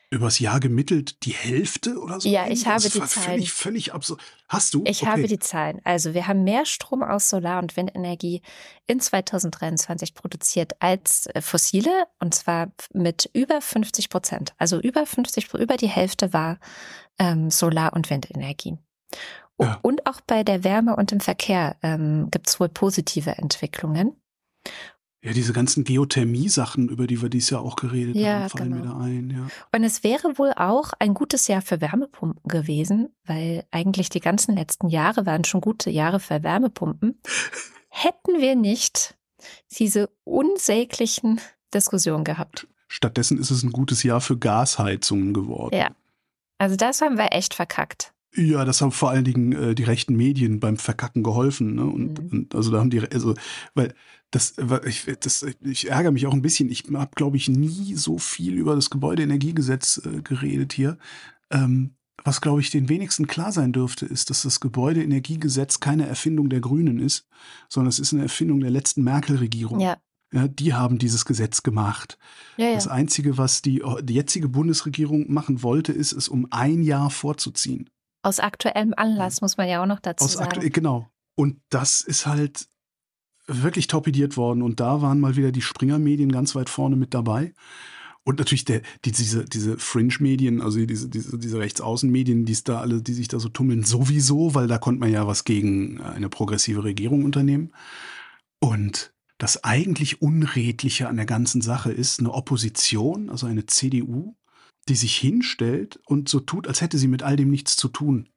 übers 0.09 0.39
Jahr 0.39 0.59
gemittelt 0.59 1.25
die 1.25 1.33
Hälfte 1.33 1.99
oder 1.99 2.19
so? 2.19 2.29
Ja, 2.29 2.47
ich 2.47 2.65
habe 2.65 2.81
das 2.81 2.93
die 2.93 2.99
Zahlen. 2.99 3.25
Völlig, 3.25 3.51
völlig 3.51 3.93
absurd. 3.93 4.21
Hast 4.47 4.73
du? 4.73 4.83
Ich 4.85 5.01
okay. 5.01 5.11
habe 5.11 5.27
die 5.27 5.39
Zahlen. 5.39 5.81
Also 5.83 6.13
wir 6.13 6.27
haben 6.27 6.43
mehr 6.43 6.65
Strom 6.65 7.03
aus 7.03 7.29
Solar- 7.29 7.59
und 7.59 7.75
Windenergie 7.75 8.41
in 8.85 8.99
2023 8.99 10.13
produziert 10.13 10.81
als 10.81 11.27
äh, 11.27 11.41
fossile 11.41 12.07
und 12.19 12.33
zwar 12.33 12.71
mit 12.93 13.29
über 13.33 13.59
50 13.61 14.09
Prozent. 14.09 14.53
Also 14.57 14.79
über 14.79 15.03
50%, 15.03 15.57
über 15.57 15.75
die 15.75 15.89
Hälfte 15.89 16.31
war 16.31 16.59
ähm, 17.19 17.49
Solar- 17.49 17.93
und 17.93 18.09
Windenergie. 18.09 18.77
Ja. 19.59 19.79
Und 19.81 20.05
auch 20.05 20.21
bei 20.21 20.43
der 20.43 20.63
Wärme 20.63 20.95
und 20.95 21.11
im 21.11 21.19
Verkehr 21.19 21.75
ähm, 21.81 22.29
gibt 22.31 22.47
es 22.47 22.59
wohl 22.59 22.69
positive 22.69 23.31
Entwicklungen. 23.31 24.15
Ja, 25.23 25.33
diese 25.33 25.51
ganzen 25.51 25.83
Geothermie-Sachen, 25.83 26.89
über 26.89 27.07
die 27.07 27.21
wir 27.21 27.29
dieses 27.29 27.49
Jahr 27.49 27.61
auch 27.61 27.75
geredet 27.75 28.15
ja, 28.15 28.41
haben, 28.41 28.49
fallen 28.49 28.71
genau. 28.71 28.83
mir 28.83 28.89
da 28.89 29.05
ein. 29.05 29.29
Ja. 29.31 29.47
Und 29.75 29.83
es 29.83 30.03
wäre 30.03 30.37
wohl 30.37 30.53
auch 30.55 30.93
ein 30.99 31.15
gutes 31.15 31.47
Jahr 31.47 31.61
für 31.61 31.81
Wärmepumpen 31.81 32.47
gewesen, 32.47 33.09
weil 33.25 33.65
eigentlich 33.71 34.09
die 34.09 34.19
ganzen 34.19 34.55
letzten 34.55 34.89
Jahre 34.89 35.25
waren 35.25 35.43
schon 35.43 35.61
gute 35.61 35.89
Jahre 35.89 36.19
für 36.19 36.43
Wärmepumpen. 36.43 37.19
Hätten 37.89 38.39
wir 38.39 38.55
nicht 38.55 39.17
diese 39.71 40.09
unsäglichen 40.23 41.41
Diskussionen 41.73 42.23
gehabt. 42.23 42.67
Stattdessen 42.87 43.39
ist 43.39 43.51
es 43.51 43.63
ein 43.63 43.71
gutes 43.71 44.03
Jahr 44.03 44.21
für 44.21 44.37
Gasheizungen 44.37 45.33
geworden. 45.33 45.75
Ja. 45.75 45.89
Also 46.59 46.75
das 46.75 47.01
haben 47.01 47.17
wir 47.17 47.33
echt 47.33 47.53
verkackt. 47.53 48.13
Ja, 48.35 48.65
das 48.65 48.81
haben 48.81 48.91
vor 48.91 49.09
allen 49.09 49.23
Dingen 49.23 49.51
äh, 49.51 49.75
die 49.75 49.83
rechten 49.83 50.15
Medien 50.15 50.59
beim 50.59 50.77
Verkacken 50.77 51.23
geholfen. 51.23 51.75
Ne? 51.75 51.85
Und, 51.85 52.21
mhm. 52.21 52.29
und, 52.29 52.55
also 52.55 52.71
da 52.71 52.79
haben 52.79 52.89
die, 52.89 52.99
also, 52.99 53.33
weil 53.73 53.93
das, 54.31 54.55
ich, 54.85 55.05
das, 55.19 55.45
ich 55.61 55.89
ärgere 55.89 56.11
mich 56.11 56.27
auch 56.27 56.33
ein 56.33 56.41
bisschen. 56.41 56.69
Ich 56.69 56.83
habe, 56.93 57.11
glaube 57.15 57.37
ich, 57.37 57.47
nie 57.47 57.95
so 57.95 58.17
viel 58.17 58.53
über 58.55 58.75
das 58.75 58.89
Gebäudeenergiegesetz 58.89 60.01
äh, 60.05 60.21
geredet 60.21 60.73
hier. 60.73 60.97
Ähm, 61.49 61.95
was, 62.23 62.41
glaube 62.41 62.61
ich, 62.61 62.71
den 62.71 62.89
wenigsten 62.89 63.27
klar 63.27 63.51
sein 63.51 63.71
dürfte, 63.71 64.05
ist, 64.05 64.29
dass 64.29 64.41
das 64.41 64.59
Gebäudeenergiegesetz 64.59 65.79
keine 65.79 66.07
Erfindung 66.07 66.49
der 66.49 66.59
Grünen 66.59 66.99
ist, 66.99 67.25
sondern 67.69 67.89
es 67.89 67.99
ist 67.99 68.11
eine 68.11 68.23
Erfindung 68.23 68.59
der 68.59 68.71
letzten 68.71 69.03
Merkel-Regierung. 69.03 69.79
Ja. 69.79 69.97
Ja, 70.33 70.49
die 70.49 70.73
haben 70.73 70.97
dieses 70.97 71.23
Gesetz 71.23 71.63
gemacht. 71.63 72.17
Ja, 72.57 72.65
ja. 72.65 72.73
Das 72.73 72.89
Einzige, 72.89 73.37
was 73.37 73.61
die, 73.61 73.81
die 74.01 74.13
jetzige 74.13 74.49
Bundesregierung 74.49 75.31
machen 75.31 75.63
wollte, 75.63 75.93
ist, 75.93 76.11
es 76.11 76.27
um 76.27 76.47
ein 76.51 76.83
Jahr 76.83 77.09
vorzuziehen. 77.11 77.89
Aus 78.23 78.41
aktuellem 78.41 78.93
Anlass, 78.97 79.39
muss 79.39 79.55
man 79.55 79.69
ja 79.69 79.81
auch 79.81 79.85
noch 79.85 80.01
dazu 80.01 80.25
Aus 80.25 80.33
sagen. 80.33 80.69
genau. 80.73 81.09
Und 81.35 81.61
das 81.69 82.01
ist 82.01 82.25
halt 82.25 82.67
wirklich 83.47 83.87
torpediert 83.87 84.37
worden. 84.37 84.61
Und 84.61 84.79
da 84.79 85.01
waren 85.01 85.19
mal 85.19 85.35
wieder 85.35 85.51
die 85.51 85.61
Springer-Medien 85.61 86.31
ganz 86.31 86.55
weit 86.55 86.69
vorne 86.69 86.95
mit 86.95 87.13
dabei. 87.13 87.53
Und 88.23 88.39
natürlich 88.39 88.65
der, 88.65 88.81
die, 89.05 89.13
diese, 89.13 89.45
diese 89.45 89.77
Fringe-Medien, 89.77 90.61
also 90.61 90.85
diese, 90.85 91.07
diese, 91.07 91.37
diese 91.37 91.59
Rechtsaußen-Medien, 91.59 92.45
die 92.45 92.57
da 92.61 92.81
alle, 92.81 93.01
die 93.01 93.13
sich 93.13 93.29
da 93.29 93.39
so 93.39 93.47
tummeln, 93.47 93.83
sowieso, 93.83 94.53
weil 94.53 94.67
da 94.67 94.77
konnte 94.77 94.99
man 94.99 95.11
ja 95.11 95.27
was 95.27 95.45
gegen 95.45 96.01
eine 96.01 96.27
progressive 96.27 96.83
Regierung 96.83 97.23
unternehmen. 97.23 97.71
Und 98.59 99.13
das 99.37 99.63
eigentlich 99.63 100.21
Unredliche 100.21 101.07
an 101.07 101.15
der 101.15 101.25
ganzen 101.25 101.61
Sache 101.61 101.91
ist 101.91 102.19
eine 102.19 102.33
Opposition, 102.33 103.29
also 103.29 103.45
eine 103.45 103.65
CDU, 103.65 104.35
die 104.89 104.95
sich 104.95 105.15
hinstellt 105.15 105.99
und 106.05 106.27
so 106.27 106.41
tut, 106.41 106.67
als 106.67 106.81
hätte 106.81 106.97
sie 106.97 107.07
mit 107.07 107.23
all 107.23 107.37
dem 107.37 107.49
nichts 107.49 107.77
zu 107.77 107.87
tun, 107.87 108.27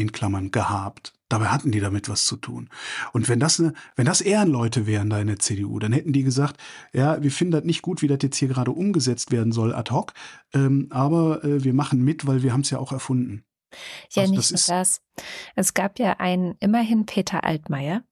in 0.00 0.12
Klammern 0.12 0.50
gehabt. 0.50 1.12
Dabei 1.28 1.46
hatten 1.46 1.70
die 1.70 1.78
damit 1.80 2.08
was 2.08 2.24
zu 2.24 2.36
tun. 2.36 2.68
Und 3.12 3.28
wenn 3.28 3.38
das, 3.38 3.60
eine, 3.60 3.72
wenn 3.94 4.06
das 4.06 4.20
Ehrenleute 4.20 4.86
wären 4.86 5.10
da 5.10 5.20
in 5.20 5.28
der 5.28 5.38
CDU, 5.38 5.78
dann 5.78 5.92
hätten 5.92 6.12
die 6.12 6.24
gesagt, 6.24 6.56
ja, 6.92 7.22
wir 7.22 7.30
finden 7.30 7.52
das 7.52 7.64
nicht 7.64 7.82
gut, 7.82 8.02
wie 8.02 8.08
das 8.08 8.18
jetzt 8.22 8.36
hier 8.36 8.48
gerade 8.48 8.72
umgesetzt 8.72 9.30
werden 9.30 9.52
soll 9.52 9.72
ad 9.74 9.92
hoc, 9.92 10.12
ähm, 10.54 10.88
aber 10.90 11.44
äh, 11.44 11.62
wir 11.62 11.72
machen 11.74 12.02
mit, 12.02 12.26
weil 12.26 12.42
wir 12.42 12.52
haben 12.52 12.62
es 12.62 12.70
ja 12.70 12.78
auch 12.80 12.90
erfunden. 12.90 13.44
Ja, 14.12 14.22
Also 14.22 14.34
nicht 14.34 14.50
das 14.50 14.66
nur 14.68 14.76
das. 14.76 15.00
Es 15.54 15.74
gab 15.74 16.00
ja 16.00 16.14
einen, 16.18 16.56
immerhin 16.58 17.06
Peter 17.06 17.44
Altmaier, 17.44 18.02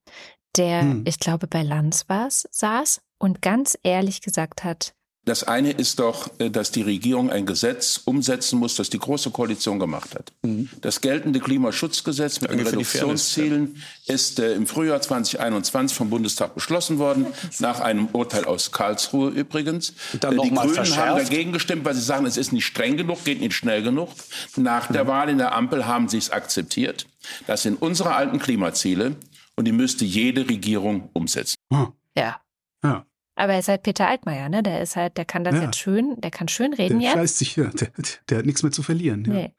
der, 0.56 0.82
Hm. 0.82 1.04
ich 1.04 1.18
glaube, 1.18 1.48
bei 1.48 1.62
Lanz 1.62 2.08
war's, 2.08 2.48
saß 2.52 3.00
und 3.18 3.42
ganz 3.42 3.76
ehrlich 3.82 4.20
gesagt 4.20 4.62
hat, 4.62 4.94
Das 5.28 5.44
eine 5.44 5.72
ist 5.72 5.98
doch, 5.98 6.30
äh, 6.38 6.48
dass 6.48 6.70
die 6.70 6.80
Regierung 6.80 7.30
ein 7.30 7.44
Gesetz 7.44 8.00
umsetzen 8.02 8.58
muss, 8.58 8.76
das 8.76 8.88
die 8.88 8.98
Große 8.98 9.30
Koalition 9.30 9.78
gemacht 9.78 10.14
hat. 10.14 10.32
Das 10.80 11.02
geltende 11.02 11.38
Klimaschutzgesetz 11.38 12.40
mit 12.40 12.50
den 12.50 12.64
Danke 12.64 12.70
Fairness, 12.70 12.94
Reduktionszielen 12.94 13.82
ist 14.06 14.38
äh, 14.38 14.54
im 14.54 14.66
Frühjahr 14.66 15.02
2021 15.02 15.94
vom 15.94 16.08
Bundestag 16.08 16.54
beschlossen 16.54 16.98
worden, 16.98 17.26
nach 17.58 17.80
einem 17.80 18.06
Urteil 18.14 18.46
aus 18.46 18.72
Karlsruhe 18.72 19.28
übrigens. 19.28 19.92
Dann 20.18 20.38
Äh, 20.38 20.42
die 20.44 20.48
Grünen 20.48 20.60
haben 20.60 20.70
verschärft. 20.70 21.28
dagegen 21.28 21.52
gestimmt, 21.52 21.84
weil 21.84 21.94
sie 21.94 22.00
sagen, 22.00 22.24
es 22.24 22.38
ist 22.38 22.52
nicht 22.52 22.64
streng 22.64 22.96
genug, 22.96 23.22
geht 23.24 23.40
nicht 23.40 23.52
schnell 23.52 23.82
genug. 23.82 24.08
Nach 24.56 24.90
der 24.90 25.06
Wahl 25.08 25.28
in 25.28 25.36
der 25.36 25.54
Ampel 25.54 25.86
haben 25.86 26.08
sie 26.08 26.16
es 26.16 26.30
akzeptiert. 26.30 27.06
Das 27.46 27.64
sind 27.64 27.82
unsere 27.82 28.14
alten 28.14 28.38
Klimaziele 28.38 29.14
und 29.56 29.66
die 29.66 29.72
müsste 29.72 30.06
jede 30.06 30.48
Regierung 30.48 31.10
umsetzen. 31.12 31.56
Ah, 31.70 31.88
ja. 32.16 32.40
ja, 32.82 33.04
Aber 33.38 33.52
er 33.52 33.60
ist 33.60 33.68
halt 33.68 33.84
Peter 33.84 34.08
Altmaier, 34.08 34.48
ne? 34.48 34.64
Der 34.64 34.82
ist 34.82 34.96
halt, 34.96 35.16
der 35.16 35.24
kann 35.24 35.44
das 35.44 35.54
Ja. 35.54 35.62
jetzt 35.62 35.78
schön, 35.78 36.20
der 36.20 36.32
kann 36.32 36.48
schön 36.48 36.72
der 36.72 36.78
reden 36.80 37.00
jetzt. 37.00 37.12
scheißt 37.12 37.38
sich, 37.38 37.54
ja, 37.56 37.66
der, 37.68 37.92
der 38.28 38.38
hat 38.38 38.46
nichts 38.46 38.64
mehr 38.64 38.72
zu 38.72 38.82
verlieren. 38.82 39.24
Ja. 39.26 39.32
Nee. 39.32 39.52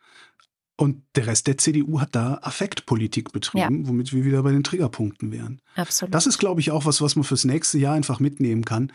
Und 0.76 1.04
der 1.16 1.28
Rest 1.28 1.48
der 1.48 1.58
CDU 1.58 2.00
hat 2.02 2.14
da 2.16 2.40
Affektpolitik 2.42 3.32
betrieben, 3.32 3.88
womit 3.88 4.12
wir 4.14 4.24
wieder 4.26 4.44
bei 4.44 4.52
den 4.52 4.64
Triggerpunkten 4.64 5.32
wären. 5.32 5.62
Absolut. 5.76 6.14
Das 6.14 6.28
ist, 6.28 6.40
glaube 6.40 6.60
ich, 6.62 6.72
auch 6.72 6.86
was, 6.86 7.02
was 7.02 7.16
man 7.16 7.24
fürs 7.24 7.46
nächste 7.46 7.78
Jahr 7.78 7.96
einfach 7.96 8.20
mitnehmen 8.20 8.66
kann. 8.66 8.92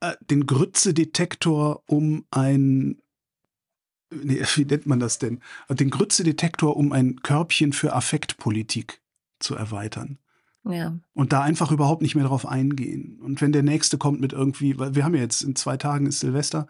Äh, 0.00 0.14
Den 0.22 0.46
Grütze-Detektor 0.46 1.82
um 1.86 2.24
ein, 2.30 3.00
nee, 4.10 4.42
wie 4.56 4.64
nennt 4.64 4.86
man 4.86 5.00
das 5.00 5.18
denn? 5.18 5.40
Den 5.70 5.90
Grütze-Detektor 5.90 6.76
um 6.76 6.92
ein 6.92 7.20
Körbchen 7.22 7.72
für 7.72 7.94
Affektpolitik 7.94 9.00
zu 9.38 9.54
erweitern. 9.54 10.18
Ja. 10.64 10.98
Und 11.14 11.32
da 11.32 11.42
einfach 11.42 11.72
überhaupt 11.72 12.02
nicht 12.02 12.14
mehr 12.14 12.24
drauf 12.24 12.46
eingehen. 12.46 13.20
Und 13.22 13.40
wenn 13.40 13.52
der 13.52 13.62
nächste 13.62 13.98
kommt 13.98 14.20
mit 14.20 14.32
irgendwie, 14.32 14.78
weil 14.78 14.94
wir 14.94 15.04
haben 15.04 15.14
ja 15.14 15.20
jetzt 15.20 15.42
in 15.42 15.56
zwei 15.56 15.76
Tagen 15.76 16.06
ist 16.06 16.20
Silvester, 16.20 16.66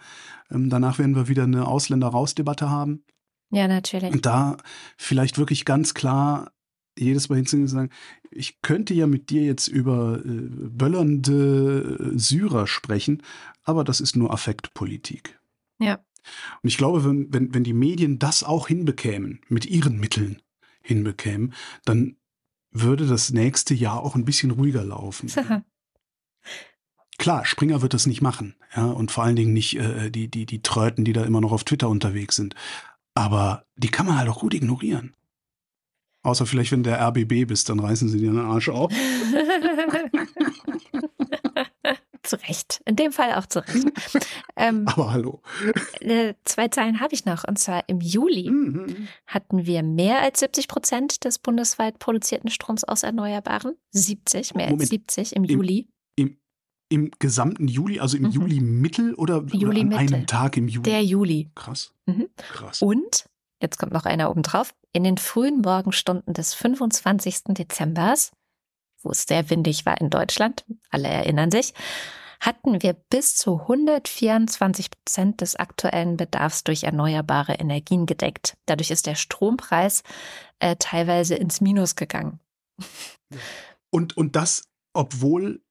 ähm, 0.51 0.71
danach 0.71 0.99
werden 0.99 1.17
wir 1.17 1.29
wieder 1.29 1.45
eine 1.45 1.67
Ausländer-Raus-Debatte 1.67 2.71
haben. 2.71 3.05
ja, 3.51 3.67
natürlich. 3.67 4.13
Und 4.13 4.27
da 4.27 4.57
vielleicht 4.97 5.39
wirklich 5.39 5.65
ganz 5.65 5.95
klar 5.95 6.53
jedes 6.99 7.29
Mal 7.29 7.37
hinzugehen 7.37 7.65
und 7.65 7.69
sagen, 7.69 7.91
ich 8.31 8.61
könnte 8.61 8.95
ja 8.95 9.07
mit 9.07 9.31
dir 9.31 9.43
jetzt 9.43 9.69
über 9.69 10.21
äh, 10.25 10.29
böllernde 10.29 12.13
Syrer 12.17 12.67
sprechen, 12.67 13.23
aber 13.65 13.85
das 13.85 14.01
ist 14.01 14.17
nur 14.17 14.33
Affektpolitik. 14.33 15.39
Ja. 15.79 15.99
Und 16.63 16.69
ich 16.69 16.77
glaube, 16.77 17.05
wenn, 17.05 17.33
wenn, 17.33 17.55
wenn 17.55 17.65
die 17.65 17.73
Medien 17.73 18.19
das 18.19 18.43
auch 18.43 18.69
hinbekämen, 18.69 19.41
mit 19.49 19.67
ihren 19.67 19.99
Mitteln 19.99 20.43
hinbekämen, 20.83 21.55
dann 21.85 22.17
würde 22.71 23.07
das 23.07 23.31
nächste 23.31 23.75
Jahr 23.75 24.03
auch 24.03 24.15
ein 24.15 24.25
bisschen 24.25 24.51
ruhiger 24.51 24.85
laufen. 24.85 25.31
Klar, 27.19 27.45
Springer 27.45 27.83
wird 27.83 27.95
das 27.95 28.07
nicht 28.07 28.23
machen, 28.23 28.55
ja, 28.77 28.85
und 28.85 29.11
vor 29.11 29.25
allen 29.25 29.35
Dingen 29.35 29.53
nicht 29.53 29.77
äh, 29.77 30.09
die, 30.11 30.29
die, 30.29 30.47
die 30.47 30.63
Tröten, 30.63 31.05
die 31.05 31.13
da 31.13 31.25
immer 31.25 31.41
noch 31.41 31.51
auf 31.51 31.65
Twitter 31.65 31.89
unterwegs 31.89 32.37
sind. 32.37 32.55
Aber 33.15 33.65
die 33.77 33.89
kann 33.89 34.07
man 34.07 34.17
halt 34.17 34.29
auch 34.29 34.39
gut 34.39 34.55
ignorieren. 34.55 35.15
Außer 36.23 36.47
vielleicht, 36.47 36.71
wenn 36.73 36.85
der 36.85 37.01
RBB 37.01 37.47
bist, 37.49 37.69
dann 37.69 37.81
reißen 37.81 38.09
sie 38.09 38.19
dir 38.19 38.31
den 38.31 38.39
Arsch 38.39 38.69
auf. 38.69 38.93
zu 42.29 42.37
Recht. 42.49 42.81
In 42.85 42.97
dem 42.97 43.13
Fall 43.13 43.35
auch 43.35 43.47
zu 43.47 43.61
Recht. 43.67 43.87
ähm, 44.57 44.87
Aber 44.87 45.11
hallo. 45.13 45.43
äh, 46.01 46.35
zwei 46.45 46.69
Zahlen 46.69 47.01
habe 47.01 47.15
ich 47.15 47.25
noch. 47.25 47.45
Und 47.45 47.59
zwar 47.59 47.89
im 47.89 48.01
Juli 48.01 48.51
Mhm. 48.51 49.09
hatten 49.27 49.67
wir 49.67 49.83
mehr 49.83 50.21
als 50.23 50.41
70 50.41 50.69
Prozent 50.69 51.25
des 51.25 51.39
bundesweit 51.39 51.99
produzierten 51.99 52.51
Stroms 52.51 52.85
aus 52.85 53.03
Erneuerbaren. 53.03 53.75
70, 53.91 54.55
mehr 54.55 54.67
als 54.67 54.73
Moment. 54.73 54.89
70 54.91 55.35
im 55.37 55.45
Im- 55.45 55.51
Juli. 55.51 55.89
Im 56.91 57.11
gesamten 57.19 57.69
Juli, 57.69 58.01
also 58.01 58.17
im 58.17 58.23
Mhm. 58.23 58.31
Juli 58.31 58.61
Mittel 58.61 59.13
oder, 59.17 59.39
oder 59.43 59.55
Juli 59.55 59.81
an 59.83 59.89
Mitte. 59.89 59.99
einem 60.15 60.27
Tag 60.27 60.57
im 60.57 60.69
Juli? 60.69 60.89
Der 60.89 61.05
Juli. 61.05 61.51
Krass. 61.55 61.93
Mhm. 62.07 62.29
Krass. 62.39 62.81
Und, 62.81 63.27
jetzt 63.61 63.77
kommt 63.79 63.93
noch 63.93 64.07
einer 64.07 64.31
oben 64.31 64.43
drauf, 64.43 64.75
in 64.95 65.05
den 65.05 65.19
frühen 65.19 65.61
Morgenstunden 65.61 66.33
des 66.33 66.55
25. 66.55 67.41
Dezembers, 67.49 68.33
wo 69.03 69.11
es 69.11 69.25
sehr 69.25 69.51
windig 69.51 69.85
war 69.85 70.01
in 70.01 70.09
Deutschland, 70.09 70.65
alle 70.89 71.09
erinnern 71.09 71.51
sich, 71.51 71.75
hatten 72.41 72.83
wir 72.83 72.93
bis 72.93 73.37
zu 73.37 73.61
124 73.63 74.91
Prozent 74.91 75.41
des 75.41 75.57
aktuellen 75.57 76.17
Bedarfs 76.17 76.65
durch 76.65 76.85
erneuerbare 76.85 77.55
Energien 77.55 78.07
gedeckt. 78.07 78.57
Dadurch 78.67 78.91
ist 78.91 79.07
der 79.07 79.15
Strompreis 79.15 80.03
äh, 80.61 80.77
teilweise 80.79 81.35
ins 81.35 81.61
Minus 81.61 81.97
gegangen. 81.97 82.41
Und, 83.91 84.17
und 84.17 84.37
das, 84.37 84.69
obwohl, 84.93 85.63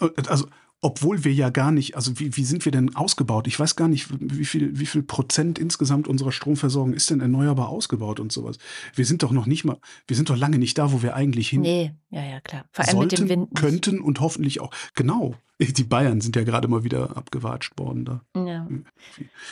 äh, 0.00 0.10
also 0.26 0.46
obwohl 0.84 1.24
wir 1.24 1.32
ja 1.32 1.48
gar 1.50 1.70
nicht, 1.70 1.94
also 1.94 2.18
wie, 2.18 2.36
wie 2.36 2.44
sind 2.44 2.64
wir 2.64 2.72
denn 2.72 2.94
ausgebaut? 2.96 3.46
Ich 3.46 3.58
weiß 3.58 3.76
gar 3.76 3.86
nicht, 3.86 4.08
wie 4.18 4.44
viel, 4.44 4.78
wie 4.78 4.86
viel 4.86 5.04
Prozent 5.04 5.58
insgesamt 5.60 6.08
unserer 6.08 6.32
Stromversorgung 6.32 6.92
ist 6.92 7.08
denn 7.08 7.20
erneuerbar 7.20 7.68
ausgebaut 7.68 8.18
und 8.18 8.32
sowas. 8.32 8.58
Wir 8.94 9.06
sind 9.06 9.22
doch 9.22 9.30
noch 9.30 9.46
nicht 9.46 9.64
mal, 9.64 9.78
wir 10.08 10.16
sind 10.16 10.28
doch 10.28 10.36
lange 10.36 10.58
nicht 10.58 10.76
da, 10.76 10.92
wo 10.92 11.00
wir 11.00 11.14
eigentlich 11.14 11.48
hin 11.48 11.60
Nee, 11.60 11.94
ja, 12.10 12.24
ja, 12.24 12.40
klar. 12.40 12.64
Vor 12.72 12.84
allem 12.84 12.96
sollten, 12.96 13.22
mit 13.22 13.30
dem 13.30 13.40
Wind. 13.42 13.54
könnten 13.54 14.00
und 14.00 14.20
hoffentlich 14.20 14.60
auch. 14.60 14.72
Genau. 14.94 15.36
Die 15.60 15.84
Bayern 15.84 16.20
sind 16.20 16.34
ja 16.34 16.42
gerade 16.42 16.66
mal 16.66 16.82
wieder 16.82 17.16
abgewatscht 17.16 17.78
worden 17.78 18.04
da. 18.04 18.20
Ja. 18.34 18.66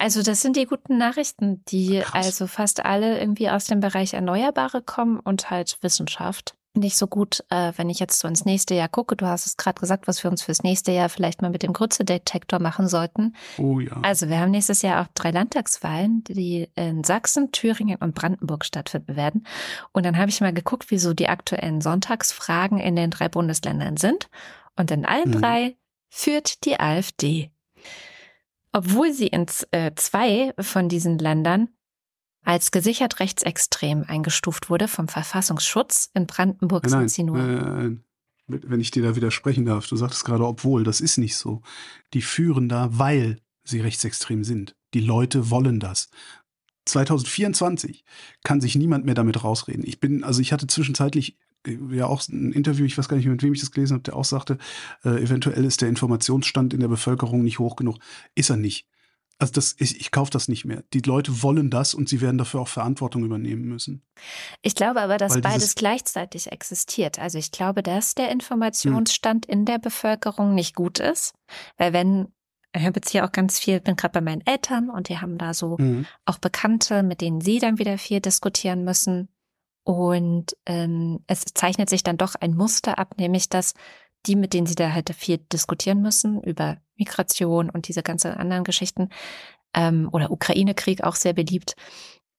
Also 0.01 0.25
das 0.25 0.43
sind 0.43 0.57
die 0.57 0.67
guten 0.67 0.99
Nachrichten, 0.99 1.63
die 1.67 2.01
Krass. 2.01 2.27
also 2.27 2.47
fast 2.49 2.85
alle 2.85 3.21
irgendwie 3.21 3.49
aus 3.49 3.67
dem 3.67 3.79
Bereich 3.79 4.15
Erneuerbare 4.15 4.83
kommen 4.83 5.21
und 5.21 5.51
halt 5.51 5.79
Wissenschaft. 5.83 6.57
Nicht 6.75 6.97
so 6.97 7.09
gut, 7.09 7.45
äh, 7.51 7.73
wenn 7.77 7.91
ich 7.91 7.99
jetzt 7.99 8.21
so 8.21 8.29
ins 8.29 8.45
nächste 8.45 8.75
Jahr 8.75 8.89
gucke. 8.89 9.17
Du 9.17 9.27
hast 9.27 9.45
es 9.45 9.57
gerade 9.57 9.81
gesagt, 9.81 10.07
was 10.07 10.23
wir 10.23 10.31
uns 10.31 10.41
fürs 10.43 10.63
nächste 10.63 10.93
Jahr 10.93 11.09
vielleicht 11.09 11.43
mal 11.43 11.51
mit 11.51 11.65
dem 11.65 11.73
Grütze-Detektor 11.73 12.61
machen 12.61 12.87
sollten. 12.87 13.35
Oh 13.59 13.81
ja. 13.81 13.99
Also 14.03 14.29
wir 14.29 14.39
haben 14.39 14.53
nächstes 14.53 14.83
Jahr 14.83 15.03
auch 15.03 15.09
drei 15.15 15.33
Landtagswahlen, 15.33 16.23
die 16.25 16.69
in 16.77 17.03
Sachsen, 17.03 17.51
Thüringen 17.51 17.97
und 17.97 18.15
Brandenburg 18.15 18.65
stattfinden 18.65 19.17
werden. 19.17 19.47
Und 19.93 20.07
dann 20.07 20.17
habe 20.17 20.31
ich 20.31 20.41
mal 20.41 20.53
geguckt, 20.53 20.93
wie 20.93 20.99
so 20.99 21.13
die 21.13 21.29
aktuellen 21.29 21.81
Sonntagsfragen 21.81 22.79
in 22.79 22.95
den 22.95 23.11
drei 23.11 23.29
Bundesländern 23.29 23.97
sind. 23.97 24.29
Und 24.77 24.93
in 24.93 25.05
allen 25.05 25.31
Mhm. 25.31 25.41
drei 25.41 25.77
führt 26.09 26.65
die 26.65 26.79
AfD. 26.79 27.51
Obwohl 28.73 29.13
sie 29.13 29.27
in 29.27 29.47
äh, 29.73 29.91
zwei 29.97 30.55
von 30.61 30.89
diesen 30.89 31.19
Ländern 31.19 31.69
als 32.43 32.71
gesichert 32.71 33.21
rechtsextrem 33.21 34.05
eingestuft 34.07 34.71
wurde 34.71 34.89
vom 34.89 35.09
Verfassungsschutz. 35.09 36.11
In 36.15 36.27
Brandenburg 36.27 36.85
nein, 36.85 37.01
sind 37.01 37.11
sie 37.11 37.23
nur. 37.25 37.39
nein, 37.39 37.75
nein. 37.77 38.05
wenn 38.47 38.81
ich 38.81 38.91
dir 38.91 39.03
da 39.03 39.17
widersprechen 39.17 39.67
darf, 39.67 39.87
du 39.87 39.97
sagtest 39.97 40.25
gerade, 40.25 40.47
obwohl, 40.47 40.85
das 40.85 41.01
ist 41.01 41.19
nicht 41.19 41.37
so. 41.37 41.63
Die 42.15 42.23
führen 42.23 42.69
da, 42.69 42.89
weil 42.93 43.39
sie 43.65 43.81
rechtsextrem 43.81 44.45
sind. 44.45 44.75
Die 44.95 45.01
Leute 45.01 45.51
wollen 45.51 45.81
das. 45.81 46.09
2024 46.87 48.05
kann 48.43 48.61
sich 48.61 48.75
niemand 48.75 49.05
mehr 49.05 49.15
damit 49.15 49.45
rausreden. 49.45 49.85
Ich 49.87 50.01
bin, 50.01 50.25
also 50.25 50.41
ich 50.41 50.53
hatte 50.53 50.67
zwischenzeitlich 50.67 51.37
äh, 51.67 51.77
ja 51.91 52.07
auch 52.07 52.27
ein 52.29 52.53
Interview, 52.53 52.85
ich 52.85 52.97
weiß 52.97 53.09
gar 53.09 53.17
nicht, 53.17 53.27
mit 53.27 53.43
wem 53.43 53.53
ich 53.53 53.61
das 53.61 53.71
gelesen 53.71 53.95
habe, 53.95 54.03
der 54.03 54.17
auch 54.17 54.25
sagte, 54.25 54.59
äh, 55.05 55.23
eventuell 55.23 55.65
ist 55.65 55.83
der 55.83 55.89
Informationsstand 55.89 56.75
in 56.75 56.81
der 56.81 56.89
Bevölkerung 56.89 57.43
nicht 57.43 57.59
hoch 57.59 57.77
genug. 57.77 57.99
Ist 58.35 58.51
er 58.51 58.57
nicht. 58.57 58.87
Also 59.41 59.53
das, 59.55 59.75
ich, 59.79 59.99
ich 60.01 60.11
kaufe 60.11 60.31
das 60.31 60.49
nicht 60.49 60.65
mehr. 60.65 60.85
Die 60.93 61.01
Leute 61.01 61.43
wollen 61.43 61.71
das 61.71 61.95
und 61.95 62.09
sie 62.09 62.21
werden 62.21 62.39
dafür 62.39 62.61
auch 62.61 62.69
Verantwortung 62.69 63.25
übernehmen 63.25 63.63
müssen. 63.63 64.03
Ich 64.63 64.75
glaube 64.75 65.01
aber, 65.01 65.17
dass 65.17 65.35
Weil 65.35 65.41
beides 65.41 65.75
gleichzeitig 65.75 66.53
existiert. 66.53 67.19
Also 67.19 67.39
ich 67.39 67.51
glaube, 67.51 67.83
dass 67.83 68.15
der 68.15 68.27
Hm. 68.27 68.33
Informationsstand 68.35 69.47
in 69.47 69.65
der 69.65 69.79
Bevölkerung 69.79 70.55
nicht 70.55 70.77
gut 70.77 71.01
ist, 71.01 71.35
weil 71.79 71.93
wenn 71.93 72.29
Ich 72.73 72.83
habe 72.85 72.99
jetzt 72.99 73.11
hier 73.11 73.25
auch 73.25 73.33
ganz 73.33 73.59
viel, 73.59 73.81
bin 73.81 73.97
gerade 73.97 74.13
bei 74.13 74.21
meinen 74.21 74.47
Eltern 74.47 74.91
und 74.91 75.09
die 75.09 75.19
haben 75.19 75.39
da 75.39 75.55
so 75.55 75.77
Mhm. 75.81 76.07
auch 76.25 76.39
Bekannte, 76.39 77.03
mit 77.03 77.21
denen 77.21 77.41
sie 77.41 77.59
dann 77.59 77.79
wieder 77.79 77.99
viel 77.99 78.21
diskutieren 78.21 78.85
müssen. 78.85 79.29
Und 79.83 80.57
ähm, 80.67 81.25
es 81.27 81.45
zeichnet 81.53 81.89
sich 81.89 82.05
dann 82.05 82.17
doch 82.17 82.37
ein 82.37 82.55
Muster 82.55 82.99
ab, 82.99 83.15
nämlich 83.19 83.49
dass 83.49 83.75
die, 84.27 84.37
mit 84.37 84.53
denen 84.53 84.67
sie 84.67 84.75
da 84.75 84.93
halt 84.93 85.15
viel 85.15 85.39
diskutieren 85.53 86.03
müssen, 86.03 86.43
über 86.43 86.77
Migration 86.97 87.71
und 87.71 87.89
diese 87.89 88.03
ganzen 88.03 88.33
anderen 88.33 88.65
Geschichten, 88.65 89.09
ähm, 89.75 90.09
oder 90.13 90.31
Ukraine-Krieg 90.31 91.03
auch 91.05 91.15
sehr 91.15 91.33
beliebt, 91.33 91.75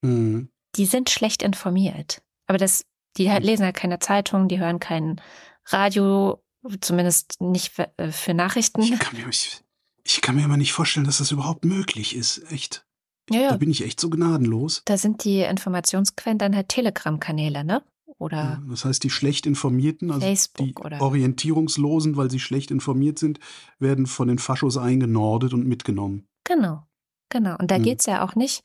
Mhm. 0.04 0.50
die 0.76 0.86
sind 0.86 1.10
schlecht 1.10 1.44
informiert. 1.44 2.22
Aber 2.48 2.58
das, 2.58 2.86
die 3.18 3.30
halt 3.32 3.44
lesen 3.44 3.66
halt 3.66 3.76
keine 3.76 4.00
Zeitung, 4.00 4.48
die 4.48 4.60
hören 4.60 4.80
kein 4.80 5.22
Radio, 5.68 6.44
zumindest 6.82 7.40
nicht 7.40 7.72
für, 7.72 7.92
äh, 7.98 8.12
für 8.12 8.34
Nachrichten. 8.34 8.82
Ich 8.82 8.98
kann, 9.00 9.18
mir, 9.18 9.28
ich, 9.30 9.62
ich 10.04 10.22
kann 10.22 10.36
mir 10.36 10.44
immer 10.44 10.58
nicht 10.58 10.74
vorstellen, 10.74 11.06
dass 11.06 11.20
das 11.20 11.32
überhaupt 11.32 11.66
möglich 11.66 12.16
ist. 12.16 12.52
Echt. 12.52 12.86
Ja, 13.30 13.40
ja. 13.42 13.50
Da 13.52 13.58
bin 13.58 13.70
ich 13.72 13.84
echt 13.84 14.00
so 14.00 14.10
gnadenlos. 14.10 14.82
Da 14.86 14.98
sind 14.98 15.24
die 15.24 15.40
Informationsquellen 15.42 16.38
dann 16.40 16.56
halt 16.56 16.70
Telegram-Kanäle, 16.70 17.64
ne? 17.64 17.84
Oder 18.22 18.62
das 18.70 18.86
heißt, 18.86 19.04
die 19.04 19.10
schlecht 19.10 19.48
informierten, 19.48 20.12
also 20.12 20.22
Facebook 20.26 20.68
die 20.68 20.76
oder- 20.76 21.02
Orientierungslosen, 21.02 22.18
weil 22.18 22.30
sie 22.30 22.40
schlecht 22.40 22.70
informiert 22.70 23.18
sind, 23.18 23.40
werden 23.80 24.06
von 24.06 24.28
den 24.28 24.38
Faschos 24.38 24.78
eingenordet 24.78 25.54
und 25.54 25.66
mitgenommen. 25.68 26.28
Genau, 26.44 26.84
genau. 27.30 27.56
Und 27.58 27.72
da 27.72 27.76
Hm. 27.78 27.84
geht's 27.84 28.06
ja 28.06 28.24
auch 28.24 28.36
nicht. 28.36 28.64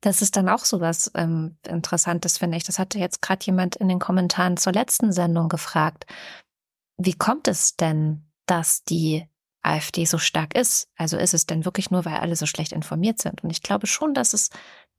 Das 0.00 0.22
ist 0.22 0.36
dann 0.36 0.48
auch 0.48 0.64
so 0.64 0.80
was 0.80 1.10
ähm, 1.14 1.56
Interessantes, 1.68 2.38
finde 2.38 2.56
ich. 2.56 2.64
Das 2.64 2.78
hatte 2.78 2.98
jetzt 2.98 3.20
gerade 3.20 3.44
jemand 3.44 3.76
in 3.76 3.88
den 3.88 3.98
Kommentaren 3.98 4.56
zur 4.56 4.72
letzten 4.72 5.12
Sendung 5.12 5.48
gefragt. 5.50 6.06
Wie 6.96 7.14
kommt 7.14 7.48
es 7.48 7.76
denn, 7.76 8.24
dass 8.46 8.82
die 8.84 9.26
AfD 9.62 10.04
so 10.06 10.16
stark 10.18 10.54
ist? 10.56 10.88
Also 10.96 11.18
ist 11.18 11.34
es 11.34 11.44
denn 11.44 11.64
wirklich 11.66 11.90
nur, 11.90 12.04
weil 12.06 12.16
alle 12.16 12.36
so 12.36 12.46
schlecht 12.46 12.72
informiert 12.72 13.20
sind? 13.20 13.42
Und 13.44 13.50
ich 13.50 13.62
glaube 13.62 13.86
schon, 13.86 14.14
dass 14.14 14.32
es 14.32 14.48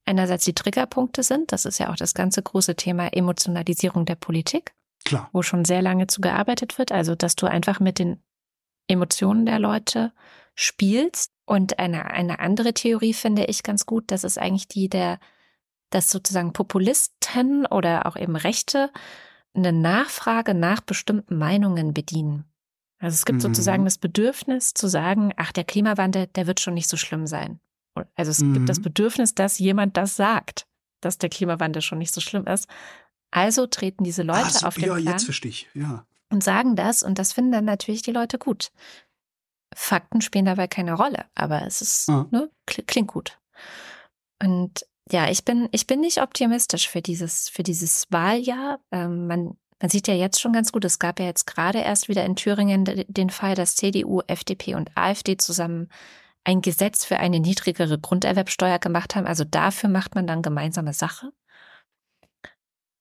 einerseits 0.08 0.46
die 0.46 0.54
Triggerpunkte 0.54 1.22
sind. 1.24 1.52
Das 1.52 1.66
ist 1.66 1.78
ja 1.78 1.90
auch 1.92 1.96
das 1.96 2.14
ganze 2.14 2.42
große 2.42 2.76
Thema 2.76 3.14
Emotionalisierung 3.14 4.06
der 4.06 4.16
Politik. 4.16 4.74
Klar. 5.06 5.30
wo 5.32 5.42
schon 5.42 5.64
sehr 5.64 5.82
lange 5.82 6.08
zu 6.08 6.20
gearbeitet 6.20 6.78
wird. 6.78 6.92
Also, 6.92 7.16
dass 7.16 7.36
du 7.38 7.46
einfach 7.46 7.80
mit 7.80 7.98
den 7.98 8.22
Emotionen 8.88 9.46
der 9.46 9.60
Leute 9.60 10.12
spielst. 10.54 11.32
Und 11.46 11.80
eine, 11.80 12.06
eine 12.12 12.40
andere 12.40 12.74
Theorie 12.74 13.14
finde 13.14 13.46
ich 13.46 13.64
ganz 13.64 13.86
gut, 13.86 14.12
das 14.12 14.26
ist 14.26 14.38
eigentlich 14.38 14.68
die 14.68 14.90
der, 14.90 15.20
dass 15.92 16.12
sozusagen 16.12 16.52
Populisten 16.52 17.66
oder 17.68 18.06
auch 18.06 18.18
eben 18.18 18.36
Rechte 18.36 18.92
eine 19.54 19.72
Nachfrage 19.72 20.54
nach 20.54 20.82
bestimmten 20.82 21.38
Meinungen 21.38 21.94
bedienen. 21.94 22.44
Also 23.00 23.16
es 23.16 23.26
gibt 23.26 23.38
Mhm. 23.38 23.42
sozusagen 23.42 23.86
das 23.86 23.98
Bedürfnis 23.98 24.74
zu 24.74 24.88
sagen, 24.88 25.32
ach, 25.38 25.52
der 25.54 25.64
Klimawandel, 25.64 26.28
der 26.28 26.48
wird 26.48 26.60
schon 26.60 26.74
nicht 26.74 26.90
so 26.90 26.98
schlimm 26.98 27.28
sein. 27.28 27.60
Also 28.16 28.32
es 28.32 28.40
Mhm. 28.40 28.54
gibt 28.54 28.70
das 28.70 28.82
Bedürfnis, 28.82 29.36
dass 29.36 29.60
jemand 29.60 29.98
das 29.98 30.16
sagt, 30.16 30.68
dass 31.02 31.18
der 31.18 31.30
Klimawandel 31.30 31.82
schon 31.82 31.98
nicht 32.00 32.14
so 32.14 32.22
schlimm 32.22 32.46
ist. 32.48 32.68
Also 33.32 33.68
treten 33.68 34.04
diese 34.04 34.24
Leute 34.24 34.46
Ah, 34.46 34.50
so, 34.50 34.68
auf 34.68 34.76
den 34.76 34.86
ja, 34.86 34.94
Plan 34.96 35.06
jetzt 35.14 35.26
verstehe 35.26 35.52
ich. 35.52 35.68
Ja. 35.74 36.06
und 36.30 36.44
sagen 36.44 36.76
das 36.76 37.04
und 37.04 37.20
das 37.20 37.34
finden 37.34 37.52
dann 37.52 37.66
natürlich 37.66 38.02
die 38.02 38.12
Leute 38.12 38.38
gut. 38.38 38.72
Fakten 39.76 40.22
spielen 40.22 40.46
dabei 40.46 40.68
keine 40.68 40.94
Rolle, 40.94 41.26
aber 41.36 41.66
es 41.66 41.82
ist, 41.82 42.10
Ah. 42.10 42.26
ne, 42.32 42.50
kli- 42.68 42.86
klingt 42.86 43.10
gut. 43.10 43.38
Und 44.42 44.86
ja, 45.12 45.30
ich 45.30 45.46
bin, 45.46 45.70
ich 45.72 45.88
bin 45.88 46.00
nicht 46.02 46.22
optimistisch 46.22 46.90
für 46.90 47.02
dieses, 47.02 47.50
für 47.50 47.64
dieses 47.64 48.06
Wahljahr. 48.12 48.80
Ähm, 48.92 49.28
man, 49.28 49.58
man 49.82 49.90
sieht 49.90 50.08
ja 50.08 50.14
jetzt 50.16 50.40
schon 50.42 50.54
ganz 50.54 50.72
gut, 50.72 50.84
es 50.86 51.00
gab 51.00 51.20
ja 51.20 51.26
jetzt 51.26 51.46
gerade 51.48 51.80
erst 51.80 52.08
wieder 52.10 52.26
in 52.26 52.36
Thüringen 52.36 52.86
de- 52.86 53.06
den 53.08 53.30
Fall, 53.30 53.56
dass 53.56 53.76
CDU, 53.76 54.22
FDP 54.28 54.76
und 54.76 54.92
AfD 54.96 55.38
zusammen 55.38 55.90
ein 56.48 56.62
Gesetz 56.62 57.04
für 57.04 57.18
eine 57.18 57.42
niedrigere 57.42 58.00
Grunderwerbsteuer 58.00 58.80
gemacht 58.80 59.16
haben. 59.16 59.28
Also 59.28 59.44
dafür 59.44 59.90
macht 59.90 60.16
man 60.16 60.28
dann 60.28 60.42
gemeinsame 60.42 60.94
Sache. 60.94 61.32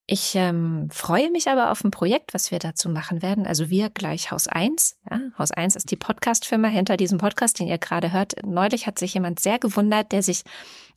Ich 0.09 0.35
ähm, 0.35 0.87
freue 0.89 1.29
mich 1.31 1.49
aber 1.49 1.69
auf 1.69 1.83
ein 1.83 1.91
Projekt, 1.91 2.33
was 2.33 2.49
wir 2.49 2.59
dazu 2.59 2.87
machen 2.87 3.21
werden. 3.21 3.45
Also 3.45 3.69
wir 3.69 3.89
gleich 3.89 4.31
Haus 4.31 4.47
1. 4.47 4.97
Ja, 5.11 5.19
Haus 5.37 5.51
1 5.51 5.75
ist 5.75 5.91
die 5.91 5.97
Podcast-Firma 5.97 6.69
hinter 6.69 6.95
diesem 6.95 7.17
Podcast, 7.17 7.59
den 7.59 7.67
ihr 7.67 7.77
gerade 7.77 8.13
hört. 8.13 8.35
Neulich 8.45 8.87
hat 8.87 8.97
sich 8.99 9.13
jemand 9.13 9.41
sehr 9.41 9.59
gewundert, 9.59 10.13
der 10.13 10.23
sich 10.23 10.43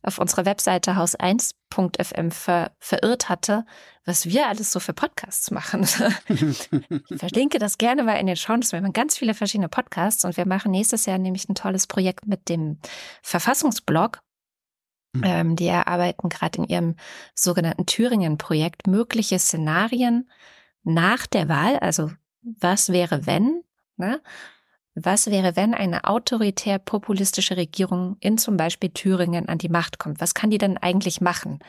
auf 0.01 0.17
unserer 0.17 0.45
Webseite 0.45 0.95
haus1.fm 0.95 2.31
ver 2.31 2.71
verirrt 2.79 3.27
hatte, 3.27 3.65
was 4.05 4.27
wir 4.27 4.47
alles 4.47 4.71
so 4.71 4.79
für 4.79 4.93
Podcasts 4.93 5.51
machen. 5.51 5.85
Ich 6.29 6.69
verlinke 7.19 7.59
das 7.59 7.77
gerne 7.77 8.03
mal 8.03 8.15
in 8.15 8.27
den 8.27 8.37
Shownotes. 8.37 8.71
Wir 8.71 8.81
haben 8.81 8.93
ganz 8.93 9.17
viele 9.17 9.33
verschiedene 9.33 9.67
Podcasts 9.67 10.23
und 10.23 10.37
wir 10.37 10.47
machen 10.47 10.71
nächstes 10.71 11.05
Jahr 11.05 11.17
nämlich 11.17 11.49
ein 11.49 11.55
tolles 11.55 11.85
Projekt 11.85 12.27
mit 12.27 12.47
dem 12.47 12.79
Verfassungsblog. 13.21 14.21
Mhm. 15.13 15.23
Ähm, 15.25 15.55
die 15.55 15.67
erarbeiten 15.67 16.29
gerade 16.29 16.59
in 16.59 16.67
ihrem 16.67 16.95
sogenannten 17.35 17.85
Thüringen-Projekt 17.85 18.87
mögliche 18.87 19.39
Szenarien 19.39 20.29
nach 20.83 21.27
der 21.27 21.49
Wahl. 21.49 21.77
Also 21.79 22.11
was 22.41 22.89
wäre, 22.89 23.25
wenn? 23.25 23.63
Ne? 23.97 24.21
Was 24.95 25.27
wäre, 25.27 25.55
wenn 25.55 25.73
eine 25.73 26.05
autoritär-populistische 26.05 27.55
Regierung 27.55 28.17
in 28.19 28.37
zum 28.37 28.57
Beispiel 28.57 28.89
Thüringen 28.89 29.47
an 29.47 29.57
die 29.57 29.69
Macht 29.69 29.99
kommt? 29.99 30.19
Was 30.19 30.33
kann 30.33 30.49
die 30.49 30.57
denn 30.57 30.77
eigentlich 30.77 31.21
machen? 31.21 31.59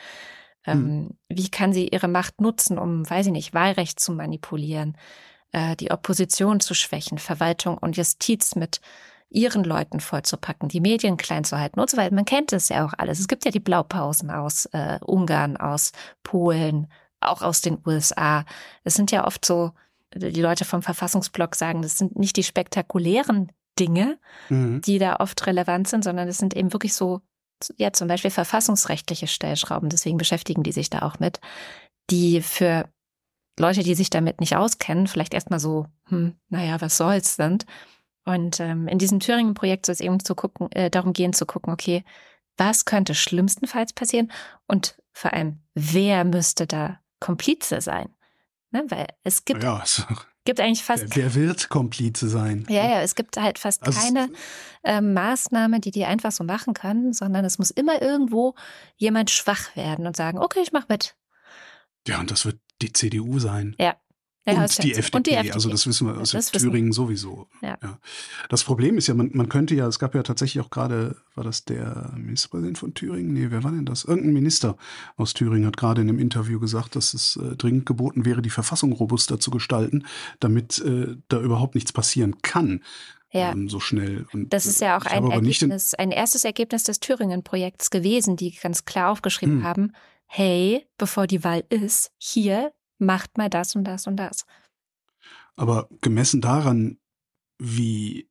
Ähm, 0.64 1.10
Wie 1.28 1.48
kann 1.48 1.72
sie 1.72 1.88
ihre 1.88 2.08
Macht 2.08 2.40
nutzen, 2.40 2.78
um, 2.78 3.08
weiß 3.08 3.26
ich 3.26 3.32
nicht, 3.32 3.54
Wahlrecht 3.54 4.00
zu 4.00 4.12
manipulieren, 4.12 4.96
äh, 5.52 5.76
die 5.76 5.90
Opposition 5.90 6.60
zu 6.60 6.74
schwächen, 6.74 7.18
Verwaltung 7.18 7.78
und 7.78 7.96
Justiz 7.96 8.54
mit 8.56 8.80
ihren 9.32 9.64
Leuten 9.64 10.00
vollzupacken, 10.00 10.68
die 10.68 10.80
Medien 10.80 11.16
klein 11.16 11.44
zu 11.44 11.58
halten 11.58 11.80
und 11.80 11.90
so 11.90 11.96
weiter. 11.96 12.14
Man 12.14 12.24
kennt 12.24 12.52
es 12.52 12.68
ja 12.68 12.86
auch 12.86 12.92
alles. 12.98 13.18
Es 13.18 13.28
gibt 13.28 13.44
ja 13.44 13.50
die 13.50 13.60
Blaupausen 13.60 14.30
aus 14.30 14.66
äh, 14.66 14.98
Ungarn, 15.04 15.56
aus 15.56 15.92
Polen, 16.22 16.86
auch 17.20 17.42
aus 17.42 17.60
den 17.60 17.78
USA. 17.86 18.44
Es 18.84 18.94
sind 18.94 19.10
ja 19.10 19.26
oft 19.26 19.44
so, 19.44 19.72
die 20.14 20.42
Leute 20.42 20.64
vom 20.64 20.82
Verfassungsblock 20.82 21.54
sagen, 21.54 21.82
das 21.82 21.96
sind 21.98 22.18
nicht 22.18 22.36
die 22.36 22.42
spektakulären 22.42 23.50
Dinge, 23.78 24.18
Mhm. 24.50 24.82
die 24.82 24.98
da 24.98 25.16
oft 25.16 25.46
relevant 25.46 25.88
sind, 25.88 26.04
sondern 26.04 26.28
es 26.28 26.36
sind 26.38 26.54
eben 26.54 26.72
wirklich 26.74 26.94
so, 26.94 27.22
ja, 27.76 27.92
zum 27.92 28.08
Beispiel 28.08 28.30
verfassungsrechtliche 28.30 29.28
Stellschrauben. 29.28 29.88
Deswegen 29.88 30.18
beschäftigen 30.18 30.62
die 30.62 30.72
sich 30.72 30.90
da 30.90 31.02
auch 31.02 31.18
mit, 31.20 31.40
die 32.10 32.42
für 32.42 32.88
Leute, 33.58 33.82
die 33.82 33.94
sich 33.94 34.10
damit 34.10 34.40
nicht 34.40 34.56
auskennen, 34.56 35.06
vielleicht 35.06 35.32
erstmal 35.32 35.60
so, 35.60 35.86
hm, 36.08 36.34
naja, 36.48 36.80
was 36.80 36.96
soll's 36.96 37.36
sind. 37.36 37.64
Und 38.24 38.60
ähm, 38.60 38.86
in 38.88 38.98
diesem 38.98 39.20
Thüringen-Projekt 39.20 39.86
soll 39.86 39.94
es 39.94 40.00
eben 40.00 40.20
zu 40.20 40.34
gucken, 40.34 40.70
äh, 40.72 40.90
darum 40.90 41.12
gehen 41.12 41.32
zu 41.32 41.46
gucken, 41.46 41.72
okay, 41.72 42.04
was 42.56 42.84
könnte 42.84 43.14
schlimmstenfalls 43.14 43.92
passieren 43.92 44.30
und 44.66 44.96
vor 45.12 45.32
allem, 45.32 45.60
wer 45.74 46.24
müsste 46.24 46.66
da 46.66 47.00
Komplize 47.20 47.80
sein? 47.80 48.14
Ne? 48.70 48.84
Weil 48.88 49.06
es 49.24 49.44
gibt, 49.44 49.62
Ja, 49.62 49.80
es, 49.82 50.06
gibt 50.44 50.60
eigentlich 50.60 50.84
fast 50.84 51.16
wer, 51.16 51.24
wer 51.24 51.34
wird 51.34 51.68
Komplize 51.68 52.28
sein? 52.28 52.66
ja, 52.68 52.88
ja, 52.88 53.00
es 53.00 53.14
gibt 53.14 53.36
halt 53.36 53.58
fast 53.58 53.82
Also 53.84 53.98
keine 54.00 54.30
ähm, 54.84 55.12
Maßnahme, 55.14 55.80
die 55.80 55.90
die 55.90 56.04
einfach 56.04 56.32
so 56.32 56.44
machen 56.44 56.74
können, 56.74 57.12
sondern 57.12 57.44
es 57.44 57.58
muss 57.58 57.70
immer 57.70 58.00
irgendwo 58.00 58.54
jemand 58.96 59.30
schwach 59.30 59.74
werden 59.76 60.06
und 60.06 60.16
sagen, 60.16 60.38
okay, 60.38 60.60
ich 60.62 60.72
mach 60.72 60.88
mit. 60.88 61.16
Ja, 62.06 62.20
und 62.20 62.30
das 62.30 62.44
wird 62.44 62.60
die 62.80 62.92
CDU 62.92 63.38
sein. 63.38 63.76
Ja. 63.78 63.96
Ja, 64.44 64.60
und, 64.62 64.82
die 64.82 64.88
ja- 64.90 64.96
FDP, 64.98 65.16
und 65.16 65.26
die 65.28 65.30
FDP. 65.34 65.52
also 65.54 65.68
das 65.70 65.86
wissen 65.86 66.06
wir 66.08 66.16
aus 66.20 66.32
Das 66.32 66.52
wissen 66.52 66.64
wir. 66.64 66.70
Thüringen 66.72 66.92
sowieso. 66.92 67.46
Ja. 67.62 67.78
Das 68.48 68.64
Problem 68.64 68.98
ist 68.98 69.06
ja, 69.06 69.14
man, 69.14 69.30
man 69.34 69.48
könnte 69.48 69.74
ja, 69.76 69.86
es 69.86 70.00
gab 70.00 70.16
ja 70.16 70.24
tatsächlich 70.24 70.64
auch 70.64 70.70
gerade, 70.70 71.16
war 71.36 71.44
das 71.44 71.64
der 71.64 72.12
Ministerpräsident 72.16 72.76
von 72.76 72.92
Thüringen? 72.94 73.32
Nee, 73.32 73.46
wer 73.50 73.62
war 73.62 73.70
denn 73.70 73.86
das? 73.86 74.04
Irgendein 74.04 74.32
Minister 74.32 74.76
aus 75.16 75.32
Thüringen 75.34 75.66
hat 75.66 75.76
gerade 75.76 76.00
in 76.02 76.08
einem 76.08 76.18
Interview 76.18 76.58
gesagt, 76.58 76.96
dass 76.96 77.14
es 77.14 77.36
äh, 77.36 77.54
dringend 77.56 77.86
geboten 77.86 78.24
wäre, 78.24 78.42
die 78.42 78.50
Verfassung 78.50 78.92
robuster 78.92 79.38
zu 79.38 79.52
gestalten, 79.52 80.06
damit 80.40 80.78
äh, 80.80 81.14
da 81.28 81.40
überhaupt 81.40 81.76
nichts 81.76 81.92
passieren 81.92 82.42
kann. 82.42 82.82
Ja. 83.30 83.52
Ähm, 83.52 83.68
so 83.68 83.78
schnell. 83.80 84.26
Und, 84.32 84.52
Das 84.52 84.66
ist 84.66 84.80
ja 84.80 84.98
auch 84.98 85.06
ich 85.06 85.12
ein 85.12 85.30
Ergebnis, 85.30 85.94
ein 85.94 86.10
erstes 86.10 86.44
Ergebnis 86.44 86.82
des 86.82 86.98
Thüringen-Projekts 87.00 87.90
gewesen, 87.90 88.36
die 88.36 88.50
ganz 88.50 88.84
klar 88.84 89.10
aufgeschrieben 89.12 89.58
Hm. 89.58 89.64
haben, 89.64 89.92
hey, 90.26 90.84
bevor 90.98 91.26
die 91.28 91.44
Wahl 91.44 91.62
ist, 91.70 92.10
hier 92.18 92.72
macht 93.02 93.36
mal 93.36 93.50
das 93.50 93.76
und 93.76 93.84
das 93.84 94.06
und 94.06 94.16
das. 94.16 94.46
Aber 95.56 95.88
gemessen 96.00 96.40
daran, 96.40 96.98
wie 97.58 98.28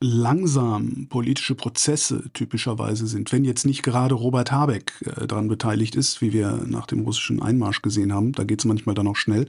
langsam 0.00 1.08
politische 1.08 1.54
Prozesse 1.54 2.30
typischerweise 2.32 3.06
sind, 3.06 3.32
wenn 3.32 3.44
jetzt 3.44 3.64
nicht 3.64 3.82
gerade 3.82 4.14
Robert 4.14 4.50
Habeck 4.50 4.92
äh, 5.04 5.26
daran 5.26 5.48
beteiligt 5.48 5.94
ist, 5.94 6.20
wie 6.20 6.32
wir 6.32 6.62
nach 6.66 6.86
dem 6.86 7.00
russischen 7.00 7.42
Einmarsch 7.42 7.82
gesehen 7.82 8.12
haben, 8.12 8.32
da 8.32 8.44
geht 8.44 8.60
es 8.60 8.64
manchmal 8.64 8.94
dann 8.94 9.06
auch 9.06 9.16
schnell, 9.16 9.48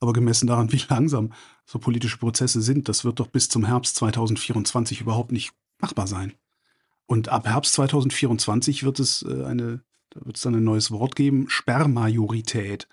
aber 0.00 0.12
gemessen 0.12 0.46
daran, 0.46 0.72
wie 0.72 0.82
langsam 0.88 1.32
so 1.64 1.78
politische 1.78 2.18
Prozesse 2.18 2.62
sind, 2.62 2.88
das 2.88 3.04
wird 3.04 3.20
doch 3.20 3.28
bis 3.28 3.48
zum 3.48 3.64
Herbst 3.64 3.96
2024 3.96 5.00
überhaupt 5.00 5.32
nicht 5.32 5.52
machbar 5.80 6.06
sein. 6.06 6.32
Und 7.06 7.28
ab 7.28 7.46
Herbst 7.46 7.74
2024 7.74 8.84
wird 8.84 8.98
es 8.98 9.22
äh, 9.22 9.44
eine, 9.44 9.82
da 10.10 10.24
wird 10.24 10.36
es 10.36 10.42
dann 10.42 10.54
ein 10.54 10.64
neues 10.64 10.90
Wort 10.90 11.16
geben, 11.16 11.48
Sperrmajorität. 11.48 12.88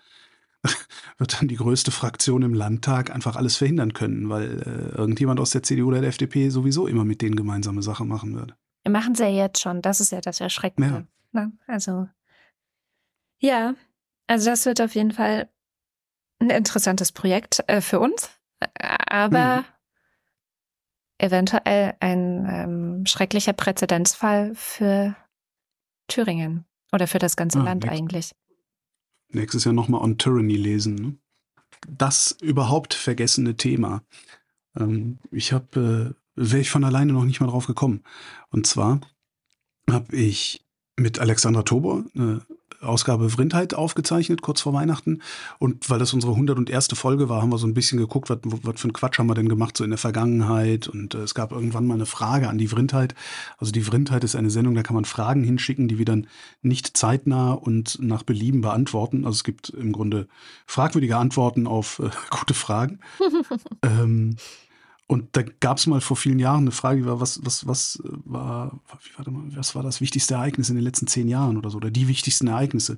wird 1.17 1.39
dann 1.39 1.47
die 1.47 1.55
größte 1.55 1.91
Fraktion 1.91 2.43
im 2.43 2.53
Landtag 2.53 3.13
einfach 3.13 3.35
alles 3.35 3.57
verhindern 3.57 3.93
können, 3.93 4.29
weil 4.29 4.61
äh, 4.61 4.97
irgendjemand 4.97 5.39
aus 5.39 5.51
der 5.51 5.63
CDU 5.63 5.87
oder 5.87 6.01
der 6.01 6.09
FDP 6.09 6.49
sowieso 6.49 6.87
immer 6.87 7.05
mit 7.05 7.21
denen 7.21 7.35
gemeinsame 7.35 7.81
Sache 7.81 8.05
machen 8.05 8.35
wird. 8.35 8.55
Machen 8.87 9.15
sie 9.15 9.23
ja 9.23 9.29
jetzt 9.29 9.61
schon. 9.61 9.81
Das 9.81 9.99
ist 9.99 10.11
ja 10.11 10.21
das 10.21 10.39
Erschreckende. 10.39 11.07
Ja. 11.33 11.41
Ne? 11.41 11.51
Also, 11.67 12.07
ja, 13.39 13.75
also 14.27 14.49
das 14.49 14.65
wird 14.65 14.81
auf 14.81 14.95
jeden 14.95 15.11
Fall 15.11 15.49
ein 16.39 16.49
interessantes 16.49 17.11
Projekt 17.11 17.63
äh, 17.67 17.81
für 17.81 17.99
uns, 17.99 18.29
aber 18.79 19.57
mhm. 19.57 19.65
eventuell 21.19 21.95
ein 21.99 22.47
ähm, 22.49 23.05
schrecklicher 23.05 23.53
Präzedenzfall 23.53 24.53
für 24.55 25.15
Thüringen 26.07 26.65
oder 26.91 27.07
für 27.07 27.19
das 27.19 27.35
ganze 27.35 27.59
ah, 27.59 27.63
Land 27.63 27.83
nächstes, 27.83 27.99
eigentlich. 27.99 28.31
Nächstes 29.33 29.63
Jahr 29.63 29.73
nochmal 29.73 30.01
On 30.01 30.17
Tyranny 30.17 30.55
lesen. 30.55 30.95
Ne? 30.95 31.15
Das 31.87 32.37
überhaupt 32.41 32.93
vergessene 32.93 33.55
Thema. 33.55 34.03
Ähm, 34.77 35.19
ich 35.31 35.53
habe, 35.53 36.15
äh, 36.35 36.41
wäre 36.49 36.61
ich 36.61 36.69
von 36.69 36.83
alleine 36.83 37.13
noch 37.13 37.25
nicht 37.25 37.39
mal 37.39 37.47
drauf 37.47 37.67
gekommen. 37.67 38.03
Und 38.49 38.67
zwar 38.67 39.01
habe 39.89 40.15
ich 40.15 40.65
mit 40.97 41.19
Alexandra 41.19 41.63
Tobor 41.63 42.05
eine 42.15 42.45
Ausgabe 42.81 43.29
Vrindheit 43.29 43.73
aufgezeichnet, 43.73 44.41
kurz 44.41 44.61
vor 44.61 44.73
Weihnachten. 44.73 45.21
Und 45.59 45.89
weil 45.89 45.99
das 45.99 46.13
unsere 46.13 46.33
101. 46.33 46.89
Folge 46.93 47.29
war, 47.29 47.41
haben 47.41 47.51
wir 47.51 47.57
so 47.57 47.67
ein 47.67 47.73
bisschen 47.73 47.97
geguckt, 47.97 48.29
was, 48.29 48.39
was 48.43 48.81
für 48.81 48.87
ein 48.87 48.93
Quatsch 48.93 49.19
haben 49.19 49.27
wir 49.27 49.35
denn 49.35 49.49
gemacht, 49.49 49.77
so 49.77 49.83
in 49.83 49.91
der 49.91 49.99
Vergangenheit. 49.99 50.87
Und 50.87 51.15
äh, 51.15 51.19
es 51.19 51.33
gab 51.33 51.51
irgendwann 51.51 51.87
mal 51.87 51.95
eine 51.95 52.05
Frage 52.05 52.49
an 52.49 52.57
die 52.57 52.67
Vrindheit. 52.67 53.15
Also 53.57 53.71
die 53.71 53.81
Vrindheit 53.81 54.23
ist 54.23 54.35
eine 54.35 54.49
Sendung, 54.49 54.75
da 54.75 54.83
kann 54.83 54.95
man 54.95 55.05
Fragen 55.05 55.43
hinschicken, 55.43 55.87
die 55.87 55.97
wir 55.97 56.05
dann 56.05 56.27
nicht 56.61 56.97
zeitnah 56.97 57.53
und 57.53 57.99
nach 58.01 58.23
Belieben 58.23 58.61
beantworten. 58.61 59.25
Also 59.25 59.35
es 59.35 59.43
gibt 59.43 59.69
im 59.69 59.91
Grunde 59.91 60.27
fragwürdige 60.65 61.17
Antworten 61.17 61.67
auf 61.67 61.99
äh, 61.99 62.09
gute 62.29 62.53
Fragen. 62.53 62.99
ähm, 63.83 64.35
und 65.11 65.35
da 65.35 65.43
gab 65.59 65.77
es 65.77 65.87
mal 65.87 65.99
vor 65.99 66.15
vielen 66.15 66.39
Jahren 66.39 66.61
eine 66.61 66.71
Frage, 66.71 67.19
was, 67.19 67.43
was, 67.43 67.67
was 67.67 68.01
war, 68.05 68.79
warte 69.17 69.29
mal, 69.29 69.43
was 69.57 69.75
war 69.75 69.83
das 69.83 69.99
wichtigste 69.99 70.35
Ereignis 70.35 70.69
in 70.69 70.75
den 70.75 70.85
letzten 70.85 71.05
zehn 71.05 71.27
Jahren 71.27 71.57
oder 71.57 71.69
so, 71.69 71.75
oder 71.75 71.91
die 71.91 72.07
wichtigsten 72.07 72.47
Ereignisse. 72.47 72.97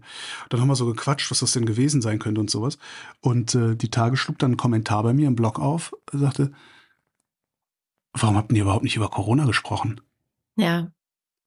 Dann 0.49 0.61
haben 0.61 0.67
wir 0.67 0.75
so 0.75 0.85
gequatscht, 0.85 1.31
was 1.31 1.39
das 1.39 1.53
denn 1.53 1.65
gewesen 1.65 2.03
sein 2.03 2.19
könnte 2.19 2.39
und 2.39 2.51
sowas. 2.51 2.77
Und 3.19 3.55
äh, 3.55 3.75
die 3.75 3.89
Tage 3.89 4.15
schlug 4.15 4.37
dann 4.37 4.51
einen 4.51 4.57
Kommentar 4.57 5.01
bei 5.01 5.11
mir 5.11 5.27
im 5.27 5.35
Blog 5.35 5.57
auf, 5.57 5.91
sagte, 6.11 6.51
warum 8.11 8.37
habt 8.37 8.51
ihr 8.51 8.61
überhaupt 8.61 8.83
nicht 8.83 8.95
über 8.95 9.09
Corona 9.09 9.45
gesprochen? 9.45 9.99
Ja. 10.55 10.91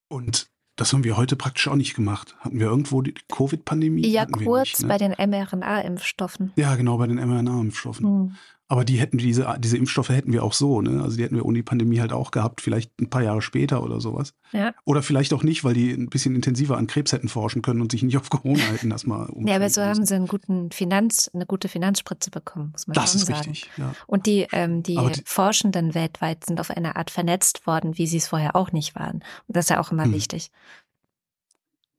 Und 0.08 0.50
das 0.74 0.92
haben 0.92 1.04
wir 1.04 1.16
heute 1.16 1.36
praktisch 1.36 1.68
auch 1.68 1.76
nicht 1.76 1.94
gemacht. 1.94 2.34
Hatten 2.40 2.58
wir 2.58 2.66
irgendwo 2.66 3.02
die 3.02 3.14
Covid-Pandemie? 3.32 4.08
Ja, 4.08 4.26
kurz 4.26 4.80
nicht, 4.80 4.82
ne? 4.82 4.88
bei 4.88 4.98
den 4.98 5.12
mRNA-Impfstoffen. 5.12 6.52
Ja, 6.56 6.74
genau, 6.74 6.98
bei 6.98 7.06
den 7.06 7.18
mRNA-Impfstoffen. 7.18 8.04
Hm. 8.04 8.36
Aber 8.68 8.84
die 8.84 8.96
hätten 8.96 9.18
diese, 9.18 9.56
diese 9.60 9.76
Impfstoffe 9.76 10.08
hätten 10.08 10.32
wir 10.32 10.42
auch 10.42 10.52
so, 10.52 10.80
ne? 10.80 11.00
Also 11.00 11.16
die 11.16 11.22
hätten 11.22 11.36
wir 11.36 11.44
ohne 11.44 11.58
die 11.58 11.62
Pandemie 11.62 12.00
halt 12.00 12.12
auch 12.12 12.32
gehabt, 12.32 12.60
vielleicht 12.60 13.00
ein 13.00 13.08
paar 13.08 13.22
Jahre 13.22 13.40
später 13.40 13.80
oder 13.80 14.00
sowas. 14.00 14.34
Ja. 14.50 14.74
Oder 14.84 15.02
vielleicht 15.02 15.32
auch 15.34 15.44
nicht, 15.44 15.62
weil 15.62 15.74
die 15.74 15.92
ein 15.92 16.08
bisschen 16.08 16.34
intensiver 16.34 16.76
an 16.76 16.88
Krebs 16.88 17.12
hätten 17.12 17.28
forschen 17.28 17.62
können 17.62 17.80
und 17.80 17.92
sich 17.92 18.02
nicht 18.02 18.16
auf 18.16 18.28
Corona 18.28 18.58
hätten 18.72 18.90
erstmal 18.90 19.28
um. 19.28 19.46
Ja, 19.46 19.56
aber 19.56 19.70
so 19.70 19.82
haben 19.82 20.04
sie 20.04 20.16
einen 20.16 20.26
guten 20.26 20.72
Finanz, 20.72 21.30
eine 21.32 21.46
gute 21.46 21.68
Finanzspritze 21.68 22.32
bekommen, 22.32 22.70
muss 22.72 22.88
man 22.88 22.94
das 22.94 23.12
schon 23.12 23.20
sagen. 23.20 23.32
Das 23.32 23.40
ist 23.40 23.50
richtig, 23.52 23.70
ja. 23.76 23.92
Und 24.08 24.26
die, 24.26 24.48
ähm, 24.50 24.82
die, 24.82 24.96
die, 24.96 25.22
Forschenden 25.24 25.94
weltweit 25.94 26.44
sind 26.44 26.58
auf 26.58 26.70
eine 26.70 26.96
Art 26.96 27.12
vernetzt 27.12 27.68
worden, 27.68 27.98
wie 27.98 28.08
sie 28.08 28.16
es 28.16 28.26
vorher 28.26 28.56
auch 28.56 28.72
nicht 28.72 28.96
waren. 28.96 29.22
Und 29.46 29.56
das 29.56 29.66
ist 29.66 29.70
ja 29.70 29.80
auch 29.80 29.92
immer 29.92 30.04
hm. 30.04 30.12
wichtig. 30.12 30.50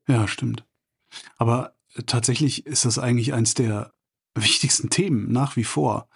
Ja, 0.08 0.28
stimmt. 0.28 0.66
Aber 1.38 1.74
tatsächlich 2.06 2.66
ist 2.66 2.84
das 2.84 3.00
eigentlich 3.00 3.34
eins 3.34 3.54
der 3.54 3.92
wichtigsten 4.36 4.90
Themen 4.90 5.32
nach 5.32 5.56
wie 5.56 5.64
vor. 5.64 6.08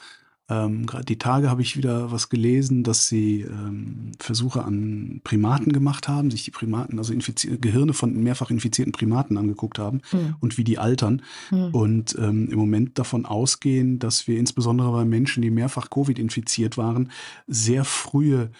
Ähm, 0.52 0.86
Gerade 0.86 1.06
die 1.06 1.18
Tage 1.18 1.50
habe 1.50 1.62
ich 1.62 1.78
wieder 1.78 2.12
was 2.12 2.28
gelesen, 2.28 2.84
dass 2.84 3.08
sie 3.08 3.42
ähm, 3.42 4.12
Versuche 4.20 4.64
an 4.64 5.22
Primaten 5.24 5.72
gemacht 5.72 6.10
haben, 6.10 6.30
sich 6.30 6.44
die 6.44 6.52
Primaten, 6.52 6.98
also 6.98 7.14
Gehirne 7.14 7.94
von 7.94 8.22
mehrfach 8.22 8.52
infizierten 8.52 8.92
Primaten 8.92 9.38
angeguckt 9.38 9.80
haben 9.80 10.02
mhm. 10.12 10.36
und 10.42 10.58
wie 10.58 10.66
die 10.66 10.78
altern. 10.78 11.22
Mhm. 11.52 11.70
Und 11.74 12.16
ähm, 12.20 12.50
im 12.52 12.60
Moment 12.60 13.00
davon 13.00 13.26
ausgehen, 13.26 14.00
dass 14.00 14.28
wir 14.28 14.38
insbesondere 14.38 14.92
bei 14.92 15.06
Menschen, 15.06 15.42
die 15.42 15.52
mehrfach 15.52 15.90
Covid 15.90 16.20
infiziert 16.20 16.78
waren, 16.78 17.12
sehr 17.48 17.86
frühe 17.86 18.52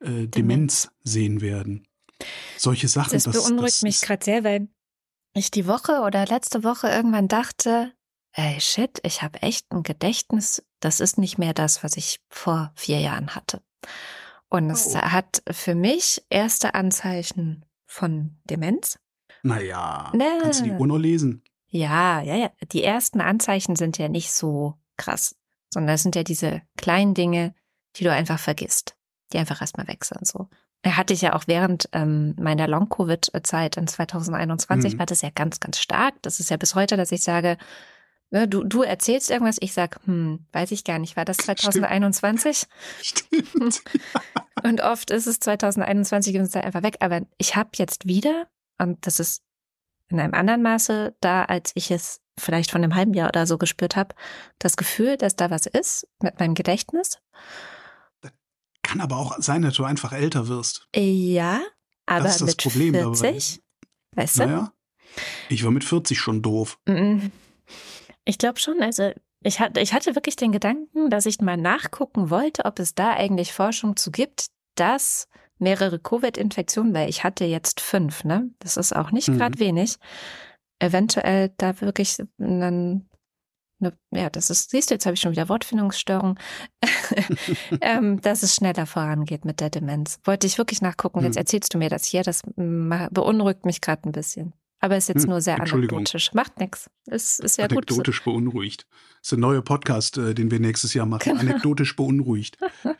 äh, 0.00 0.26
Demenz. 0.26 0.30
Demenz 0.30 0.90
sehen 1.04 1.40
werden. 1.40 1.86
Solche 2.58 2.88
Sachen. 2.88 3.12
Das 3.12 3.24
beunruhigt 3.24 3.76
das 3.76 3.82
mich 3.82 4.00
gerade 4.00 4.24
sehr, 4.24 4.42
weil 4.42 4.68
ich 5.34 5.50
die 5.52 5.66
Woche 5.66 6.00
oder 6.00 6.26
letzte 6.26 6.64
Woche 6.64 6.88
irgendwann 6.88 7.28
dachte, 7.28 7.92
ey, 8.32 8.60
shit, 8.60 9.00
ich 9.02 9.22
habe 9.22 9.42
echt 9.42 9.70
ein 9.70 9.82
Gedächtnis, 9.82 10.62
das 10.86 11.00
ist 11.00 11.18
nicht 11.18 11.36
mehr 11.36 11.52
das, 11.52 11.82
was 11.82 11.96
ich 11.96 12.20
vor 12.28 12.70
vier 12.76 13.00
Jahren 13.00 13.34
hatte. 13.34 13.60
Und 14.48 14.70
es 14.70 14.94
oh. 14.94 14.98
hat 15.00 15.42
für 15.50 15.74
mich 15.74 16.24
erste 16.30 16.74
Anzeichen 16.74 17.64
von 17.86 18.36
Demenz. 18.44 18.98
Naja, 19.42 20.12
ne. 20.14 20.38
kannst 20.40 20.60
du 20.60 20.64
die 20.64 20.70
Uhr 20.70 20.86
noch 20.86 20.98
lesen? 20.98 21.42
Ja, 21.68 22.22
ja, 22.22 22.36
ja. 22.36 22.50
Die 22.70 22.84
ersten 22.84 23.20
Anzeichen 23.20 23.74
sind 23.74 23.98
ja 23.98 24.08
nicht 24.08 24.30
so 24.30 24.74
krass, 24.96 25.34
sondern 25.70 25.96
es 25.96 26.04
sind 26.04 26.14
ja 26.14 26.22
diese 26.22 26.62
kleinen 26.76 27.14
Dinge, 27.14 27.52
die 27.96 28.04
du 28.04 28.12
einfach 28.12 28.38
vergisst, 28.38 28.96
die 29.32 29.38
einfach 29.38 29.60
erstmal 29.60 29.88
weg 29.88 30.04
sind. 30.04 30.24
So. 30.24 30.48
Hatte 30.86 31.14
ich 31.14 31.22
ja 31.22 31.34
auch 31.34 31.44
während 31.48 31.88
ähm, 31.92 32.36
meiner 32.38 32.68
Long-Covid-Zeit 32.68 33.76
in 33.76 33.88
2021, 33.88 34.94
mhm. 34.94 34.98
war 35.00 35.06
das 35.06 35.22
ja 35.22 35.30
ganz, 35.34 35.58
ganz 35.58 35.80
stark. 35.80 36.14
Das 36.22 36.38
ist 36.38 36.50
ja 36.50 36.56
bis 36.56 36.76
heute, 36.76 36.96
dass 36.96 37.10
ich 37.10 37.24
sage, 37.24 37.58
du, 38.30 38.64
du 38.64 38.82
erzählst 38.82 39.30
irgendwas, 39.30 39.56
ich 39.60 39.72
sag, 39.72 40.00
hm, 40.04 40.46
weiß 40.52 40.72
ich 40.72 40.84
gar 40.84 40.98
nicht, 40.98 41.16
war 41.16 41.24
das 41.24 41.36
2021? 41.38 42.66
Stimmt. 43.00 43.82
Und 44.62 44.80
oft 44.80 45.10
ist 45.10 45.26
es 45.26 45.38
2021 45.40 46.36
und 46.36 46.42
ist 46.42 46.56
einfach 46.56 46.82
weg. 46.82 46.96
Aber 47.00 47.22
ich 47.38 47.56
habe 47.56 47.70
jetzt 47.74 48.06
wieder, 48.06 48.48
und 48.78 49.06
das 49.06 49.20
ist 49.20 49.42
in 50.08 50.20
einem 50.20 50.34
anderen 50.34 50.62
Maße 50.62 51.14
da, 51.20 51.44
als 51.44 51.72
ich 51.74 51.90
es 51.90 52.20
vielleicht 52.38 52.70
von 52.70 52.82
einem 52.82 52.94
halben 52.94 53.14
Jahr 53.14 53.28
oder 53.28 53.46
so 53.46 53.58
gespürt 53.58 53.96
habe, 53.96 54.14
das 54.58 54.76
Gefühl, 54.76 55.16
dass 55.16 55.36
da 55.36 55.50
was 55.50 55.66
ist 55.66 56.06
mit 56.20 56.38
meinem 56.38 56.54
Gedächtnis. 56.54 57.18
Kann 58.82 59.00
aber 59.00 59.16
auch 59.16 59.36
sein, 59.38 59.62
dass 59.62 59.74
du 59.74 59.84
einfach 59.84 60.12
älter 60.12 60.48
wirst. 60.48 60.88
Ja, 60.94 61.60
aber 62.06 62.24
das 62.24 62.34
ist 62.34 62.40
das 62.42 62.48
mit 62.48 62.58
Problem 62.58 62.94
40, 62.94 63.22
dabei. 63.22 64.22
weißt 64.22 64.38
du? 64.38 64.46
Naja, 64.46 64.72
ich 65.48 65.64
war 65.64 65.70
mit 65.70 65.82
40 65.82 66.18
schon 66.18 66.42
doof. 66.42 66.78
Mm 66.86 67.28
ich 68.26 68.36
glaube 68.36 68.60
schon. 68.60 68.82
Also 68.82 69.12
ich 69.42 69.60
hatte, 69.60 69.80
ich 69.80 69.94
hatte 69.94 70.14
wirklich 70.14 70.36
den 70.36 70.52
Gedanken, 70.52 71.08
dass 71.08 71.24
ich 71.24 71.40
mal 71.40 71.56
nachgucken 71.56 72.28
wollte, 72.28 72.66
ob 72.66 72.78
es 72.78 72.94
da 72.94 73.14
eigentlich 73.14 73.52
Forschung 73.52 73.96
zu 73.96 74.10
gibt, 74.10 74.48
dass 74.74 75.28
mehrere 75.58 75.98
Covid-Infektionen, 75.98 76.92
weil 76.92 77.08
ich 77.08 77.24
hatte 77.24 77.46
jetzt 77.46 77.80
fünf, 77.80 78.24
ne? 78.24 78.50
Das 78.58 78.76
ist 78.76 78.94
auch 78.94 79.10
nicht 79.10 79.28
gerade 79.28 79.56
mhm. 79.56 79.60
wenig. 79.60 79.96
Eventuell 80.78 81.54
da 81.56 81.80
wirklich 81.80 82.18
dann 82.36 83.08
Ne, 83.78 83.92
ja, 84.10 84.30
das 84.30 84.48
ist, 84.48 84.70
siehst 84.70 84.88
du, 84.88 84.94
jetzt 84.94 85.04
habe 85.04 85.14
ich 85.14 85.20
schon 85.20 85.32
wieder 85.32 85.50
Wortfindungsstörung, 85.50 86.38
ähm, 87.82 88.22
dass 88.22 88.42
es 88.42 88.54
schneller 88.54 88.86
vorangeht 88.86 89.44
mit 89.44 89.60
der 89.60 89.68
Demenz. 89.68 90.18
Wollte 90.24 90.46
ich 90.46 90.56
wirklich 90.56 90.80
nachgucken, 90.80 91.22
jetzt 91.22 91.34
mhm. 91.34 91.40
erzählst 91.40 91.74
du 91.74 91.78
mir 91.78 91.90
das 91.90 92.06
hier, 92.06 92.22
das 92.22 92.42
beunruhigt 92.56 93.66
mich 93.66 93.82
gerade 93.82 94.08
ein 94.08 94.12
bisschen. 94.12 94.54
Aber 94.86 94.96
ist 94.96 95.08
jetzt 95.08 95.24
hm, 95.24 95.30
nur 95.30 95.40
sehr 95.40 95.60
anekdotisch. 95.60 96.32
Macht 96.32 96.60
nichts. 96.60 96.88
Ist, 97.06 97.40
ist 97.40 97.58
ja 97.58 97.64
Anekdotisch 97.64 98.22
gut. 98.22 98.34
beunruhigt. 98.34 98.86
Das 99.20 99.32
ist 99.32 99.32
ein 99.32 99.40
neuer 99.40 99.60
Podcast, 99.62 100.16
äh, 100.16 100.32
den 100.32 100.52
wir 100.52 100.60
nächstes 100.60 100.94
Jahr 100.94 101.06
machen. 101.06 101.30
Genau. 101.30 101.40
Anekdotisch 101.40 101.96
beunruhigt. 101.96 102.56
Das 102.84 102.94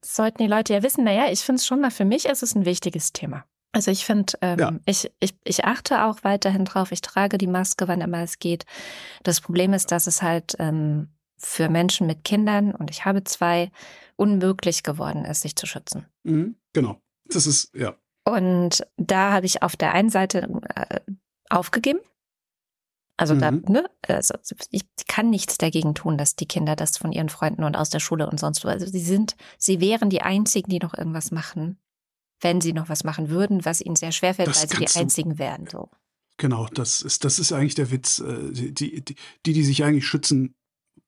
sollten 0.16 0.42
die 0.42 0.48
Leute 0.48 0.72
ja 0.72 0.82
wissen. 0.82 1.04
Naja, 1.04 1.30
ich 1.30 1.40
finde 1.40 1.60
es 1.60 1.66
schon 1.66 1.82
mal, 1.82 1.90
für 1.90 2.06
mich 2.06 2.24
ist 2.24 2.42
es 2.42 2.54
ein 2.54 2.64
wichtiges 2.64 3.12
Thema. 3.12 3.44
Also 3.72 3.90
ich 3.90 4.06
finde, 4.06 4.32
ähm, 4.40 4.58
ja. 4.58 4.72
ich, 4.86 5.12
ich, 5.20 5.34
ich 5.44 5.66
achte 5.66 6.04
auch 6.04 6.24
weiterhin 6.24 6.64
drauf. 6.64 6.90
Ich 6.90 7.02
trage 7.02 7.36
die 7.36 7.46
Maske, 7.46 7.86
wann 7.86 8.00
immer 8.00 8.22
es 8.22 8.38
geht. 8.38 8.64
Das 9.24 9.42
Problem 9.42 9.74
ist, 9.74 9.92
dass 9.92 10.06
es 10.06 10.22
halt 10.22 10.56
ähm, 10.58 11.10
für 11.36 11.68
Menschen 11.68 12.06
mit 12.06 12.24
Kindern, 12.24 12.74
und 12.74 12.90
ich 12.90 13.04
habe 13.04 13.24
zwei, 13.24 13.70
unmöglich 14.16 14.84
geworden 14.84 15.26
ist, 15.26 15.42
sich 15.42 15.54
zu 15.54 15.66
schützen. 15.66 16.06
Mhm, 16.22 16.56
genau. 16.72 16.98
Das 17.26 17.46
ist, 17.46 17.74
ja, 17.74 17.94
und 18.26 18.84
da 18.96 19.32
habe 19.32 19.46
ich 19.46 19.62
auf 19.62 19.76
der 19.76 19.92
einen 19.92 20.10
Seite 20.10 20.48
äh, 20.74 21.00
aufgegeben. 21.48 22.00
Also 23.16 23.34
mhm. 23.34 23.40
da, 23.40 23.50
ne, 23.50 23.90
also 24.06 24.34
ich 24.70 24.82
kann 25.06 25.30
nichts 25.30 25.56
dagegen 25.56 25.94
tun, 25.94 26.18
dass 26.18 26.36
die 26.36 26.46
Kinder 26.46 26.76
das 26.76 26.98
von 26.98 27.12
ihren 27.12 27.28
Freunden 27.28 27.64
und 27.64 27.76
aus 27.76 27.88
der 27.88 28.00
Schule 28.00 28.28
und 28.28 28.38
sonst 28.38 28.64
wo. 28.64 28.68
Also 28.68 28.86
sie 28.86 29.00
sind, 29.00 29.36
sie 29.58 29.80
wären 29.80 30.10
die 30.10 30.22
einzigen, 30.22 30.68
die 30.68 30.80
noch 30.80 30.92
irgendwas 30.92 31.30
machen, 31.30 31.78
wenn 32.40 32.60
sie 32.60 32.72
noch 32.72 32.88
was 32.88 33.04
machen 33.04 33.30
würden, 33.30 33.64
was 33.64 33.80
ihnen 33.80 33.96
sehr 33.96 34.12
schwer 34.12 34.34
fällt, 34.34 34.48
weil 34.48 34.68
sie 34.68 34.76
die 34.76 34.98
einzigen 34.98 35.38
wären. 35.38 35.66
So. 35.66 35.88
Genau, 36.36 36.66
das 36.66 37.00
ist, 37.00 37.24
das 37.24 37.38
ist 37.38 37.52
eigentlich 37.52 37.76
der 37.76 37.90
Witz. 37.90 38.18
Äh, 38.18 38.52
die, 38.52 38.74
die, 38.74 39.16
die, 39.46 39.52
die 39.52 39.64
sich 39.64 39.84
eigentlich 39.84 40.06
schützen 40.06 40.54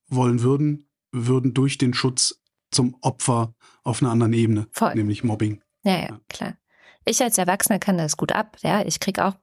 wollen 0.07 0.41
würden, 0.41 0.89
würden 1.11 1.53
durch 1.53 1.77
den 1.77 1.93
Schutz 1.93 2.41
zum 2.71 2.95
Opfer 3.01 3.53
auf 3.83 4.01
einer 4.01 4.11
anderen 4.11 4.33
Ebene, 4.33 4.67
Voll. 4.71 4.95
nämlich 4.95 5.23
Mobbing. 5.23 5.61
Ja, 5.83 5.99
ja, 5.99 6.21
klar. 6.29 6.57
Ich 7.09 7.21
als 7.23 7.37
Erwachsener 7.37 7.79
kann 7.79 7.97
das 7.97 8.17
gut 8.17 8.31
ab. 8.31 8.57
Ja, 8.61 8.81
ich 8.85 8.99
krieg 8.99 9.19
auch 9.19 9.33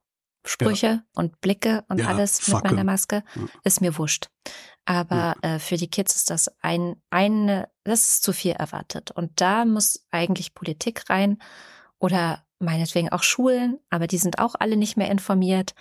Sprüche 0.45 1.03
und 1.13 1.41
Blicke 1.41 1.83
und 1.89 1.99
Ja, 1.99 2.07
alles 2.07 2.39
Facke. 2.39 2.55
mit 2.63 2.71
meiner 2.71 2.83
Maske, 2.85 3.23
Ja. 3.35 3.41
ist 3.63 3.81
mir 3.81 3.97
wurscht. 3.97 4.29
Aber 4.85 5.35
äh, 5.41 5.59
für 5.59 5.75
die 5.75 5.89
Kids 5.89 6.15
ist 6.15 6.29
das 6.29 6.49
ein, 6.61 6.95
eine, 7.09 7.69
das 7.83 8.07
ist 8.07 8.23
zu 8.23 8.31
viel 8.31 8.53
erwartet. 8.53 9.11
Und 9.11 9.41
da 9.41 9.65
muss 9.65 10.05
eigentlich 10.11 10.53
Politik 10.53 11.09
rein 11.09 11.39
oder 11.99 12.45
meinetwegen 12.59 13.09
auch 13.09 13.23
Schulen, 13.23 13.79
aber 13.89 14.07
die 14.07 14.17
sind 14.17 14.39
auch 14.39 14.55
alle 14.57 14.77
nicht 14.77 14.95
mehr 14.95 15.11
informiert. 15.11 15.73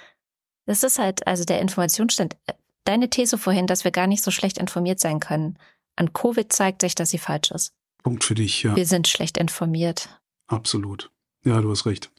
Das 0.67 0.83
ist 0.83 0.99
halt, 0.99 1.25
also 1.29 1.45
der 1.45 1.61
Informationsstand, 1.61 2.37
äh, 2.47 2.55
deine 2.83 3.09
These 3.09 3.39
vorhin, 3.39 3.69
dass 3.69 3.85
wir 3.85 3.93
gar 3.93 4.09
nicht 4.09 4.25
so 4.25 4.33
schlecht 4.33 4.59
informiert 4.59 4.99
sein 4.99 5.21
können. 5.21 5.57
An 5.95 6.13
Covid 6.13 6.53
zeigt 6.53 6.81
sich, 6.83 6.97
dass 6.97 7.11
sie 7.11 7.19
falsch 7.19 7.53
ist. 7.53 7.73
Punkt 8.03 8.25
für 8.25 8.35
dich, 8.35 8.65
ja. 8.65 8.75
Wir 8.75 8.87
sind 8.87 9.07
schlecht 9.07 9.39
informiert. 9.39 10.09
Absolut. 10.49 11.13
Ja, 11.47 11.61
du 11.61 11.71
hast 11.71 11.87
recht. 11.87 12.11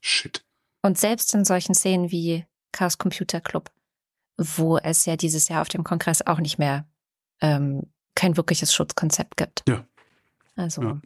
Shit. 0.00 0.44
Und 0.82 0.98
selbst 0.98 1.32
in 1.34 1.44
solchen 1.44 1.74
Szenen 1.74 2.10
wie 2.10 2.44
Chaos 2.72 2.98
Computer 2.98 3.40
Club, 3.40 3.70
wo 4.36 4.76
es 4.76 5.06
ja 5.06 5.16
dieses 5.16 5.48
Jahr 5.48 5.62
auf 5.62 5.68
dem 5.68 5.84
Kongress 5.84 6.20
auch 6.26 6.38
nicht 6.38 6.58
mehr 6.58 6.86
ähm, 7.40 7.90
kein 8.14 8.36
wirkliches 8.36 8.74
Schutzkonzept 8.74 9.38
gibt. 9.38 9.64
Ja. 9.66 9.86
Also 10.54 10.82
Ja. 10.82 11.00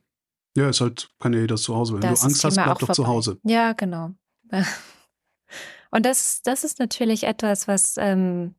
Ja, 0.56 0.68
ist 0.68 0.80
halt, 0.80 1.08
kann 1.20 1.32
ja 1.34 1.38
jeder 1.38 1.54
zu 1.54 1.76
Hause. 1.76 1.94
Wenn 1.94 2.00
du 2.00 2.08
Angst 2.08 2.42
hast, 2.42 2.54
bleib 2.54 2.78
doch 2.80 2.88
zu 2.88 3.02
vorbei. 3.04 3.10
Hause. 3.10 3.38
Ja, 3.44 3.74
genau. 3.74 4.10
Und 5.90 6.04
das, 6.04 6.42
das 6.42 6.64
ist 6.64 6.80
natürlich 6.80 7.24
etwas, 7.24 7.68
was, 7.68 7.96
ähm, 7.96 8.56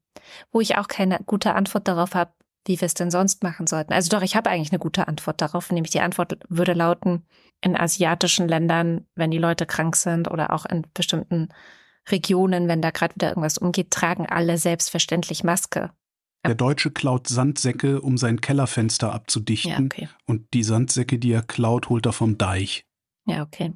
wo 0.51 0.61
ich 0.61 0.77
auch 0.77 0.87
keine 0.87 1.19
gute 1.25 1.55
Antwort 1.55 1.89
darauf 1.89 2.15
habe, 2.15 2.31
wie 2.65 2.80
wir 2.80 2.86
es 2.86 2.94
denn 2.94 3.11
sonst 3.11 3.44
machen 3.44 3.68
sollten. 3.68 3.94
Also 3.94 4.10
doch, 4.10 4.22
ich 4.22 4.36
habe 4.36 4.49
eigentlich 4.49 4.72
eine 4.72 4.80
gute 4.80 5.07
Antwort 5.07 5.41
darauf, 5.41 5.72
nämlich 5.72 5.91
die 5.91 6.02
Antwort 6.02 6.38
würde 6.49 6.73
lauten, 6.73 7.26
in 7.61 7.76
asiatischen 7.76 8.48
Ländern, 8.48 9.06
wenn 9.15 9.31
die 9.31 9.38
Leute 9.38 9.65
krank 9.65 9.95
sind 9.95 10.30
oder 10.30 10.53
auch 10.53 10.65
in 10.65 10.86
bestimmten 10.94 11.49
Regionen, 12.10 12.68
wenn 12.68 12.81
da 12.81 12.91
gerade 12.91 13.15
wieder 13.15 13.30
irgendwas 13.30 13.57
umgeht, 13.57 13.91
tragen 13.91 14.26
alle 14.26 14.57
selbstverständlich 14.57 15.44
Maske. 15.44 15.91
Der 16.45 16.56
Deutsche 16.56 16.91
klaut 16.91 17.27
Sandsäcke, 17.27 18.02
um 18.02 18.18
sein 18.18 18.40
Kellerfenster 18.40 19.14
abzudichten. 19.14 19.72
Ja, 19.72 19.80
okay. 19.80 20.10
Und 20.26 20.53
die 20.53 20.64
Sandsäcke, 20.64 21.19
die 21.19 21.34
er 21.34 21.41
klaut, 21.41 21.90
holt 21.90 22.06
er 22.06 22.14
vom 22.14 22.38
Deich. 22.38 22.86
Ja, 23.26 23.44
okay. 23.44 23.73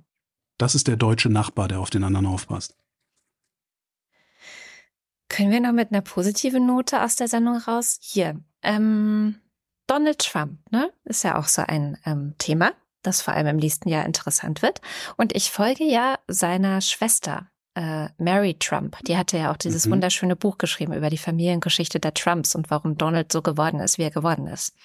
Das 0.57 0.75
ist 0.75 0.87
der 0.87 0.95
deutsche 0.95 1.29
Nachbar, 1.29 1.67
der 1.67 1.81
auf 1.81 1.89
den 1.89 2.05
anderen 2.05 2.25
aufpasst. 2.25 2.77
Können 5.29 5.51
wir 5.51 5.61
noch 5.61 5.71
mit 5.71 5.91
einer 5.91 6.01
positiven 6.01 6.65
Note 6.65 7.01
aus 7.01 7.15
der 7.15 7.27
Sendung 7.27 7.57
raus? 7.57 7.97
Hier. 8.01 8.39
Ähm, 8.61 9.39
Donald 9.87 10.19
Trump, 10.19 10.59
ne? 10.71 10.91
Ist 11.05 11.23
ja 11.23 11.37
auch 11.37 11.47
so 11.47 11.63
ein 11.67 11.97
ähm, 12.05 12.35
Thema, 12.37 12.71
das 13.01 13.21
vor 13.21 13.33
allem 13.33 13.47
im 13.47 13.57
nächsten 13.57 13.89
Jahr 13.89 14.05
interessant 14.05 14.61
wird. 14.61 14.79
Und 15.17 15.35
ich 15.35 15.51
folge 15.51 15.83
ja 15.83 16.19
seiner 16.27 16.81
Schwester, 16.81 17.47
äh, 17.75 18.09
Mary 18.17 18.55
Trump. 18.59 18.97
Die 19.07 19.17
hatte 19.17 19.37
ja 19.37 19.51
auch 19.51 19.57
dieses 19.57 19.87
Mhm. 19.87 19.93
wunderschöne 19.93 20.35
Buch 20.35 20.57
geschrieben 20.59 20.93
über 20.93 21.09
die 21.09 21.17
Familiengeschichte 21.17 21.99
der 21.99 22.13
Trumps 22.13 22.53
und 22.55 22.69
warum 22.69 22.97
Donald 22.97 23.31
so 23.31 23.41
geworden 23.41 23.79
ist, 23.79 23.97
wie 23.97 24.03
er 24.03 24.11
geworden 24.11 24.45
ist. 24.47 24.75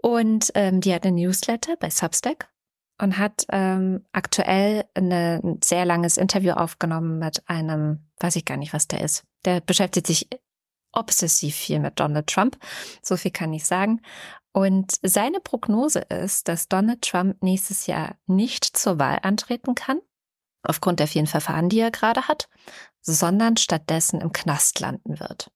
Und 0.00 0.50
ähm, 0.54 0.80
die 0.80 0.94
hat 0.94 1.04
eine 1.04 1.14
Newsletter 1.20 1.76
bei 1.76 1.90
Substack 1.90 2.48
und 3.00 3.18
hat 3.18 3.44
ähm, 3.50 4.04
aktuell 4.12 4.84
eine, 4.94 5.40
ein 5.42 5.60
sehr 5.62 5.84
langes 5.84 6.16
Interview 6.16 6.52
aufgenommen 6.52 7.18
mit 7.18 7.42
einem, 7.48 8.07
weiß 8.20 8.36
ich 8.36 8.44
gar 8.44 8.56
nicht, 8.56 8.72
was 8.72 8.88
der 8.88 9.00
ist. 9.02 9.24
Der 9.44 9.60
beschäftigt 9.60 10.06
sich 10.06 10.28
obsessiv 10.92 11.54
viel 11.54 11.80
mit 11.80 12.00
Donald 12.00 12.26
Trump. 12.26 12.58
So 13.02 13.16
viel 13.16 13.30
kann 13.30 13.52
ich 13.52 13.66
sagen. 13.66 14.00
Und 14.52 14.94
seine 15.02 15.40
Prognose 15.40 16.00
ist, 16.00 16.48
dass 16.48 16.68
Donald 16.68 17.02
Trump 17.02 17.42
nächstes 17.42 17.86
Jahr 17.86 18.16
nicht 18.26 18.64
zur 18.64 18.98
Wahl 18.98 19.20
antreten 19.22 19.74
kann, 19.74 20.00
aufgrund 20.62 21.00
der 21.00 21.06
vielen 21.06 21.26
Verfahren, 21.26 21.68
die 21.68 21.80
er 21.80 21.90
gerade 21.90 22.26
hat, 22.28 22.48
sondern 23.00 23.56
stattdessen 23.56 24.20
im 24.20 24.32
Knast 24.32 24.80
landen 24.80 25.20
wird. 25.20 25.50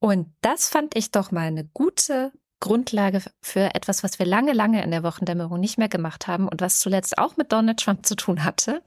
Und 0.00 0.32
das 0.42 0.68
fand 0.68 0.96
ich 0.96 1.10
doch 1.10 1.30
mal 1.32 1.48
eine 1.48 1.64
gute 1.64 2.32
Grundlage 2.60 3.22
für 3.40 3.74
etwas, 3.74 4.02
was 4.02 4.18
wir 4.18 4.26
lange, 4.26 4.52
lange 4.52 4.82
in 4.82 4.90
der 4.90 5.02
Wochendämmerung 5.02 5.60
nicht 5.60 5.78
mehr 5.78 5.88
gemacht 5.88 6.26
haben 6.26 6.48
und 6.48 6.60
was 6.60 6.80
zuletzt 6.80 7.18
auch 7.18 7.36
mit 7.36 7.52
Donald 7.52 7.78
Trump 7.80 8.04
zu 8.06 8.16
tun 8.16 8.44
hatte. 8.44 8.82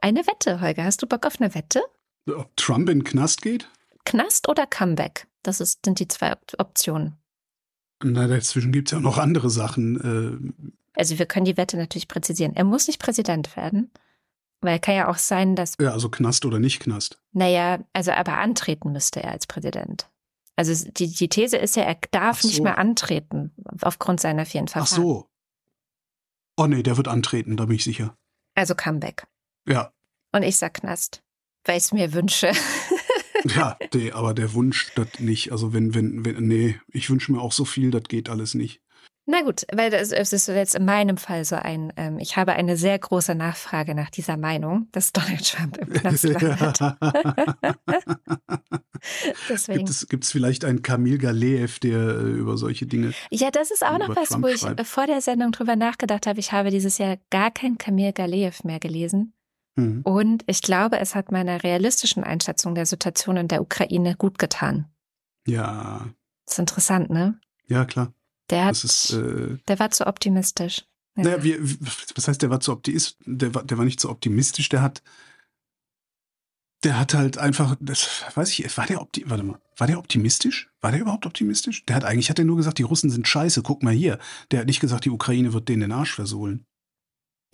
Eine 0.00 0.26
Wette, 0.26 0.60
Holger. 0.60 0.84
Hast 0.84 1.02
du 1.02 1.06
Bock 1.06 1.24
auf 1.26 1.40
eine 1.40 1.54
Wette? 1.54 1.82
Ob 2.26 2.56
Trump 2.56 2.88
in 2.88 3.00
den 3.00 3.04
Knast 3.04 3.42
geht? 3.42 3.68
Knast 4.04 4.48
oder 4.48 4.66
Comeback? 4.66 5.26
Das 5.42 5.60
ist, 5.60 5.84
sind 5.84 5.98
die 6.00 6.08
zwei 6.08 6.32
Op- 6.32 6.54
Optionen. 6.58 7.16
Na, 8.02 8.26
dazwischen 8.26 8.72
gibt 8.72 8.88
es 8.88 8.92
ja 8.92 9.00
noch 9.00 9.18
andere 9.18 9.50
Sachen. 9.50 10.52
Also 10.94 11.18
wir 11.18 11.26
können 11.26 11.44
die 11.44 11.56
Wette 11.56 11.76
natürlich 11.76 12.08
präzisieren. 12.08 12.54
Er 12.56 12.64
muss 12.64 12.88
nicht 12.88 13.00
Präsident 13.00 13.54
werden, 13.56 13.90
weil 14.60 14.80
kann 14.80 14.96
ja 14.96 15.08
auch 15.08 15.18
sein, 15.18 15.54
dass, 15.54 15.76
Äh, 15.78 15.84
ja, 15.84 15.92
also 15.92 16.08
Knast 16.08 16.44
oder 16.44 16.58
nicht 16.58 16.80
Knast. 16.80 17.18
naja, 17.32 17.78
also 17.92 18.10
aber 18.10 18.38
antreten 18.38 18.90
müsste 18.92 19.22
er 19.22 19.30
als 19.30 19.46
Präsident. 19.46 20.08
Also 20.56 20.90
die, 20.90 21.12
die 21.12 21.28
These 21.28 21.56
ist 21.56 21.76
ja, 21.76 21.84
er 21.84 21.96
darf 22.10 22.38
Ach 22.38 22.42
so. 22.42 22.48
nicht 22.48 22.62
mehr 22.62 22.78
antreten 22.78 23.52
aufgrund 23.80 24.20
seiner 24.20 24.46
vielen 24.46 24.66
Ach 24.68 24.86
Verfahren. 24.86 25.02
so. 25.02 25.28
Oh 26.58 26.66
nee, 26.66 26.82
der 26.82 26.96
wird 26.96 27.08
antreten, 27.08 27.56
da 27.56 27.66
bin 27.66 27.76
ich 27.76 27.84
sicher. 27.84 28.16
Also 28.54 28.74
Comeback. 28.74 29.26
Ja, 29.66 29.92
Und 30.32 30.42
ich 30.42 30.58
sag 30.58 30.74
Knast, 30.74 31.22
weil 31.64 31.78
ich 31.78 31.84
es 31.84 31.92
mir 31.92 32.12
wünsche. 32.12 32.52
ja, 33.44 33.78
nee, 33.94 34.12
aber 34.12 34.34
der 34.34 34.52
Wunsch, 34.52 34.92
das 34.94 35.18
nicht. 35.18 35.52
Also 35.52 35.72
wenn, 35.72 35.94
wenn, 35.94 36.24
wenn, 36.24 36.46
nee, 36.46 36.78
ich 36.88 37.08
wünsche 37.08 37.32
mir 37.32 37.40
auch 37.40 37.52
so 37.52 37.64
viel, 37.64 37.90
das 37.90 38.04
geht 38.04 38.28
alles 38.28 38.54
nicht. 38.54 38.82
Na 39.24 39.42
gut, 39.42 39.64
weil 39.72 39.90
das, 39.90 40.10
ist 40.10 40.48
jetzt 40.48 40.74
in 40.74 40.84
meinem 40.84 41.16
Fall 41.16 41.44
so 41.44 41.54
ein, 41.54 41.92
ähm, 41.96 42.18
ich 42.18 42.36
habe 42.36 42.54
eine 42.54 42.76
sehr 42.76 42.98
große 42.98 43.36
Nachfrage 43.36 43.94
nach 43.94 44.10
dieser 44.10 44.36
Meinung, 44.36 44.88
dass 44.90 45.12
Donald 45.12 45.48
Trump 45.48 45.78
im 45.78 45.90
Knast 45.90 46.24
landet. 46.24 46.80
Deswegen. 49.48 49.84
Gibt 50.08 50.24
es 50.24 50.30
vielleicht 50.30 50.64
einen 50.64 50.82
Kamil 50.82 51.18
Galeev, 51.18 51.78
der 51.80 51.98
äh, 51.98 52.32
über 52.32 52.56
solche 52.56 52.86
Dinge. 52.86 53.12
Ja, 53.30 53.50
das 53.50 53.70
ist 53.70 53.84
auch 53.84 53.98
noch 53.98 54.14
was, 54.14 54.28
Trump 54.30 54.44
wo 54.44 54.48
ich 54.48 54.60
schreibt. 54.60 54.80
äh, 54.80 54.84
vor 54.84 55.06
der 55.06 55.20
Sendung 55.20 55.52
drüber 55.52 55.76
nachgedacht 55.76 56.26
habe. 56.26 56.40
Ich 56.40 56.52
habe 56.52 56.70
dieses 56.70 56.98
Jahr 56.98 57.18
gar 57.30 57.50
kein 57.50 57.78
Kamil 57.78 58.12
Galeev 58.12 58.64
mehr 58.64 58.78
gelesen. 58.80 59.34
Hm. 59.78 60.02
Und 60.02 60.44
ich 60.46 60.62
glaube, 60.62 60.98
es 60.98 61.14
hat 61.14 61.32
meiner 61.32 61.62
realistischen 61.62 62.24
Einschätzung 62.24 62.74
der 62.74 62.86
Situation 62.86 63.36
in 63.36 63.48
der 63.48 63.62
Ukraine 63.62 64.16
gut 64.16 64.38
getan. 64.38 64.86
Ja, 65.46 66.08
Das 66.44 66.54
ist 66.54 66.58
interessant, 66.58 67.10
ne? 67.10 67.40
ja, 67.66 67.84
klar. 67.84 68.12
Der 68.50 68.66
hat, 68.66 68.84
ist, 68.84 69.12
äh, 69.12 69.56
der 69.66 69.78
war 69.78 69.90
zu 69.90 70.06
optimistisch. 70.06 70.84
Ja. 71.16 71.24
naja, 71.24 71.42
wir, 71.42 71.58
was 72.14 72.28
heißt, 72.28 72.42
der 72.42 72.50
war 72.50 72.60
zu 72.60 72.72
optimistisch, 72.72 73.16
der 73.24 73.54
war, 73.54 73.64
der 73.64 73.78
war 73.78 73.84
nicht 73.84 74.00
zu 74.00 74.10
optimistisch, 74.10 74.68
der 74.68 74.82
hat, 74.82 75.02
der 76.82 76.98
hat 76.98 77.14
halt 77.14 77.38
einfach, 77.38 77.76
das 77.80 78.24
weiß 78.34 78.50
ich, 78.50 78.76
war 78.76 78.86
der 78.86 79.00
opti 79.00 79.24
warte 79.28 79.42
mal, 79.42 79.58
war 79.76 79.86
der 79.86 79.98
optimistisch? 79.98 80.70
War 80.80 80.90
der 80.90 81.00
überhaupt 81.00 81.26
optimistisch? 81.26 81.84
Der 81.86 81.96
hat 81.96 82.04
eigentlich, 82.04 82.30
hat 82.30 82.38
er 82.38 82.44
nur 82.44 82.56
gesagt, 82.56 82.78
die 82.78 82.82
Russen 82.82 83.10
sind 83.10 83.26
scheiße, 83.26 83.62
guck 83.62 83.82
mal 83.82 83.92
hier. 83.92 84.18
Der 84.50 84.60
hat 84.60 84.66
nicht 84.66 84.80
gesagt, 84.80 85.04
die 85.04 85.10
Ukraine 85.10 85.52
wird 85.52 85.68
denen 85.68 85.82
den 85.82 85.92
Arsch 85.92 86.14
versohlen. 86.14 86.66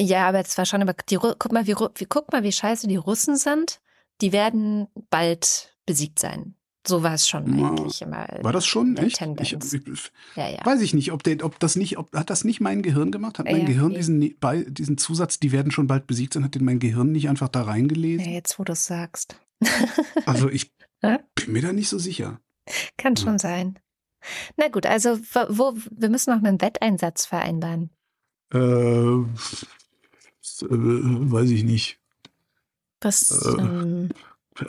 Ja, 0.00 0.28
aber 0.28 0.40
es 0.40 0.56
war 0.56 0.64
schon, 0.64 0.82
aber 0.82 0.94
die, 1.09 1.16
guck 1.16 1.52
mal, 1.52 1.66
wie, 1.66 1.74
guck 1.74 2.32
mal, 2.32 2.42
wie 2.42 2.52
scheiße 2.52 2.86
die 2.86 2.96
Russen 2.96 3.36
sind. 3.36 3.80
Die 4.20 4.32
werden 4.32 4.88
bald 5.10 5.76
besiegt 5.86 6.18
sein. 6.18 6.55
So 6.89 7.02
war 7.02 7.12
es 7.15 7.28
schon 7.28 7.59
Ja. 7.59 7.69
eigentlich 7.70 8.01
immer. 8.01 8.27
War 8.40 8.52
das 8.52 8.65
schon? 8.66 8.97
Echt? 8.97 9.20
Ich, 9.40 9.52
ich, 9.52 10.12
ja, 10.36 10.48
ja. 10.48 10.65
Weiß 10.65 10.81
ich 10.81 10.94
nicht, 10.94 11.12
ob, 11.12 11.23
der, 11.23 11.44
ob 11.44 11.59
das 11.60 11.77
nicht, 11.77 11.98
ob, 11.98 12.12
hat 12.16 12.31
das 12.31 12.44
nicht 12.44 12.60
mein 12.60 12.81
Gehirn 12.82 13.12
gemacht? 13.12 13.39
Hat 13.39 13.44
mein 13.47 13.60
Ja, 13.60 13.65
Gehirn 13.66 13.93
diesen, 13.93 14.19
Ne- 14.19 14.35
bei, 14.40 14.62
diesen 14.65 14.97
Zusatz, 14.97 15.39
die 15.39 15.52
werden 15.52 15.70
schon 15.70 15.86
bald 15.86 16.06
besiegt 16.06 16.32
sein, 16.32 16.44
hat 16.44 16.55
den 16.55 16.65
mein 16.65 16.78
Gehirn 16.78 17.12
nicht 17.12 17.28
einfach 17.28 17.48
da 17.48 17.60
ja, 17.60 17.66
reingelesen? 17.66 18.32
jetzt, 18.32 18.59
wo 18.59 18.65
du 18.65 18.73
es 18.73 18.86
sagst. 18.86 19.39
Also 20.27 20.48
ich 20.48 20.73
bin 21.02 21.19
mir 21.52 21.62
da 21.62 21.73
nicht 21.74 21.89
so 21.90 21.98
sicher. 21.98 22.40
Kann 22.97 23.15
Ja. 23.16 23.23
schon 23.23 23.39
sein. 23.39 23.78
Na 24.56 24.69
gut, 24.69 24.86
also 24.86 25.19
wo, 25.48 25.74
wir 25.90 26.09
müssen 26.09 26.35
noch 26.35 26.43
einen 26.43 26.60
Wetteinsatz 26.60 27.27
vereinbaren. 27.27 27.90
Äh, 28.52 28.59
äh, 28.59 29.27
weiß 30.60 31.51
ich 31.51 31.65
nicht. 31.65 31.98
Was, 33.01 33.31
Äh. 33.31 33.60
ähm, 33.60 34.09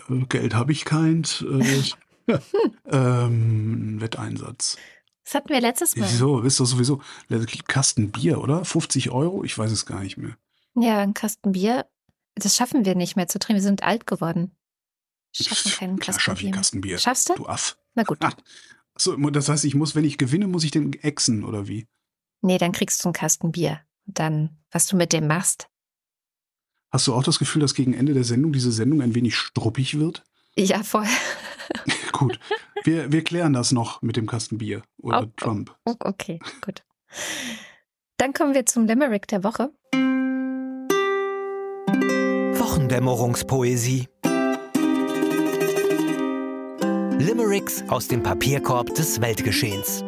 Äh, 0.09 0.25
Geld 0.29 0.53
habe 0.53 0.71
ich 0.71 0.85
keins. 0.85 1.43
Äh, 2.29 2.39
ähm, 2.91 3.99
Wetteinsatz. 4.01 4.77
das 5.23 5.33
hatten 5.35 5.49
wir 5.49 5.61
letztes 5.61 5.95
Mal. 5.95 6.07
Wieso? 6.09 6.41
Ist 6.41 6.59
doch 6.59 6.65
sowieso 6.65 7.01
Kasten 7.67 8.11
Bier, 8.11 8.41
oder? 8.41 8.63
50 8.63 9.11
Euro? 9.11 9.43
Ich 9.43 9.57
weiß 9.57 9.71
es 9.71 9.85
gar 9.85 10.01
nicht 10.01 10.17
mehr. 10.17 10.37
Ja, 10.75 10.99
ein 10.99 11.13
Kasten 11.13 11.51
Bier. 11.51 11.85
Das 12.35 12.55
schaffen 12.55 12.85
wir 12.85 12.95
nicht 12.95 13.15
mehr 13.15 13.27
zu 13.27 13.39
trinken. 13.39 13.61
Wir 13.61 13.67
sind 13.67 13.83
alt 13.83 14.07
geworden. 14.07 14.55
Wir 15.35 15.45
Schaffen 15.45 15.71
keinen 15.71 15.99
Kasten 15.99 16.21
schaffe 16.21 16.37
ich 16.37 16.41
Bier. 16.41 16.47
einen 16.47 16.51
mehr. 16.51 16.57
Kasten 16.59 16.81
Bier. 16.81 16.97
Schaffst 16.97 17.29
du? 17.29 17.35
Du 17.35 17.47
Aff. 17.47 17.77
Na 17.95 18.03
gut. 18.03 18.17
Ah. 18.21 18.33
So, 19.01 19.15
das 19.15 19.47
heißt, 19.47 19.63
ich 19.63 19.75
muss, 19.75 19.95
wenn 19.95 20.03
ich 20.03 20.17
gewinne, 20.17 20.45
muss 20.47 20.65
ich 20.65 20.71
den 20.71 20.91
exen, 20.91 21.45
oder 21.45 21.69
wie? 21.69 21.87
Nee, 22.41 22.57
dann 22.57 22.73
kriegst 22.73 23.01
du 23.01 23.07
einen 23.07 23.13
Kasten 23.13 23.53
Bier. 23.53 23.79
Und 24.05 24.19
Dann, 24.19 24.57
was 24.71 24.87
du 24.87 24.97
mit 24.97 25.13
dem 25.13 25.25
machst. 25.25 25.69
Hast 26.91 27.07
du 27.07 27.13
auch 27.13 27.23
das 27.23 27.39
Gefühl, 27.39 27.61
dass 27.61 27.75
gegen 27.75 27.93
Ende 27.93 28.13
der 28.13 28.25
Sendung 28.25 28.51
diese 28.51 28.73
Sendung 28.73 29.01
ein 29.01 29.15
wenig 29.15 29.37
struppig 29.37 29.97
wird? 29.99 30.25
Ja, 30.57 30.83
voll. 30.83 31.05
Gut, 32.19 32.37
wir, 32.83 33.11
wir 33.11 33.23
klären 33.23 33.53
das 33.53 33.71
noch 33.71 34.01
mit 34.01 34.17
dem 34.17 34.27
Kasten 34.27 34.57
Bier 34.57 34.81
oder 35.01 35.21
Oh, 35.21 35.25
oh. 35.25 35.31
Trump. 35.37 35.75
Oh, 35.85 35.95
Okay, 35.99 36.39
gut. 36.61 36.83
Dann 38.17 38.33
kommen 38.33 38.53
wir 38.53 38.65
zum 38.65 38.85
Limerick 38.85 39.27
der 39.27 39.43
Woche. 39.45 39.71
Wochendämmerungspoesie. 42.59 44.07
Limericks 47.19 47.83
aus 47.87 48.07
dem 48.07 48.21
Papierkorb 48.23 48.93
des 48.95 49.21
Weltgeschehens. 49.21 50.03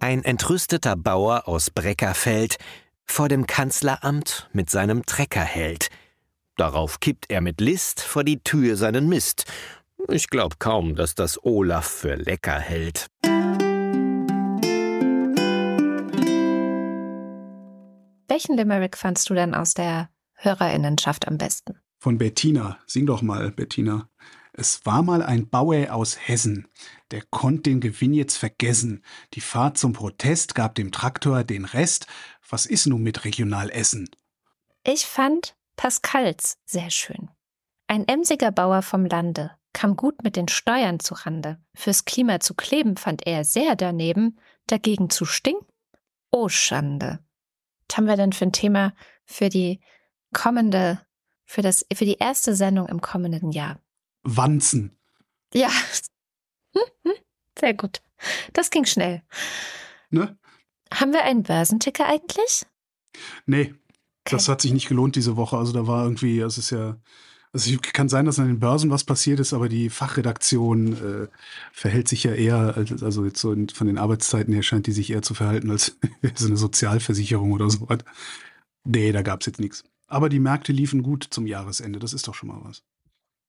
Ein 0.00 0.24
entrüsteter 0.24 0.96
Bauer 0.96 1.46
aus 1.46 1.70
Breckerfeld 1.70 2.56
vor 3.04 3.28
dem 3.28 3.46
Kanzleramt 3.46 4.48
mit 4.52 4.70
seinem 4.70 5.04
Trecker 5.04 5.40
hält. 5.42 5.90
Darauf 6.56 7.00
kippt 7.00 7.30
er 7.30 7.40
mit 7.40 7.60
List 7.60 8.00
vor 8.00 8.24
die 8.24 8.40
Tür 8.42 8.76
seinen 8.76 9.08
Mist. 9.08 9.44
Ich 10.06 10.30
glaub 10.30 10.60
kaum, 10.60 10.94
dass 10.94 11.14
das 11.14 11.42
Olaf 11.42 11.86
für 11.86 12.14
lecker 12.14 12.58
hält. 12.58 13.08
Welchen 18.28 18.56
Limerick 18.56 18.96
fandst 18.96 19.28
du 19.28 19.34
denn 19.34 19.54
aus 19.54 19.74
der 19.74 20.10
Hörerinnenschaft 20.34 21.26
am 21.26 21.36
besten? 21.36 21.80
Von 21.98 22.18
Bettina. 22.18 22.78
Sing 22.86 23.06
doch 23.06 23.22
mal, 23.22 23.50
Bettina. 23.50 24.08
Es 24.52 24.86
war 24.86 25.02
mal 25.02 25.22
ein 25.22 25.48
Bauer 25.48 25.92
aus 25.92 26.16
Hessen, 26.18 26.68
der 27.10 27.22
konnt 27.30 27.66
den 27.66 27.80
Gewinn 27.80 28.14
jetzt 28.14 28.36
vergessen. 28.36 29.04
Die 29.34 29.40
Fahrt 29.40 29.78
zum 29.78 29.92
Protest 29.92 30.54
gab 30.54 30.74
dem 30.74 30.92
Traktor 30.92 31.44
den 31.44 31.64
Rest. 31.64 32.06
Was 32.48 32.66
ist 32.66 32.86
nun 32.86 33.02
mit 33.02 33.24
Regionalessen? 33.24 34.08
Ich 34.84 35.06
fand 35.06 35.56
Pascals 35.76 36.58
sehr 36.64 36.90
schön. 36.90 37.30
Ein 37.88 38.06
emsiger 38.06 38.52
Bauer 38.52 38.82
vom 38.82 39.04
Lande 39.04 39.57
kam 39.72 39.96
gut 39.96 40.22
mit 40.22 40.36
den 40.36 40.48
Steuern 40.48 41.00
zu 41.00 41.14
Rande. 41.14 41.58
Fürs 41.74 42.04
Klima 42.04 42.40
zu 42.40 42.54
kleben 42.54 42.96
fand 42.96 43.26
er 43.26 43.44
sehr 43.44 43.76
daneben, 43.76 44.38
dagegen 44.66 45.10
zu 45.10 45.24
stinken? 45.24 45.66
Oh 46.30 46.48
Schande. 46.48 47.20
Was 47.88 47.96
haben 47.96 48.06
wir 48.06 48.16
denn 48.16 48.32
für 48.32 48.44
ein 48.44 48.52
Thema 48.52 48.92
für 49.24 49.48
die 49.48 49.80
kommende, 50.32 51.00
für 51.44 51.62
das, 51.62 51.86
für 51.92 52.04
die 52.04 52.18
erste 52.18 52.54
Sendung 52.54 52.86
im 52.86 53.00
kommenden 53.00 53.50
Jahr? 53.52 53.80
Wanzen. 54.22 54.98
Ja. 55.54 55.70
Sehr 57.58 57.74
gut. 57.74 58.02
Das 58.52 58.70
ging 58.70 58.84
schnell. 58.84 59.22
Ne? 60.10 60.38
Haben 60.92 61.12
wir 61.12 61.24
einen 61.24 61.42
Börsenticker 61.42 62.06
eigentlich? 62.06 62.66
Nee, 63.46 63.74
das 64.24 64.48
hat 64.48 64.60
sich 64.60 64.72
nicht 64.72 64.88
gelohnt 64.88 65.16
diese 65.16 65.36
Woche. 65.36 65.56
Also 65.56 65.72
da 65.72 65.86
war 65.86 66.04
irgendwie, 66.04 66.40
es 66.40 66.58
ist 66.58 66.70
ja, 66.70 66.96
also 67.52 67.70
es 67.72 67.80
kann 67.92 68.08
sein, 68.08 68.26
dass 68.26 68.38
an 68.38 68.46
den 68.48 68.60
Börsen 68.60 68.90
was 68.90 69.04
passiert 69.04 69.40
ist, 69.40 69.52
aber 69.52 69.68
die 69.68 69.90
Fachredaktion 69.90 70.92
äh, 71.24 71.28
verhält 71.72 72.08
sich 72.08 72.24
ja 72.24 72.32
eher, 72.32 72.76
als- 72.76 73.02
also 73.02 73.24
jetzt 73.24 73.40
so 73.40 73.52
in, 73.52 73.68
von 73.68 73.86
den 73.86 73.98
Arbeitszeiten 73.98 74.52
her 74.52 74.62
scheint 74.62 74.86
die 74.86 74.92
sich 74.92 75.10
eher 75.10 75.22
zu 75.22 75.34
verhalten 75.34 75.70
als 75.70 75.96
so 76.34 76.46
eine 76.46 76.56
Sozialversicherung 76.56 77.52
oder 77.52 77.70
so 77.70 77.88
was. 77.88 77.98
Nee, 78.84 79.12
da 79.12 79.22
gab's 79.22 79.46
jetzt 79.46 79.60
nichts. 79.60 79.84
Aber 80.06 80.28
die 80.28 80.38
Märkte 80.40 80.72
liefen 80.72 81.02
gut 81.02 81.26
zum 81.30 81.46
Jahresende, 81.46 81.98
das 81.98 82.12
ist 82.14 82.28
doch 82.28 82.34
schon 82.34 82.48
mal 82.48 82.60
was. 82.64 82.82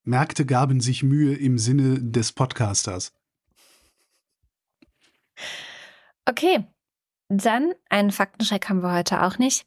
Märkte 0.03 0.45
gaben 0.45 0.81
sich 0.81 1.03
Mühe 1.03 1.35
im 1.35 1.57
Sinne 1.57 1.99
des 2.01 2.31
Podcasters. 2.31 3.13
Okay. 6.25 6.65
Dann 7.29 7.73
einen 7.89 8.11
Faktencheck 8.11 8.69
haben 8.69 8.81
wir 8.81 8.91
heute 8.93 9.21
auch 9.23 9.37
nicht. 9.37 9.65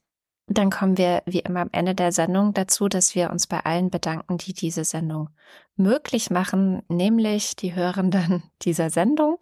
Dann 0.54 0.70
kommen 0.70 0.98
wir 0.98 1.22
wie 1.26 1.40
immer 1.40 1.60
am 1.60 1.70
Ende 1.72 1.94
der 1.94 2.12
Sendung 2.12 2.52
dazu, 2.52 2.88
dass 2.88 3.14
wir 3.14 3.30
uns 3.30 3.46
bei 3.46 3.60
allen 3.60 3.90
bedanken, 3.90 4.38
die 4.38 4.52
diese 4.52 4.84
Sendung 4.84 5.30
möglich 5.76 6.30
machen, 6.30 6.82
nämlich 6.88 7.56
die 7.56 7.74
Hörenden 7.74 8.42
dieser 8.62 8.90
Sendung. 8.90 9.38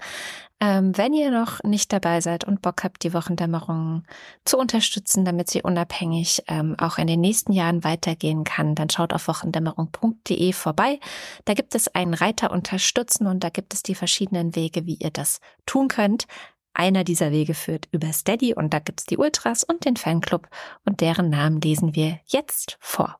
Ähm, 0.60 0.96
wenn 0.96 1.14
ihr 1.14 1.30
noch 1.30 1.62
nicht 1.64 1.92
dabei 1.92 2.20
seid 2.20 2.44
und 2.44 2.62
Bock 2.62 2.84
habt, 2.84 3.02
die 3.02 3.14
Wochendämmerung 3.14 4.04
zu 4.44 4.58
unterstützen, 4.58 5.24
damit 5.24 5.48
sie 5.48 5.62
unabhängig 5.62 6.42
ähm, 6.48 6.76
auch 6.78 6.98
in 6.98 7.06
den 7.06 7.20
nächsten 7.20 7.52
Jahren 7.52 7.82
weitergehen 7.82 8.44
kann, 8.44 8.74
dann 8.74 8.90
schaut 8.90 9.12
auf 9.12 9.26
wochendämmerung.de 9.26 10.52
vorbei. 10.52 11.00
Da 11.46 11.54
gibt 11.54 11.74
es 11.74 11.88
einen 11.88 12.14
Reiter 12.14 12.50
unterstützen 12.50 13.26
und 13.26 13.42
da 13.42 13.48
gibt 13.48 13.72
es 13.74 13.82
die 13.82 13.94
verschiedenen 13.94 14.54
Wege, 14.54 14.86
wie 14.86 14.96
ihr 14.96 15.10
das 15.10 15.40
tun 15.64 15.88
könnt. 15.88 16.26
Einer 16.74 17.05
dieser 17.05 17.30
Wege 17.30 17.55
führt 17.55 17.88
über 17.92 18.12
Steady 18.12 18.55
und 18.55 18.72
da 18.72 18.78
gibt's 18.78 19.05
die 19.05 19.18
Ultras 19.18 19.64
und 19.64 19.84
den 19.84 19.97
Fanclub 19.97 20.48
und 20.84 21.01
deren 21.01 21.30
Namen 21.30 21.60
lesen 21.60 21.94
wir 21.94 22.20
jetzt 22.26 22.78
vor. 22.80 23.18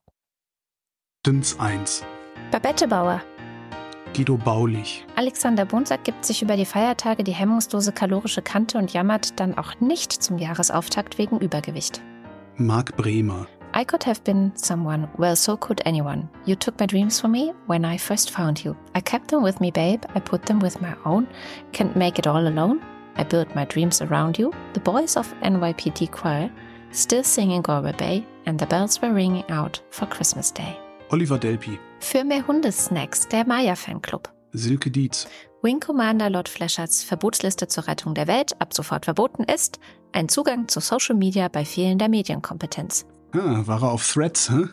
Dins 1.27 1.59
1. 1.59 2.05
Babette 2.51 2.89
Bauer. 2.89 3.22
Guido 4.14 4.36
Baulich. 4.36 5.05
Alexander 5.16 5.64
Bonsack 5.64 6.02
gibt 6.05 6.24
sich 6.24 6.43
über 6.43 6.56
die 6.56 6.64
Feiertage 6.64 7.22
die 7.22 7.35
hemmungslose 7.35 7.93
kalorische 7.93 8.43
Kante 8.43 8.78
und 8.78 8.93
jammert 8.93 9.39
dann 9.39 9.56
auch 9.56 9.78
nicht 9.81 10.12
zum 10.12 10.39
Jahresauftakt 10.39 11.18
wegen 11.18 11.39
Übergewicht. 11.39 12.01
Marc 12.56 12.97
Bremer. 12.97 13.47
I 13.72 13.85
could 13.85 14.05
have 14.05 14.20
been 14.22 14.51
someone, 14.56 15.09
well, 15.16 15.36
so 15.36 15.56
could 15.56 15.86
anyone. 15.86 16.28
You 16.44 16.56
took 16.56 16.81
my 16.81 16.86
dreams 16.86 17.20
from 17.20 17.31
me 17.32 17.52
when 17.68 17.85
I 17.85 17.98
first 17.98 18.31
found 18.31 18.64
you. 18.64 18.74
I 18.97 19.01
kept 19.01 19.28
them 19.31 19.44
with 19.44 19.60
me, 19.60 19.70
babe. 19.70 20.02
I 20.14 20.20
put 20.20 20.44
them 20.47 20.60
with 20.60 20.81
my 20.81 20.94
own. 21.05 21.28
Can't 21.72 21.94
make 21.94 22.18
it 22.18 22.27
all 22.27 22.48
alone. 22.48 22.81
I 23.20 23.24
built 23.24 23.55
my 23.55 23.66
dreams 23.66 24.01
around 24.01 24.38
you. 24.38 24.51
The 24.72 24.80
boys 24.80 25.14
of 25.18 25.30
NYPD 25.42 26.10
choir 26.10 26.51
still 26.90 27.22
singing 27.22 27.60
Galway 27.60 27.92
Bay, 27.92 28.24
and 28.47 28.59
the 28.59 28.64
bells 28.64 29.01
were 29.02 29.12
ringing 29.12 29.44
out 29.51 29.82
for 29.90 30.06
Christmas 30.06 30.51
Day. 30.51 30.74
Oliver 31.10 31.38
Delpi. 31.38 31.78
Für 32.01 32.24
mehr 32.24 32.47
Hundesnacks, 32.47 33.28
der 33.28 33.47
Maya 33.47 33.76
Fanclub. 33.76 34.32
Silke 34.52 34.90
Dietz. 34.90 35.28
Wing 35.60 35.80
Commander 35.80 36.30
Lord 36.30 36.48
Fleschards 36.48 37.05
Verbotsliste 37.05 37.68
zur 37.68 37.86
Rettung 37.86 38.14
der 38.14 38.26
Welt 38.26 38.59
ab 38.59 38.72
sofort 38.72 39.05
verboten 39.05 39.44
ist, 39.44 39.78
ein 40.12 40.30
Zugang 40.30 40.68
zu 40.68 40.80
Social 40.80 41.14
Media 41.14 41.48
bei 41.48 41.66
fehlender 41.66 42.09
Medienkompetenz. 42.09 43.05
Ah, 43.32 43.66
war 43.66 43.82
er 43.82 43.92
auf 43.92 44.10
Threads, 44.10 44.51
hä? 44.51 44.64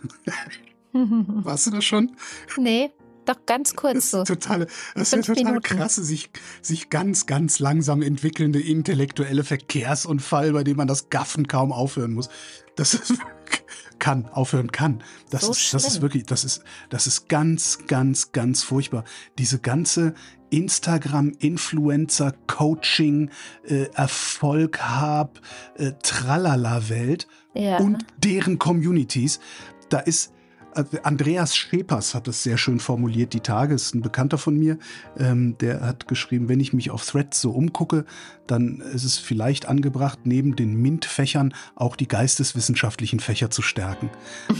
Warst 0.93 1.67
du 1.67 1.71
das 1.71 1.83
schon? 1.83 2.15
nee, 2.55 2.91
doch 3.29 3.45
ganz 3.45 3.75
kurz 3.75 3.93
Das 3.95 4.11
so. 4.11 4.21
ist 4.21 4.27
totale, 4.27 4.67
das 4.95 5.13
ist 5.13 5.13
eine 5.13 5.23
total 5.23 5.61
krasse, 5.61 6.03
sich, 6.03 6.29
sich 6.61 6.89
ganz, 6.89 7.25
ganz 7.25 7.59
langsam 7.59 8.01
entwickelnde 8.01 8.59
intellektuelle 8.59 9.43
Verkehrsunfall, 9.43 10.53
bei 10.53 10.63
dem 10.63 10.77
man 10.77 10.87
das 10.87 11.09
Gaffen 11.09 11.47
kaum 11.47 11.71
aufhören 11.71 12.13
muss. 12.13 12.29
Das 12.75 12.93
ist, 12.93 13.13
kann, 13.99 14.27
aufhören 14.29 14.71
kann. 14.71 15.03
Das 15.29 15.41
So 15.41 15.51
ist, 15.51 15.73
das 15.73 15.87
ist 15.87 16.01
wirklich, 16.01 16.25
das 16.25 16.43
ist, 16.43 16.63
das 16.89 17.07
ist 17.07 17.27
ganz, 17.29 17.79
ganz, 17.87 18.31
ganz 18.31 18.63
furchtbar. 18.63 19.03
Diese 19.37 19.59
ganze 19.59 20.13
Instagram-Influencer, 20.49 22.33
Coaching, 22.47 23.29
äh, 23.67 23.85
Erfolg 23.93 24.79
hab, 24.81 25.39
äh, 25.77 25.91
Tralala-Welt 26.03 27.27
Ja. 27.53 27.77
und 27.77 28.05
deren 28.17 28.59
Communities. 28.59 29.39
Da 29.89 29.99
ist 29.99 30.31
Andreas 31.03 31.55
Schepers 31.55 32.13
hat 32.13 32.27
das 32.27 32.43
sehr 32.43 32.57
schön 32.57 32.79
formuliert, 32.79 33.33
die 33.33 33.39
Tage, 33.39 33.73
ist 33.73 33.95
ein 33.95 34.01
Bekannter 34.01 34.37
von 34.37 34.57
mir, 34.57 34.77
ähm, 35.17 35.57
der 35.57 35.81
hat 35.81 36.07
geschrieben, 36.07 36.49
wenn 36.49 36.59
ich 36.59 36.73
mich 36.73 36.91
auf 36.91 37.05
Threads 37.05 37.41
so 37.41 37.51
umgucke, 37.51 38.05
dann 38.45 38.79
ist 38.79 39.03
es 39.03 39.17
vielleicht 39.17 39.67
angebracht, 39.67 40.19
neben 40.23 40.55
den 40.55 40.75
MINT-Fächern 40.81 41.53
auch 41.75 41.95
die 41.95 42.07
geisteswissenschaftlichen 42.07 43.19
Fächer 43.19 43.49
zu 43.49 43.61
stärken. 43.61 44.09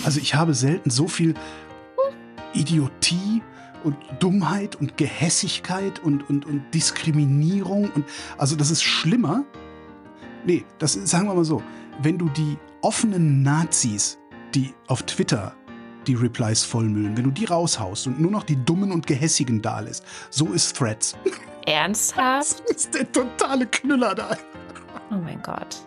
Also 0.04 0.20
ich 0.20 0.36
habe 0.36 0.54
selten 0.54 0.90
so 0.90 1.08
viel 1.08 1.34
Idiotie 2.54 3.42
und 3.84 3.96
Dummheit 4.20 4.76
und 4.76 4.98
Gehässigkeit 4.98 6.00
und, 6.00 6.30
und, 6.30 6.46
und 6.46 6.64
Diskriminierung 6.74 7.90
und 7.92 8.06
also 8.38 8.56
das 8.56 8.72
ist 8.72 8.84
schlimmer. 8.84 9.46
Nee, 10.46 10.66
das 10.80 10.94
sagen 10.94 11.28
wir 11.28 11.36
mal 11.36 11.46
so, 11.46 11.62
wenn 12.02 12.18
du 12.18 12.30
die 12.30 12.58
offenen 12.82 13.44
Nazis, 13.44 14.18
die 14.56 14.74
auf 14.88 15.04
Twitter 15.04 15.57
die 16.08 16.16
Replies 16.16 16.64
vollmüllen, 16.64 17.16
wenn 17.18 17.26
du 17.26 17.32
die 17.32 17.46
raushaust 17.46 18.08
und 18.08 18.20
nur 18.20 18.32
noch 18.32 18.44
die 18.44 18.64
Dummen 18.64 18.92
und 18.92 19.08
Gehässigen 19.08 19.62
da 19.62 19.80
lässt, 19.80 20.04
so 20.30 20.54
ist 20.54 20.76
Threads. 20.76 21.16
Ernsthaft? 21.66 22.64
Das 22.68 22.78
ist 22.78 22.94
der 22.94 23.12
totale 23.12 23.68
Knüller 23.68 24.16
da. 24.16 24.38
Oh 25.12 25.16
mein 25.16 25.42
Gott. 25.42 25.82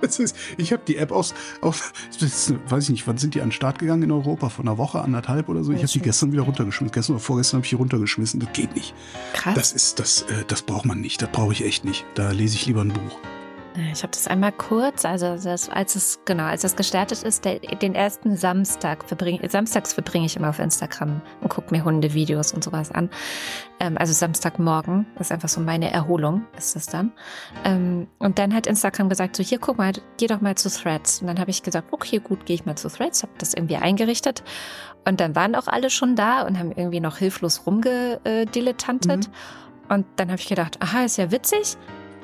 Das 0.00 0.18
ist, 0.18 0.36
ich 0.56 0.72
habe 0.72 0.82
die 0.86 0.96
App 0.96 1.10
aus, 1.10 1.34
auf, 1.60 1.92
das 2.12 2.22
ist, 2.22 2.54
weiß 2.70 2.84
ich 2.84 2.90
nicht, 2.90 3.06
wann 3.06 3.18
sind 3.18 3.34
die 3.34 3.40
an 3.40 3.48
den 3.48 3.52
Start 3.52 3.78
gegangen 3.78 4.02
in 4.02 4.12
Europa? 4.12 4.48
Vor 4.48 4.64
einer 4.64 4.78
Woche, 4.78 5.00
anderthalb 5.00 5.48
oder 5.48 5.64
so? 5.64 5.72
Ich 5.72 5.78
habe 5.78 5.92
die 5.92 6.00
gestern 6.00 6.32
wieder 6.32 6.42
runtergeschmissen. 6.42 6.92
Gestern 6.92 7.16
oder 7.16 7.24
vorgestern 7.24 7.58
habe 7.58 7.64
ich 7.64 7.70
die 7.70 7.76
runtergeschmissen. 7.76 8.40
Das 8.40 8.52
geht 8.52 8.74
nicht. 8.74 8.94
Krass. 9.32 9.54
Das 9.54 9.72
ist, 9.72 9.98
das, 9.98 10.22
äh, 10.22 10.44
das 10.46 10.62
braucht 10.62 10.84
man 10.84 11.00
nicht. 11.00 11.22
Das 11.22 11.30
brauche 11.30 11.52
ich 11.52 11.64
echt 11.64 11.84
nicht. 11.84 12.04
Da 12.14 12.30
lese 12.30 12.56
ich 12.56 12.66
lieber 12.66 12.82
ein 12.82 12.92
Buch. 12.92 13.18
Ich 13.92 14.02
habe 14.02 14.12
das 14.12 14.26
einmal 14.26 14.52
kurz, 14.52 15.04
also 15.04 15.36
das, 15.36 15.68
als 15.68 15.96
es 15.96 16.20
genau, 16.24 16.44
als 16.44 16.62
das 16.62 16.76
gestartet 16.76 17.22
ist, 17.22 17.44
der, 17.44 17.58
den 17.58 17.94
ersten 17.94 18.36
Samstag 18.36 19.04
verbringe, 19.04 19.46
samstags 19.48 19.92
verbringe 19.92 20.26
ich 20.26 20.36
immer 20.36 20.48
auf 20.48 20.58
Instagram 20.58 21.20
und 21.42 21.48
gucke 21.48 21.74
mir 21.74 21.84
Hundevideos 21.84 22.52
und 22.52 22.64
sowas 22.64 22.90
an. 22.90 23.10
Ähm, 23.78 23.98
also 23.98 24.12
Samstagmorgen 24.12 25.06
ist 25.18 25.30
einfach 25.30 25.48
so 25.48 25.60
meine 25.60 25.90
Erholung, 25.90 26.46
ist 26.56 26.74
das 26.74 26.86
dann. 26.86 27.12
Ähm, 27.64 28.06
und 28.18 28.38
dann 28.38 28.54
hat 28.54 28.66
Instagram 28.66 29.08
gesagt 29.08 29.36
so, 29.36 29.42
hier 29.42 29.58
guck 29.58 29.76
mal, 29.76 29.92
geh 30.16 30.26
doch 30.26 30.40
mal 30.40 30.54
zu 30.54 30.70
Threads. 30.70 31.20
Und 31.20 31.26
dann 31.26 31.38
habe 31.38 31.50
ich 31.50 31.62
gesagt, 31.62 31.92
okay, 31.92 32.18
gut, 32.18 32.46
gehe 32.46 32.54
ich 32.54 32.64
mal 32.64 32.76
zu 32.76 32.88
Threads, 32.88 33.22
habe 33.22 33.32
das 33.38 33.52
irgendwie 33.52 33.76
eingerichtet. 33.76 34.42
Und 35.04 35.20
dann 35.20 35.34
waren 35.36 35.54
auch 35.54 35.66
alle 35.66 35.90
schon 35.90 36.16
da 36.16 36.42
und 36.42 36.58
haben 36.58 36.72
irgendwie 36.72 37.00
noch 37.00 37.18
hilflos 37.18 37.66
rumgedilettantet. 37.66 39.30
Und 39.88 40.06
dann 40.16 40.30
habe 40.30 40.40
ich 40.40 40.48
gedacht, 40.48 40.78
aha, 40.80 41.04
ist 41.04 41.18
ja 41.18 41.30
witzig. 41.30 41.76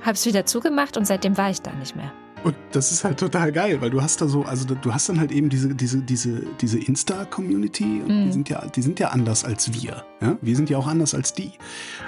Habe 0.03 0.13
es 0.15 0.27
wieder 0.27 0.47
zugemacht 0.47 0.97
und 0.97 1.07
seitdem 1.07 1.37
war 1.37 1.51
ich 1.51 1.63
da 1.63 1.73
nicht 1.73 1.97
mehr. 1.97 2.13
Und 2.45 2.57
das 2.73 2.91
ist 2.91 3.05
halt 3.05 3.21
total 3.21 3.53
geil, 3.53 3.81
weil 3.81 3.91
du 3.91 4.03
hast 4.03 4.21
da 4.21 4.27
so, 4.27 4.43
also 4.43 4.67
du 4.75 4.93
hast 4.93 5.09
dann 5.09 5.21
halt 5.21 5.31
eben 5.31 5.49
diese, 5.49 5.77
diese, 5.77 6.03
diese, 6.03 6.43
diese 6.61 6.77
Insta-Community 6.81 8.01
und 8.03 8.09
die 8.09 8.13
Mhm. 8.15 8.33
sind 8.33 8.49
ja, 8.49 8.67
die 8.67 8.83
sind 8.83 8.99
ja 8.99 9.11
anders 9.11 9.45
als 9.45 9.73
wir. 9.73 10.05
Ja? 10.21 10.37
Wir 10.43 10.57
sind 10.57 10.69
ja 10.69 10.77
auch 10.77 10.89
anders 10.89 11.15
als 11.15 11.35
die. 11.35 11.53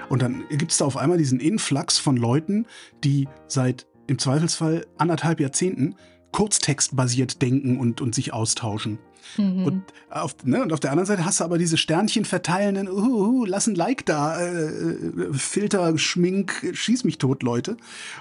Und 0.09 0.23
dann 0.23 0.43
gibt 0.51 0.73
es 0.73 0.79
da 0.79 0.87
auf 0.87 0.97
einmal 0.97 1.19
diesen 1.19 1.39
Influx 1.39 1.99
von 1.99 2.17
Leuten, 2.17 2.67
die 3.05 3.29
seit 3.47 3.87
im 4.09 4.19
Zweifelsfall 4.19 4.87
anderthalb 4.99 5.39
Jahrzehnten 5.39 5.95
kurztextbasiert 6.33 7.41
denken 7.41 7.79
und, 7.79 8.01
und 8.01 8.15
sich 8.15 8.33
austauschen. 8.33 8.99
Mhm. 9.37 9.65
Und 9.65 9.83
auf, 10.11 10.37
ne, 10.45 10.63
und 10.63 10.73
auf 10.73 10.81
der 10.81 10.91
anderen 10.91 11.07
Seite 11.07 11.25
hast 11.25 11.41
du 11.41 11.45
aber 11.45 11.59
diese 11.59 11.77
Sternchen 11.77 12.25
verteilenden, 12.25 12.89
uh, 12.89 13.43
uh, 13.43 13.45
lass 13.45 13.67
ein 13.67 13.75
Like 13.75 14.07
da, 14.07 14.41
äh, 14.41 14.51
äh, 14.51 15.33
Filter, 15.33 15.97
Schmink, 15.99 16.71
schieß 16.73 17.05
mich 17.05 17.19
tot, 17.19 17.43
Leute. 17.43 17.77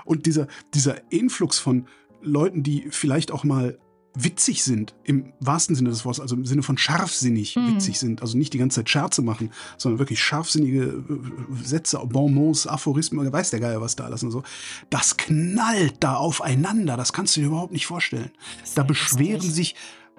Und 0.05 0.25
dieser, 0.25 0.47
dieser 0.73 1.11
Influx 1.11 1.59
von 1.59 1.87
Leuten, 2.21 2.63
die 2.63 2.87
vielleicht 2.89 3.31
auch 3.31 3.43
mal 3.43 3.77
witzig 4.15 4.63
sind, 4.63 4.93
im 5.03 5.33
wahrsten 5.39 5.75
Sinne 5.75 5.89
des 5.89 6.05
Wortes, 6.05 6.19
also 6.19 6.35
im 6.35 6.45
Sinne 6.45 6.61
von 6.61 6.77
scharfsinnig 6.77 7.55
Mhm. 7.55 7.75
witzig 7.75 7.99
sind, 7.99 8.21
also 8.21 8.37
nicht 8.37 8.53
die 8.53 8.59
ganze 8.59 8.81
Zeit 8.81 8.89
Scherze 8.89 9.21
machen, 9.23 9.49
sondern 9.77 9.99
wirklich 9.99 10.21
scharfsinnige 10.21 10.83
äh, 10.83 11.63
Sätze, 11.63 11.97
Bonmots, 11.97 12.67
Aphorismen, 12.67 13.31
weiß 13.31 13.49
der 13.49 13.59
Geier 13.59 13.81
was 13.81 13.95
da 13.95 14.07
lassen 14.07 14.25
und 14.27 14.31
so. 14.31 14.43
Das 14.89 15.17
knallt 15.17 15.95
da 15.99 16.15
aufeinander, 16.15 16.95
das 16.95 17.11
kannst 17.11 17.35
du 17.35 17.41
dir 17.41 17.47
überhaupt 17.47 17.73
nicht 17.73 17.87
vorstellen. 17.87 18.29
Da 18.75 18.83
beschweren 18.83 19.41
sich, 19.41 19.75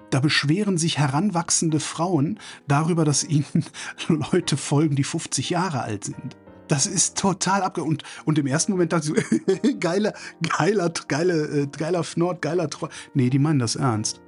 da 0.09 0.19
beschweren 0.19 0.77
sich 0.77 0.97
heranwachsende 0.97 1.79
Frauen 1.79 2.39
darüber, 2.67 3.05
dass 3.05 3.23
ihnen 3.23 3.65
Leute 4.07 4.57
folgen, 4.57 4.95
die 4.95 5.03
50 5.03 5.49
Jahre 5.49 5.81
alt 5.81 6.05
sind. 6.05 6.37
Das 6.67 6.87
ist 6.87 7.17
total 7.17 7.61
abge... 7.61 7.83
Und, 7.83 8.03
und 8.25 8.39
im 8.39 8.47
ersten 8.47 8.71
Moment 8.71 8.91
dachte 8.93 9.13
ich 9.15 9.25
so, 9.63 9.69
geiler, 9.79 10.13
geiler, 10.57 10.91
geile, 11.07 11.61
äh, 11.63 11.67
geiler 11.67 12.03
Fnord, 12.03 12.41
geiler 12.41 12.69
Troll. 12.69 12.89
Nee, 13.13 13.29
die 13.29 13.39
meinen 13.39 13.59
das 13.59 13.75
ernst. 13.75 14.21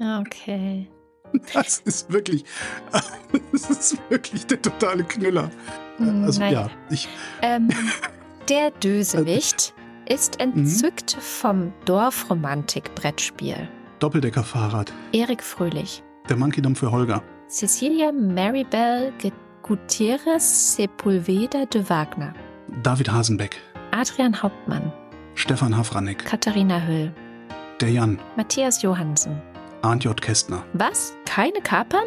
Ah, 0.00 0.20
Okay. 0.20 0.88
Das 1.52 1.80
ist 1.80 2.10
wirklich, 2.10 2.44
das 3.52 3.68
ist 3.68 3.98
wirklich 4.08 4.46
der 4.46 4.62
totale 4.62 5.04
Knüller. 5.04 5.50
Hm, 5.98 6.24
Also 6.24 6.40
naja. 6.40 6.62
ja, 6.62 6.70
ich, 6.88 7.06
Ähm, 7.42 7.68
der 8.48 8.70
Dösewicht 8.70 9.74
ist 10.08 10.40
entzückt 10.40 11.12
vom 11.20 11.72
Dorfromantik-Brettspiel. 11.84 13.68
Doppeldeckerfahrrad. 13.98 14.92
Erik 15.12 15.42
Fröhlich. 15.42 16.02
Der 16.28 16.36
Monkey 16.36 16.62
für 16.74 16.90
Holger. 16.92 17.22
Cecilia 17.48 18.12
Maribel 18.12 19.12
Gutierrez 19.62 20.76
Sepulveda 20.76 21.66
de 21.66 21.88
Wagner. 21.88 22.32
David 22.82 23.10
Hasenbeck. 23.10 23.60
Adrian 23.90 24.42
Hauptmann. 24.42 24.92
Stefan 25.34 25.76
Hafranek. 25.76 26.24
Katharina 26.24 26.80
Höll. 26.86 27.12
Der 27.80 27.90
Jan. 27.90 28.18
Matthias 28.36 28.82
Johansen. 28.82 29.40
Arndt 29.82 30.04
J. 30.04 30.20
Kästner. 30.20 30.64
Was? 30.72 31.14
Keine 31.26 31.60
Kapern? 31.60 32.06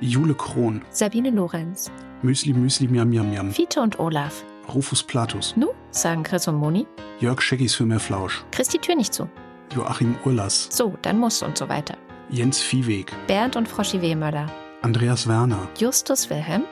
Jule 0.00 0.34
Krohn. 0.34 0.82
Sabine 0.90 1.30
Lorenz. 1.30 1.90
Müsli 2.22 2.52
Müsli 2.52 2.88
Miam 2.88 3.10
Miam 3.10 3.30
Miam. 3.30 3.50
Fiete 3.50 3.80
und 3.80 3.98
Olaf. 3.98 4.44
Rufus 4.74 5.02
Platus. 5.02 5.54
Nu, 5.56 5.68
sagen 5.90 6.22
Chris 6.22 6.48
und 6.48 6.56
Moni. 6.56 6.86
Jörg 7.20 7.40
Scheggis 7.40 7.74
für 7.74 7.86
mehr 7.86 8.00
Flausch. 8.00 8.44
Die 8.72 8.78
Tür 8.78 8.96
nicht 8.96 9.14
zu. 9.14 9.28
Joachim 9.74 10.16
Urlas. 10.24 10.68
So, 10.70 10.96
dann 11.02 11.18
muss 11.18 11.42
und 11.42 11.56
so 11.56 11.68
weiter. 11.68 11.96
Jens 12.30 12.60
Viehweg. 12.60 13.12
Bernd 13.26 13.56
und 13.56 13.68
Froschi 13.68 14.02
Wehmöller. 14.02 14.46
Andreas 14.82 15.26
Werner. 15.26 15.68
Justus 15.78 16.30
Wilhelm. 16.30 16.64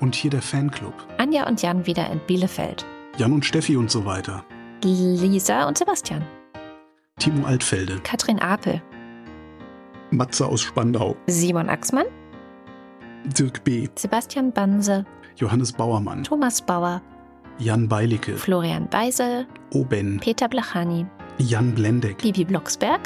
Und 0.00 0.14
hier 0.14 0.30
der 0.30 0.42
Fanclub. 0.42 0.94
Anja 1.18 1.46
und 1.46 1.62
Jan 1.62 1.86
wieder 1.86 2.10
in 2.10 2.20
Bielefeld. 2.26 2.84
Jan 3.16 3.32
und 3.32 3.44
Steffi 3.44 3.76
und 3.76 3.90
so 3.90 4.04
weiter. 4.04 4.44
Lisa 4.82 5.66
und 5.66 5.78
Sebastian. 5.78 6.24
Timo 7.18 7.46
Altfelde. 7.46 8.00
Katrin 8.02 8.40
Apel. 8.40 8.82
Matze 10.10 10.46
aus 10.46 10.62
Spandau. 10.62 11.16
Simon 11.26 11.68
Axmann. 11.68 12.06
Dirk 13.24 13.64
B. 13.64 13.88
Sebastian 13.94 14.52
Banse. 14.52 15.06
Johannes 15.36 15.72
Bauermann. 15.72 16.24
Thomas 16.24 16.60
Bauer. 16.60 17.00
Jan 17.58 17.88
Beilicke. 17.88 18.36
Florian 18.36 18.88
Beisel. 18.88 19.46
Oben. 19.72 20.18
Peter 20.20 20.48
Blachani. 20.48 21.06
Jan 21.38 21.74
Blendeck. 21.74 22.18
Bibi 22.18 22.44
Blocksberg. 22.44 23.00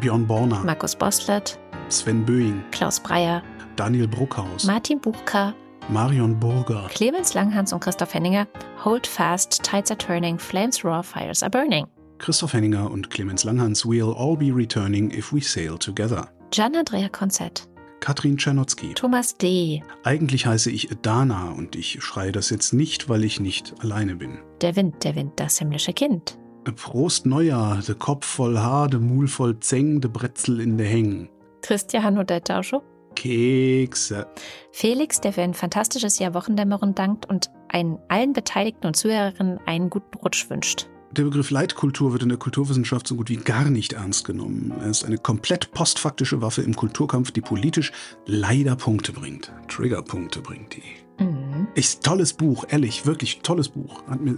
Björn 0.00 0.26
Borner. 0.26 0.64
Markus 0.64 0.96
Boslett. 0.96 1.58
Sven 1.88 2.24
Böing. 2.24 2.62
Klaus 2.70 2.98
Breyer. 2.98 3.42
Daniel 3.76 4.08
Bruckhaus. 4.08 4.64
Martin 4.64 5.00
Buchka. 5.00 5.54
Marion 5.88 6.38
Burger. 6.40 6.88
Clemens 6.88 7.34
Langhans 7.34 7.72
und 7.72 7.80
Christoph 7.80 8.14
Henninger. 8.14 8.46
Hold 8.82 9.06
fast, 9.06 9.62
tides 9.62 9.90
are 9.90 9.98
turning, 9.98 10.38
flames 10.38 10.82
roar, 10.82 11.02
fires 11.02 11.42
are 11.42 11.50
burning. 11.50 11.86
Christoph 12.18 12.54
Henninger 12.54 12.90
und 12.90 13.10
Clemens 13.10 13.44
Langhans 13.44 13.84
We'll 13.84 14.14
all 14.14 14.36
be 14.36 14.50
returning 14.50 15.10
if 15.10 15.32
we 15.32 15.42
sail 15.42 15.76
together. 15.76 16.28
Gian 16.50 16.74
Andrea 16.74 17.08
Konzett. 17.08 17.68
Katrin 18.00 18.38
Czernotzki. 18.38 18.94
Thomas 18.94 19.36
D. 19.36 19.82
Eigentlich 20.04 20.46
heiße 20.46 20.70
ich 20.70 20.88
Dana 21.02 21.50
und 21.50 21.76
ich 21.76 22.02
schreie 22.02 22.32
das 22.32 22.50
jetzt 22.50 22.72
nicht, 22.72 23.08
weil 23.08 23.24
ich 23.24 23.40
nicht 23.40 23.74
alleine 23.80 24.14
bin. 24.14 24.38
Der 24.62 24.76
Wind, 24.76 25.04
der 25.04 25.14
Wind, 25.16 25.32
das 25.36 25.58
himmlische 25.58 25.92
Kind. 25.92 26.38
Prost 26.72 27.26
Neujahr, 27.26 27.82
de 27.82 27.94
Kopf 27.94 28.26
voll 28.26 28.56
Haar, 28.58 28.88
de 28.88 28.98
Mul 28.98 29.26
voll 29.26 29.58
Zeng, 29.60 30.00
de 30.00 30.10
Bretzel 30.10 30.60
in 30.60 30.76
de 30.76 30.86
Hängen. 30.86 31.28
Christian 31.62 32.18
oder 32.18 32.42
Tauscho. 32.42 32.82
Kekse. 33.14 34.26
Felix, 34.72 35.20
der 35.20 35.32
für 35.32 35.42
ein 35.42 35.54
fantastisches 35.54 36.18
Jahr 36.18 36.34
Wochendämmerung 36.34 36.94
dankt 36.94 37.26
und 37.26 37.50
allen 37.68 38.32
Beteiligten 38.32 38.86
und 38.86 38.96
Zuhörerinnen 38.96 39.58
einen 39.66 39.90
guten 39.90 40.16
Rutsch 40.18 40.48
wünscht. 40.50 40.88
Der 41.12 41.22
Begriff 41.22 41.50
Leitkultur 41.50 42.12
wird 42.12 42.24
in 42.24 42.28
der 42.28 42.38
Kulturwissenschaft 42.38 43.06
so 43.06 43.14
gut 43.14 43.30
wie 43.30 43.36
gar 43.36 43.70
nicht 43.70 43.92
ernst 43.92 44.24
genommen. 44.24 44.74
Er 44.80 44.90
ist 44.90 45.04
eine 45.04 45.18
komplett 45.18 45.70
postfaktische 45.70 46.42
Waffe 46.42 46.62
im 46.62 46.74
Kulturkampf, 46.74 47.30
die 47.30 47.40
politisch 47.40 47.92
leider 48.26 48.74
Punkte 48.74 49.12
bringt. 49.12 49.52
Triggerpunkte 49.68 50.40
bringt 50.40 50.74
die. 50.74 51.03
Mhm. 51.18 51.68
Ist 51.74 52.02
tolles 52.04 52.32
Buch, 52.32 52.64
ehrlich, 52.68 53.06
wirklich 53.06 53.40
tolles 53.40 53.68
Buch. 53.68 54.02
Hat 54.08 54.20
mir 54.20 54.36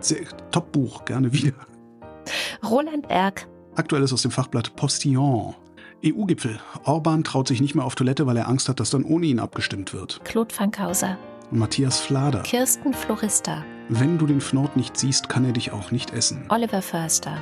sehr, 0.00 0.24
Top 0.50 0.72
Buch, 0.72 1.04
gerne 1.04 1.32
wieder. 1.32 1.54
Roland 2.68 3.10
Erck. 3.10 3.46
Aktuelles 3.76 4.12
aus 4.12 4.22
dem 4.22 4.30
Fachblatt 4.30 4.74
Postillon. 4.76 5.54
EU-Gipfel. 6.04 6.60
Orban 6.84 7.24
traut 7.24 7.48
sich 7.48 7.60
nicht 7.60 7.74
mehr 7.74 7.84
auf 7.84 7.94
Toilette, 7.94 8.26
weil 8.26 8.36
er 8.36 8.48
Angst 8.48 8.68
hat, 8.68 8.78
dass 8.80 8.90
dann 8.90 9.04
ohne 9.04 9.26
ihn 9.26 9.40
abgestimmt 9.40 9.92
wird. 9.92 10.20
Claude 10.24 10.54
Fankhauser. 10.54 11.18
Matthias 11.50 11.98
Flader. 12.00 12.42
Kirsten 12.42 12.92
Florista. 12.92 13.64
Wenn 13.88 14.18
du 14.18 14.26
den 14.26 14.40
Fnord 14.40 14.76
nicht 14.76 14.96
siehst, 14.96 15.28
kann 15.28 15.44
er 15.44 15.52
dich 15.52 15.72
auch 15.72 15.90
nicht 15.90 16.12
essen. 16.12 16.44
Oliver 16.50 16.82
Förster. 16.82 17.38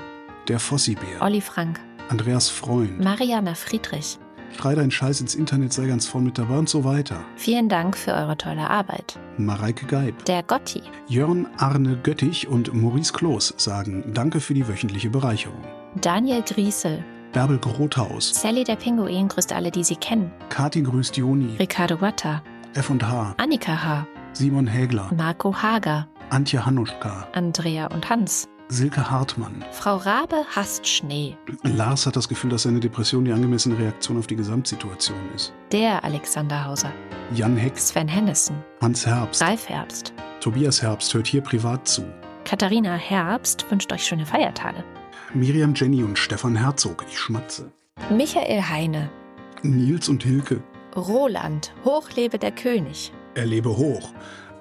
Der 0.48 0.61
Fossibär. 0.61 1.20
Olli 1.20 1.40
Frank. 1.40 1.81
Andreas 2.09 2.48
Freund. 2.48 3.03
Mariana 3.03 3.55
Friedrich. 3.55 4.19
Schrei 4.56 4.74
deinen 4.74 4.90
Scheiß 4.90 5.20
ins 5.20 5.35
Internet, 5.35 5.73
sei 5.73 5.86
ganz 5.86 6.06
voll 6.06 6.23
mit 6.23 6.39
dabei 6.39 6.59
und 6.59 6.68
so 6.68 6.85
weiter. 6.85 7.24
Vielen 7.36 7.68
Dank 7.68 7.97
für 7.97 8.12
eure 8.12 8.36
tolle 8.36 8.68
Arbeit. 8.68 9.18
Mareike 9.39 9.86
Geib. 9.86 10.24
Der 10.24 10.43
Gotti. 10.43 10.82
Jörn 11.09 11.47
Arne 11.59 11.98
Göttich 12.02 12.48
und 12.48 12.73
Maurice 12.74 13.12
Kloß 13.12 13.55
sagen 13.56 14.12
Danke 14.14 14.40
für 14.40 14.55
die 14.55 14.66
wöchentliche 14.66 15.10
Bereicherung. 15.10 15.62
Daniel 16.01 16.43
Griesel. 16.43 17.05
Bärbel 17.32 17.59
Grothaus. 17.59 18.31
Sally 18.40 18.64
der 18.64 18.77
Pinguin 18.77 19.28
grüßt 19.28 19.52
alle, 19.52 19.70
die 19.70 19.85
sie 19.85 19.97
kennen. 19.97 20.31
Kati 20.48 20.82
grüßt 20.82 21.16
Joni. 21.16 21.56
Ricardo 21.59 22.01
Watta. 22.01 22.43
F&H. 22.74 23.35
Annika 23.36 23.85
H. 23.85 24.06
Simon 24.32 24.66
Hägler. 24.66 25.10
Marco 25.16 25.55
Hager. 25.55 26.06
Antje 26.31 26.64
Hanuschka. 26.64 27.28
Andrea 27.32 27.86
und 27.86 28.09
Hans. 28.09 28.48
Silke 28.68 29.09
Hartmann. 29.10 29.64
Frau 29.70 29.97
Rabe 29.97 30.44
hasst 30.55 30.88
Schnee. 30.88 31.36
Lars 31.62 32.05
hat 32.05 32.16
das 32.16 32.28
Gefühl, 32.28 32.51
dass 32.51 32.64
seine 32.64 32.80
Depression 32.80 33.24
die 33.24 33.32
angemessene 33.32 33.78
Reaktion 33.78 34.18
auf 34.18 34.26
die 34.26 34.34
Gesamtsituation 34.34 35.18
ist. 35.34 35.52
Der 35.70 36.02
Alexander 36.02 36.64
Hauser. 36.64 36.90
Jan 37.32 37.56
Hex. 37.56 37.88
Sven 37.88 38.09
Hennissen. 38.09 38.56
Hans 38.80 39.06
Herbst. 39.06 39.40
Ralf 39.40 39.68
Herbst. 39.68 40.12
Tobias 40.40 40.82
Herbst 40.82 41.14
hört 41.14 41.28
hier 41.28 41.43
privat 41.43 41.86
zu. 41.86 42.05
Katharina 42.44 42.94
Herbst 42.94 43.70
wünscht 43.70 43.93
euch 43.93 44.05
schöne 44.05 44.26
Feiertage. 44.26 44.82
Miriam 45.32 45.74
Jenny 45.74 46.02
und 46.02 46.18
Stefan 46.18 46.56
Herzog. 46.56 47.05
Ich 47.09 47.18
schmatze. 47.18 47.70
Michael 48.10 48.62
Heine. 48.62 49.10
Nils 49.62 50.09
und 50.09 50.24
Hilke. 50.24 50.60
Roland. 50.97 51.72
Hochlebe 51.84 52.38
der 52.38 52.52
König. 52.52 53.12
Er 53.34 53.47
lebe 53.47 53.76
hoch. 53.76 54.12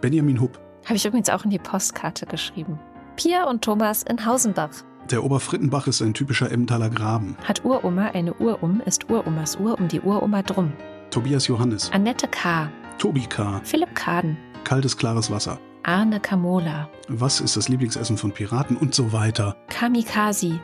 Benjamin 0.01 0.39
Hupp. 0.39 0.59
Habe 0.85 0.95
ich 0.95 1.05
übrigens 1.05 1.29
auch 1.29 1.43
in 1.43 1.49
die 1.49 1.59
Postkarte 1.59 2.27
geschrieben. 2.27 2.79
Pia 3.15 3.45
und 3.49 3.63
Thomas 3.63 4.03
in 4.03 4.25
Hausenbach. 4.25 4.83
Der 5.09 5.23
Oberfrittenbach 5.23 5.87
ist 5.87 6.01
ein 6.01 6.13
typischer 6.13 6.51
Emmentaler 6.51 6.89
Graben. 6.89 7.37
Hat 7.43 7.63
Uroma 7.63 8.07
eine 8.07 8.33
Urum, 8.33 8.81
ist 8.85 9.09
Uromas 9.09 9.55
Uhr 9.57 9.79
um 9.79 9.87
die 9.87 10.01
Uroma 10.01 10.41
drum. 10.41 10.73
Tobias 11.11 11.47
Johannes. 11.47 11.91
Annette 11.91 12.27
K., 12.27 12.69
Tobi 12.97 13.25
K. 13.27 13.61
Philipp 13.63 13.93
Kaden, 13.93 14.37
Kaltes, 14.63 14.97
klares 14.97 15.29
Wasser. 15.29 15.59
Arne 15.83 16.19
Kamola, 16.19 16.89
Was 17.07 17.39
ist 17.39 17.55
das 17.55 17.69
Lieblingsessen 17.69 18.17
von 18.17 18.31
Piraten 18.31 18.75
und 18.75 18.95
so 18.95 19.13
weiter. 19.13 19.55
Kamikazi, 19.69 20.59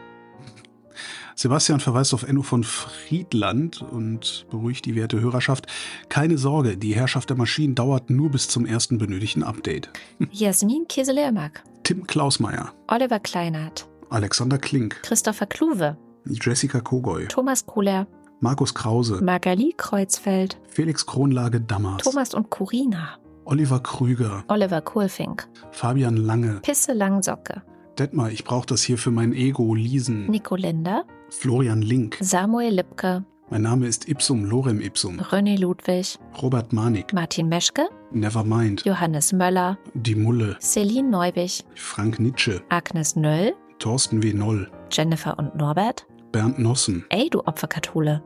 Sebastian 1.36 1.80
verweist 1.80 2.14
auf 2.14 2.24
Enno 2.24 2.44
von 2.44 2.64
Friedland 2.64 3.82
und 3.82 4.46
beruhigt 4.52 4.86
die 4.86 4.96
werte 4.96 5.20
Hörerschaft. 5.20 5.66
Keine 6.10 6.38
Sorge, 6.38 6.78
die 6.78 6.94
Herrschaft 6.94 7.30
der 7.30 7.38
Maschinen 7.38 7.74
dauert 7.74 8.10
nur 8.10 8.30
bis 8.30 8.48
zum 8.48 8.66
ersten 8.66 8.98
benötigten 8.98 9.44
Update. 9.44 9.90
Jasmin 10.32 10.88
Kieselermack, 10.88 11.64
Tim 11.84 12.06
Klausmeier. 12.08 12.72
Oliver 12.88 13.20
Kleinert, 13.20 13.88
Alexander 14.10 14.58
Klink, 14.58 15.02
Christopher 15.04 15.46
Kluwe, 15.46 15.98
Jessica 16.26 16.80
Kogoy, 16.80 17.28
Thomas 17.28 17.66
Kohler, 17.66 18.08
Markus 18.40 18.74
Krause, 18.74 19.22
Magali 19.24 19.74
Kreuzfeld, 19.78 20.60
Felix 20.68 21.06
Kronlage 21.06 21.62
Dammers, 21.62 22.04
Thomas 22.04 22.34
und 22.34 22.50
Corina, 22.50 23.18
Oliver 23.46 23.80
Krüger, 23.80 24.44
Oliver 24.48 24.82
Kohlfink, 24.82 25.48
Fabian 25.72 26.18
Lange, 26.18 26.60
Pisse 26.62 26.94
Langsocke, 26.94 27.62
Detmar, 27.98 28.32
ich 28.32 28.44
brauche 28.44 28.68
das 28.68 28.84
hier 28.84 28.98
für 28.98 29.12
mein 29.12 29.34
Ego, 29.34 29.74
Liesen, 29.76 30.28
Nico 30.28 30.56
Linder, 30.56 31.06
Florian 31.30 31.82
Link, 31.82 32.18
Samuel 32.20 32.76
Lipke, 32.76 33.26
mein 33.52 33.64
Name 33.64 33.86
ist 33.86 34.08
Ipsum 34.08 34.46
Lorem 34.46 34.80
Ipsum, 34.80 35.20
René 35.20 35.60
Ludwig, 35.60 36.18
Robert 36.42 36.72
Manik, 36.72 37.12
Martin 37.14 37.50
Meschke, 37.50 37.90
Nevermind, 38.12 38.84
Johannes 38.86 39.34
Möller, 39.34 39.78
Die 39.94 40.16
Mulle, 40.16 40.56
Celine 40.62 41.10
Neubich, 41.10 41.66
Frank 41.76 42.18
Nitsche, 42.20 42.62
Agnes 42.70 43.18
Nöll, 43.18 43.54
Thorsten 43.78 44.24
W. 44.24 44.34
Noll, 44.34 44.72
Jennifer 44.90 45.38
und 45.38 45.54
Norbert, 45.56 46.08
Bernd 46.32 46.60
Nossen, 46.60 47.06
Ey, 47.10 47.30
du 47.30 47.42
Opferkathole, 47.42 48.24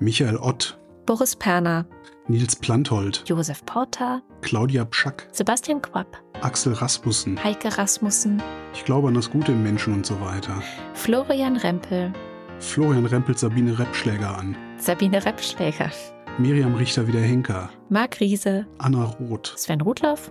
Michael 0.00 0.38
Ott, 0.38 0.78
Boris 1.04 1.36
Perner, 1.36 1.84
Nils 2.26 2.56
Planthold, 2.56 3.24
Josef 3.28 3.64
Porter, 3.66 4.22
Claudia 4.40 4.86
Pschack, 4.86 5.28
Sebastian 5.32 5.82
Quapp, 5.82 6.16
Axel 6.40 6.72
Rasmussen, 6.72 7.42
Heike 7.44 7.76
Rasmussen, 7.76 8.42
ich 8.72 8.86
glaube 8.86 9.08
an 9.08 9.14
das 9.14 9.30
Gute 9.30 9.52
im 9.52 9.62
Menschen 9.62 9.92
und 9.92 10.06
so 10.06 10.18
weiter. 10.22 10.62
Florian 10.94 11.58
Rempel, 11.58 12.12
Florian 12.58 13.06
rempelt 13.06 13.38
Sabine 13.38 13.78
Reppschläger 13.78 14.36
an, 14.38 14.56
Sabine 14.78 15.24
Reppschläger, 15.24 15.90
Miriam 16.38 16.74
Richter 16.74 17.06
wieder 17.06 17.20
Henker, 17.20 17.70
Marc 17.88 18.20
Riese, 18.20 18.66
Anna 18.78 19.04
Roth, 19.04 19.54
Sven 19.56 19.80
Rudloff, 19.80 20.30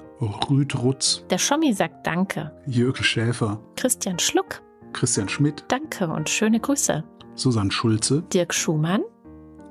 Rüd 0.49 0.75
Rutz, 0.75 1.23
der 1.29 1.37
Schommi 1.37 1.73
sagt 1.73 2.05
Danke, 2.05 2.51
Jürgen 2.65 3.03
Schäfer, 3.03 3.59
Christian 3.75 4.19
Schluck, 4.19 4.61
Christian 4.93 5.29
Schmidt, 5.29 5.63
Danke 5.67 6.07
und 6.07 6.29
schöne 6.29 6.59
Grüße, 6.59 7.03
Susanne 7.35 7.71
Schulze, 7.71 8.23
Dirk 8.33 8.53
Schumann, 8.53 9.03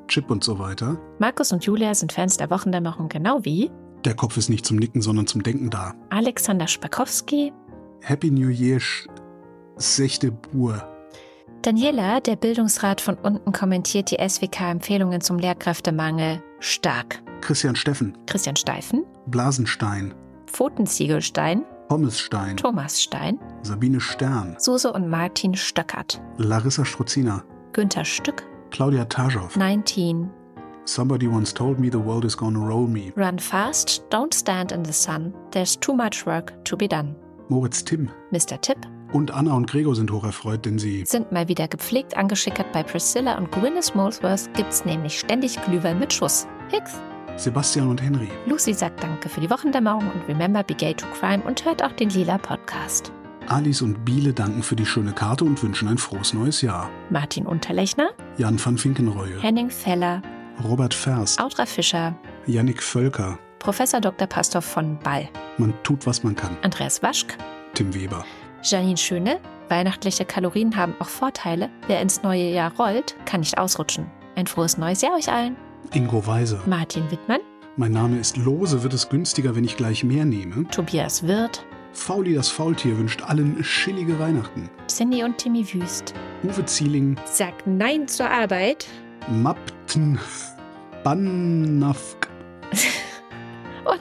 Chip 0.09 0.31
und 0.31 0.45
so 0.45 0.59
weiter. 0.59 0.99
Markus 1.19 1.51
und 1.53 1.65
Julia 1.65 1.95
sind 1.95 2.13
Fans 2.13 2.37
der 2.37 2.51
Wochendämmerung 2.51 3.09
genau 3.09 3.45
wie 3.45 3.71
Der 4.05 4.15
Kopf 4.15 4.37
ist 4.37 4.49
nicht 4.51 4.67
zum 4.67 4.77
Nicken, 4.77 5.01
sondern 5.03 5.27
zum 5.27 5.43
Denken 5.43 5.71
da. 5.71 5.95
Alexander 6.11 6.67
Spakowski, 6.69 7.53
Happy 8.03 8.31
New 8.31 8.49
Year, 8.51 8.81
Sechte 9.77 10.31
Bur. 10.31 10.89
Daniela, 11.65 12.21
der 12.21 12.37
Bildungsrat 12.37 13.01
von 13.01 13.15
unten, 13.15 13.51
kommentiert 13.53 14.11
die 14.11 14.19
SWK-Empfehlungen 14.19 15.23
zum 15.23 15.39
Lehrkräftemangel 15.39 16.43
stark. 16.61 17.23
Christian 17.41 17.75
Steffen, 17.75 18.15
Christian 18.27 18.55
Steifen, 18.55 19.07
Blasenstein, 19.29 20.13
Pfotenziegelstein, 20.47 21.65
Pommesstein, 21.89 22.59
Thomas 22.59 23.01
Stein, 23.01 23.39
Sabine 23.63 23.99
Stern, 23.99 24.57
Suse 24.59 24.93
und 24.93 25.09
Martin 25.09 25.55
Stöckert, 25.55 26.21
Larissa 26.37 26.85
Struzina, 26.85 27.43
Günther 27.73 28.05
Stück, 28.05 28.43
Claudia 28.71 29.07
Taschow. 29.07 29.57
19, 29.57 30.29
Somebody 30.85 31.27
once 31.27 31.55
told 31.55 31.81
me 31.81 31.89
the 31.91 31.97
world 31.97 32.27
is 32.27 32.37
gonna 32.37 32.59
roll 32.59 32.87
me. 32.87 33.11
Run 33.17 33.39
fast, 33.39 34.05
don't 34.11 34.35
stand 34.35 34.71
in 34.71 34.85
the 34.85 34.93
sun, 34.93 35.33
there's 35.53 35.79
too 35.81 35.95
much 35.95 36.27
work 36.27 36.53
to 36.65 36.77
be 36.77 36.87
done. 36.87 37.17
Moritz 37.49 37.83
Timm. 37.83 38.11
Mr. 38.31 38.61
Tipp 38.61 38.85
und 39.15 39.31
Anna 39.31 39.55
und 39.55 39.71
Gregor 39.71 39.95
sind 39.95 40.11
hocherfreut, 40.11 40.65
denn 40.67 40.79
sie 40.79 41.05
sind 41.07 41.31
mal 41.31 41.47
wieder 41.47 41.69
gepflegt 41.69 42.17
angeschickert. 42.17 42.73
Bei 42.73 42.83
Priscilla 42.83 43.39
und 43.39 43.51
Gwyneth 43.53 43.95
Molesworth 43.95 44.53
gibt's 44.55 44.85
nämlich 44.85 45.21
ständig 45.21 45.57
Glühwein 45.63 46.01
mit 46.01 46.13
Schuss. 46.13 46.49
Hicks. 46.69 47.01
Sebastian 47.37 47.89
und 47.89 48.03
Henry. 48.03 48.29
Lucy 48.47 48.75
sagt 48.75 49.03
Danke 49.03 49.29
für 49.29 49.41
die 49.41 49.49
Wochendämmerung 49.51 50.11
und 50.11 50.29
remember 50.29 50.63
be 50.65 50.75
gay 50.75 50.95
to 50.95 51.07
crime 51.19 51.43
und 51.45 51.65
hört 51.65 51.83
auch 51.83 51.93
den 51.93 52.11
Lila 52.11 52.39
Podcast. 52.39 53.13
Alice 53.47 53.83
und 53.83 54.05
Biele 54.05 54.33
danken 54.33 54.63
für 54.63 54.75
die 54.75 54.87
schöne 54.87 55.13
Karte 55.13 55.45
und 55.45 55.63
wünschen 55.63 55.87
ein 55.89 55.99
frohes 55.99 56.35
neues 56.35 56.61
Jahr. 56.63 56.91
Martin 57.11 57.47
Unterlechner, 57.47 58.11
Jan 58.37 58.59
van 58.65 58.79
Finkenreue, 58.79 59.41
Henning 59.41 59.71
Feller, 59.71 60.23
Robert 60.65 60.95
Ferst, 60.95 61.41
Audra 61.41 61.67
Fischer, 61.67 62.17
Yannick 62.47 62.83
Völker. 62.83 63.39
Professor 63.61 64.01
Dr. 64.01 64.27
Pastor 64.27 64.61
von 64.63 64.99
Ball, 64.99 65.29
Man 65.59 65.73
tut, 65.85 66.07
was 66.07 66.25
man 66.25 66.35
kann. 66.35 66.57
Andreas 66.63 67.03
Waschk, 67.03 67.37
Tim 67.75 67.95
Weber. 67.95 68.25
Janine 68.65 68.97
Schöne, 68.97 69.41
weihnachtliche 69.69 70.25
Kalorien 70.25 70.75
haben 70.77 70.95
auch 70.99 71.09
Vorteile. 71.09 71.69
Wer 71.87 72.01
ins 72.01 72.23
neue 72.23 72.51
Jahr 72.51 72.73
rollt, 72.77 73.15
kann 73.27 73.41
nicht 73.41 73.59
ausrutschen. 73.59 74.11
Ein 74.37 74.47
frohes 74.47 74.79
neues 74.79 75.03
Jahr 75.03 75.15
euch 75.15 75.31
allen. 75.31 75.57
Ingo 75.93 76.27
Weiser. 76.27 76.61
Martin 76.67 77.11
Wittmann, 77.11 77.41
Mein 77.77 77.93
Name 77.93 78.19
ist 78.19 78.37
Lose, 78.39 78.83
wird 78.83 78.95
es 78.95 79.09
günstiger, 79.09 79.55
wenn 79.55 79.65
ich 79.65 79.77
gleich 79.77 80.03
mehr 80.03 80.25
nehme. 80.25 80.67
Tobias 80.69 81.27
Wirth, 81.27 81.65
Fauli 81.93 82.35
das 82.35 82.49
Faultier 82.49 82.97
wünscht 82.99 83.23
allen 83.23 83.63
chillige 83.63 84.19
Weihnachten. 84.19 84.71
Cindy 84.89 85.23
und 85.23 85.39
Timmy 85.39 85.65
Wüst. 85.73 86.15
Uwe 86.43 86.65
Zieling, 86.65 87.17
Sagt 87.27 87.67
Nein 87.67 88.09
zur 88.09 88.29
Arbeit. 88.31 88.87
Mapten, 89.29 90.19
Bannafk. 91.05 92.29
Und 93.85 94.01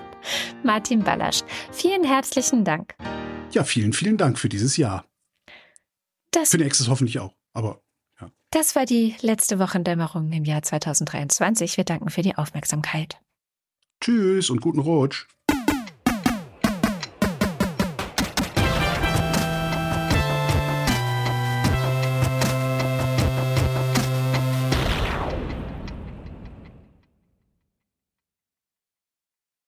Martin 0.63 1.03
Ballasch. 1.03 1.41
Vielen 1.71 2.03
herzlichen 2.03 2.63
Dank. 2.63 2.95
Ja, 3.53 3.63
vielen, 3.63 3.93
vielen 3.93 4.17
Dank 4.17 4.39
für 4.39 4.49
dieses 4.49 4.77
Jahr. 4.77 5.05
Das, 6.31 6.49
Für 6.49 6.57
nächstes 6.57 6.89
hoffentlich 6.89 7.19
auch. 7.19 7.35
Aber 7.53 7.83
das 8.53 8.75
war 8.75 8.85
die 8.85 9.15
letzte 9.21 9.57
Wochendämmerung 9.57 10.31
im 10.31 10.45
Jahr 10.45 10.61
2023. 10.61 11.77
Wir 11.77 11.83
danken 11.83 12.11
für 12.11 12.21
die 12.21 12.35
Aufmerksamkeit. 12.35 13.19
tschüss 13.99 14.51
und 14.51 14.61
guten 14.61 14.79
Rutsch. 14.79 15.27